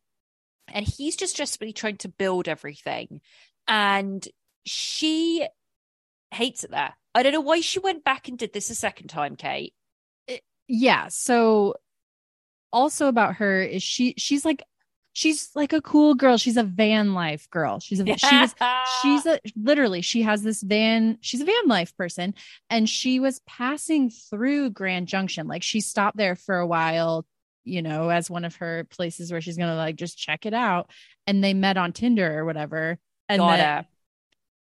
and 0.67 0.87
he's 0.87 1.15
just 1.15 1.37
desperately 1.37 1.73
trying 1.73 1.97
to 1.97 2.07
build 2.07 2.47
everything 2.47 3.21
and 3.67 4.27
she 4.65 5.47
hates 6.31 6.63
it 6.63 6.71
there 6.71 6.93
i 7.15 7.23
don't 7.23 7.33
know 7.33 7.41
why 7.41 7.61
she 7.61 7.79
went 7.79 8.03
back 8.03 8.27
and 8.27 8.37
did 8.37 8.53
this 8.53 8.69
a 8.69 8.75
second 8.75 9.07
time 9.07 9.35
kate 9.35 9.73
eh, 10.27 10.37
Yeah. 10.67 11.07
So 11.09 11.75
also 12.71 13.07
about 13.07 13.35
her 13.35 13.61
is 13.61 13.83
she 13.83 14.15
she's 14.17 14.43
like 14.43 14.63
she's 15.13 15.51
like 15.53 15.73
a 15.73 15.81
cool 15.81 16.15
girl. 16.15 16.37
She's 16.37 16.57
a 16.57 16.63
van 16.63 17.13
life 17.13 17.47
girl. 17.51 17.79
She's 17.79 17.99
a 17.99 18.17
she 18.17 18.35
was 18.35 18.55
she's 19.01 19.25
a 19.27 19.39
literally 19.55 20.01
she 20.01 20.23
has 20.23 20.41
this 20.41 20.61
van 20.63 21.17
she's 21.21 21.41
a 21.41 21.45
van 21.45 21.67
life 21.67 21.95
person 21.95 22.33
and 22.69 22.89
she 22.89 23.19
was 23.19 23.39
passing 23.45 24.09
through 24.09 24.71
grand 24.71 25.07
junction 25.07 25.47
like 25.47 25.61
she 25.63 25.81
stopped 25.81 26.17
there 26.17 26.35
for 26.35 26.57
a 26.57 26.67
while 26.67 27.25
you 27.63 27.81
know 27.81 28.09
as 28.09 28.29
one 28.29 28.45
of 28.45 28.55
her 28.57 28.85
places 28.89 29.31
where 29.31 29.41
she's 29.41 29.57
gonna 29.57 29.75
like 29.75 29.95
just 29.95 30.17
check 30.17 30.45
it 30.45 30.53
out. 30.53 30.89
And 31.27 31.43
they 31.43 31.53
met 31.53 31.77
on 31.77 31.93
tinder 31.93 32.37
or 32.39 32.45
whatever. 32.45 32.97
And 33.29 33.39
Got 33.39 33.59
then, 33.59 33.79
it. 33.79 33.85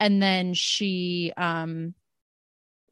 and 0.01 0.23
then 0.23 0.55
she 0.55 1.33
um 1.37 1.95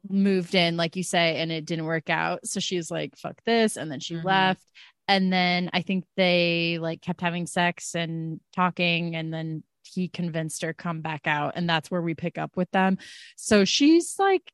moved 0.09 0.55
in 0.55 0.77
like 0.77 0.95
you 0.95 1.03
say 1.03 1.39
and 1.39 1.51
it 1.51 1.65
didn't 1.65 1.85
work 1.85 2.09
out. 2.09 2.45
So 2.47 2.59
she 2.59 2.77
was 2.77 2.89
like 2.89 3.15
fuck 3.17 3.41
this 3.45 3.77
and 3.77 3.91
then 3.91 3.99
she 3.99 4.15
Mhm. 4.15 4.25
left. 4.25 4.63
And 5.07 5.31
then 5.33 5.69
i 5.73 5.81
think 5.81 6.05
they 6.15 6.77
like 6.79 7.01
kept 7.01 7.21
having 7.21 7.45
sex 7.45 7.95
and 7.95 8.39
talking 8.55 9.15
and 9.15 9.33
then 9.33 9.63
he 9.83 10.07
convinced 10.07 10.61
her 10.61 10.73
come 10.73 11.01
back 11.01 11.27
out 11.27 11.53
and 11.55 11.67
that's 11.69 11.91
where 11.91 12.01
we 12.01 12.13
pick 12.13 12.37
up 12.37 12.55
with 12.55 12.69
them. 12.71 12.97
So 13.35 13.65
she's 13.65 14.15
like 14.19 14.51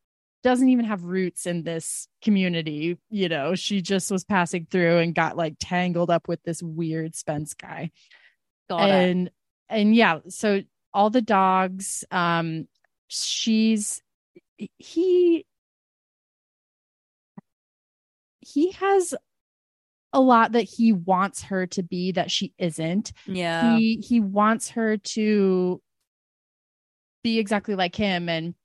doesn't 0.47 0.69
even 0.69 0.85
have 0.85 1.03
roots 1.03 1.45
in 1.45 1.63
this 1.63 2.07
community 2.21 2.97
you 3.09 3.27
know? 3.27 3.53
She 3.53 3.81
just 3.81 4.09
was 4.09 4.23
passing 4.23 4.65
through 4.69 4.99
and 4.99 5.13
got 5.13 5.35
like 5.35 5.55
tangled 5.59 6.09
up 6.09 6.29
with 6.29 6.41
this 6.43 6.63
weird 6.63 7.15
spence 7.15 7.53
guy. 7.53 7.91
Got 8.69 8.89
it. 8.89 8.93
and 8.93 9.31
and 9.67 9.93
yeah 9.93 10.19
so 10.29 10.61
all 10.93 11.09
the 11.09 11.21
dogs 11.21 12.05
um 12.11 12.67
she's 13.09 14.01
he 14.77 15.45
he 18.39 18.71
has 18.71 19.13
a 20.13 20.21
lot 20.21 20.53
that 20.53 20.63
he 20.63 20.93
wants 20.93 21.43
her 21.43 21.67
to 21.67 21.83
be 21.83 22.13
that 22.13 22.31
she 22.31 22.53
isn't. 22.57 23.11
Yeah. 23.25 23.77
He 23.77 23.97
he 23.97 24.21
wants 24.21 24.69
her 24.69 24.95
to 24.97 25.81
be 27.23 27.37
exactly 27.37 27.75
like 27.75 27.95
him 27.95 28.29
and 28.29 28.55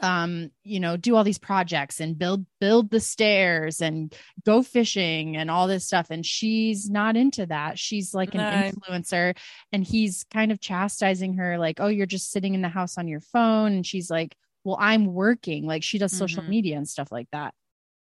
um 0.00 0.50
you 0.64 0.80
know 0.80 0.96
do 0.96 1.14
all 1.14 1.22
these 1.24 1.38
projects 1.38 2.00
and 2.00 2.18
build 2.18 2.44
build 2.60 2.90
the 2.90 2.98
stairs 3.00 3.80
and 3.80 4.12
go 4.44 4.62
fishing 4.62 5.36
and 5.36 5.50
all 5.50 5.68
this 5.68 5.86
stuff. 5.86 6.08
And 6.10 6.26
she's 6.26 6.90
not 6.90 7.16
into 7.16 7.46
that. 7.46 7.78
She's 7.78 8.12
like 8.12 8.34
an 8.34 8.40
No. 8.40 8.46
influencer 8.50 9.36
and 9.72 9.84
he's 9.84 10.24
kind 10.32 10.50
of 10.50 10.60
chastising 10.60 11.34
her 11.34 11.58
like 11.58 11.78
oh 11.80 11.86
you're 11.86 12.06
just 12.06 12.30
sitting 12.32 12.54
in 12.54 12.62
the 12.62 12.68
house 12.68 12.98
on 12.98 13.06
your 13.08 13.20
phone. 13.20 13.72
And 13.72 13.86
she's 13.86 14.10
like 14.10 14.34
well 14.64 14.76
i'm 14.80 15.06
working. 15.06 15.64
Like 15.66 15.82
she 15.82 15.98
does 15.98 16.12
social 16.12 16.42
Mhm. 16.42 16.48
media 16.48 16.76
and 16.76 16.88
stuff 16.88 17.12
like 17.12 17.28
that. 17.32 17.54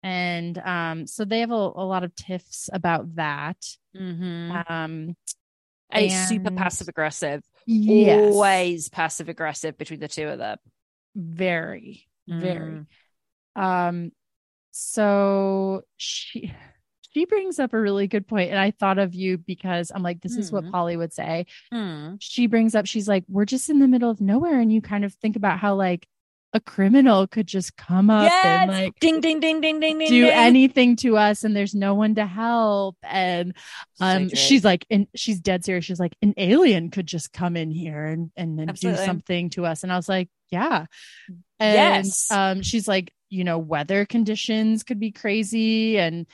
And 0.03 0.57
um 0.59 1.07
so 1.07 1.25
they 1.25 1.39
have 1.39 1.51
a, 1.51 1.53
a 1.53 1.85
lot 1.85 2.03
of 2.03 2.15
tiffs 2.15 2.69
about 2.71 3.15
that. 3.15 3.57
Hmm 3.95 4.51
um 4.67 5.15
and 5.89 6.11
super 6.11 6.51
passive 6.51 6.87
aggressive 6.87 7.41
yes. 7.65 8.31
always 8.33 8.87
passive 8.89 9.27
aggressive 9.29 9.77
between 9.77 9.99
the 9.99 10.07
two 10.07 10.27
of 10.27 10.37
them 10.37 10.57
very 11.15 12.07
very 12.27 12.85
Mm. 13.57 13.61
um 13.61 14.11
so 14.71 15.81
she 15.97 16.53
she 17.13 17.25
brings 17.25 17.59
up 17.59 17.73
a 17.73 17.79
really 17.79 18.07
good 18.07 18.27
point 18.27 18.51
and 18.51 18.59
i 18.59 18.71
thought 18.71 18.97
of 18.97 19.13
you 19.13 19.37
because 19.37 19.91
i'm 19.93 20.03
like 20.03 20.21
this 20.21 20.37
is 20.37 20.51
what 20.51 20.63
Hmm. 20.63 20.71
polly 20.71 20.95
would 20.97 21.11
say 21.13 21.45
Hmm. 21.71 22.15
she 22.19 22.47
brings 22.47 22.73
up 22.75 22.85
she's 22.85 23.07
like 23.07 23.25
we're 23.27 23.45
just 23.45 23.69
in 23.69 23.79
the 23.79 23.87
middle 23.87 24.09
of 24.09 24.21
nowhere 24.21 24.59
and 24.59 24.71
you 24.71 24.81
kind 24.81 25.03
of 25.03 25.13
think 25.15 25.35
about 25.35 25.59
how 25.59 25.75
like 25.75 26.07
a 26.53 26.59
criminal 26.59 27.27
could 27.27 27.47
just 27.47 27.77
come 27.77 28.09
up 28.09 28.29
and 28.31 28.69
like 28.71 28.99
ding 28.99 29.21
ding 29.21 29.39
ding 29.39 29.61
ding 29.61 29.79
ding 29.79 29.97
ding 29.97 30.09
do 30.09 30.25
ding. 30.25 30.33
anything 30.33 30.95
to 30.97 31.15
us 31.17 31.43
and 31.45 31.55
there's 31.55 31.73
no 31.73 31.95
one 31.95 32.15
to 32.15 32.25
help 32.25 32.97
and 33.03 33.55
um 34.01 34.27
true. 34.27 34.35
she's 34.37 34.65
like 34.65 34.85
and 34.89 35.07
she's 35.15 35.39
dead 35.39 35.63
serious 35.63 35.85
she's 35.85 35.99
like 35.99 36.15
an 36.21 36.33
alien 36.35 36.89
could 36.89 37.07
just 37.07 37.31
come 37.31 37.55
in 37.55 37.71
here 37.71 38.05
and 38.05 38.31
and 38.35 38.59
then 38.59 38.67
do 38.67 38.95
something 38.97 39.49
to 39.49 39.65
us 39.65 39.83
and 39.83 39.93
i 39.93 39.95
was 39.95 40.09
like 40.09 40.27
yeah 40.49 40.85
and 41.59 42.05
Yes. 42.05 42.29
um 42.31 42.61
she's 42.61 42.87
like 42.87 43.13
you 43.29 43.45
know 43.45 43.57
weather 43.57 44.05
conditions 44.05 44.83
could 44.83 44.99
be 44.99 45.11
crazy 45.11 45.97
and 45.97 46.27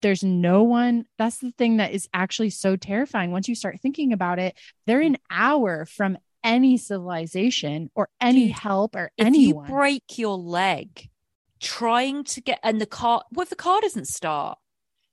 there's 0.00 0.24
no 0.24 0.64
one 0.64 1.04
that's 1.18 1.38
the 1.38 1.52
thing 1.52 1.76
that 1.76 1.92
is 1.92 2.08
actually 2.12 2.50
so 2.50 2.74
terrifying 2.74 3.30
once 3.30 3.48
you 3.48 3.54
start 3.54 3.78
thinking 3.80 4.12
about 4.12 4.40
it 4.40 4.58
they're 4.88 5.00
an 5.00 5.18
hour 5.30 5.86
from 5.86 6.18
any 6.44 6.76
civilization 6.76 7.90
or 7.94 8.08
any 8.20 8.46
Dude, 8.48 8.56
help 8.58 8.96
or 8.96 9.10
if 9.16 9.26
anyone 9.26 9.66
you 9.66 9.72
break 9.72 10.18
your 10.18 10.36
leg 10.36 11.08
trying 11.60 12.24
to 12.24 12.40
get 12.40 12.58
and 12.62 12.80
the 12.80 12.86
car 12.86 13.22
what 13.30 13.44
if 13.44 13.50
the 13.50 13.56
car 13.56 13.80
doesn't 13.80 14.08
start 14.08 14.58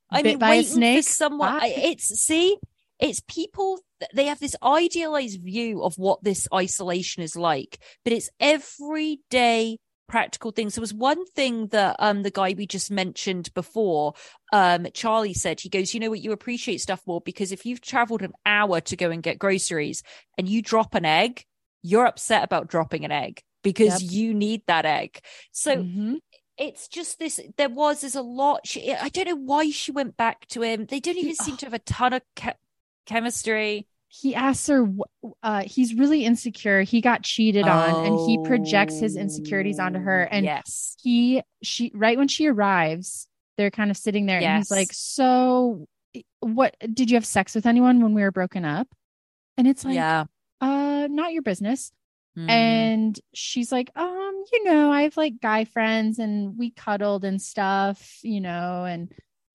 i 0.09 0.21
Bit 0.21 0.29
mean 0.31 0.39
by 0.39 0.47
a 0.47 0.57
waiting 0.57 0.71
snake? 0.71 1.05
for 1.05 1.11
someone? 1.11 1.49
I- 1.49 1.73
ah. 1.77 1.81
it's 1.89 2.05
see 2.05 2.57
it's 2.99 3.21
people 3.27 3.79
they 4.13 4.25
have 4.25 4.39
this 4.39 4.55
idealized 4.63 5.41
view 5.41 5.83
of 5.83 5.93
what 5.97 6.23
this 6.23 6.47
isolation 6.53 7.21
is 7.23 7.35
like 7.35 7.79
but 8.03 8.13
it's 8.13 8.29
everyday 8.39 9.77
practical 10.09 10.51
things. 10.51 10.75
There 10.75 10.81
was 10.81 10.93
one 10.93 11.25
thing 11.27 11.67
that 11.67 11.95
um 11.99 12.23
the 12.23 12.31
guy 12.31 12.53
we 12.57 12.65
just 12.67 12.91
mentioned 12.91 13.53
before, 13.53 14.13
um, 14.51 14.87
Charlie 14.93 15.33
said, 15.33 15.61
he 15.61 15.69
goes, 15.69 15.93
you 15.93 15.99
know 16.01 16.09
what, 16.09 16.19
you 16.21 16.31
appreciate 16.33 16.81
stuff 16.81 17.01
more 17.07 17.21
because 17.21 17.51
if 17.51 17.65
you've 17.65 17.81
traveled 17.81 18.21
an 18.21 18.33
hour 18.45 18.81
to 18.81 18.95
go 18.97 19.09
and 19.11 19.23
get 19.23 19.39
groceries 19.39 20.03
and 20.37 20.49
you 20.49 20.61
drop 20.61 20.95
an 20.95 21.05
egg, 21.05 21.43
you're 21.81 22.05
upset 22.05 22.43
about 22.43 22.67
dropping 22.67 23.05
an 23.05 23.11
egg 23.11 23.41
because 23.63 24.01
Yep. 24.01 24.11
you 24.11 24.33
need 24.33 24.61
that 24.67 24.85
egg. 24.85 25.19
So 25.51 25.83
Mhm. 25.83 26.19
it's 26.57 26.89
just 26.89 27.19
this 27.19 27.39
there 27.57 27.69
was 27.69 28.01
there's 28.01 28.15
a 28.15 28.21
lot 28.21 28.67
she, 28.67 28.93
i 28.93 29.07
don't 29.07 29.27
know 29.29 29.35
why 29.35 29.69
she 29.71 29.93
went 29.93 30.17
back 30.17 30.45
to 30.47 30.61
him 30.61 30.85
they 30.87 30.99
don't 30.99 31.17
even 31.17 31.33
seem 31.33 31.55
to 31.55 31.65
have 31.65 31.73
a 31.73 31.79
ton 31.79 32.11
of 32.11 32.21
che- 32.35 32.51
chemistry 33.05 33.87
he 34.11 34.33
asks 34.33 34.67
her 34.67 34.87
uh 35.43 35.61
he's 35.61 35.93
really 35.93 36.25
insecure. 36.25 36.81
He 36.81 36.99
got 36.99 37.21
cheated 37.21 37.67
on 37.67 38.05
and 38.05 38.19
he 38.27 38.39
projects 38.43 38.99
his 38.99 39.15
insecurities 39.15 39.79
onto 39.79 39.99
her. 39.99 40.23
And 40.23 40.45
yes. 40.45 40.97
he 41.01 41.43
she 41.61 41.91
right 41.93 42.17
when 42.17 42.27
she 42.27 42.47
arrives 42.47 43.27
they're 43.57 43.69
kind 43.69 43.91
of 43.91 43.97
sitting 43.97 44.25
there 44.25 44.41
and 44.41 44.57
he's 44.57 44.71
like 44.71 44.89
so 44.91 45.87
what 46.39 46.75
did 46.91 47.11
you 47.11 47.17
have 47.17 47.25
sex 47.25 47.53
with 47.53 47.67
anyone 47.67 48.01
when 48.01 48.15
we 48.15 48.23
were 48.23 48.31
broken 48.31 48.65
up? 48.65 48.87
And 49.57 49.67
it's 49.67 49.85
like 49.85 49.95
yeah. 49.95 50.25
Uh 50.59 51.07
not 51.09 51.31
your 51.31 51.43
business. 51.43 51.91
Mm. 52.37 52.49
and 52.49 53.19
she's 53.33 53.71
like 53.71 53.89
um 53.95 54.43
you 54.53 54.63
know 54.63 54.91
i 54.91 55.01
have 55.01 55.17
like 55.17 55.41
guy 55.41 55.65
friends 55.65 56.19
and 56.19 56.59
we 56.59 56.69
cuddled 56.69 57.25
and 57.25 57.41
stuff 57.41 58.19
you 58.21 58.39
know 58.39 58.85
and 58.85 59.11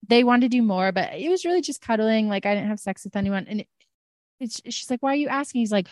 they 0.09 0.25
wanted 0.25 0.51
to 0.51 0.57
do 0.57 0.61
more 0.61 0.91
but 0.91 1.13
it 1.13 1.29
was 1.29 1.45
really 1.45 1.61
just 1.61 1.81
cuddling. 1.81 2.27
Like 2.27 2.45
i 2.45 2.53
didn't 2.53 2.67
have 2.69 2.79
sex 2.79 3.05
with 3.05 3.15
anyone. 3.15 3.45
And 3.47 3.65
it's 4.39 4.61
she's 4.65 4.89
like 4.89 5.01
why 5.01 5.11
are 5.11 5.15
you 5.15 5.27
asking? 5.27 5.61
He's 5.61 5.71
like 5.71 5.87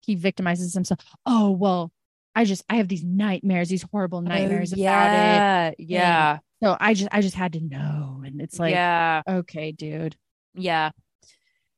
he 0.00 0.16
victimizes 0.16 0.74
himself. 0.74 1.00
Oh 1.26 1.50
well 1.50 1.92
i 2.34 2.44
just 2.44 2.64
i 2.68 2.76
have 2.76 2.88
these 2.88 3.04
nightmares 3.04 3.68
these 3.68 3.84
horrible 3.92 4.18
oh, 4.18 4.22
nightmares 4.22 4.72
oh, 4.72 4.80
about 4.80 4.80
it. 4.80 4.80
yeah 4.80 5.72
yeah. 5.78 6.38
so 6.62 6.76
i 6.80 6.94
just 6.94 7.08
i 7.12 7.20
just 7.20 7.34
had 7.34 7.52
to 7.52 7.60
know. 7.60 8.22
And 8.24 8.40
it's 8.40 8.58
like 8.58 8.72
yeah. 8.72 9.22
Okay 9.28 9.72
dude. 9.72 10.16
Yeah. 10.54 10.90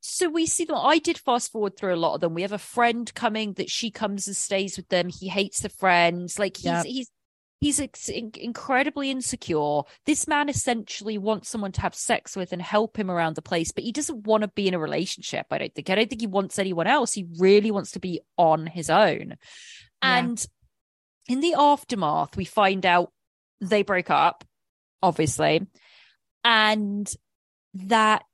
So 0.00 0.28
we 0.28 0.46
see 0.46 0.64
them 0.64 0.76
i 0.78 0.98
did 0.98 1.18
fast 1.18 1.50
forward 1.52 1.76
through 1.76 1.94
a 1.94 1.96
lot 1.96 2.14
of 2.14 2.20
them. 2.20 2.34
We 2.34 2.42
have 2.42 2.52
a 2.52 2.58
friend 2.58 3.12
coming 3.14 3.54
that 3.54 3.70
she 3.70 3.90
comes 3.90 4.26
and 4.26 4.36
stays 4.36 4.76
with 4.76 4.88
them. 4.88 5.08
He 5.08 5.28
hates 5.28 5.60
the 5.60 5.68
friends. 5.68 6.38
Like 6.38 6.56
he's 6.56 6.66
Yep. 6.66 6.84
he's 6.86 7.10
he's 7.64 7.80
ex- 7.80 8.10
incredibly 8.10 9.10
insecure. 9.10 9.80
This 10.04 10.28
man 10.28 10.50
essentially 10.50 11.16
wants 11.16 11.48
someone 11.48 11.72
to 11.72 11.80
have 11.80 11.94
sex 11.94 12.36
with 12.36 12.52
and 12.52 12.60
help 12.60 12.98
him 12.98 13.10
around 13.10 13.36
the 13.36 13.42
place 13.42 13.72
but 13.72 13.84
he 13.84 13.90
doesn't 13.90 14.26
want 14.26 14.42
to 14.42 14.48
be 14.48 14.68
in 14.68 14.74
a 14.74 14.78
relationship 14.78 15.46
i 15.50 15.56
don't 15.56 15.74
think. 15.74 15.88
I 15.88 15.94
don't 15.94 16.10
think 16.10 16.20
he 16.20 16.26
wants 16.26 16.58
anyone 16.58 16.86
else. 16.86 17.14
He 17.14 17.26
really 17.38 17.70
wants 17.70 17.92
to 17.92 18.00
be 18.00 18.20
on 18.36 18.66
his 18.66 18.90
own. 18.90 19.36
Yeah. 20.02 20.18
and 20.18 20.46
in 21.26 21.40
the 21.40 21.54
aftermath 21.54 22.36
we 22.36 22.44
find 22.44 22.84
out 22.84 23.10
they 23.62 23.82
broke 23.82 24.10
up 24.10 24.44
obviously 25.02 25.66
and 26.44 27.10
that 27.72 28.26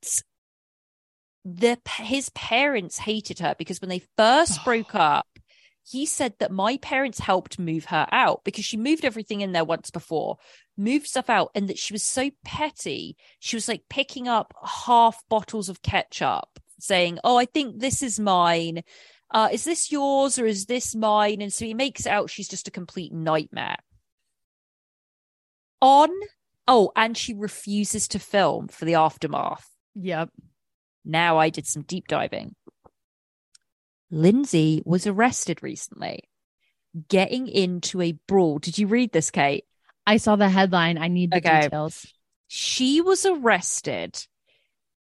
the 1.45 1.79
his 1.99 2.29
parents 2.31 2.97
hated 2.97 3.39
her 3.39 3.55
because 3.57 3.79
when 3.79 3.89
they 3.89 4.03
first 4.17 4.61
broke 4.65 4.93
up 4.93 5.30
he 5.83 6.05
said 6.05 6.33
that 6.39 6.51
my 6.51 6.77
parents 6.77 7.19
helped 7.19 7.59
move 7.59 7.85
her 7.85 8.07
out 8.11 8.43
because 8.43 8.65
she 8.65 8.77
moved 8.77 9.03
everything 9.03 9.41
in 9.41 9.51
there 9.51 9.65
once 9.65 9.89
before 9.89 10.37
moved 10.77 11.07
stuff 11.07 11.29
out 11.29 11.51
and 11.53 11.67
that 11.67 11.77
she 11.77 11.93
was 11.93 12.03
so 12.03 12.29
petty 12.43 13.15
she 13.39 13.55
was 13.55 13.67
like 13.67 13.83
picking 13.89 14.27
up 14.27 14.53
half 14.85 15.21
bottles 15.29 15.69
of 15.69 15.81
ketchup 15.81 16.59
saying 16.79 17.19
oh 17.23 17.37
i 17.37 17.45
think 17.45 17.79
this 17.79 18.01
is 18.01 18.19
mine. 18.19 18.83
Uh 19.33 19.49
is 19.51 19.63
this 19.63 19.91
yours 19.91 20.37
or 20.37 20.45
is 20.45 20.65
this 20.65 20.93
mine? 20.95 21.41
And 21.41 21.53
so 21.53 21.65
he 21.65 21.73
makes 21.73 22.05
it 22.05 22.11
out 22.11 22.29
she's 22.29 22.49
just 22.49 22.67
a 22.67 22.71
complete 22.71 23.13
nightmare. 23.13 23.77
On 25.81 26.09
oh 26.67 26.91
and 26.95 27.17
she 27.17 27.33
refuses 27.33 28.07
to 28.09 28.19
film 28.19 28.67
for 28.67 28.85
the 28.85 28.95
aftermath. 28.95 29.69
Yep. 29.95 30.29
Now 31.05 31.37
I 31.37 31.49
did 31.49 31.65
some 31.65 31.83
deep 31.83 32.07
diving. 32.07 32.55
Lindsay 34.11 34.83
was 34.85 35.07
arrested 35.07 35.63
recently, 35.63 36.23
getting 37.07 37.47
into 37.47 38.01
a 38.01 38.11
brawl. 38.27 38.59
Did 38.59 38.77
you 38.77 38.87
read 38.87 39.11
this, 39.11 39.31
Kate? 39.31 39.65
i 40.07 40.17
saw 40.17 40.35
the 40.35 40.49
headline 40.49 40.97
i 40.97 41.07
need 41.07 41.31
the 41.31 41.37
Okay. 41.37 41.61
details 41.61 42.07
She 42.47 43.01
was 43.01 43.25
arrested 43.25 44.19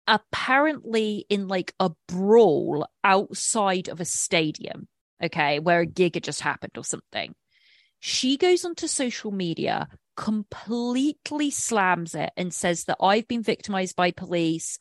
apparently 0.06 1.24
in 1.28 1.48
like 1.48 1.72
a 1.78 1.92
brawl 2.08 2.86
outside 3.04 3.88
of 3.88 4.00
a 4.00 4.04
stadium, 4.04 4.88
okay, 5.22 5.60
where 5.60 5.80
a 5.80 5.86
gig 5.86 6.14
had 6.14 6.24
just 6.24 6.40
happened 6.40 6.72
or 6.76 6.84
something. 6.84 7.34
She 8.00 8.36
goes 8.36 8.64
onto 8.64 8.88
social 8.88 9.30
media, 9.30 9.88
completely 10.16 11.50
slams 11.50 12.14
it, 12.14 12.32
and 12.36 12.52
says 12.52 12.84
that 12.84 12.98
I've 13.00 13.28
been 13.28 13.42
victimized 13.42 13.96
by 13.96 14.10
police. 14.10 14.78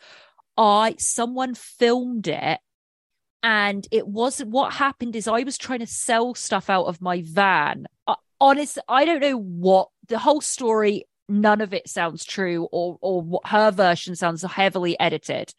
I 0.57 0.95
someone 0.97 1.53
filmed 1.53 2.27
it 2.27 2.59
and 3.43 3.87
it 3.91 4.07
wasn't 4.07 4.51
what 4.51 4.73
happened 4.73 5.15
is 5.15 5.27
I 5.27 5.43
was 5.43 5.57
trying 5.57 5.79
to 5.79 5.87
sell 5.87 6.35
stuff 6.35 6.69
out 6.69 6.85
of 6.85 7.01
my 7.01 7.23
van. 7.25 7.87
Uh, 8.07 8.15
honest, 8.39 8.77
I 8.87 9.05
don't 9.05 9.21
know 9.21 9.37
what 9.37 9.89
the 10.07 10.19
whole 10.19 10.41
story. 10.41 11.05
None 11.27 11.61
of 11.61 11.73
it 11.73 11.87
sounds 11.87 12.25
true, 12.25 12.67
or 12.71 12.97
or 12.99 13.21
what 13.21 13.47
her 13.47 13.71
version 13.71 14.15
sounds 14.15 14.43
heavily 14.43 14.99
edited. 14.99 15.53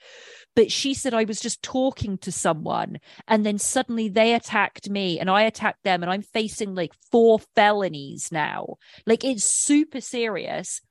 But 0.54 0.70
she 0.70 0.92
said 0.92 1.14
I 1.14 1.24
was 1.24 1.40
just 1.40 1.62
talking 1.62 2.18
to 2.18 2.30
someone, 2.30 2.98
and 3.26 3.46
then 3.46 3.58
suddenly 3.58 4.08
they 4.08 4.34
attacked 4.34 4.90
me, 4.90 5.18
and 5.18 5.30
I 5.30 5.42
attacked 5.42 5.82
them, 5.82 6.02
and 6.02 6.12
I'm 6.12 6.20
facing 6.20 6.74
like 6.74 6.92
four 7.10 7.40
felonies 7.54 8.30
now. 8.30 8.76
Like 9.06 9.24
it's 9.24 9.44
super 9.44 10.02
serious. 10.02 10.82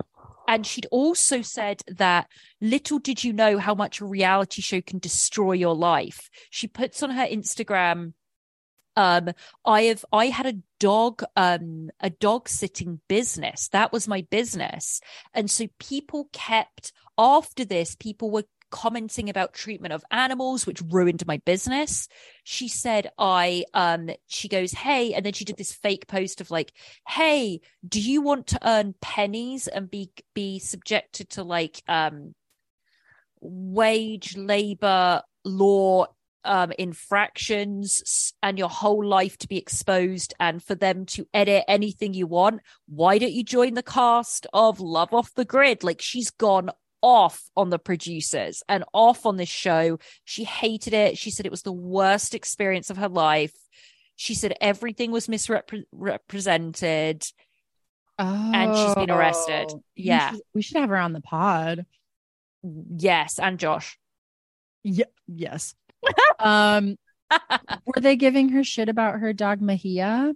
And 0.51 0.67
she'd 0.67 0.85
also 0.91 1.41
said 1.41 1.81
that 1.87 2.29
little 2.59 2.99
did 2.99 3.23
you 3.23 3.31
know 3.31 3.57
how 3.57 3.73
much 3.73 4.01
a 4.01 4.05
reality 4.05 4.61
show 4.61 4.81
can 4.81 4.99
destroy 4.99 5.53
your 5.53 5.73
life. 5.73 6.29
She 6.49 6.67
puts 6.67 7.01
on 7.01 7.11
her 7.11 7.25
Instagram, 7.25 8.11
um, 8.97 9.29
I 9.63 9.83
have 9.83 10.03
I 10.11 10.25
had 10.25 10.47
a 10.47 10.57
dog, 10.77 11.23
um, 11.37 11.89
a 12.01 12.09
dog 12.09 12.49
sitting 12.49 12.99
business. 13.07 13.69
That 13.69 13.93
was 13.93 14.09
my 14.09 14.27
business. 14.29 14.99
And 15.33 15.49
so 15.49 15.67
people 15.79 16.27
kept 16.33 16.91
after 17.17 17.63
this, 17.63 17.95
people 17.95 18.29
were 18.29 18.43
commenting 18.71 19.29
about 19.29 19.53
treatment 19.53 19.93
of 19.93 20.03
animals, 20.09 20.65
which 20.65 20.81
ruined 20.89 21.25
my 21.27 21.37
business. 21.45 22.07
She 22.43 22.67
said, 22.67 23.11
I, 23.17 23.65
um, 23.73 24.09
she 24.27 24.47
goes, 24.47 24.71
Hey, 24.71 25.13
and 25.13 25.25
then 25.25 25.33
she 25.33 25.45
did 25.45 25.57
this 25.57 25.73
fake 25.73 26.07
post 26.07 26.41
of 26.41 26.49
like, 26.49 26.71
Hey, 27.07 27.61
do 27.87 28.01
you 28.01 28.21
want 28.21 28.47
to 28.47 28.59
earn 28.67 28.95
pennies 29.01 29.67
and 29.67 29.91
be, 29.91 30.11
be 30.33 30.59
subjected 30.59 31.29
to 31.31 31.43
like, 31.43 31.83
um, 31.87 32.33
wage 33.41 34.37
labor 34.37 35.21
law 35.43 36.05
um 36.43 36.71
infractions 36.77 38.33
and 38.41 38.57
your 38.57 38.69
whole 38.69 39.05
life 39.05 39.37
to 39.37 39.47
be 39.47 39.57
exposed 39.57 40.33
and 40.39 40.63
for 40.63 40.75
them 40.75 41.05
to 41.05 41.27
edit 41.33 41.63
anything 41.67 42.13
you 42.13 42.25
want 42.25 42.61
why 42.87 43.17
don't 43.17 43.31
you 43.31 43.43
join 43.43 43.73
the 43.73 43.83
cast 43.83 44.47
of 44.53 44.79
love 44.79 45.13
off 45.13 45.33
the 45.35 45.45
grid 45.45 45.83
like 45.83 46.01
she's 46.01 46.31
gone 46.31 46.69
off 47.01 47.41
on 47.57 47.69
the 47.69 47.79
producers 47.79 48.61
and 48.69 48.83
off 48.93 49.25
on 49.25 49.37
this 49.37 49.49
show 49.49 49.97
she 50.23 50.43
hated 50.43 50.93
it 50.93 51.17
she 51.17 51.31
said 51.31 51.45
it 51.45 51.51
was 51.51 51.63
the 51.63 51.71
worst 51.71 52.35
experience 52.35 52.89
of 52.89 52.97
her 52.97 53.09
life 53.09 53.53
she 54.15 54.35
said 54.35 54.53
everything 54.61 55.11
was 55.11 55.27
misrepresented 55.27 57.25
And 58.19 58.77
she's 58.77 58.93
been 58.95 59.09
arrested. 59.09 59.67
Oh, 59.71 59.83
we 59.97 60.03
Yeah. 60.03 60.31
should- 60.31 60.41
we 60.53 60.61
should 60.61 60.77
have 60.77 60.89
her 60.89 60.97
on 60.97 61.13
the 61.13 61.21
pod. 61.21 61.85
yes 62.63 63.39
and 63.39 63.57
josh 63.59 63.97
Yeah, 64.83 65.05
yes. 65.27 65.73
um, 66.39 66.97
were 67.85 68.01
they 68.01 68.15
giving 68.15 68.49
her 68.49 68.63
shit 68.63 68.89
about 68.89 69.19
her 69.19 69.33
dog 69.33 69.59
Mahia? 69.61 70.33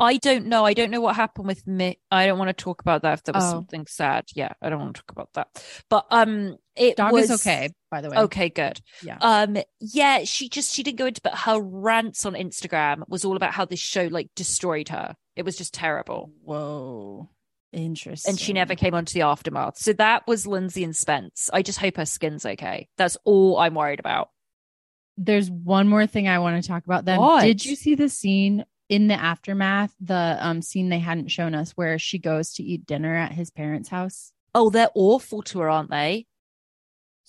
I 0.00 0.16
don't 0.16 0.46
know. 0.46 0.64
I 0.64 0.74
don't 0.74 0.90
know 0.90 1.00
what 1.00 1.16
happened 1.16 1.46
with 1.48 1.66
me. 1.66 1.98
I 2.10 2.26
don't 2.26 2.38
want 2.38 2.48
to 2.50 2.52
talk 2.64 2.80
about 2.80 3.02
that 3.02 3.14
if 3.14 3.22
there 3.24 3.32
was 3.34 3.44
Oh. 3.44 3.50
something 3.50 3.86
sad. 3.86 4.26
Yeah, 4.34 4.52
I 4.62 4.70
don't 4.70 4.78
want 4.78 4.96
to 4.96 5.02
talk 5.02 5.10
about 5.10 5.30
that. 5.34 5.48
But 5.90 6.06
um 6.10 6.56
it 6.76 6.96
Dog 6.96 7.12
was 7.12 7.30
is 7.30 7.40
okay, 7.40 7.70
by 7.90 8.00
the 8.00 8.10
way. 8.10 8.16
Okay, 8.18 8.48
good. 8.48 8.80
Yeah. 9.02 9.18
Um 9.20 9.56
yeah, 9.80 10.24
she 10.24 10.48
just 10.48 10.72
she 10.74 10.82
didn't 10.82 10.98
go 10.98 11.06
into 11.06 11.20
but 11.22 11.36
her 11.38 11.60
rants 11.60 12.24
on 12.24 12.34
Instagram 12.34 13.02
was 13.08 13.24
all 13.24 13.36
about 13.36 13.52
how 13.54 13.64
this 13.64 13.80
show 13.80 14.04
like 14.10 14.28
destroyed 14.36 14.88
her. 14.90 15.16
It 15.34 15.44
was 15.44 15.56
just 15.56 15.74
terrible. 15.74 16.30
Whoa. 16.42 17.30
Interesting. 17.72 18.30
And 18.30 18.40
she 18.40 18.52
never 18.52 18.74
came 18.74 18.94
onto 18.94 19.12
the 19.12 19.22
aftermath. 19.26 19.78
So 19.78 19.92
that 19.94 20.26
was 20.26 20.46
Lindsay 20.46 20.84
and 20.84 20.96
Spence. 20.96 21.50
I 21.52 21.62
just 21.62 21.78
hope 21.78 21.96
her 21.96 22.06
skin's 22.06 22.46
okay. 22.46 22.88
That's 22.96 23.16
all 23.24 23.58
I'm 23.58 23.74
worried 23.74 24.00
about. 24.00 24.30
There's 25.16 25.50
one 25.50 25.88
more 25.88 26.06
thing 26.06 26.28
I 26.28 26.38
want 26.38 26.62
to 26.62 26.66
talk 26.68 26.84
about 26.86 27.04
then. 27.04 27.18
What? 27.18 27.42
Did 27.42 27.64
you 27.66 27.74
see 27.76 27.94
the 27.94 28.08
scene 28.08 28.64
in 28.88 29.06
the 29.08 29.14
aftermath, 29.14 29.94
the 30.00 30.36
um 30.40 30.62
scene 30.62 30.88
they 30.88 30.98
hadn't 30.98 31.28
shown 31.28 31.54
us 31.54 31.72
where 31.72 31.98
she 31.98 32.18
goes 32.18 32.54
to 32.54 32.62
eat 32.62 32.86
dinner 32.86 33.14
at 33.14 33.32
his 33.32 33.50
parents' 33.50 33.88
house? 33.88 34.32
Oh, 34.54 34.70
they're 34.70 34.90
awful 34.94 35.42
to 35.42 35.60
her, 35.60 35.70
aren't 35.70 35.90
they? 35.90 36.26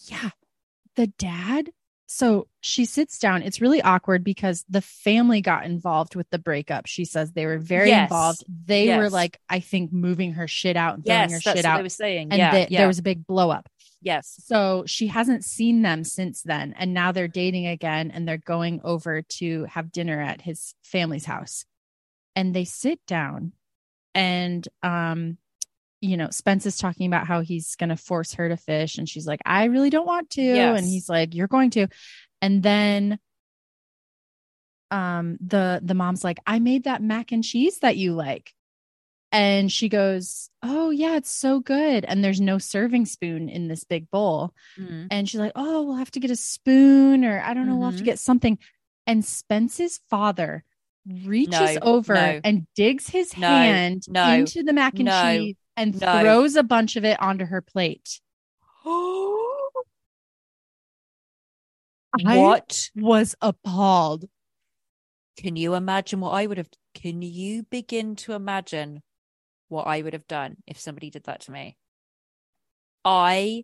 Yeah. 0.07 0.29
The 0.95 1.07
dad 1.07 1.71
so 2.11 2.47
she 2.61 2.85
sits 2.85 3.19
down. 3.19 3.43
It's 3.43 3.61
really 3.61 3.83
awkward 3.83 4.23
because 4.23 4.65
the 4.67 4.81
family 4.81 5.41
got 5.41 5.65
involved 5.65 6.15
with 6.15 6.27
the 6.31 6.39
breakup. 6.39 6.87
She 6.87 7.05
says 7.05 7.31
they 7.31 7.45
were 7.45 7.59
very 7.59 7.89
Yes. 7.89 8.05
involved. 8.09 8.43
They 8.65 8.97
were 8.97 9.11
like, 9.11 9.39
I 9.47 9.59
think, 9.59 9.93
moving 9.93 10.33
her 10.33 10.47
shit 10.47 10.75
out 10.75 10.95
and 10.95 11.05
throwing 11.05 11.29
Yes, 11.29 11.45
her 11.45 11.55
shit 11.55 11.65
out. 11.65 11.79
I 11.79 11.83
was 11.83 11.93
saying. 11.93 12.29
and 12.31 12.39
yeah, 12.39 12.65
yeah. 12.67 12.79
there 12.79 12.87
was 12.87 12.97
a 12.97 13.03
big 13.03 13.27
blow 13.27 13.51
up. 13.51 13.69
Yes. 14.01 14.41
So 14.45 14.83
she 14.85 15.07
hasn't 15.07 15.43
seen 15.43 15.81
them 15.81 16.03
since 16.03 16.41
then. 16.41 16.73
And 16.77 16.93
now 16.93 17.11
they're 17.11 17.27
dating 17.27 17.67
again 17.67 18.11
and 18.11 18.27
they're 18.27 18.37
going 18.37 18.81
over 18.83 19.21
to 19.21 19.65
have 19.65 19.91
dinner 19.91 20.21
at 20.21 20.41
his 20.41 20.73
family's 20.83 21.25
house. 21.25 21.65
And 22.35 22.55
they 22.55 22.65
sit 22.65 22.99
down 23.05 23.53
and 24.15 24.67
um 24.83 25.37
you 26.01 26.15
know, 26.15 26.29
Spence 26.29 26.65
is 26.65 26.77
talking 26.77 27.07
about 27.07 27.27
how 27.27 27.41
he's 27.41 27.75
going 27.75 27.89
to 27.89 27.97
force 27.97 28.33
her 28.35 28.47
to 28.47 28.55
fish 28.55 28.97
and 28.97 29.09
she's 29.09 29.27
like, 29.27 29.41
"I 29.45 29.65
really 29.65 29.89
don't 29.89 30.07
want 30.07 30.29
to." 30.31 30.41
Yes. 30.41 30.79
And 30.79 30.87
he's 30.87 31.09
like, 31.09 31.35
"You're 31.35 31.47
going 31.47 31.71
to." 31.71 31.87
And 32.41 32.63
then 32.63 33.19
um 34.91 35.37
the 35.45 35.81
the 35.83 35.93
mom's 35.93 36.23
like, 36.23 36.39
"I 36.47 36.59
made 36.59 36.85
that 36.85 37.03
mac 37.03 37.31
and 37.31 37.43
cheese 37.43 37.79
that 37.79 37.97
you 37.97 38.13
like." 38.13 38.53
And 39.31 39.71
she 39.71 39.89
goes, 39.89 40.49
"Oh 40.63 40.89
yeah, 40.89 41.15
it's 41.17 41.29
so 41.29 41.59
good." 41.59 42.03
And 42.05 42.23
there's 42.23 42.41
no 42.41 42.57
serving 42.57 43.05
spoon 43.05 43.47
in 43.47 43.67
this 43.67 43.83
big 43.83 44.09
bowl. 44.09 44.53
Mm. 44.77 45.07
And 45.11 45.29
she's 45.29 45.39
like, 45.39 45.51
"Oh, 45.55 45.83
we'll 45.83 45.95
have 45.97 46.11
to 46.11 46.19
get 46.19 46.31
a 46.31 46.35
spoon 46.35 47.23
or 47.23 47.39
I 47.41 47.53
don't 47.53 47.67
know, 47.67 47.75
we'll 47.77 47.89
have 47.91 47.97
to 47.97 48.03
Mhm. 48.03 48.05
get 48.05 48.19
something." 48.19 48.57
And 49.05 49.23
Spence's 49.23 49.99
father 50.09 50.63
reaches 51.05 51.75
No, 51.75 51.81
over 51.81 52.13
no. 52.15 52.41
and 52.43 52.67
digs 52.75 53.09
his 53.09 53.37
No, 53.37 53.47
hand 53.47 54.07
into 54.07 54.63
the 54.63 54.73
mac 54.73 54.99
and 54.99 55.07
cheese 55.09 55.55
and 55.77 55.97
throws 55.97 56.55
a 56.55 56.63
bunch 56.63 56.95
of 56.95 57.05
it 57.05 57.19
onto 57.21 57.45
her 57.45 57.61
plate. 57.61 58.19
I 62.25 62.37
what? 62.37 62.89
was 62.95 63.35
appalled. 63.41 64.25
Can 65.37 65.55
you 65.55 65.75
imagine 65.75 66.19
what 66.19 66.31
I 66.31 66.47
would 66.47 66.57
have? 66.57 66.69
Can 66.95 67.21
you 67.21 67.63
begin 67.63 68.15
to 68.17 68.33
imagine 68.33 69.01
what 69.69 69.87
I 69.87 70.01
would 70.01 70.13
have 70.13 70.27
done 70.27 70.57
if 70.67 70.79
somebody 70.79 71.09
did 71.09 71.23
that 71.23 71.41
to 71.41 71.51
me? 71.51 71.77
I. 73.05 73.63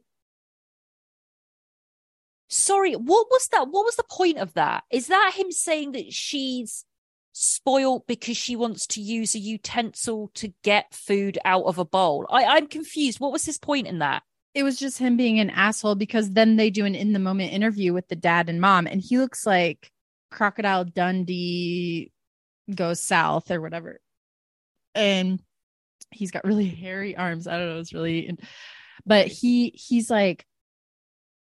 Sorry, 2.48 2.94
what 2.94 3.28
was 3.30 3.48
that? 3.52 3.68
What 3.70 3.86
was 3.86 3.96
the 3.96 4.04
point 4.10 4.38
of 4.38 4.54
that? 4.54 4.84
Is 4.92 5.08
that 5.08 5.34
him 5.36 5.52
saying 5.52 5.94
that 5.94 6.14
she's 6.14 6.86
spoiled 7.34 8.04
because 8.08 8.38
she 8.38 8.56
wants 8.56 8.88
to 8.88 9.02
use 9.02 9.36
a 9.36 9.40
utensil 9.40 10.32
to 10.36 10.54
get 10.64 10.94
food 10.94 11.38
out 11.44 11.66
of 11.66 11.80
a 11.80 11.86
bowl? 11.86 12.28
I, 12.30 12.46
I'm 12.46 12.68
confused. 12.68 13.20
What 13.20 13.32
was 13.32 13.46
his 13.46 13.58
point 13.58 13.88
in 13.88 14.00
that? 14.00 14.24
It 14.54 14.64
was 14.64 14.80
just 14.80 15.00
him 15.00 15.18
being 15.18 15.40
an 15.40 15.50
asshole 15.50 15.96
because 15.96 16.32
then 16.32 16.56
they 16.56 16.70
do 16.70 16.86
an 16.86 16.96
in 16.96 17.12
the 17.12 17.20
moment 17.20 17.52
interview 17.52 17.92
with 17.92 18.08
the 18.08 18.16
dad 18.16 18.48
and 18.48 18.62
mom, 18.62 18.88
and 18.88 19.02
he 19.02 19.18
looks 19.18 19.46
like 19.46 19.92
Crocodile 20.32 20.86
Dundee 20.86 22.12
goes 22.74 23.02
south 23.02 23.52
or 23.52 23.60
whatever. 23.60 24.00
And 24.94 25.42
he's 26.12 26.32
got 26.32 26.46
really 26.46 26.68
hairy 26.84 27.16
arms. 27.16 27.48
I 27.48 27.58
don't 27.58 27.70
know. 27.70 27.80
It's 27.80 27.94
really, 27.94 28.38
but 29.06 29.28
he 29.28 29.70
he's 29.76 30.10
like, 30.10 30.46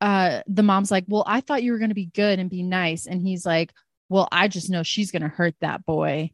uh, 0.01 0.41
the 0.47 0.63
mom's 0.63 0.91
like, 0.91 1.05
well, 1.07 1.23
I 1.27 1.41
thought 1.41 1.63
you 1.63 1.71
were 1.71 1.79
going 1.79 1.89
to 1.89 1.95
be 1.95 2.05
good 2.13 2.39
and 2.39 2.49
be 2.49 2.63
nice, 2.63 3.05
and 3.05 3.21
he's 3.21 3.45
like, 3.45 3.73
well, 4.09 4.27
I 4.31 4.47
just 4.47 4.69
know 4.69 4.83
she's 4.83 5.11
going 5.11 5.21
to 5.21 5.27
hurt 5.27 5.55
that 5.61 5.85
boy. 5.85 6.31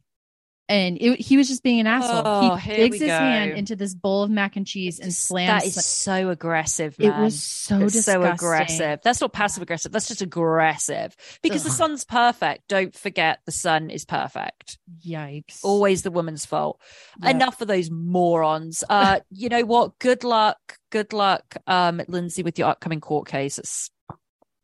And 0.68 0.98
it, 1.00 1.20
he 1.20 1.36
was 1.36 1.46
just 1.46 1.62
being 1.62 1.78
an 1.78 1.86
asshole. 1.86 2.22
Oh, 2.24 2.56
he 2.56 2.74
digs 2.74 2.98
his 2.98 3.08
hand 3.08 3.52
into 3.52 3.76
this 3.76 3.94
bowl 3.94 4.24
of 4.24 4.30
mac 4.30 4.56
and 4.56 4.66
cheese 4.66 4.98
and 4.98 5.14
slams. 5.14 5.62
That 5.62 5.66
is 5.66 5.84
so 5.84 6.30
aggressive. 6.30 6.96
it 6.98 7.14
was 7.16 7.40
so 7.40 7.80
It's 7.82 7.92
disgusting. 7.92 8.22
so 8.24 8.32
aggressive. 8.32 9.00
That's 9.04 9.20
not 9.20 9.32
passive 9.32 9.62
aggressive. 9.62 9.92
That's 9.92 10.08
just 10.08 10.22
aggressive. 10.22 11.14
Because 11.40 11.62
the 11.62 11.70
Ugh. 11.70 11.76
son's 11.76 12.04
perfect. 12.04 12.66
Don't 12.68 12.94
forget 12.94 13.38
the 13.46 13.52
son 13.52 13.90
is 13.90 14.04
perfect. 14.04 14.78
Yikes! 15.06 15.60
Always 15.62 16.02
the 16.02 16.10
woman's 16.10 16.44
fault. 16.44 16.80
Yeah. 17.22 17.30
Enough 17.30 17.60
of 17.60 17.68
those 17.68 17.90
morons. 17.90 18.82
Uh, 18.88 19.20
you 19.30 19.48
know 19.48 19.64
what? 19.64 19.98
Good 20.00 20.24
luck. 20.24 20.58
Good 20.90 21.12
luck, 21.12 21.56
um, 21.66 22.00
Lindsay, 22.08 22.42
with 22.42 22.58
your 22.58 22.68
upcoming 22.68 23.00
court 23.00 23.28
case. 23.28 23.56
That's, 23.56 23.90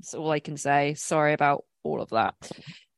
that's 0.00 0.14
all 0.14 0.30
I 0.30 0.40
can 0.40 0.56
say. 0.56 0.94
Sorry 0.94 1.32
about 1.32 1.64
all 1.84 2.00
of 2.00 2.10
that. 2.10 2.34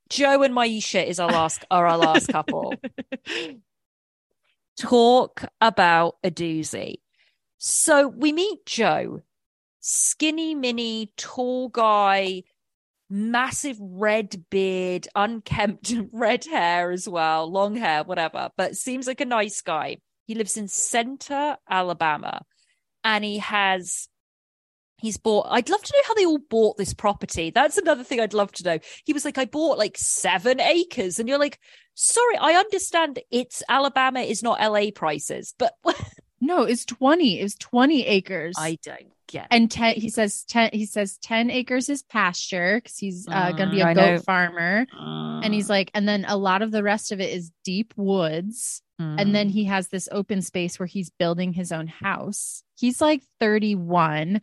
Joe 0.09 0.43
and 0.43 0.53
Maisha 0.53 1.05
is 1.05 1.19
our 1.19 1.31
last 1.31 1.65
are 1.71 1.87
our 1.87 1.97
last 1.97 2.27
couple. 2.27 2.73
Talk 4.79 5.45
about 5.61 6.17
a 6.23 6.29
doozy. 6.29 6.95
So 7.57 8.07
we 8.07 8.31
meet 8.33 8.65
Joe, 8.65 9.21
skinny 9.79 10.53
mini, 10.53 11.11
tall 11.17 11.69
guy, 11.69 12.43
massive 13.09 13.77
red 13.79 14.45
beard, 14.49 15.07
unkempt 15.15 15.93
red 16.11 16.45
hair 16.45 16.91
as 16.91 17.07
well, 17.07 17.49
long 17.49 17.75
hair, 17.75 18.03
whatever, 18.03 18.49
but 18.57 18.75
seems 18.75 19.07
like 19.07 19.21
a 19.21 19.25
nice 19.25 19.61
guy. 19.61 19.97
He 20.27 20.35
lives 20.35 20.57
in 20.57 20.67
Centre, 20.67 21.57
Alabama, 21.69 22.41
and 23.03 23.23
he 23.23 23.37
has 23.39 24.09
he's 24.97 25.17
bought 25.17 25.47
I'd 25.49 25.69
love 25.69 25.81
to 25.81 25.93
know 25.95 26.01
how 26.07 26.13
they 26.13 26.25
all 26.25 26.39
bought 26.49 26.77
this 26.77 26.93
property. 26.93 27.49
That's 27.51 27.77
another 27.77 28.03
thing 28.03 28.19
I'd 28.19 28.33
love 28.33 28.51
to 28.53 28.63
know. 28.63 28.79
He 29.05 29.13
was 29.13 29.25
like 29.25 29.37
I 29.37 29.45
bought 29.45 29.77
like 29.77 29.97
7 29.97 30.59
acres 30.59 31.19
and 31.19 31.27
you're 31.29 31.39
like 31.39 31.59
sorry, 31.93 32.37
I 32.37 32.53
understand 32.53 33.19
it's 33.31 33.63
Alabama 33.69 34.19
is 34.21 34.43
not 34.43 34.59
LA 34.59 34.91
prices, 34.93 35.53
but 35.57 35.73
No, 36.41 36.63
it's 36.63 36.85
20. 36.85 37.39
It 37.39 37.43
was 37.43 37.55
20 37.55 38.05
acres. 38.05 38.55
I 38.59 38.77
don't 38.83 39.07
get 39.27 39.47
and 39.49 39.71
10 39.71 39.95
he 39.95 40.09
says 40.09 40.43
10 40.43 40.69
he 40.73 40.85
says 40.85 41.17
10 41.23 41.49
acres 41.49 41.89
is 41.89 42.03
pasture 42.03 42.81
cuz 42.81 42.97
he's 42.97 43.27
uh, 43.31 43.51
going 43.53 43.69
to 43.69 43.75
be 43.75 43.81
Mm, 43.81 43.85
a 43.85 43.87
I 43.87 43.93
goat 43.93 44.17
know. 44.17 44.21
farmer 44.21 44.85
and 45.43 45.51
he's 45.53 45.69
like 45.69 45.89
and 45.95 46.07
then 46.07 46.25
a 46.27 46.37
lot 46.37 46.61
of 46.61 46.71
the 46.71 46.83
rest 46.83 47.11
of 47.11 47.19
it 47.19 47.33
is 47.33 47.51
deep 47.63 47.93
woods 47.97 48.81
and 49.17 49.33
then 49.35 49.49
he 49.49 49.63
has 49.65 49.87
this 49.87 50.07
open 50.11 50.41
space 50.41 50.77
where 50.79 50.85
he's 50.87 51.09
building 51.09 51.53
his 51.53 51.71
own 51.71 51.87
house. 51.87 52.63
He's 52.77 53.01
like 53.01 53.21
31 53.39 54.41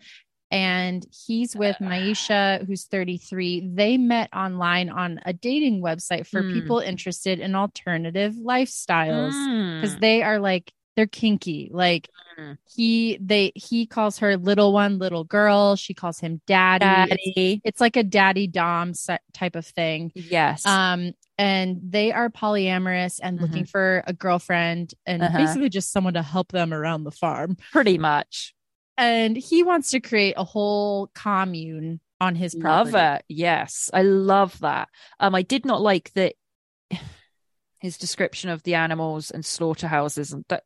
and 0.53 1.05
he's 1.27 1.57
with 1.57 1.77
Maisha 1.81 2.65
who's 2.67 2.85
33. 2.85 3.71
They 3.75 3.97
met 3.97 4.29
online 4.35 4.91
on 4.91 5.19
a 5.25 5.33
dating 5.33 5.83
website 5.83 6.27
for 6.27 6.43
Hmm. 6.43 6.53
people 6.53 6.79
interested 6.79 7.41
in 7.41 7.55
alternative 7.55 8.35
lifestyles 8.35 9.33
Mm. 9.33 9.81
because 9.81 9.97
they 9.99 10.23
are 10.23 10.39
like 10.39 10.73
they're 10.95 11.07
kinky 11.07 11.71
like 11.73 12.09
Mm. 12.39 12.57
he 12.75 13.19
they 13.21 13.53
he 13.55 13.87
calls 13.87 14.19
her 14.19 14.37
little 14.37 14.73
one 14.73 14.99
little 14.99 15.25
girl 15.25 15.77
she 15.77 15.93
calls 15.95 16.19
him 16.21 16.41
daddy, 16.47 17.13
It's, 17.13 17.25
Daddy. 17.35 17.61
it's 17.65 17.81
like 17.81 17.97
a 17.97 18.03
daddy 18.03 18.47
dom 18.47 18.93
type 19.35 19.57
of 19.57 19.67
thing 19.67 20.13
Yes. 20.15 20.65
um 20.67 21.13
and 21.39 21.79
they 21.83 22.13
are 22.13 22.29
polyamorous 22.31 23.21
and 23.23 23.41
looking 23.41 23.65
for 23.67 24.03
a 24.07 24.13
girlfriend 24.13 24.95
and 25.07 25.23
Uh-huh. 25.23 25.39
basically 25.39 25.69
just 25.71 25.93
someone 25.93 26.15
to 26.15 26.23
help 26.23 26.53
them 26.53 26.73
around 26.75 27.05
the 27.05 27.11
farm 27.11 27.57
Pretty 27.71 27.97
much. 27.99 28.55
And 28.97 29.37
he 29.37 29.63
wants 29.63 29.91
to 29.91 30.01
create 30.01 30.35
a 30.37 30.45
whole 30.45 31.11
commune 31.15 32.01
on 32.21 32.35
his 32.35 32.55
property 32.55 32.93
Love 32.93 33.17
it. 33.17 33.25
Yes. 33.29 33.91
I 33.93 34.03
love 34.03 34.59
that. 34.61 34.89
Um, 35.19 35.35
I 35.35 35.43
did 35.43 35.67
not 35.67 35.81
like 35.81 36.13
that 36.15 36.35
his 37.81 37.99
description 37.99 38.51
of 38.51 38.63
the 38.63 38.75
animals 38.75 39.31
and 39.31 39.45
slaughterhouses 39.45 40.33
and 40.33 40.45
that 40.49 40.63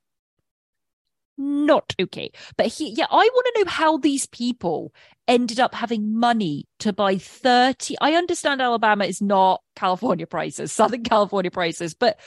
not 1.39 1.94
okay. 2.01 2.31
But 2.57 2.66
he 2.66 2.90
yeah, 2.90 3.07
I 3.11 3.31
want 3.32 3.47
to 3.55 3.65
know 3.65 3.70
how 3.70 3.98
these 3.98 4.27
people 4.27 4.93
ended 5.28 5.61
up 5.61 5.74
having 5.74 6.19
money 6.19 6.66
to 6.78 6.93
buy 6.93 7.19
30. 7.19 7.97
I 8.01 8.15
understand 8.15 8.62
Alabama 8.62 9.05
is 9.05 9.20
not 9.20 9.62
California 9.74 10.27
prices, 10.27 10.73
Southern 10.73 11.03
California 11.05 11.51
prices, 11.51 11.94
but? 11.94 12.19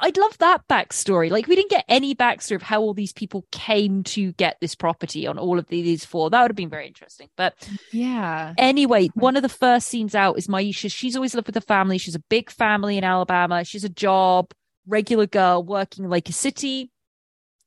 I'd 0.00 0.16
love 0.16 0.36
that 0.38 0.66
backstory. 0.68 1.30
Like 1.30 1.46
we 1.46 1.56
didn't 1.56 1.70
get 1.70 1.84
any 1.88 2.14
backstory 2.14 2.56
of 2.56 2.62
how 2.62 2.80
all 2.80 2.94
these 2.94 3.12
people 3.12 3.46
came 3.52 4.02
to 4.04 4.32
get 4.32 4.58
this 4.60 4.74
property 4.74 5.26
on 5.26 5.38
all 5.38 5.58
of 5.58 5.66
these 5.68 6.04
four. 6.04 6.28
That 6.30 6.42
would 6.42 6.50
have 6.50 6.56
been 6.56 6.68
very 6.68 6.86
interesting. 6.86 7.28
But 7.36 7.54
yeah 7.92 8.54
Anyway, 8.58 9.08
one 9.14 9.36
of 9.36 9.42
the 9.42 9.48
first 9.48 9.88
scenes 9.88 10.14
out 10.14 10.36
is 10.36 10.46
Maisha. 10.46 10.92
She's 10.92 11.16
always 11.16 11.34
lived 11.34 11.46
with 11.46 11.56
a 11.56 11.62
family. 11.62 11.98
She's 11.98 12.14
a 12.14 12.22
big 12.28 12.50
family 12.50 12.98
in 12.98 13.04
Alabama. 13.04 13.64
She's 13.64 13.84
a 13.84 13.88
job, 13.88 14.52
regular 14.86 15.26
girl 15.26 15.62
working 15.62 16.04
in 16.04 16.10
like 16.10 16.28
a 16.28 16.32
city, 16.32 16.90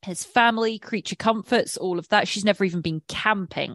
has 0.03 0.23
family, 0.23 0.79
creature 0.79 1.15
comforts, 1.15 1.77
all 1.77 1.99
of 1.99 2.07
that. 2.09 2.27
She's 2.27 2.45
never 2.45 2.63
even 2.63 2.81
been 2.81 3.01
camping. 3.07 3.73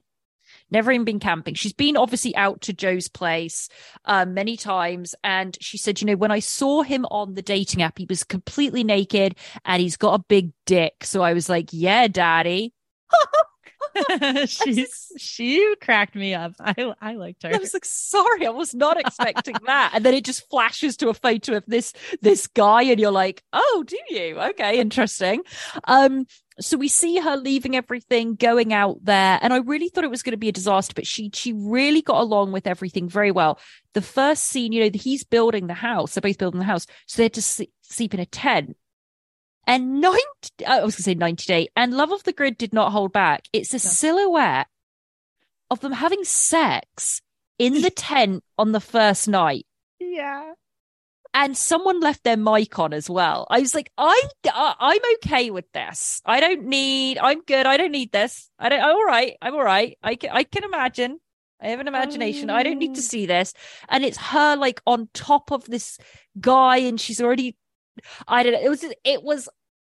Never 0.70 0.92
even 0.92 1.04
been 1.04 1.20
camping. 1.20 1.54
She's 1.54 1.72
been 1.72 1.96
obviously 1.96 2.34
out 2.36 2.60
to 2.62 2.72
Joe's 2.72 3.08
place 3.08 3.68
uh, 4.04 4.24
many 4.26 4.56
times. 4.56 5.14
And 5.22 5.56
she 5.60 5.78
said, 5.78 6.00
you 6.00 6.06
know, 6.06 6.16
when 6.16 6.30
I 6.30 6.40
saw 6.40 6.82
him 6.82 7.06
on 7.06 7.34
the 7.34 7.42
dating 7.42 7.82
app, 7.82 7.98
he 7.98 8.06
was 8.08 8.24
completely 8.24 8.82
naked 8.82 9.36
and 9.64 9.80
he's 9.80 9.96
got 9.96 10.14
a 10.14 10.24
big 10.28 10.52
dick. 10.64 11.04
So 11.04 11.22
I 11.22 11.34
was 11.34 11.48
like, 11.48 11.68
yeah, 11.72 12.08
daddy. 12.08 12.72
she's 14.46 15.12
she 15.16 15.74
cracked 15.80 16.14
me 16.14 16.34
up 16.34 16.52
i 16.60 16.74
i 17.00 17.14
liked 17.14 17.42
her 17.42 17.54
I 17.54 17.58
was 17.58 17.72
like, 17.72 17.84
sorry, 17.84 18.46
I 18.46 18.50
was 18.50 18.74
not 18.74 18.98
expecting 19.00 19.54
that. 19.66 19.92
And 19.94 20.04
then 20.04 20.14
it 20.14 20.24
just 20.24 20.48
flashes 20.50 20.96
to 20.98 21.08
a 21.08 21.14
photo 21.14 21.56
of 21.56 21.64
this 21.66 21.92
this 22.20 22.46
guy, 22.46 22.82
and 22.82 23.00
you're 23.00 23.10
like, 23.10 23.42
oh, 23.52 23.84
do 23.86 23.98
you? 24.10 24.38
Okay, 24.38 24.80
interesting. 24.80 25.42
Um, 25.84 26.26
so 26.60 26.76
we 26.76 26.88
see 26.88 27.18
her 27.18 27.36
leaving 27.36 27.76
everything, 27.76 28.34
going 28.34 28.72
out 28.72 29.04
there, 29.04 29.38
and 29.42 29.52
I 29.52 29.58
really 29.58 29.88
thought 29.88 30.04
it 30.04 30.10
was 30.10 30.22
going 30.22 30.32
to 30.32 30.38
be 30.38 30.48
a 30.48 30.52
disaster, 30.52 30.92
but 30.94 31.06
she 31.06 31.30
she 31.34 31.52
really 31.52 32.02
got 32.02 32.20
along 32.20 32.52
with 32.52 32.66
everything 32.66 33.08
very 33.08 33.30
well. 33.30 33.58
The 33.92 34.02
first 34.02 34.44
scene, 34.44 34.72
you 34.72 34.84
know, 34.84 34.90
he's 34.94 35.24
building 35.24 35.66
the 35.66 35.74
house. 35.74 36.14
They're 36.14 36.22
both 36.22 36.38
building 36.38 36.60
the 36.60 36.66
house, 36.66 36.86
so 37.06 37.18
they 37.18 37.24
had 37.24 37.34
to 37.34 37.42
sleep 37.42 38.14
in 38.14 38.20
a 38.20 38.26
tent. 38.26 38.76
And 39.66 40.00
90, 40.00 40.20
I 40.66 40.84
was 40.84 40.94
going 40.94 40.96
to 40.96 41.02
say 41.02 41.14
90 41.14 41.46
Day, 41.46 41.68
and 41.76 41.92
Love 41.92 42.12
Off 42.12 42.22
the 42.22 42.32
Grid 42.32 42.56
did 42.56 42.72
not 42.72 42.92
hold 42.92 43.12
back. 43.12 43.48
It's 43.52 43.74
a 43.74 43.78
silhouette 43.78 44.68
of 45.70 45.80
them 45.80 45.92
having 45.92 46.24
sex 46.24 47.20
in 47.58 47.82
the 47.82 47.90
tent 47.96 48.44
on 48.56 48.72
the 48.72 48.80
first 48.80 49.28
night. 49.28 49.66
Yeah 49.98 50.52
and 51.36 51.54
someone 51.54 52.00
left 52.00 52.24
their 52.24 52.38
mic 52.38 52.78
on 52.78 52.94
as 52.94 53.10
well. 53.10 53.46
I 53.50 53.60
was 53.60 53.74
like, 53.74 53.92
I, 53.98 54.22
uh, 54.52 54.74
I'm 54.80 55.00
okay 55.16 55.50
with 55.50 55.70
this. 55.72 56.22
I 56.24 56.40
don't 56.40 56.64
need. 56.64 57.18
I'm 57.18 57.42
good. 57.42 57.66
I 57.66 57.76
don't 57.76 57.92
need 57.92 58.10
this. 58.10 58.50
I 58.58 58.70
don't. 58.70 58.80
I'm 58.80 58.96
all 58.96 59.04
right. 59.04 59.36
I'm 59.42 59.54
all 59.54 59.62
right. 59.62 59.98
I 60.02 60.16
can. 60.16 60.30
I 60.32 60.44
can 60.44 60.64
imagine. 60.64 61.20
I 61.60 61.68
have 61.68 61.80
an 61.80 61.88
imagination. 61.88 62.48
I 62.48 62.62
don't 62.62 62.78
need 62.78 62.94
to 62.94 63.00
oh. 63.00 63.04
see 63.04 63.26
this. 63.26 63.52
And 63.90 64.02
it's 64.02 64.16
her 64.16 64.56
like 64.56 64.80
on 64.86 65.10
top 65.12 65.52
of 65.52 65.66
this 65.66 65.98
guy, 66.40 66.78
and 66.78 66.98
she's 66.98 67.20
already. 67.20 67.58
I 68.26 68.42
don't 68.42 68.54
know. 68.54 68.62
It 68.62 68.70
was. 68.70 68.84
It 69.04 69.22
was 69.22 69.48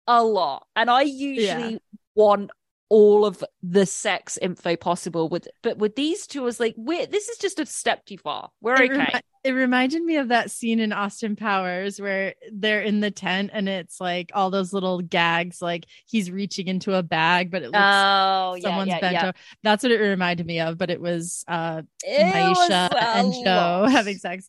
a 0.06 0.24
lot, 0.24 0.66
and 0.74 0.90
I 0.90 1.02
usually 1.02 1.72
yeah. 1.74 1.78
want 2.14 2.52
all 2.88 3.26
of 3.26 3.44
the 3.62 3.84
sex 3.84 4.38
info 4.38 4.76
possible 4.76 5.28
with 5.28 5.48
but 5.62 5.78
with 5.78 5.96
these 5.96 6.26
two 6.26 6.42
I 6.42 6.44
was 6.44 6.60
like 6.60 6.74
we're 6.76 7.06
this 7.06 7.30
is 7.30 7.38
just 7.38 7.58
a 7.58 7.64
step 7.64 8.04
too 8.04 8.18
far 8.18 8.50
we're 8.60 8.74
it 8.74 8.90
okay 8.90 8.98
remi- 8.98 9.20
it 9.44 9.52
reminded 9.52 10.02
me 10.02 10.16
of 10.16 10.28
that 10.28 10.50
scene 10.50 10.80
in 10.80 10.92
austin 10.92 11.36
powers 11.36 12.00
where 12.00 12.34
they're 12.52 12.82
in 12.82 13.00
the 13.00 13.10
tent 13.10 13.50
and 13.52 13.68
it's 13.68 14.00
like 14.00 14.32
all 14.34 14.50
those 14.50 14.72
little 14.72 15.00
gags 15.00 15.60
like 15.60 15.84
he's 16.06 16.30
reaching 16.30 16.66
into 16.66 16.94
a 16.94 17.02
bag 17.02 17.50
but 17.50 17.62
it 17.62 17.66
looks 17.66 17.78
oh 17.78 18.56
someone's 18.60 18.88
yeah, 18.88 18.94
yeah, 18.94 19.00
bent 19.00 19.12
yeah. 19.12 19.22
over 19.24 19.32
that's 19.62 19.82
what 19.82 19.92
it 19.92 19.98
reminded 20.00 20.46
me 20.46 20.60
of 20.60 20.78
but 20.78 20.90
it 20.90 21.00
was 21.00 21.44
uh 21.46 21.82
it 22.02 22.34
Maisha 22.34 22.90
was 22.90 23.02
and 23.02 23.44
joe 23.44 23.86
having 23.90 24.16
sex. 24.16 24.48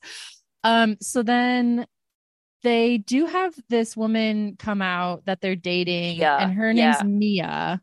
Um 0.64 0.98
so 1.02 1.22
then 1.22 1.86
they 2.66 2.98
do 2.98 3.28
have 3.28 3.54
this 3.70 3.96
woman 3.96 4.56
come 4.58 4.82
out 4.82 5.26
that 5.26 5.40
they're 5.40 5.56
dating 5.56 6.18
yeah, 6.18 6.40
and 6.40 6.54
her 6.54 6.74
name's 6.74 7.04
mia. 7.04 7.80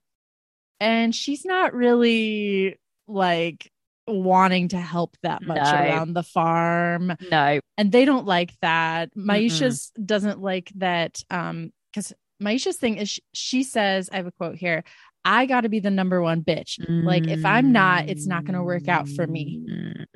And 0.81 1.15
she's 1.15 1.45
not 1.45 1.73
really 1.73 2.81
like 3.07 3.71
wanting 4.07 4.69
to 4.69 4.79
help 4.79 5.17
that 5.23 5.43
much 5.43 5.63
no. 5.63 5.73
around 5.73 6.15
the 6.15 6.23
farm. 6.23 7.15
No. 7.31 7.61
And 7.79 7.93
they 7.93 8.05
don't 8.05 8.27
like 8.27 8.53
that. 8.61 9.11
Maisha's 9.17 9.93
mm-hmm. 9.97 10.07
doesn't 10.07 10.41
like 10.41 10.71
that 10.77 11.23
um 11.31 11.73
cuz 11.95 12.13
Maisha's 12.43 12.77
thing 12.77 12.97
is 12.97 13.09
she, 13.09 13.23
she, 13.33 13.63
says 13.63 14.11
I 14.13 14.17
have 14.17 14.27
a 14.27 14.33
quote 14.33 14.57
here, 14.57 14.83
I 15.25 15.47
got 15.47 15.61
to 15.61 15.69
be 15.69 15.79
the 15.79 15.91
number 15.91 16.21
one 16.21 16.43
bitch. 16.43 16.81
Mm-hmm. 16.81 17.07
Like 17.07 17.29
if 17.29 17.45
I'm 17.45 17.71
not, 17.71 18.09
it's 18.09 18.27
not 18.27 18.45
going 18.45 18.55
to 18.55 18.65
work 18.65 18.89
out 18.89 19.09
for 19.09 19.27
me. 19.27 19.61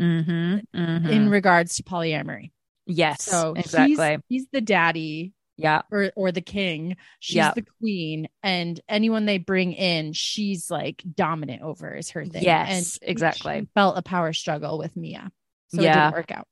Mm-hmm. 0.00 0.56
mm-hmm. 0.74 1.06
In 1.08 1.30
regards 1.30 1.76
to 1.76 1.84
polyamory. 1.84 2.50
Yes. 2.86 3.22
So 3.22 3.54
exactly. 3.56 4.18
He's, 4.28 4.42
he's 4.42 4.46
the 4.52 4.60
daddy 4.60 5.32
yeah 5.56 5.82
or 5.90 6.12
or 6.16 6.32
the 6.32 6.40
king. 6.40 6.96
She's 7.20 7.44
the 7.54 7.64
queen 7.80 8.28
and 8.42 8.80
anyone 8.88 9.26
they 9.26 9.38
bring 9.38 9.72
in 9.72 10.12
she's 10.12 10.70
like 10.70 11.02
dominant 11.14 11.62
over 11.62 11.94
is 11.94 12.10
her 12.10 12.24
thing. 12.24 12.42
Yes 12.42 12.98
and 13.02 13.10
exactly. 13.10 13.68
felt 13.74 13.98
a 13.98 14.02
power 14.02 14.32
struggle 14.32 14.78
with 14.78 14.96
mia. 14.96 15.30
So 15.68 15.80
yeah. 15.80 15.90
it 15.90 15.94
didn't 15.94 16.14
work 16.14 16.30
out. 16.32 16.48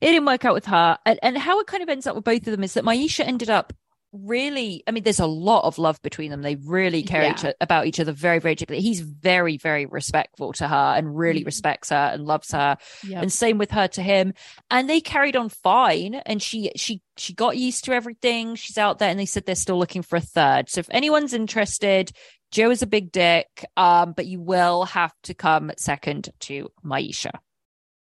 It 0.00 0.06
didn't 0.06 0.26
work 0.26 0.44
out 0.44 0.54
with 0.54 0.66
her. 0.66 0.98
And, 1.04 1.18
and 1.22 1.38
how 1.38 1.60
it 1.60 1.66
kind 1.66 1.82
of 1.82 1.88
ends 1.88 2.06
up 2.06 2.14
with 2.14 2.24
both 2.24 2.46
of 2.46 2.52
them 2.52 2.62
is 2.62 2.74
that 2.74 2.84
maisha 2.84 3.24
ended 3.26 3.50
up 3.50 3.72
really 4.22 4.82
i 4.86 4.90
mean 4.90 5.02
there's 5.02 5.20
a 5.20 5.26
lot 5.26 5.64
of 5.64 5.78
love 5.78 6.00
between 6.02 6.30
them 6.30 6.42
they 6.42 6.56
really 6.56 7.02
care 7.02 7.22
yeah. 7.22 7.32
each, 7.32 7.54
about 7.60 7.86
each 7.86 8.00
other 8.00 8.12
very 8.12 8.38
very 8.38 8.54
deeply 8.54 8.80
he's 8.80 9.00
very 9.00 9.56
very 9.56 9.86
respectful 9.86 10.52
to 10.52 10.66
her 10.66 10.94
and 10.96 11.16
really 11.16 11.40
mm-hmm. 11.40 11.46
respects 11.46 11.90
her 11.90 12.10
and 12.12 12.24
loves 12.24 12.52
her 12.52 12.76
yep. 13.04 13.22
and 13.22 13.32
same 13.32 13.58
with 13.58 13.70
her 13.70 13.88
to 13.88 14.02
him 14.02 14.32
and 14.70 14.88
they 14.88 15.00
carried 15.00 15.36
on 15.36 15.48
fine 15.48 16.14
and 16.14 16.42
she 16.42 16.70
she 16.76 17.00
she 17.16 17.32
got 17.32 17.56
used 17.56 17.84
to 17.84 17.92
everything 17.92 18.54
she's 18.54 18.78
out 18.78 18.98
there 18.98 19.10
and 19.10 19.18
they 19.18 19.26
said 19.26 19.44
they're 19.46 19.54
still 19.54 19.78
looking 19.78 20.02
for 20.02 20.16
a 20.16 20.20
third 20.20 20.68
so 20.68 20.78
if 20.78 20.88
anyone's 20.90 21.32
interested 21.32 22.12
joe 22.50 22.70
is 22.70 22.82
a 22.82 22.86
big 22.86 23.10
dick 23.12 23.64
um 23.76 24.12
but 24.12 24.26
you 24.26 24.40
will 24.40 24.84
have 24.84 25.12
to 25.22 25.34
come 25.34 25.70
second 25.76 26.28
to 26.40 26.68
maisha 26.84 27.32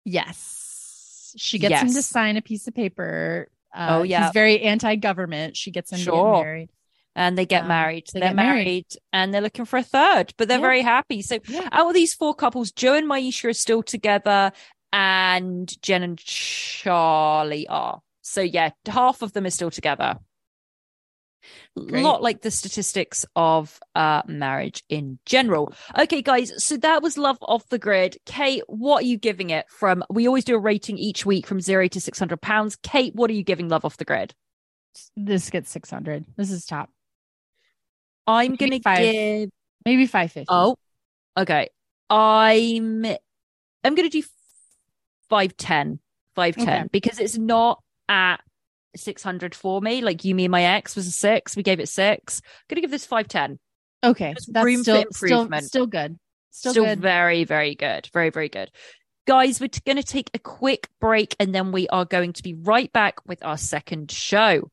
yes 0.04 1.32
she 1.36 1.58
gets 1.58 1.70
yes. 1.70 1.82
him 1.82 1.92
to 1.94 2.02
sign 2.02 2.36
a 2.36 2.42
piece 2.42 2.66
of 2.68 2.74
paper 2.74 3.48
uh, 3.74 3.98
oh 3.98 4.02
yeah, 4.02 4.24
he's 4.24 4.32
very 4.32 4.60
anti-government. 4.62 5.56
She 5.56 5.70
gets 5.70 5.92
him 5.92 5.98
sure. 5.98 6.42
married, 6.42 6.70
and 7.14 7.36
they 7.36 7.46
get 7.46 7.62
um, 7.62 7.68
married. 7.68 8.06
They 8.12 8.22
are 8.22 8.34
married. 8.34 8.64
married. 8.64 8.86
and 9.12 9.32
they're 9.32 9.40
looking 9.40 9.64
for 9.64 9.78
a 9.78 9.82
third, 9.82 10.34
but 10.36 10.48
they're 10.48 10.58
yeah. 10.58 10.62
very 10.62 10.82
happy. 10.82 11.22
So 11.22 11.38
yeah. 11.48 11.68
out 11.72 11.88
of 11.88 11.94
these 11.94 12.14
four 12.14 12.34
couples, 12.34 12.72
Joe 12.72 12.94
and 12.94 13.08
Maisha 13.08 13.50
are 13.50 13.52
still 13.52 13.82
together, 13.82 14.52
and 14.92 15.82
Jen 15.82 16.02
and 16.02 16.18
Charlie 16.18 17.66
are. 17.68 18.00
So 18.22 18.40
yeah, 18.40 18.70
half 18.86 19.22
of 19.22 19.32
them 19.32 19.46
are 19.46 19.50
still 19.50 19.70
together. 19.70 20.18
Great. 21.78 22.02
A 22.02 22.06
lot 22.06 22.22
like 22.22 22.42
the 22.42 22.50
statistics 22.50 23.24
of 23.34 23.78
uh, 23.94 24.22
marriage 24.26 24.82
in 24.88 25.18
general. 25.26 25.72
Okay, 25.98 26.22
guys, 26.22 26.52
so 26.62 26.76
that 26.78 27.02
was 27.02 27.18
Love 27.18 27.38
Off 27.42 27.68
the 27.68 27.78
Grid. 27.78 28.16
Kate, 28.26 28.62
what 28.66 29.02
are 29.02 29.06
you 29.06 29.18
giving 29.18 29.50
it 29.50 29.66
from? 29.70 30.04
We 30.10 30.26
always 30.26 30.44
do 30.44 30.56
a 30.56 30.60
rating 30.60 30.98
each 30.98 31.26
week 31.26 31.46
from 31.46 31.60
zero 31.60 31.88
to 31.88 32.00
600 32.00 32.40
pounds. 32.40 32.76
Kate, 32.76 33.14
what 33.14 33.30
are 33.30 33.34
you 33.34 33.44
giving 33.44 33.68
Love 33.68 33.84
Off 33.84 33.96
the 33.96 34.04
Grid? 34.04 34.34
This 35.16 35.50
gets 35.50 35.70
600. 35.70 36.24
This 36.36 36.50
is 36.50 36.66
top. 36.66 36.90
I'm 38.26 38.54
going 38.54 38.72
to 38.72 38.78
give 38.78 39.50
maybe 39.84 40.06
550. 40.06 40.46
Oh, 40.48 40.76
okay. 41.36 41.68
I'm 42.08 43.04
I'm 43.84 43.94
going 43.94 44.08
to 44.08 44.20
do 44.20 44.22
510. 45.28 45.98
510 46.34 46.74
okay. 46.80 46.88
because 46.90 47.20
it's 47.20 47.36
not 47.36 47.82
at 48.08 48.40
600 48.96 49.54
for 49.54 49.80
me. 49.80 50.00
Like 50.00 50.24
you, 50.24 50.34
me, 50.34 50.44
and 50.44 50.52
my 50.52 50.62
ex 50.62 50.96
was 50.96 51.06
a 51.06 51.12
six. 51.12 51.56
We 51.56 51.62
gave 51.62 51.80
it 51.80 51.88
six. 51.88 52.40
I'm 52.44 52.64
gonna 52.68 52.80
give 52.82 52.90
this 52.90 53.06
510. 53.06 53.58
Okay. 54.04 54.32
There's 54.32 54.46
that's 54.46 54.64
room 54.64 54.82
still, 54.82 55.04
for 55.12 55.26
improvement. 55.26 55.64
Still, 55.66 55.82
still 55.82 55.86
good. 55.86 56.18
Still, 56.50 56.72
still 56.72 56.84
good. 56.84 57.00
very, 57.00 57.44
very 57.44 57.74
good. 57.74 58.08
Very, 58.12 58.30
very 58.30 58.48
good. 58.48 58.70
Guys, 59.26 59.60
we're 59.60 59.70
going 59.86 59.96
to 59.96 60.02
take 60.02 60.30
a 60.34 60.38
quick 60.38 60.88
break 61.00 61.36
and 61.38 61.54
then 61.54 61.70
we 61.70 61.88
are 61.88 62.04
going 62.04 62.32
to 62.32 62.42
be 62.42 62.54
right 62.54 62.92
back 62.92 63.26
with 63.26 63.44
our 63.44 63.56
second 63.56 64.10
show. 64.10 64.68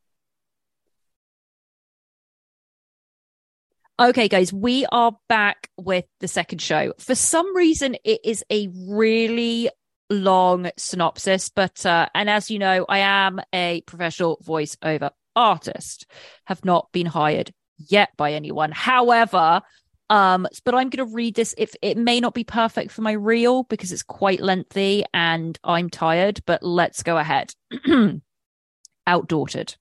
Okay, 3.99 4.27
guys, 4.27 4.51
we 4.51 4.85
are 4.91 5.17
back 5.27 5.69
with 5.77 6.05
the 6.19 6.27
second 6.27 6.61
show. 6.61 6.93
For 6.99 7.15
some 7.15 7.55
reason, 7.55 7.95
it 8.03 8.21
is 8.23 8.43
a 8.49 8.69
really 8.73 9.69
long 10.09 10.71
synopsis, 10.77 11.49
but 11.49 11.85
uh, 11.85 12.07
and 12.13 12.29
as 12.29 12.49
you 12.49 12.59
know, 12.59 12.85
I 12.87 12.99
am 12.99 13.41
a 13.53 13.81
professional 13.81 14.37
voiceover 14.45 15.11
artist. 15.35 16.05
Have 16.45 16.65
not 16.65 16.91
been 16.91 17.05
hired 17.05 17.53
yet 17.77 18.09
by 18.17 18.33
anyone. 18.33 18.71
However, 18.71 19.61
um, 20.09 20.47
but 20.65 20.73
I'm 20.73 20.89
going 20.89 21.07
to 21.07 21.15
read 21.15 21.35
this. 21.35 21.53
If 21.57 21.75
it 21.81 21.97
may 21.97 22.19
not 22.19 22.33
be 22.33 22.43
perfect 22.43 22.91
for 22.91 23.01
my 23.01 23.11
reel 23.11 23.63
because 23.63 23.91
it's 23.91 24.03
quite 24.03 24.41
lengthy 24.41 25.03
and 25.13 25.57
I'm 25.63 25.89
tired, 25.89 26.41
but 26.45 26.63
let's 26.63 27.03
go 27.03 27.17
ahead. 27.17 27.53
Outdaughtered. 29.07 29.75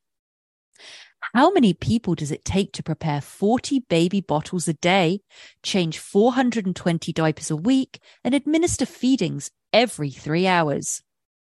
How 1.34 1.50
many 1.50 1.74
people 1.74 2.14
does 2.14 2.30
it 2.30 2.44
take 2.44 2.72
to 2.72 2.82
prepare 2.82 3.20
40 3.20 3.80
baby 3.88 4.20
bottles 4.20 4.68
a 4.68 4.74
day, 4.74 5.20
change 5.62 5.98
420 5.98 7.12
diapers 7.12 7.50
a 7.50 7.56
week, 7.56 8.00
and 8.24 8.34
administer 8.34 8.86
feedings 8.86 9.50
every 9.72 10.10
three 10.10 10.46
hours. 10.46 11.02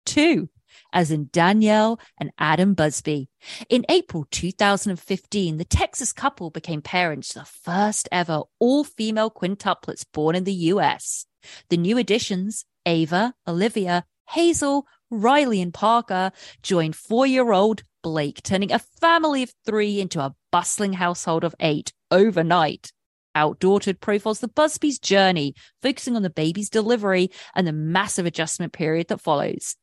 Two, 0.06 0.50
as 0.92 1.12
in 1.12 1.30
Danielle 1.32 2.00
and 2.20 2.32
Adam 2.38 2.74
Busby. 2.74 3.30
In 3.70 3.86
April 3.90 4.26
2015, 4.32 5.58
the 5.58 5.66
Texas 5.66 6.14
couple 6.14 6.50
became 6.50 6.82
parents 6.82 7.30
to 7.30 7.40
the 7.40 7.46
first 7.46 8.10
ever 8.12 8.42
all 8.60 8.84
female 8.84 9.32
quintuplets 9.32 10.06
born 10.14 10.36
in 10.36 10.44
the 10.44 10.54
US. 10.54 11.26
The 11.70 11.78
new 11.78 11.98
additions, 11.98 12.66
Ava, 12.86 13.34
Olivia, 13.48 14.06
Hazel, 14.30 14.86
Riley, 15.12 15.62
and 15.62 15.74
Parker, 15.74 16.32
join 16.62 16.94
four 16.94 17.26
year 17.26 17.52
old 17.52 17.84
Blake, 18.02 18.42
turning 18.44 18.72
a 18.72 18.80
family 18.80 19.44
of 19.44 19.54
three 19.66 20.00
into 20.00 20.22
a 20.22 20.36
bustling 20.52 20.94
household 20.94 21.44
of 21.44 21.56
eight 21.60 21.92
overnight. 22.12 22.92
Outdaughtered 23.36 24.00
profiles 24.00 24.40
the 24.40 24.48
Busby's 24.48 25.00
journey, 25.00 25.54
focusing 25.82 26.16
on 26.16 26.24
the 26.24 26.30
baby's 26.30 26.70
delivery 26.70 27.30
and 27.56 27.68
the 27.68 27.74
massive 27.74 28.26
adjustment 28.26 28.74
period 28.74 29.08
that 29.10 29.22
follows. 29.22 29.76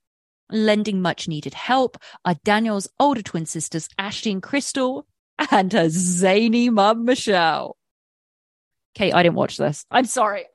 Lending 0.50 1.02
much 1.02 1.28
needed 1.28 1.54
help 1.54 1.98
are 2.24 2.36
Danielle's 2.44 2.88
older 2.98 3.22
twin 3.22 3.46
sisters, 3.46 3.88
Ashley 3.98 4.32
and 4.32 4.42
Crystal, 4.42 5.06
and 5.50 5.72
her 5.72 5.88
zany 5.88 6.70
mum, 6.70 7.04
Michelle. 7.04 7.76
Kate, 8.94 9.14
I 9.14 9.22
didn't 9.22 9.36
watch 9.36 9.56
this. 9.56 9.84
I'm 9.90 10.06
sorry. 10.06 10.44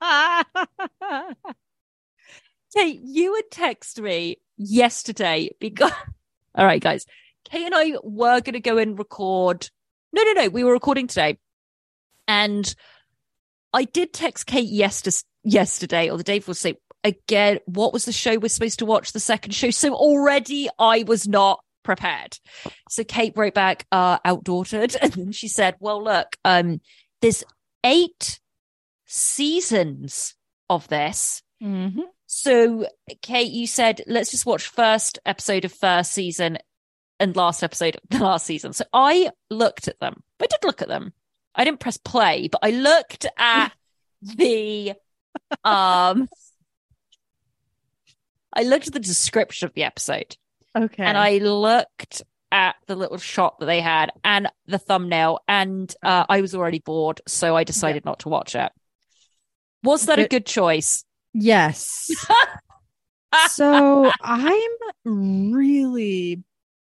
Kate, 2.74 3.00
you 3.02 3.32
would 3.32 3.50
text 3.50 4.00
me 4.00 4.38
yesterday 4.56 5.50
because, 5.60 5.92
all 6.54 6.64
right, 6.64 6.82
guys, 6.82 7.04
Kate 7.44 7.66
and 7.66 7.74
I 7.74 7.94
were 8.02 8.40
going 8.40 8.54
to 8.54 8.60
go 8.60 8.78
and 8.78 8.98
record 8.98 9.68
No, 10.12 10.22
no, 10.22 10.32
no. 10.32 10.48
We 10.48 10.64
were 10.64 10.72
recording 10.72 11.06
today. 11.06 11.38
And 12.28 12.74
I 13.72 13.84
did 13.84 14.12
text 14.12 14.46
Kate 14.46 14.68
yesterday, 14.68 15.18
yesterday 15.44 16.10
or 16.10 16.16
the 16.16 16.24
day 16.24 16.38
before 16.38 16.54
say, 16.54 16.76
again, 17.04 17.58
what 17.66 17.92
was 17.92 18.04
the 18.04 18.12
show 18.12 18.38
we're 18.38 18.48
supposed 18.48 18.78
to 18.78 18.86
watch? 18.86 19.12
The 19.12 19.20
second 19.20 19.52
show. 19.52 19.70
So 19.70 19.94
already 19.94 20.68
I 20.78 21.02
was 21.02 21.26
not 21.26 21.60
prepared. 21.82 22.38
So 22.88 23.04
Kate 23.04 23.32
wrote 23.36 23.54
back, 23.54 23.86
uh, 23.90 24.18
outdaughtered. 24.24 24.96
And 25.02 25.12
then 25.12 25.32
she 25.32 25.48
said, 25.48 25.76
well, 25.80 26.02
look, 26.02 26.36
um, 26.44 26.80
there's 27.20 27.44
eight 27.84 28.40
seasons 29.06 30.34
of 30.70 30.88
this. 30.88 31.42
Mm-hmm. 31.62 32.02
So, 32.34 32.86
Kate, 33.20 33.52
you 33.52 33.66
said 33.66 34.00
let's 34.06 34.30
just 34.30 34.46
watch 34.46 34.66
first 34.66 35.18
episode 35.26 35.66
of 35.66 35.72
first 35.72 36.12
season 36.12 36.56
and 37.20 37.36
last 37.36 37.62
episode 37.62 37.96
of 37.96 38.00
the 38.08 38.18
last 38.24 38.46
season. 38.46 38.72
So 38.72 38.86
I 38.90 39.28
looked 39.50 39.86
at 39.86 40.00
them. 40.00 40.22
I 40.40 40.46
did 40.46 40.60
look 40.64 40.80
at 40.80 40.88
them. 40.88 41.12
I 41.54 41.64
didn't 41.64 41.80
press 41.80 41.98
play, 41.98 42.48
but 42.48 42.60
I 42.62 42.70
looked 42.70 43.26
at 43.36 43.72
the 44.22 44.94
um 45.62 46.26
I 48.54 48.62
looked 48.62 48.86
at 48.86 48.94
the 48.94 49.00
description 49.00 49.66
of 49.66 49.74
the 49.74 49.84
episode 49.84 50.34
Okay. 50.74 51.04
and 51.04 51.18
I 51.18 51.36
looked 51.36 52.22
at 52.50 52.76
the 52.86 52.96
little 52.96 53.18
shot 53.18 53.58
that 53.58 53.66
they 53.66 53.82
had 53.82 54.10
and 54.24 54.48
the 54.66 54.78
thumbnail 54.78 55.40
and 55.46 55.94
uh, 56.02 56.24
I 56.30 56.40
was 56.40 56.54
already 56.54 56.78
bored, 56.78 57.20
so 57.28 57.54
I 57.54 57.64
decided 57.64 58.06
not 58.06 58.20
to 58.20 58.30
watch 58.30 58.54
it. 58.54 58.72
Was 59.82 60.06
that 60.06 60.18
a 60.18 60.28
good 60.28 60.46
choice? 60.46 61.04
Yes. 61.32 62.10
so 63.48 64.10
I'm 64.20 64.70
really, 65.04 66.42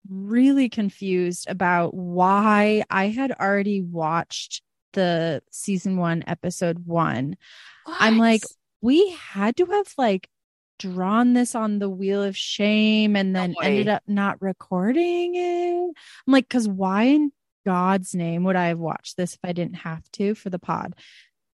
really 0.09 0.69
confused 0.69 1.49
about 1.49 1.93
why 1.93 2.83
I 2.89 3.07
had 3.07 3.31
already 3.31 3.81
watched 3.81 4.61
the 4.93 5.41
season 5.51 5.97
one, 5.97 6.23
episode 6.27 6.85
one. 6.85 7.37
I'm 7.85 8.17
like, 8.17 8.43
we 8.81 9.11
had 9.11 9.57
to 9.57 9.65
have 9.65 9.93
like 9.97 10.29
drawn 10.79 11.33
this 11.33 11.55
on 11.55 11.79
the 11.79 11.89
wheel 11.89 12.21
of 12.23 12.37
shame 12.37 13.15
and 13.15 13.35
then 13.35 13.55
ended 13.61 13.87
up 13.87 14.03
not 14.07 14.41
recording 14.41 15.35
it. 15.35 15.93
I'm 16.27 16.33
like, 16.33 16.47
because 16.47 16.67
why 16.67 17.03
in 17.03 17.31
God's 17.65 18.13
name 18.15 18.43
would 18.43 18.55
I 18.55 18.67
have 18.67 18.79
watched 18.79 19.17
this 19.17 19.33
if 19.33 19.39
I 19.43 19.53
didn't 19.53 19.75
have 19.77 20.09
to 20.13 20.35
for 20.35 20.49
the 20.49 20.59
pod? 20.59 20.93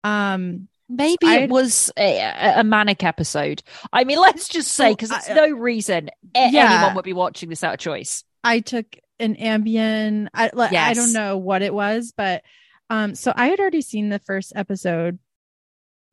Um, 0.03 0.68
Maybe 0.89 1.26
I- 1.27 1.38
it 1.39 1.49
was 1.49 1.91
a, 1.97 2.53
a 2.57 2.64
manic 2.64 3.03
episode. 3.03 3.61
I 3.91 4.03
mean, 4.03 4.19
let's 4.19 4.47
just 4.47 4.72
say 4.72 4.91
because 4.91 5.11
it's 5.11 5.30
no 5.30 5.49
reason 5.49 6.09
Yeah. 6.35 6.49
anyone 6.76 6.95
would 6.95 7.05
be 7.05 7.14
watching 7.14 7.49
this 7.49 7.64
out 7.64 7.73
of 7.73 7.80
choice. 7.80 8.23
I 8.43 8.59
took 8.61 8.85
an 9.19 9.35
Ambien. 9.35 10.27
I 10.34 10.51
like 10.53 10.73
I 10.73 10.93
don't 10.93 11.11
know 11.14 11.38
what 11.38 11.61
it 11.61 11.73
was, 11.73 12.14
but 12.15 12.43
um 12.89 13.15
so 13.15 13.34
I 13.35 13.47
had 13.47 13.59
already 13.59 13.81
seen 13.81 14.09
the 14.09 14.19
first 14.19 14.53
episode 14.55 15.19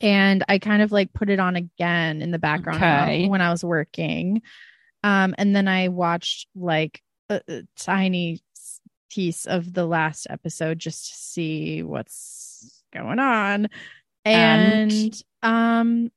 and 0.01 0.43
I 0.49 0.59
kind 0.59 0.83
of 0.83 0.91
like 0.91 1.13
put 1.13 1.31
it 1.31 1.39
on 1.39 1.55
again 1.57 2.21
in 2.23 2.31
the 2.33 2.39
background 2.39 2.83
Okay. 2.83 3.29
when 3.29 3.41
I 3.41 3.51
was 3.51 3.63
working. 3.65 4.43
Um 5.05 5.35
and 5.39 5.55
then 5.55 5.69
I 5.69 5.89
watched 5.89 6.49
like 6.57 7.01
a, 7.29 7.41
a 7.47 7.63
tiny 7.79 8.43
piece 9.11 9.47
of 9.47 9.73
the 9.73 9.87
last 9.87 10.27
episode 10.29 10.79
just 10.81 11.11
to 11.11 11.15
see 11.17 11.83
what's 11.85 12.83
going 12.93 13.19
on. 13.21 13.69
And? 14.25 14.93
and 14.93 15.23
um 15.43 16.11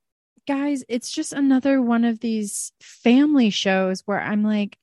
guys, 0.48 0.84
it's 0.88 1.12
just 1.12 1.34
another 1.34 1.82
one 1.82 2.06
of 2.06 2.20
these 2.20 2.72
family 2.82 3.50
shows 3.50 4.02
where 4.06 4.20
I'm 4.20 4.44
like, 4.44 4.78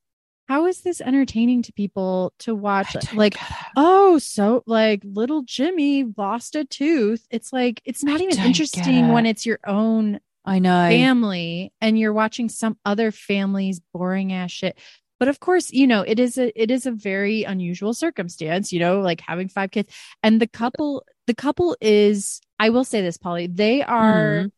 how 0.46 0.66
is 0.66 0.82
this 0.82 1.00
entertaining 1.00 1.62
to 1.62 1.72
people 1.72 2.34
to 2.40 2.54
watch? 2.54 2.94
Like, 3.14 3.36
oh, 3.76 4.18
so 4.18 4.62
like 4.66 5.00
little 5.04 5.42
Jimmy 5.42 6.04
lost 6.16 6.54
a 6.54 6.64
tooth. 6.64 7.26
It's 7.30 7.52
like, 7.52 7.80
it's 7.84 8.04
not 8.04 8.20
I 8.20 8.24
even 8.24 8.38
interesting 8.44 9.06
get 9.06 9.12
when 9.12 9.26
it's 9.26 9.46
your 9.46 9.58
own 9.66 10.20
I 10.44 10.58
know. 10.58 10.88
family 10.90 11.72
and 11.80 11.98
you're 11.98 12.12
watching 12.12 12.50
some 12.50 12.76
other 12.84 13.10
family's 13.10 13.80
boring 13.92 14.32
ass 14.32 14.50
shit. 14.50 14.78
But 15.18 15.28
of 15.28 15.40
course, 15.40 15.72
you 15.72 15.86
know, 15.86 16.02
it 16.02 16.18
is 16.18 16.38
a 16.38 16.50
it 16.60 16.70
is 16.70 16.86
a 16.86 16.90
very 16.92 17.44
unusual 17.44 17.94
circumstance, 17.94 18.72
you 18.72 18.80
know, 18.80 19.00
like 19.00 19.20
having 19.20 19.48
five 19.48 19.70
kids. 19.70 19.94
And 20.22 20.40
the 20.40 20.46
couple 20.48 21.04
the 21.26 21.34
couple 21.34 21.76
is 21.80 22.40
I 22.58 22.70
will 22.70 22.84
say 22.84 23.00
this, 23.00 23.16
Polly, 23.16 23.46
they 23.46 23.82
are 23.82 24.42
Hmm. 24.42 24.48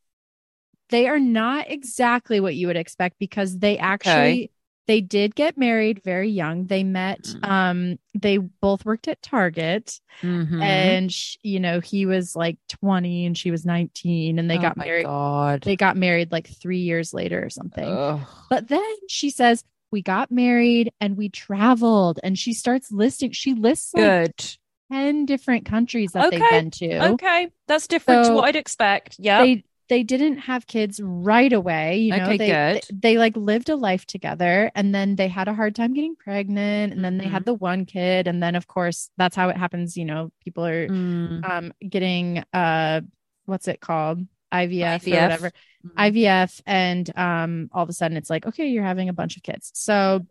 they 0.89 1.09
are 1.09 1.19
not 1.19 1.71
exactly 1.71 2.41
what 2.41 2.55
you 2.55 2.69
would 2.69 2.77
expect 2.77 3.17
because 3.19 3.59
they 3.59 3.79
actually 3.79 4.51
they 4.87 5.01
did 5.01 5.35
get 5.35 5.59
married 5.59 6.01
very 6.05 6.31
young. 6.31 6.67
They 6.67 6.85
met 6.85 7.23
Mm. 7.23 7.49
um 7.49 7.99
they 8.15 8.39
both 8.39 8.85
worked 8.85 9.09
at 9.09 9.21
Target 9.23 10.01
Mhm. 10.23 10.63
and 10.63 11.13
sh- 11.13 11.37
you 11.43 11.61
know, 11.61 11.81
he 11.81 12.07
was 12.07 12.35
like 12.37 12.57
20 12.69 13.27
and 13.27 13.37
she 13.37 13.51
was 13.51 13.67
19 13.67 14.39
and 14.39 14.49
they 14.51 14.57
Oh 14.59 14.63
got 14.63 14.77
my 14.77 14.85
married 14.87 15.07
God. 15.07 15.63
they 15.63 15.77
got 15.77 15.97
married 15.97 16.33
like 16.33 16.47
three 16.49 16.81
years 16.81 17.13
later 17.13 17.45
or 17.45 17.51
something. 17.51 17.85
Ugh. 17.85 18.21
But 18.49 18.69
then 18.69 18.95
she 19.09 19.31
says, 19.31 19.65
We 19.93 20.03
got 20.03 20.31
married 20.31 20.93
and 21.01 21.17
we 21.17 21.29
traveled. 21.29 22.21
And 22.23 22.39
she 22.39 22.53
starts 22.53 22.91
listing, 22.91 23.33
she 23.33 23.55
lists 23.55 23.95
like 23.95 24.03
Good. 24.03 24.57
10 24.93 25.27
different 25.27 25.65
countries 25.67 26.13
that 26.13 26.31
they've 26.31 26.41
been 26.41 26.71
to. 26.73 27.13
Okay, 27.15 27.49
that's 27.67 27.87
different 27.87 28.25
to 28.27 28.35
what 28.35 28.45
I'd 28.45 28.57
expect. 28.57 29.17
Yeah. 29.19 29.43
They 29.43 29.65
they 29.89 30.03
didn't 30.03 30.39
have 30.39 30.67
kids 30.67 31.01
right 31.01 31.53
away. 31.53 31.99
You 31.99 32.11
know, 32.17 32.25
Okay, 32.25 32.37
they, 32.39 32.47
good. 32.49 32.83
they 32.91 33.13
they 33.13 33.19
like 33.19 33.37
lived 33.37 33.69
a 33.69 33.77
life 33.77 34.05
together 34.05 34.71
and 34.75 34.93
then 34.95 35.15
they 35.15 35.29
had 35.29 35.47
a 35.47 35.55
hard 35.55 35.77
time 35.77 35.95
getting 35.95 36.17
pregnant. 36.17 36.93
And 36.93 37.05
then 37.05 37.19
they 37.19 37.25
Mm-hmm. 37.25 37.33
had 37.35 37.45
the 37.45 37.55
one 37.55 37.85
kid. 37.87 38.27
And 38.27 38.43
then 38.43 38.57
of 38.57 38.67
course 38.67 39.11
that's 39.17 39.37
how 39.37 39.49
it 39.49 39.57
happens. 39.57 39.97
You 39.97 40.05
know, 40.05 40.33
people 40.45 40.67
are 40.67 40.89
Mm. 40.89 41.45
um 41.49 41.73
getting 41.89 42.43
uh 42.53 43.01
what's 43.45 43.69
it 43.69 43.81
called? 43.81 44.21
IVF, 44.53 45.07
or 45.07 45.51
IVF. 45.51 45.53
Whatever. 45.95 46.13
IVF 46.13 46.61
and 46.67 47.11
um 47.17 47.69
all 47.73 47.83
of 47.83 47.89
a 47.89 47.93
sudden 47.93 48.17
it's 48.17 48.31
like 48.31 48.47
okay 48.47 48.69
you're 48.69 48.85
having 48.85 49.09
a 49.09 49.13
bunch 49.13 49.37
of 49.37 49.43
kids. 49.43 49.71
So 49.75 50.27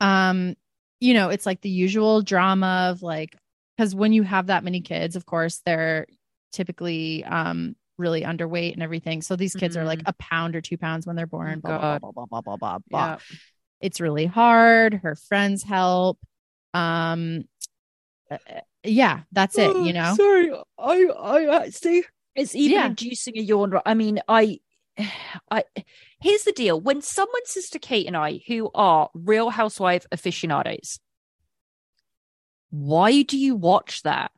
um 0.00 0.54
you 1.00 1.14
know 1.14 1.28
it's 1.30 1.46
like 1.46 1.60
the 1.60 1.70
usual 1.70 2.22
drama 2.22 2.90
of 2.90 3.02
like 3.02 3.36
cuz 3.78 3.94
when 3.94 4.12
you 4.12 4.22
have 4.22 4.46
that 4.48 4.64
many 4.64 4.80
kids 4.80 5.16
of 5.16 5.26
course 5.26 5.60
they're 5.64 6.06
typically 6.52 7.24
um 7.24 7.76
really 7.98 8.22
underweight 8.22 8.72
and 8.72 8.82
everything. 8.82 9.20
So 9.22 9.36
these 9.36 9.54
kids 9.54 9.76
are 9.76 9.84
like 9.84 10.00
a 10.06 10.14
pound 10.14 10.56
or 10.56 10.60
2 10.60 10.78
pounds 10.78 11.06
when 11.06 11.16
they're 11.16 11.26
born 11.26 11.60
blah 11.60 11.78
blah 11.78 11.98
God. 11.98 12.00
blah 12.00 12.12
blah 12.12 12.26
blah 12.26 12.40
blah 12.40 12.56
blah 12.56 12.78
blah. 12.88 13.06
Yeah. 13.06 13.18
It's 13.80 14.00
really 14.00 14.26
hard. 14.26 14.94
Her 14.94 15.14
friends 15.14 15.62
help. 15.62 16.18
Um 16.74 17.44
uh, 18.30 18.38
yeah, 18.84 19.22
that's 19.32 19.58
it, 19.58 19.76
you 19.76 19.92
know. 19.92 20.12
Oh, 20.12 20.16
Sorry, 20.16 20.52
I 20.78 21.58
I 21.64 21.70
see. 21.70 22.04
It's 22.34 22.54
even 22.54 22.78
Yeah. 22.78 22.86
inducing 22.86 23.38
a 23.38 23.42
yawn. 23.42 23.72
I 23.84 23.94
mean, 23.94 24.20
I, 24.28 24.60
I. 25.50 25.64
Here's 26.20 26.44
the 26.44 26.52
deal: 26.52 26.80
when 26.80 27.02
someone 27.02 27.44
says 27.46 27.70
to 27.70 27.78
Kate 27.78 28.06
and 28.06 28.16
I, 28.16 28.40
who 28.46 28.70
are 28.74 29.10
Real 29.14 29.50
Housewife 29.50 30.06
aficionados, 30.12 31.00
why 32.70 33.22
do 33.22 33.38
you 33.38 33.54
watch 33.56 34.02
that? 34.02 34.30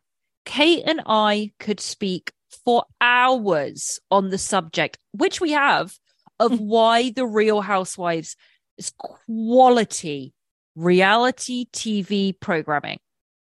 Kate 0.44 0.82
and 0.86 1.00
I 1.06 1.52
could 1.58 1.80
speak 1.80 2.32
for 2.64 2.84
hours 3.00 4.00
on 4.10 4.30
the 4.30 4.38
subject, 4.38 4.98
which 5.12 5.40
we 5.40 5.52
have, 5.52 5.96
of 6.40 6.58
why 6.60 7.10
the 7.10 7.26
Real 7.26 7.60
Housewives 7.60 8.36
is 8.78 8.92
quality 8.98 10.34
reality 10.74 11.66
TV 11.72 12.38
programming. 12.38 12.98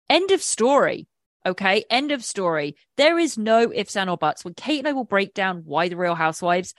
End 0.10 0.32
of 0.32 0.41
story. 0.41 1.07
Okay. 1.45 1.86
End 1.90 2.11
of 2.11 2.24
story. 2.24 2.76
There 2.98 3.20
is 3.20 3.38
no 3.38 3.72
ifs 3.74 3.95
and 3.95 4.10
or 4.10 4.18
buts. 4.18 4.45
When 4.45 4.53
Kate 4.53 4.80
and 4.80 4.88
I 4.88 4.94
will 4.94 5.03
break 5.03 5.34
down 5.34 5.64
why 5.65 5.90
The 5.90 5.98
Real 5.98 6.15
Housewives 6.15 6.74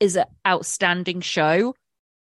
is 0.00 0.16
an 0.16 0.26
outstanding 0.46 1.20
show, 1.20 1.74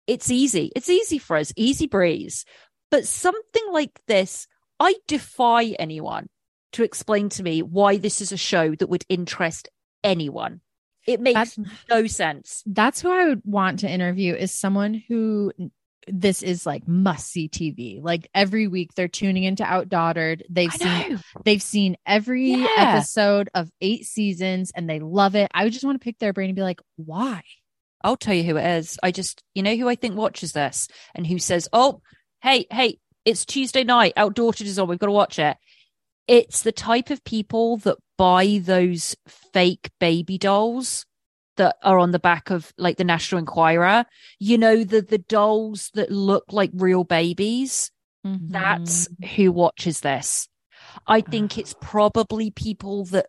it's 0.08 0.32
easy. 0.32 0.72
It's 0.76 0.90
easy 0.90 1.18
for 1.18 1.38
us, 1.38 1.54
easy 1.56 1.88
breeze. 1.88 2.46
But 2.92 3.08
something 3.08 3.64
like 3.72 4.00
this, 4.08 4.48
I 4.80 4.96
defy 5.08 5.66
anyone 5.80 6.28
to 6.74 6.84
explain 6.84 7.30
to 7.30 7.44
me 7.44 7.62
why 7.62 7.98
this 7.98 8.22
is 8.22 8.32
a 8.32 8.38
show 8.38 8.76
that 8.76 8.90
would 8.90 9.06
interest 9.10 9.70
anyone. 10.04 10.62
It 11.06 11.20
makes 11.20 11.58
no 11.90 12.08
sense. 12.08 12.64
that's 12.66 13.02
who 13.02 13.12
I 13.12 13.28
would 13.28 13.42
want 13.44 13.80
to 13.80 13.90
interview 13.90 14.34
is 14.36 14.52
someone 14.52 15.04
who 15.08 15.52
this 16.08 16.42
is 16.44 16.66
like 16.66 16.88
must 16.88 17.28
see 17.32 17.48
TV. 17.50 18.02
Like 18.02 18.30
every 18.34 18.68
week 18.68 18.94
they're 18.96 19.08
tuning 19.08 19.44
into 19.44 19.64
Outdaughtered. 19.64 20.42
They've 20.50 20.72
seen 20.74 21.22
they've 21.46 21.62
seen 21.62 21.96
every 22.06 22.52
Yeah. 22.52 22.68
episode 22.78 23.50
of 23.54 23.70
eight 23.82 24.06
seasons 24.06 24.72
and 24.76 24.90
they 24.90 25.00
love 25.00 25.36
it. 25.36 25.50
I 25.54 25.64
would 25.64 25.74
just 25.74 25.86
want 25.86 26.00
to 26.00 26.04
pick 26.04 26.20
their 26.20 26.34
brain 26.34 26.50
and 26.50 26.56
be 26.56 26.62
like, 26.62 26.82
why? 26.98 27.44
I'll 28.04 28.18
tell 28.18 28.34
you 28.34 28.44
who 28.44 28.58
it 28.58 28.66
is. 28.66 29.00
I 29.02 29.12
just, 29.12 29.42
you 29.56 29.64
know, 29.64 29.76
who 29.76 29.88
I 29.88 29.96
think 29.96 30.16
watches 30.18 30.52
this 30.52 30.90
and 31.16 31.26
who 31.26 31.40
says, 31.40 31.70
"Oh, 31.72 32.02
hey, 32.42 32.66
hey, 32.70 32.98
it's 33.24 33.46
Tuesday 33.46 33.86
night. 33.86 34.12
Outdaughtered 34.18 34.68
is 34.68 34.78
on. 34.78 34.90
We've 34.90 35.00
got 35.00 35.06
to 35.06 35.14
watch 35.14 35.40
it." 35.40 35.56
It's 36.28 36.64
the 36.64 36.74
type 36.74 37.10
of 37.12 37.24
people 37.24 37.78
that 37.78 37.98
buy 38.18 38.60
those 38.62 39.16
fake 39.28 39.90
baby 40.02 40.38
dolls 40.38 41.06
that 41.58 41.76
are 41.84 42.00
on 42.00 42.12
the 42.12 42.20
back 42.20 42.50
of 42.50 42.74
like 42.78 42.98
the 42.98 43.04
National 43.04 43.40
Enquirer. 43.40 44.06
You 44.40 44.58
know, 44.58 44.84
the 44.84 45.02
the 45.02 45.18
dolls 45.20 45.92
that 45.94 46.12
look 46.12 46.46
like 46.52 46.72
real 46.74 47.04
babies. 47.04 47.92
That's 48.26 49.08
Mm-hmm. 49.10 49.36
who 49.36 49.52
watches 49.52 50.00
this. 50.00 50.48
I 51.08 51.20
think 51.22 51.58
it's 51.58 51.76
probably 51.82 52.52
people 52.52 53.04
that 53.06 53.26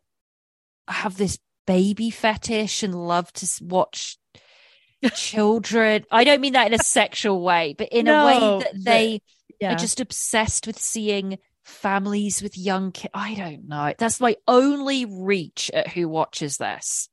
have 0.87 1.17
this 1.17 1.39
baby 1.67 2.11
fetish 2.11 2.83
and 2.85 2.95
love 2.95 3.33
to 3.35 3.49
watch 3.65 4.19
children. 5.15 6.05
I 6.11 6.25
don't 6.25 6.41
mean 6.41 6.53
that 6.53 6.69
in 6.69 6.79
a 6.79 6.83
sexual 6.83 7.43
way, 7.43 7.75
but 7.77 7.89
in 7.91 8.07
a 8.09 8.25
way 8.25 8.39
that 8.39 8.73
the- 8.75 8.81
they 8.81 9.21
Yeah. 9.61 9.73
are 9.73 9.77
just 9.77 10.01
obsessed 10.01 10.67
with 10.67 10.79
seeing 10.79 11.39
families 11.65 12.43
with 12.43 12.57
young 12.59 12.93
kids. 12.93 13.11
I 13.15 13.35
don't 13.35 13.67
know. 13.67 13.95
That's 13.99 14.21
my 14.21 14.37
only 14.47 15.07
reach 15.07 15.71
at 15.75 15.89
who 15.89 16.09
watches 16.09 16.59
this. 16.59 17.09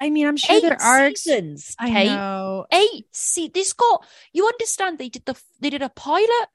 I 0.00 0.10
mean, 0.10 0.26
I'm 0.26 0.36
sure 0.36 0.56
Eight 0.56 0.62
there 0.62 0.80
are. 0.80 1.10
seasons, 1.10 1.76
I 1.78 1.90
Kate. 1.90 2.06
know. 2.08 2.66
Eight. 2.72 3.06
See, 3.12 3.48
this 3.48 3.72
got 3.74 4.04
you 4.32 4.46
understand. 4.46 4.98
They 4.98 5.08
did 5.10 5.26
the 5.26 5.40
they 5.60 5.70
did 5.70 5.82
a 5.82 5.90
pilot. 5.90 6.48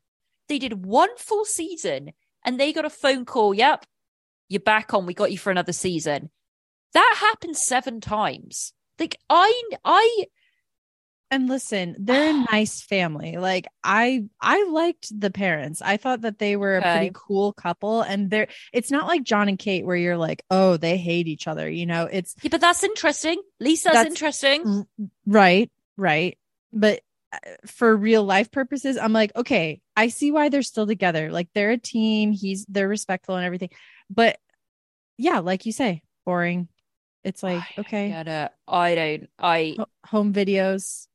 They 0.49 0.59
did 0.59 0.85
one 0.85 1.15
full 1.17 1.45
season, 1.45 2.13
and 2.43 2.59
they 2.59 2.73
got 2.73 2.85
a 2.85 2.89
phone 2.89 3.25
call. 3.25 3.53
Yep, 3.53 3.85
you're 4.49 4.59
back 4.59 4.93
on. 4.93 5.05
We 5.05 5.13
got 5.13 5.31
you 5.31 5.37
for 5.37 5.51
another 5.51 5.73
season. 5.73 6.31
That 6.93 7.15
happened 7.19 7.57
seven 7.57 8.01
times. 8.01 8.73
Like 8.99 9.19
I, 9.29 9.61
I 9.83 10.25
And 11.31 11.49
listen, 11.49 11.95
they're 11.99 12.29
a 12.29 12.45
nice 12.51 12.81
family. 12.81 13.37
Like 13.37 13.67
I 13.83 14.25
I 14.39 14.63
liked 14.69 15.19
the 15.19 15.31
parents. 15.31 15.81
I 15.81 15.97
thought 15.97 16.21
that 16.21 16.39
they 16.39 16.55
were 16.55 16.77
a 16.77 16.81
pretty 16.81 17.11
cool 17.13 17.53
couple 17.53 18.01
and 18.01 18.29
they're 18.29 18.47
it's 18.73 18.91
not 18.91 19.07
like 19.07 19.23
John 19.23 19.47
and 19.47 19.59
Kate 19.59 19.85
where 19.85 19.95
you're 19.95 20.17
like, 20.17 20.43
"Oh, 20.49 20.77
they 20.77 20.97
hate 20.97 21.27
each 21.27 21.47
other." 21.47 21.69
You 21.69 21.85
know, 21.85 22.05
it's 22.05 22.35
yeah, 22.41 22.49
but 22.49 22.61
that's 22.61 22.83
interesting. 22.83 23.41
lisa's 23.59 23.93
that's, 23.93 24.09
interesting. 24.09 24.85
right, 25.25 25.71
right. 25.97 26.37
But 26.71 27.01
uh, 27.33 27.37
for 27.65 27.95
real 27.95 28.23
life 28.23 28.51
purposes, 28.51 28.97
I'm 28.97 29.13
like, 29.13 29.35
"Okay, 29.35 29.81
I 29.95 30.09
see 30.09 30.31
why 30.31 30.49
they're 30.49 30.61
still 30.61 30.87
together. 30.87 31.31
Like 31.31 31.49
they're 31.53 31.71
a 31.71 31.77
team. 31.77 32.31
He's 32.31 32.65
they're 32.67 32.87
respectful 32.87 33.35
and 33.35 33.45
everything." 33.45 33.69
But 34.09 34.37
yeah, 35.17 35.39
like 35.39 35.65
you 35.65 35.71
say, 35.71 36.03
boring. 36.25 36.67
It's 37.23 37.41
like, 37.41 37.63
I 37.77 37.81
okay. 37.81 38.13
I 38.13 38.23
don't. 38.23 38.51
I. 39.39 39.75
home 40.05 40.31
videos. 40.31 41.07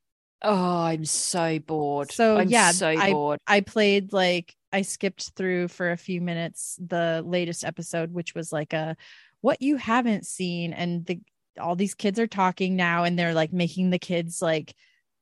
Oh, 0.43 0.81
I'm 0.83 1.05
so 1.05 1.59
bored. 1.59 2.13
So, 2.13 2.39
I'm 2.39 2.49
yeah, 2.49 2.71
so 2.73 2.89
I- 2.89 3.13
bored. 3.13 3.41
I 3.47 3.61
played 3.61 4.13
like 4.13 4.55
I 4.73 4.83
skipped 4.83 5.31
through 5.37 5.69
for 5.69 5.91
a 5.91 5.97
few 5.97 6.21
minutes 6.21 6.79
the 6.85 7.23
latest 7.27 7.65
episode, 7.65 8.13
which 8.13 8.35
was 8.35 8.53
like 8.53 8.73
a 8.73 8.97
what 9.41 9.61
you 9.63 9.77
haven't 9.77 10.27
seen, 10.27 10.73
and 10.73 11.05
the 11.07 11.21
all 11.59 11.77
these 11.77 11.95
kids 11.95 12.19
are 12.19 12.27
talking 12.27 12.77
now, 12.77 13.05
and 13.05 13.19
they're 13.19 13.35
like 13.35 13.53
making 13.53 13.91
the 13.91 13.99
kids 13.99 14.41
like 14.41 14.75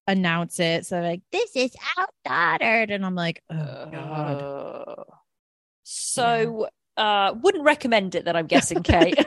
announce 0.07 0.61
it. 0.61 0.87
So 0.87 1.01
like 1.01 1.23
this 1.33 1.51
is 1.57 1.75
Outdaughtered, 1.99 2.91
and 2.93 3.05
I'm 3.05 3.15
like, 3.15 3.43
oh 3.51 3.89
god, 3.91 4.43
Uh, 4.43 5.05
so, 5.83 6.69
uh, 6.97 7.35
wouldn't 7.43 7.65
recommend 7.65 8.15
it. 8.15 8.27
That 8.27 8.37
I'm 8.37 8.47
guessing, 8.47 8.83
Kate. 8.83 9.27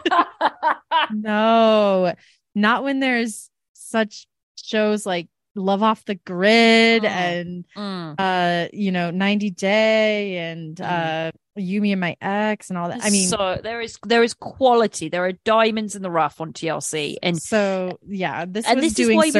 no, 1.11 2.13
not 2.53 2.83
when 2.83 2.99
there's 2.99 3.49
such 3.73 4.27
shows 4.63 5.05
like 5.05 5.27
Love 5.55 5.83
Off 5.83 6.05
the 6.05 6.15
Grid 6.15 7.03
Oh. 7.05 7.07
and 7.07 7.65
Mm. 7.77 8.15
uh 8.17 8.69
you 8.73 8.91
know 8.91 9.11
90 9.11 9.49
Day 9.51 10.37
and 10.37 10.75
Mm. 10.77 11.27
uh 11.27 11.31
You 11.57 11.81
Me 11.81 11.91
and 11.91 11.99
My 11.99 12.15
Ex 12.21 12.69
and 12.69 12.77
all 12.79 12.87
that. 12.87 13.03
I 13.03 13.09
mean, 13.09 13.27
so 13.27 13.59
there 13.61 13.81
is 13.81 13.97
there 14.05 14.23
is 14.23 14.33
quality. 14.33 15.09
There 15.09 15.25
are 15.25 15.33
diamonds 15.43 15.95
in 15.95 16.01
the 16.01 16.09
rough 16.11 16.39
on 16.39 16.53
TLC, 16.53 17.17
and 17.21 17.41
so 17.41 17.99
yeah, 18.07 18.45
this 18.47 18.65
and 18.65 18.77
was 18.77 18.83
this 18.85 18.91
is 18.99 19.05
doing 19.05 19.17
why 19.17 19.25
we- 19.25 19.31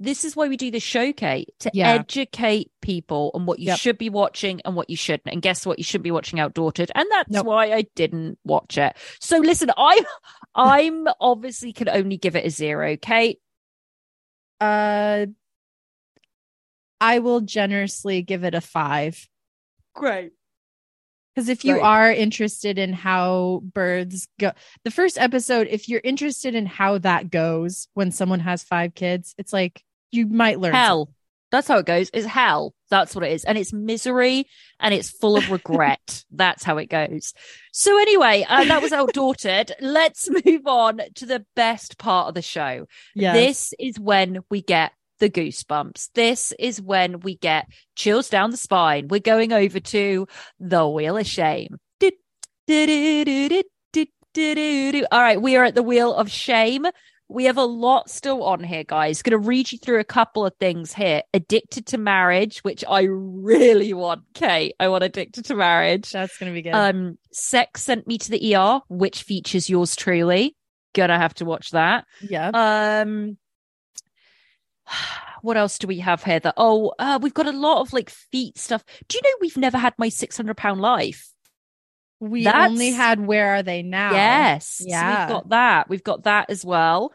this 0.00 0.24
is 0.24 0.34
why 0.36 0.48
we 0.48 0.56
do 0.58 0.70
the 0.70 0.80
showcase 0.80 1.46
to 1.60 1.70
Yeah. 1.72 1.92
educate 1.92 2.70
people 2.82 3.30
on 3.32 3.46
what 3.46 3.58
you 3.60 3.68
Yep. 3.68 3.78
should 3.78 3.96
be 3.96 4.10
watching 4.10 4.60
and 4.64 4.74
what 4.76 4.90
you 4.90 4.96
shouldn't. 4.96 5.28
And 5.32 5.40
guess 5.40 5.64
what? 5.64 5.78
You 5.78 5.84
shouldn't 5.84 6.02
be 6.04 6.10
watching 6.10 6.40
Outdaughtered, 6.40 6.90
and 6.94 7.06
that's 7.10 7.30
Nope. 7.30 7.46
why 7.46 7.72
I 7.72 7.86
didn't 7.94 8.38
watch 8.44 8.76
it. 8.76 8.94
So 9.20 9.38
listen, 9.38 9.70
I 9.76 10.02
I'm 10.54 11.06
obviously 11.20 11.72
can 11.72 11.88
only 11.88 12.16
give 12.18 12.36
it 12.36 12.44
a 12.44 12.50
zero, 12.50 12.96
Kate. 12.96 13.38
Uh 14.64 15.26
I 17.00 17.18
will 17.18 17.40
generously 17.42 18.22
give 18.22 18.44
it 18.44 18.54
a 18.54 18.60
5 18.60 19.28
Great. 19.94 20.32
because 21.34 21.48
if 21.48 21.64
you 21.64 21.80
are 21.80 22.10
interested 22.10 22.78
in 22.78 22.92
how 22.92 23.60
birds 23.62 24.26
go 24.40 24.52
the 24.84 24.90
first 24.90 25.18
episode 25.18 25.66
if 25.68 25.88
you're 25.88 26.00
interested 26.02 26.54
in 26.54 26.66
how 26.66 26.98
that 26.98 27.30
goes 27.30 27.88
when 27.94 28.10
someone 28.10 28.40
has 28.40 28.62
5 28.62 28.94
kids, 28.94 29.34
it's 29.36 29.52
like 29.52 29.82
you 30.12 30.26
might 30.26 30.60
learn 30.60 30.74
Hell. 30.74 31.10
That's 31.54 31.68
how 31.68 31.78
it 31.78 31.86
goes. 31.86 32.10
It's 32.12 32.26
hell. 32.26 32.74
That's 32.90 33.14
what 33.14 33.22
it 33.22 33.30
is. 33.30 33.44
And 33.44 33.56
it's 33.56 33.72
misery 33.72 34.48
and 34.80 34.92
it's 34.92 35.08
full 35.08 35.36
of 35.36 35.52
regret. 35.52 36.24
That's 36.32 36.64
how 36.64 36.78
it 36.78 36.90
goes. 36.90 37.32
So, 37.72 37.96
anyway, 37.96 38.44
uh, 38.48 38.64
that 38.64 38.82
was 38.82 38.92
outdated. 38.92 39.70
Let's 39.80 40.28
move 40.28 40.66
on 40.66 41.00
to 41.14 41.26
the 41.26 41.46
best 41.54 41.96
part 41.96 42.26
of 42.26 42.34
the 42.34 42.42
show. 42.42 42.88
Yes. 43.14 43.36
This 43.36 43.74
is 43.78 44.00
when 44.00 44.40
we 44.50 44.62
get 44.62 44.94
the 45.20 45.30
goosebumps. 45.30 46.08
This 46.16 46.52
is 46.58 46.82
when 46.82 47.20
we 47.20 47.36
get 47.36 47.68
chills 47.94 48.28
down 48.28 48.50
the 48.50 48.56
spine. 48.56 49.06
We're 49.06 49.20
going 49.20 49.52
over 49.52 49.78
to 49.78 50.26
the 50.58 50.88
Wheel 50.88 51.16
of 51.16 51.26
Shame. 51.28 51.76
All 55.12 55.22
right, 55.22 55.40
we 55.40 55.54
are 55.54 55.62
at 55.62 55.76
the 55.76 55.84
Wheel 55.84 56.14
of 56.14 56.28
Shame. 56.28 56.84
We 57.28 57.44
have 57.44 57.56
a 57.56 57.64
lot 57.64 58.10
still 58.10 58.42
on 58.44 58.62
here, 58.62 58.84
guys. 58.84 59.22
Going 59.22 59.40
to 59.40 59.48
read 59.48 59.72
you 59.72 59.78
through 59.78 59.98
a 59.98 60.04
couple 60.04 60.44
of 60.44 60.54
things 60.60 60.92
here. 60.92 61.22
Addicted 61.32 61.86
to 61.86 61.98
marriage, 61.98 62.58
which 62.60 62.84
I 62.88 63.06
really 63.08 63.94
want, 63.94 64.22
Kate. 64.34 64.74
I 64.78 64.88
want 64.88 65.04
addicted 65.04 65.46
to 65.46 65.54
marriage. 65.54 66.10
That's 66.10 66.36
going 66.36 66.52
to 66.52 66.54
be 66.54 66.62
good. 66.62 66.74
Um, 66.74 67.18
Sex 67.32 67.82
sent 67.82 68.06
me 68.06 68.18
to 68.18 68.30
the 68.30 68.54
ER, 68.54 68.80
which 68.88 69.22
features 69.22 69.70
yours 69.70 69.96
truly. 69.96 70.54
Gonna 70.94 71.18
have 71.18 71.34
to 71.34 71.44
watch 71.44 71.70
that. 71.72 72.04
yeah. 72.20 72.50
Um, 72.54 73.36
what 75.42 75.56
else 75.56 75.78
do 75.78 75.86
we 75.86 75.98
have 75.98 76.22
here? 76.22 76.40
That 76.40 76.54
oh, 76.56 76.92
uh, 76.98 77.18
we've 77.20 77.34
got 77.34 77.46
a 77.46 77.52
lot 77.52 77.80
of 77.80 77.92
like 77.92 78.10
feet 78.10 78.58
stuff. 78.58 78.84
Do 79.08 79.18
you 79.18 79.22
know 79.22 79.36
we've 79.40 79.56
never 79.56 79.76
had 79.76 79.94
my 79.98 80.08
six 80.08 80.36
hundred 80.36 80.56
pound 80.56 80.80
life? 80.80 81.33
We 82.20 82.44
that's- 82.44 82.70
only 82.70 82.90
had 82.90 83.20
Where 83.20 83.54
Are 83.56 83.62
They 83.62 83.82
Now? 83.82 84.12
Yes, 84.12 84.68
so 84.78 84.84
Yeah. 84.88 85.20
we've 85.26 85.34
got 85.34 85.48
that. 85.50 85.88
We've 85.88 86.04
got 86.04 86.24
that 86.24 86.50
as 86.50 86.64
well. 86.64 87.12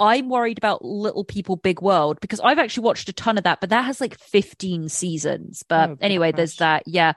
I'm 0.00 0.28
worried 0.28 0.58
about 0.58 0.84
Little 0.84 1.24
People 1.24 1.56
Big 1.56 1.80
World 1.80 2.18
because 2.20 2.40
I've 2.40 2.58
actually 2.58 2.84
watched 2.84 3.08
a 3.08 3.12
ton 3.12 3.38
of 3.38 3.44
that, 3.44 3.60
but 3.60 3.70
that 3.70 3.84
has 3.84 4.00
like 4.00 4.18
15 4.18 4.88
seasons. 4.88 5.62
But 5.68 5.90
Oh, 5.90 5.96
anyway, 6.00 6.32
there's 6.32 6.56
that. 6.56 6.82
Yeah. 6.86 7.12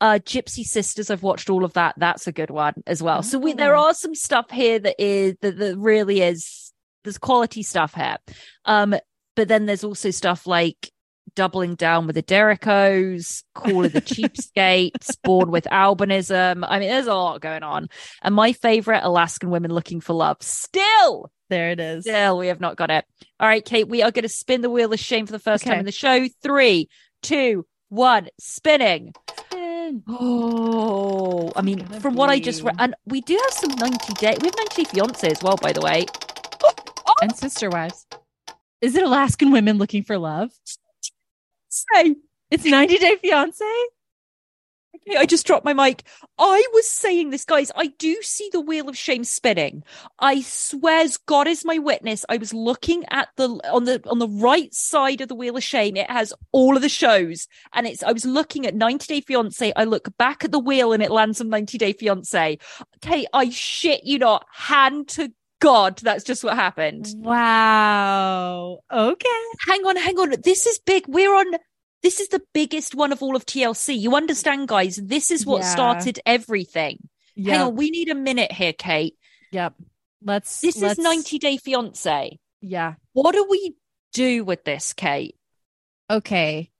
Uh 0.00 0.18
Gypsy 0.24 0.64
Sisters, 0.64 1.10
I've 1.10 1.22
watched 1.22 1.50
all 1.50 1.64
of 1.64 1.74
that. 1.74 1.94
That's 1.98 2.26
a 2.26 2.32
good 2.32 2.50
one 2.50 2.74
as 2.86 3.02
well. 3.02 3.22
So 3.22 3.38
we 3.38 3.52
there 3.52 3.76
Oh. 3.76 3.88
are 3.88 3.94
some 3.94 4.14
stuff 4.14 4.50
here 4.50 4.78
that 4.78 4.96
is 4.98 5.34
that, 5.42 5.58
that 5.58 5.76
really 5.76 6.22
is 6.22 6.72
there's 7.04 7.18
quality 7.18 7.62
stuff 7.62 7.94
here. 7.94 8.16
Um, 8.64 8.94
but 9.36 9.48
then 9.48 9.66
there's 9.66 9.84
also 9.84 10.10
stuff 10.10 10.46
like 10.46 10.90
doubling 11.34 11.74
down 11.74 12.06
with 12.06 12.16
the 12.16 12.22
Derricos, 12.22 13.42
Call 13.54 13.84
of 13.84 13.92
the 13.92 14.00
Cheapskates, 14.02 15.16
Born 15.22 15.50
with 15.50 15.64
Albinism. 15.70 16.64
I 16.68 16.78
mean, 16.78 16.88
there's 16.88 17.06
a 17.06 17.14
lot 17.14 17.40
going 17.40 17.62
on. 17.62 17.88
And 18.22 18.34
my 18.34 18.52
favorite, 18.52 19.02
Alaskan 19.04 19.50
Women 19.50 19.72
Looking 19.72 20.00
for 20.00 20.12
Love. 20.12 20.38
Still, 20.40 21.30
There 21.48 21.70
it 21.70 21.80
is. 21.80 22.04
still, 22.04 22.38
we 22.38 22.48
have 22.48 22.60
not 22.60 22.76
got 22.76 22.90
it. 22.90 23.04
All 23.38 23.48
right, 23.48 23.64
Kate, 23.64 23.88
we 23.88 24.02
are 24.02 24.10
going 24.10 24.22
to 24.22 24.28
spin 24.28 24.60
the 24.60 24.70
wheel 24.70 24.92
of 24.92 24.98
shame 25.00 25.26
for 25.26 25.32
the 25.32 25.38
first 25.38 25.64
time 25.64 25.78
in 25.78 25.86
the 25.86 25.92
show. 25.92 26.26
Three, 26.42 26.88
two, 27.22 27.66
one, 27.88 28.28
spinning. 28.38 29.14
Spin. 29.36 30.02
Oh, 30.08 31.50
I 31.56 31.62
mean, 31.62 31.84
from 32.00 32.14
what 32.14 32.30
I 32.30 32.38
just 32.38 32.62
read, 32.62 32.76
and 32.78 32.94
we 33.06 33.20
do 33.22 33.34
have 33.42 33.52
some 33.52 33.70
90 33.76 34.14
day, 34.14 34.36
we 34.40 34.46
have 34.46 34.56
90 34.56 34.82
Day 34.82 34.84
Fiance 34.84 35.28
as 35.28 35.42
well, 35.42 35.56
by 35.56 35.72
the 35.72 35.80
way. 35.80 36.06
And 37.22 37.34
Sister 37.36 37.68
Wives. 37.68 38.06
Is 38.80 38.94
it 38.94 39.02
Alaskan 39.02 39.50
Women 39.50 39.76
Looking 39.76 40.02
for 40.04 40.16
Love? 40.16 40.50
Say, 41.70 42.16
It's 42.50 42.64
90 42.64 42.98
Day 42.98 43.16
Fiance? 43.16 43.64
Okay, 44.96 45.16
I 45.16 45.24
just 45.24 45.46
dropped 45.46 45.64
my 45.64 45.72
mic. 45.72 46.02
I 46.36 46.66
was 46.74 46.88
saying 46.88 47.30
this, 47.30 47.44
guys. 47.44 47.70
I 47.76 47.86
do 47.86 48.16
see 48.22 48.50
the 48.52 48.60
wheel 48.60 48.88
of 48.88 48.98
shame 48.98 49.22
spinning. 49.22 49.84
I 50.18 50.40
swears 50.40 51.16
God 51.16 51.46
is 51.46 51.64
my 51.64 51.78
witness. 51.78 52.24
I 52.28 52.38
was 52.38 52.52
looking 52.52 53.04
at 53.08 53.28
the 53.36 53.48
on 53.72 53.84
the 53.84 54.02
on 54.10 54.18
the 54.18 54.28
right 54.28 54.74
side 54.74 55.20
of 55.20 55.28
the 55.28 55.34
wheel 55.36 55.56
of 55.56 55.62
shame. 55.62 55.96
It 55.96 56.10
has 56.10 56.34
all 56.50 56.74
of 56.74 56.82
the 56.82 56.88
shows, 56.88 57.46
and 57.72 57.86
it's. 57.86 58.02
I 58.02 58.12
was 58.12 58.24
looking 58.24 58.66
at 58.66 58.74
90 58.74 59.06
Day 59.06 59.20
Fiance. 59.20 59.72
I 59.76 59.84
look 59.84 60.16
back 60.18 60.44
at 60.44 60.50
the 60.50 60.58
wheel, 60.58 60.92
and 60.92 61.02
it 61.02 61.12
lands 61.12 61.40
on 61.40 61.48
90 61.48 61.78
Day 61.78 61.92
Fiance. 61.92 62.58
Okay, 62.96 63.26
I 63.32 63.48
shit 63.50 64.04
you 64.04 64.18
not. 64.18 64.44
Hand 64.52 65.08
to 65.10 65.32
God, 65.60 65.98
that's 65.98 66.24
just 66.24 66.42
what 66.42 66.54
happened. 66.54 67.06
Wow. 67.16 68.80
Okay. 68.90 69.28
hang 69.68 69.86
on, 69.86 69.96
hang 69.96 70.18
on. 70.18 70.34
This 70.42 70.66
is 70.66 70.78
big. 70.78 71.04
We're 71.06 71.34
on. 71.34 71.54
This 72.02 72.18
is 72.18 72.28
the 72.28 72.42
biggest 72.54 72.94
one 72.94 73.12
of 73.12 73.22
all 73.22 73.36
of 73.36 73.44
TLC. 73.44 73.98
You 73.98 74.16
understand, 74.16 74.68
guys? 74.68 74.96
This 74.96 75.30
is 75.30 75.44
what 75.44 75.60
Yeah. 75.60 75.70
started 75.72 76.20
everything. 76.24 77.08
Hang 77.36 77.60
on, 77.60 77.76
we 77.76 77.90
need 77.90 78.08
a 78.08 78.14
minute 78.14 78.52
here, 78.52 78.72
Kate. 78.72 79.16
Yep. 79.52 79.74
Let's. 80.22 80.60
This 80.60 80.78
let's, 80.78 80.98
is 80.98 81.04
90 81.04 81.38
Day 81.38 81.56
Fiance. 81.58 82.38
Yeah. 82.62 82.94
What 83.12 83.32
do 83.32 83.46
we 83.48 83.74
do 84.12 84.44
with 84.44 84.64
this, 84.64 84.92
Kate? 84.92 85.36
Okay. 86.10 86.70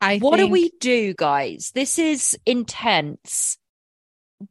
I 0.00 0.18
What 0.18 0.36
do 0.36 0.48
we 0.48 0.70
do, 0.80 1.14
guys? 1.14 1.72
This 1.74 1.98
is 1.98 2.38
intense. 2.44 3.56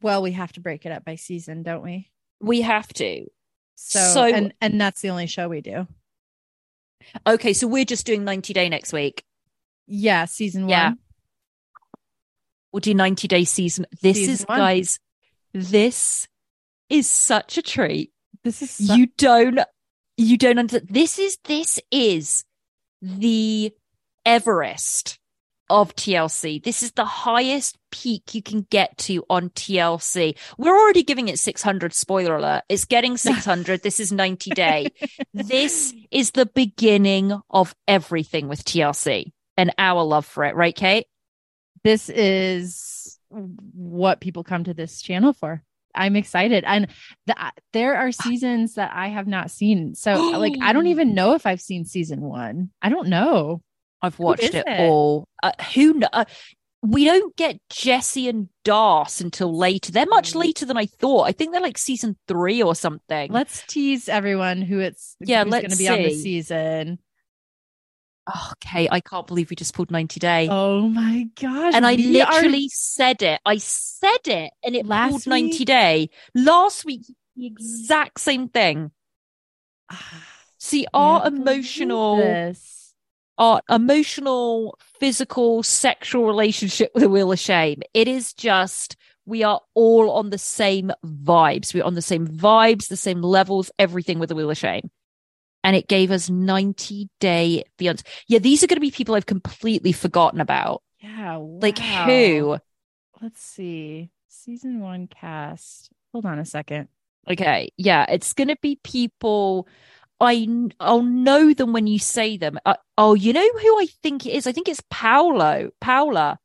Well, 0.01 0.21
we 0.21 0.31
have 0.31 0.51
to 0.53 0.61
break 0.61 0.85
it 0.85 0.91
up 0.91 1.05
by 1.05 1.15
season, 1.15 1.61
don't 1.61 1.83
we? 1.83 2.09
We 2.39 2.61
have 2.61 2.87
to. 2.93 3.25
So, 3.75 3.99
So- 4.13 4.23
and 4.25 4.53
and 4.61 4.79
that's 4.79 5.01
the 5.01 5.09
only 5.09 5.27
show 5.27 5.47
we 5.49 5.61
do. 5.61 5.87
Okay, 7.27 7.53
so 7.53 7.67
we're 7.67 7.85
just 7.85 8.05
doing 8.05 8.23
90 8.23 8.53
Day 8.53 8.67
next 8.69 8.91
week. 8.91 9.23
Yeah, 9.87 10.25
season 10.25 10.67
Yeah. 10.67 10.89
one. 10.89 10.99
We'll 12.71 12.79
do 12.81 12.93
90 12.93 13.27
Day 13.27 13.43
season. 13.45 13.85
This 14.01 14.17
Season 14.17 14.33
is, 14.33 14.43
one. 14.43 14.57
guys, 14.57 14.99
this 15.53 16.27
is 16.89 17.07
such 17.09 17.57
a 17.57 17.61
treat. 17.61 18.11
This 18.43 18.61
is 18.61 18.71
so- 18.71 18.95
you 18.95 19.07
don't 19.17 19.59
you 20.17 20.37
don't 20.37 20.57
understand 20.59 20.87
this 20.89 21.19
is 21.19 21.37
this 21.43 21.79
is 21.91 22.43
the 23.01 23.73
everest 24.25 25.19
of 25.69 25.95
tlc 25.95 26.63
this 26.63 26.83
is 26.83 26.91
the 26.91 27.05
highest 27.05 27.77
peak 27.91 28.35
you 28.35 28.41
can 28.41 28.61
get 28.69 28.97
to 28.97 29.23
on 29.29 29.49
tlc 29.49 30.37
we're 30.57 30.77
already 30.77 31.03
giving 31.03 31.27
it 31.27 31.39
600 31.39 31.93
spoiler 31.93 32.35
alert 32.35 32.63
it's 32.69 32.85
getting 32.85 33.17
600 33.17 33.81
this 33.81 33.99
is 33.99 34.11
90 34.11 34.51
day 34.51 34.87
this 35.33 35.93
is 36.11 36.31
the 36.31 36.45
beginning 36.45 37.39
of 37.49 37.75
everything 37.87 38.47
with 38.47 38.63
tlc 38.63 39.31
and 39.57 39.73
our 39.77 40.03
love 40.03 40.25
for 40.25 40.43
it 40.43 40.55
right 40.55 40.75
kate 40.75 41.07
this 41.83 42.09
is 42.09 43.19
what 43.29 44.21
people 44.21 44.43
come 44.43 44.63
to 44.63 44.73
this 44.73 45.01
channel 45.01 45.33
for. 45.33 45.63
I'm 45.93 46.15
excited. 46.15 46.63
And 46.65 46.87
the, 47.25 47.41
uh, 47.41 47.51
there 47.73 47.95
are 47.95 48.11
seasons 48.11 48.75
that 48.75 48.91
I 48.93 49.09
have 49.09 49.27
not 49.27 49.51
seen. 49.51 49.95
So 49.95 50.31
like 50.31 50.55
I 50.61 50.73
don't 50.73 50.87
even 50.95 51.13
know 51.13 51.35
if 51.35 51.45
I've 51.45 51.61
seen 51.61 51.85
season 51.85 52.21
1. 52.21 52.69
I 52.81 52.89
don't 52.89 53.07
know. 53.07 53.61
I've 54.05 54.19
watched 54.19 54.43
it, 54.43 54.55
it? 54.55 54.79
all 54.79 55.27
uh, 55.43 55.51
who 55.73 55.93
kn- 55.99 56.09
uh, 56.13 56.25
we 56.81 57.03
don't 57.05 57.35
get 57.35 57.57
Jesse 57.71 58.29
and 58.29 58.47
Darce 58.63 59.19
until 59.19 59.51
later. 59.57 59.91
They're 59.91 60.05
much 60.05 60.33
Mm. 60.33 60.35
later 60.35 60.65
than 60.67 60.77
I 60.77 60.85
thought. 60.85 61.23
I 61.23 61.31
think 61.31 61.51
they're 61.51 61.59
like 61.61 61.79
season 61.79 62.15
three 62.27 62.61
or 62.61 62.75
something. 62.75 63.31
Let's 63.31 63.63
tease 63.65 64.07
everyone 64.07 64.61
who 64.61 64.79
it's 64.79 65.15
Yeah, 65.19 65.43
who's 65.45 65.51
going 65.51 65.63
let's 65.63 65.77
to 65.77 65.83
be 65.83 65.87
on 65.89 66.03
the 66.03 66.13
season. 66.13 66.99
oh, 68.27 68.51
okay, 68.63 68.87
I 68.91 68.99
can't 68.99 69.25
believe 69.25 69.49
we 69.49 69.55
just 69.55 69.73
pulled 69.73 69.89
90 69.89 70.19
Day. 70.19 70.47
Oh 70.51 70.87
my 70.87 71.27
gosh. 71.41 71.73
and 71.73 71.87
I 71.87 71.95
we 71.95 72.21
are- 72.21 72.31
literally 72.33 72.69
said 72.71 73.23
it. 73.23 73.41
I 73.45 73.57
said 73.57 74.27
it 74.27 74.51
and 74.63 74.75
it 74.75 74.85
Last 74.85 75.09
pulled 75.09 75.25
90 75.27 75.57
week? 75.57 75.65
Day. 75.67 76.09
Last 76.35 76.85
week, 76.85 77.01
the 77.35 77.47
exact 77.47 78.19
same 78.19 78.47
thing. 78.49 78.91
See, 80.59 80.85
our 80.93 81.25
emotional. 81.27 82.17
Our 83.37 83.61
emotional, 83.69 84.77
physical, 84.99 85.63
sexual 85.63 86.25
relationship 86.25 86.91
with 86.93 87.03
the 87.03 87.09
Wheel 87.09 87.31
of 87.31 87.39
Shame, 87.39 87.81
it 87.93 88.07
is 88.07 88.33
just, 88.33 88.95
we 89.25 89.43
are 89.43 89.61
all 89.73 90.11
on 90.11 90.29
the 90.29 90.37
same 90.37 90.91
vibes. 91.05 91.73
We're 91.73 91.83
on 91.83 91.95
the 91.95 92.01
same 92.01 92.27
vibes, 92.27 92.87
the 92.87 92.95
same 92.95 93.21
levels, 93.21 93.71
everything 93.79 94.19
with 94.19 94.29
the 94.29 94.35
Wheel 94.35 94.51
of 94.51 94.57
Shame. 94.57 94.89
And 95.63 95.75
it 95.75 95.87
gave 95.87 96.11
us 96.11 96.29
90 96.29 97.09
day 97.19 97.63
fiance. 97.77 98.05
Yeah, 98.27 98.39
these 98.39 98.63
are 98.63 98.67
going 98.67 98.77
to 98.77 98.81
be 98.81 98.91
people 98.91 99.15
I've 99.15 99.25
completely 99.25 99.91
forgotten 99.91 100.39
about. 100.39 100.83
Yeah. 100.99 101.37
Like 101.37 101.79
who? 101.79 102.59
Let's 103.21 103.41
see. 103.41 104.11
Season 104.27 104.79
1 104.79 105.07
cast. 105.07 105.89
Hold 106.11 106.25
on 106.25 106.37
a 106.37 106.45
second. 106.45 106.87
Okay, 107.27 107.71
yeah, 107.77 108.05
it's 108.07 108.33
going 108.33 108.49
to 108.49 108.57
be 108.61 108.79
people. 108.83 109.67
I 110.19 110.47
I'll 110.79 111.01
know 111.03 111.53
them 111.53 111.73
when 111.73 111.87
you 111.87 111.99
say 111.99 112.37
them. 112.37 112.57
Uh, 112.65 112.75
oh, 112.97 113.13
you 113.15 113.33
know 113.33 113.47
who 113.61 113.79
I 113.79 113.87
think 114.01 114.25
it 114.25 114.33
is? 114.33 114.47
I 114.47 114.51
think 114.51 114.67
it's 114.69 114.81
Paolo, 114.89 115.71
Paula, 115.81 116.39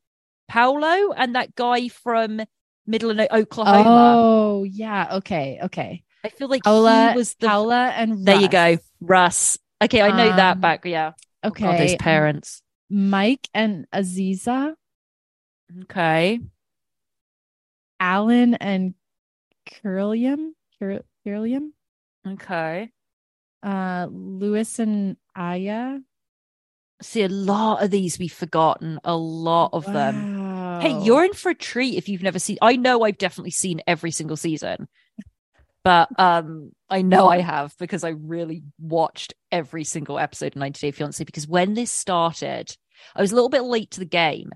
Paolo, 0.48 1.12
and 1.12 1.34
that 1.36 1.54
guy 1.54 1.88
from 1.88 2.40
Middle 2.86 3.10
of 3.10 3.28
Oklahoma. 3.30 4.16
Oh, 4.20 4.64
yeah. 4.64 5.16
Okay. 5.16 5.60
Okay. 5.62 6.02
I 6.24 6.28
feel 6.30 6.48
like 6.48 6.64
Paula, 6.64 7.10
he 7.12 7.16
was 7.18 7.34
the. 7.34 7.46
Paula 7.46 7.88
and 7.94 8.26
there 8.26 8.36
you 8.40 8.48
go, 8.48 8.78
Russ. 9.00 9.58
Okay, 9.82 10.02
I 10.02 10.10
know 10.10 10.36
that 10.36 10.54
Um, 10.54 10.60
back. 10.60 10.84
Yeah. 10.84 11.12
Oh, 11.42 11.48
Okay. 11.48 11.64
God, 11.64 11.78
those 11.78 11.94
parents. 11.96 12.62
Mike 12.90 13.48
and 13.54 13.86
Aziza, 13.94 14.74
Okay. 15.82 16.40
Alan 18.00 18.54
and 18.54 18.94
Kirlyam, 19.70 20.50
Cur- 20.78 21.04
Kirlyam, 21.24 21.70
Okay. 22.26 22.90
Uh, 23.62 24.06
Louis 24.10 24.78
and 24.78 25.16
Aya. 25.34 25.98
See, 27.02 27.22
a 27.22 27.28
lot 27.28 27.82
of 27.82 27.90
these 27.90 28.18
we've 28.18 28.32
forgotten. 28.32 29.00
A 29.04 29.16
lot 29.16 29.70
of 29.72 29.86
them. 29.86 30.80
Hey, 30.80 30.98
you're 31.02 31.24
in 31.24 31.32
for 31.32 31.50
a 31.50 31.54
treat 31.54 31.96
if 31.96 32.08
you've 32.08 32.22
never 32.22 32.38
seen. 32.38 32.58
I 32.62 32.76
know 32.76 33.02
I've 33.02 33.18
definitely 33.18 33.50
seen 33.50 33.80
every 33.86 34.10
single 34.10 34.36
season, 34.36 34.88
but 35.82 36.08
um, 36.18 36.72
I 36.88 37.02
know 37.02 37.28
I 37.28 37.40
have 37.40 37.74
because 37.78 38.04
I 38.04 38.10
really 38.10 38.62
watched 38.78 39.34
every 39.50 39.84
single 39.84 40.18
episode 40.18 40.48
of 40.48 40.56
90 40.56 40.80
Day 40.80 40.90
Fiance. 40.90 41.24
Because 41.24 41.48
when 41.48 41.74
this 41.74 41.90
started, 41.90 42.74
I 43.14 43.22
was 43.22 43.32
a 43.32 43.34
little 43.34 43.48
bit 43.48 43.62
late 43.62 43.90
to 43.92 44.00
the 44.00 44.06
game, 44.06 44.50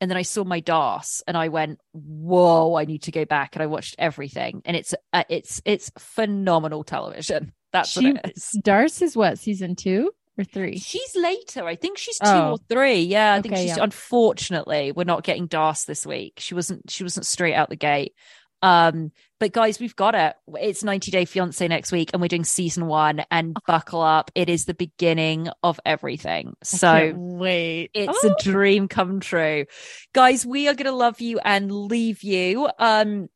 and 0.00 0.10
then 0.10 0.16
I 0.16 0.22
saw 0.22 0.44
my 0.44 0.60
DOS, 0.60 1.22
and 1.26 1.36
I 1.36 1.48
went, 1.48 1.80
"Whoa, 1.92 2.76
I 2.76 2.84
need 2.84 3.02
to 3.04 3.12
go 3.12 3.24
back." 3.24 3.56
And 3.56 3.62
I 3.62 3.66
watched 3.66 3.96
everything, 3.98 4.62
and 4.64 4.76
it's 4.76 4.94
uh, 5.12 5.24
it's 5.28 5.60
it's 5.64 5.90
phenomenal 5.98 6.84
television. 6.84 7.52
That's 7.78 7.90
She- 7.90 8.12
what 8.12 8.24
it 8.24 8.32
is. 8.36 8.50
Darce 8.62 9.02
is 9.02 9.16
what 9.16 9.38
season 9.38 9.76
two 9.76 10.10
or 10.38 10.44
three? 10.44 10.78
She's 10.78 11.16
later. 11.16 11.66
I 11.66 11.76
think 11.76 11.98
she's 11.98 12.18
two 12.18 12.26
Oh. 12.28 12.50
or 12.52 12.58
three. 12.68 13.00
Yeah, 13.02 13.34
I 13.34 13.42
think 13.42 13.56
she's. 13.56 13.76
yeah. 13.76 13.82
Unfortunately, 13.82 14.92
we're 14.92 15.04
not 15.04 15.24
getting 15.24 15.46
Das 15.46 15.84
this 15.84 16.04
week. 16.06 16.34
She 16.38 16.54
wasn't. 16.54 16.90
She 16.90 17.02
wasn't 17.04 17.26
straight 17.26 17.54
out 17.54 17.68
the 17.70 17.76
gate. 17.76 18.14
Um, 18.60 19.12
but 19.38 19.52
guys, 19.52 19.78
we've 19.78 19.94
got 19.94 20.16
it. 20.16 20.34
It's 20.60 20.82
90 20.82 21.12
Day 21.12 21.24
Fiance 21.24 21.66
next 21.68 21.92
week, 21.92 22.10
and 22.12 22.20
we're 22.20 22.26
doing 22.26 22.42
season 22.42 22.86
one. 22.86 23.24
And 23.30 23.56
Oh. 23.56 23.60
buckle 23.68 24.02
up. 24.02 24.32
It 24.34 24.48
is 24.48 24.64
the 24.64 24.74
beginning 24.74 25.48
of 25.62 25.78
everything. 25.86 26.54
So 26.64 27.12
wait. 27.14 27.90
it's 27.94 28.18
Oh, 28.24 28.34
a 28.36 28.42
dream 28.42 28.88
come 28.88 29.20
true. 29.20 29.66
Guys, 30.12 30.44
we 30.44 30.66
are 30.66 30.74
going 30.74 30.86
to 30.86 30.92
love 30.92 31.20
you 31.20 31.38
and 31.44 31.70
leave 31.70 32.24
you. 32.24 32.68
Um, 32.80 33.28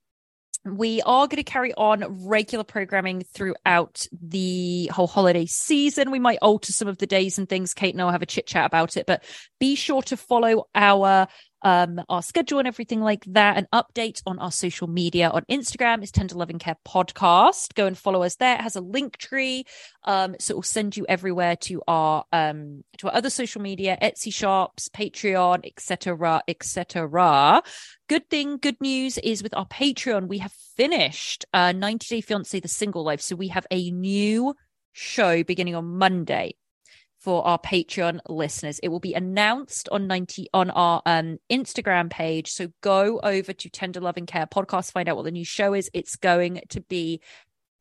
we 0.65 1.03
are 1.03 1.27
going 1.27 1.43
to 1.43 1.51
carry 1.51 1.75
on 1.75 2.27
regular 2.27 2.65
programming 2.65 3.23
throughout 3.23 4.07
the 4.13 4.89
whole 4.93 5.07
holiday 5.07 5.47
season. 5.47 6.11
We 6.11 6.21
might 6.21 6.39
alter 6.41 6.73
some 6.73 6.89
of 6.89 6.99
the 6.99 7.07
days 7.07 7.39
and 7.39 7.49
things. 7.49 7.75
Kate 7.75 7.95
and 7.95 8.01
I 8.01 8.05
will 8.05 8.13
have 8.13 8.23
a 8.23 8.27
chit 8.27 8.47
chat 8.47 8.67
about 8.67 8.97
it, 8.97 9.07
but 9.07 9.25
be 9.59 9.75
sure 9.75 10.03
to 10.03 10.17
follow 10.17 10.69
our 10.75 11.27
um 11.63 12.01
our 12.09 12.23
schedule 12.23 12.59
and 12.59 12.69
everything 12.69 13.01
like 13.01 13.25
that. 13.27 13.57
And 13.57 13.67
update 13.73 14.23
on 14.27 14.39
our 14.39 14.53
social 14.53 14.87
media 14.87 15.31
on 15.31 15.43
instagram 15.51 16.03
is 16.03 16.11
tender 16.11 16.35
loving 16.35 16.59
care 16.59 16.77
podcast. 16.87 17.75
Go 17.75 17.87
and 17.87 17.97
follow 17.97 18.23
us 18.23 18.37
there. 18.37 18.55
It 18.57 18.63
has 18.63 18.77
a 18.77 18.81
link 18.81 19.17
tree 19.17 19.65
um 20.05 20.37
so 20.39 20.53
it 20.53 20.57
will 20.57 20.63
send 20.63 20.97
you 20.97 21.07
everywhere 21.09 21.57
to 21.57 21.83
our 21.87 22.25
um 22.33 22.83
to 22.99 23.09
our 23.09 23.15
other 23.15 23.31
social 23.31 23.63
media 23.63 23.97
etsy 24.03 24.33
shops 24.33 24.89
patreon 24.89 25.65
etc 25.65 26.43
etc 26.49 27.63
good 28.09 28.29
thing 28.29 28.59
good 28.59 28.81
news 28.81 29.19
is 29.19 29.43
with 29.43 29.55
our 29.55 29.67
patreon 29.67 30.29
we 30.29 30.39
have 30.39 30.53
finished 30.77 31.45
uh 31.53 31.73
90 31.73 32.07
day 32.09 32.21
fiance 32.21 32.59
the 32.61 32.69
single 32.69 33.05
life. 33.05 33.21
So 33.21 33.37
we 33.37 33.49
have 33.49 33.67
a 33.71 33.91
new 33.91 34.55
show 34.93 35.43
beginning 35.43 35.75
on 35.75 35.87
monday 35.99 36.55
for 37.23 37.47
our 37.47 37.59
Patreon 37.59 38.19
listeners. 38.29 38.81
It 38.81 38.89
will 38.89 39.01
be 39.01 39.15
announced 39.15 39.89
on 39.91 40.07
90 40.07 40.49
on 40.53 40.71
our 40.71 41.03
um 41.07 41.39
Instagram 41.51 42.11
page. 42.11 42.51
So 42.51 42.69
go 42.81 43.21
over 43.23 43.53
to 43.53 43.71
Tender 43.71 44.01
Loving 44.01 44.27
Care 44.27 44.47
podcast, 44.47 44.93
find 44.93 45.09
out 45.09 45.17
what 45.17 45.25
the 45.25 45.31
new 45.31 45.45
show 45.45 45.73
is. 45.73 45.89
It's 45.95 46.17
going 46.17 46.61
to 46.71 46.81
be 46.81 47.21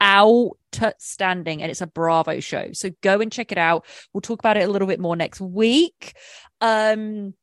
outstanding 0.01 1.61
and 1.61 1.71
it's 1.71 1.81
a 1.81 1.87
Bravo 1.87 2.39
show. 2.39 2.69
So 2.73 2.91
go 3.01 3.19
and 3.19 3.31
check 3.31 3.51
it 3.51 3.57
out. 3.57 3.85
We'll 4.13 4.21
talk 4.21 4.39
about 4.39 4.57
it 4.57 4.67
a 4.67 4.71
little 4.71 4.87
bit 4.87 4.99
more 4.99 5.15
next 5.15 5.41
week. 5.41 6.13
Um 6.59 7.33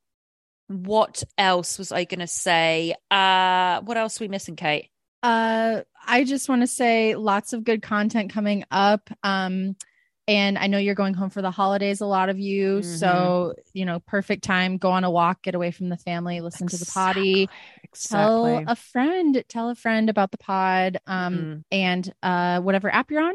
what 0.67 1.23
else 1.37 1.77
was 1.77 1.91
I 1.91 2.05
gonna 2.05 2.27
say? 2.27 2.95
Uh 3.11 3.81
what 3.81 3.97
else 3.97 4.19
are 4.19 4.23
we 4.23 4.29
missing, 4.29 4.55
Kate? 4.55 4.89
Uh, 5.21 5.81
I 6.07 6.23
just 6.23 6.47
want 6.47 6.61
to 6.61 6.67
say 6.67 7.15
lots 7.15 7.51
of 7.53 7.63
good 7.63 7.81
content 7.81 8.31
coming 8.31 8.63
up. 8.71 9.09
Um, 9.21 9.75
and 10.29 10.57
I 10.57 10.67
know 10.67 10.77
you're 10.77 10.95
going 10.95 11.15
home 11.15 11.29
for 11.31 11.41
the 11.41 11.49
holidays, 11.51 12.01
a 12.01 12.05
lot 12.05 12.29
of 12.29 12.37
you. 12.39 12.79
Mm-hmm. 12.79 12.95
So, 12.97 13.55
you 13.73 13.83
know, 13.85 13.99
perfect 13.99 14.43
time. 14.43 14.77
Go 14.77 14.91
on 14.91 15.03
a 15.03 15.09
walk, 15.11 15.41
get 15.41 15.55
away 15.55 15.71
from 15.71 15.89
the 15.89 15.97
family, 15.97 16.39
listen 16.39 16.67
to 16.67 16.77
the 16.77 16.85
potty. 16.93 17.49
Tell 18.07 18.45
a 18.67 18.75
friend, 18.75 19.43
tell 19.49 19.69
a 19.69 19.75
friend 19.75 20.09
about 20.09 20.31
the 20.31 20.37
pod. 20.37 20.97
Um, 21.07 21.35
Mhm. 21.35 21.63
and 21.71 22.13
uh, 22.21 22.61
whatever 22.61 22.93
app 22.93 23.09
you're 23.09 23.23
on, 23.23 23.33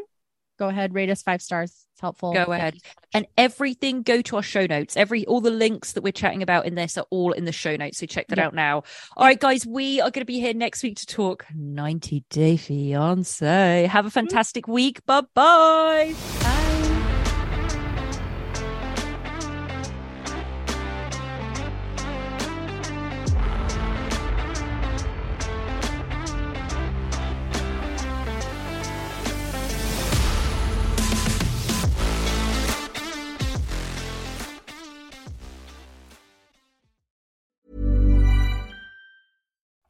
go 0.57 0.69
ahead, 0.69 0.93
rate 0.93 1.09
us 1.09 1.21
five 1.21 1.41
stars. 1.41 1.71
It's 1.91 2.01
helpful. 2.01 2.33
Go 2.33 2.51
ahead. 2.51 2.73
you 2.75 2.79
so 2.83 2.87
much. 2.89 3.05
and 3.13 3.25
everything 3.37 4.01
go 4.01 4.21
to 4.21 4.35
our 4.35 4.43
show 4.43 4.65
notes 4.65 4.97
every 4.97 5.25
all 5.27 5.39
the 5.39 5.49
links 5.49 5.93
that 5.93 6.03
we're 6.03 6.11
chatting 6.11 6.43
about 6.43 6.65
in 6.65 6.75
this 6.75 6.97
are 6.97 7.05
all 7.09 7.31
in 7.31 7.45
the 7.45 7.53
show 7.53 7.75
notes 7.77 7.99
so 7.99 8.05
check 8.05 8.27
that 8.27 8.37
Yep. 8.37 8.47
out 8.47 8.53
now 8.53 8.83
all 9.15 9.25
right 9.25 9.39
guys 9.39 9.65
we 9.65 10.01
are 10.01 10.11
going 10.11 10.19
to 10.21 10.25
be 10.25 10.41
here 10.41 10.53
next 10.53 10.83
week 10.83 10.97
to 10.97 11.05
talk 11.05 11.45
90 11.55 12.25
day 12.29 12.57
fiance 12.57 13.87
have 13.89 14.05
a 14.05 14.09
fantastic 14.09 14.67
week 14.67 15.05
bye 15.05 15.21
bye 15.33 16.64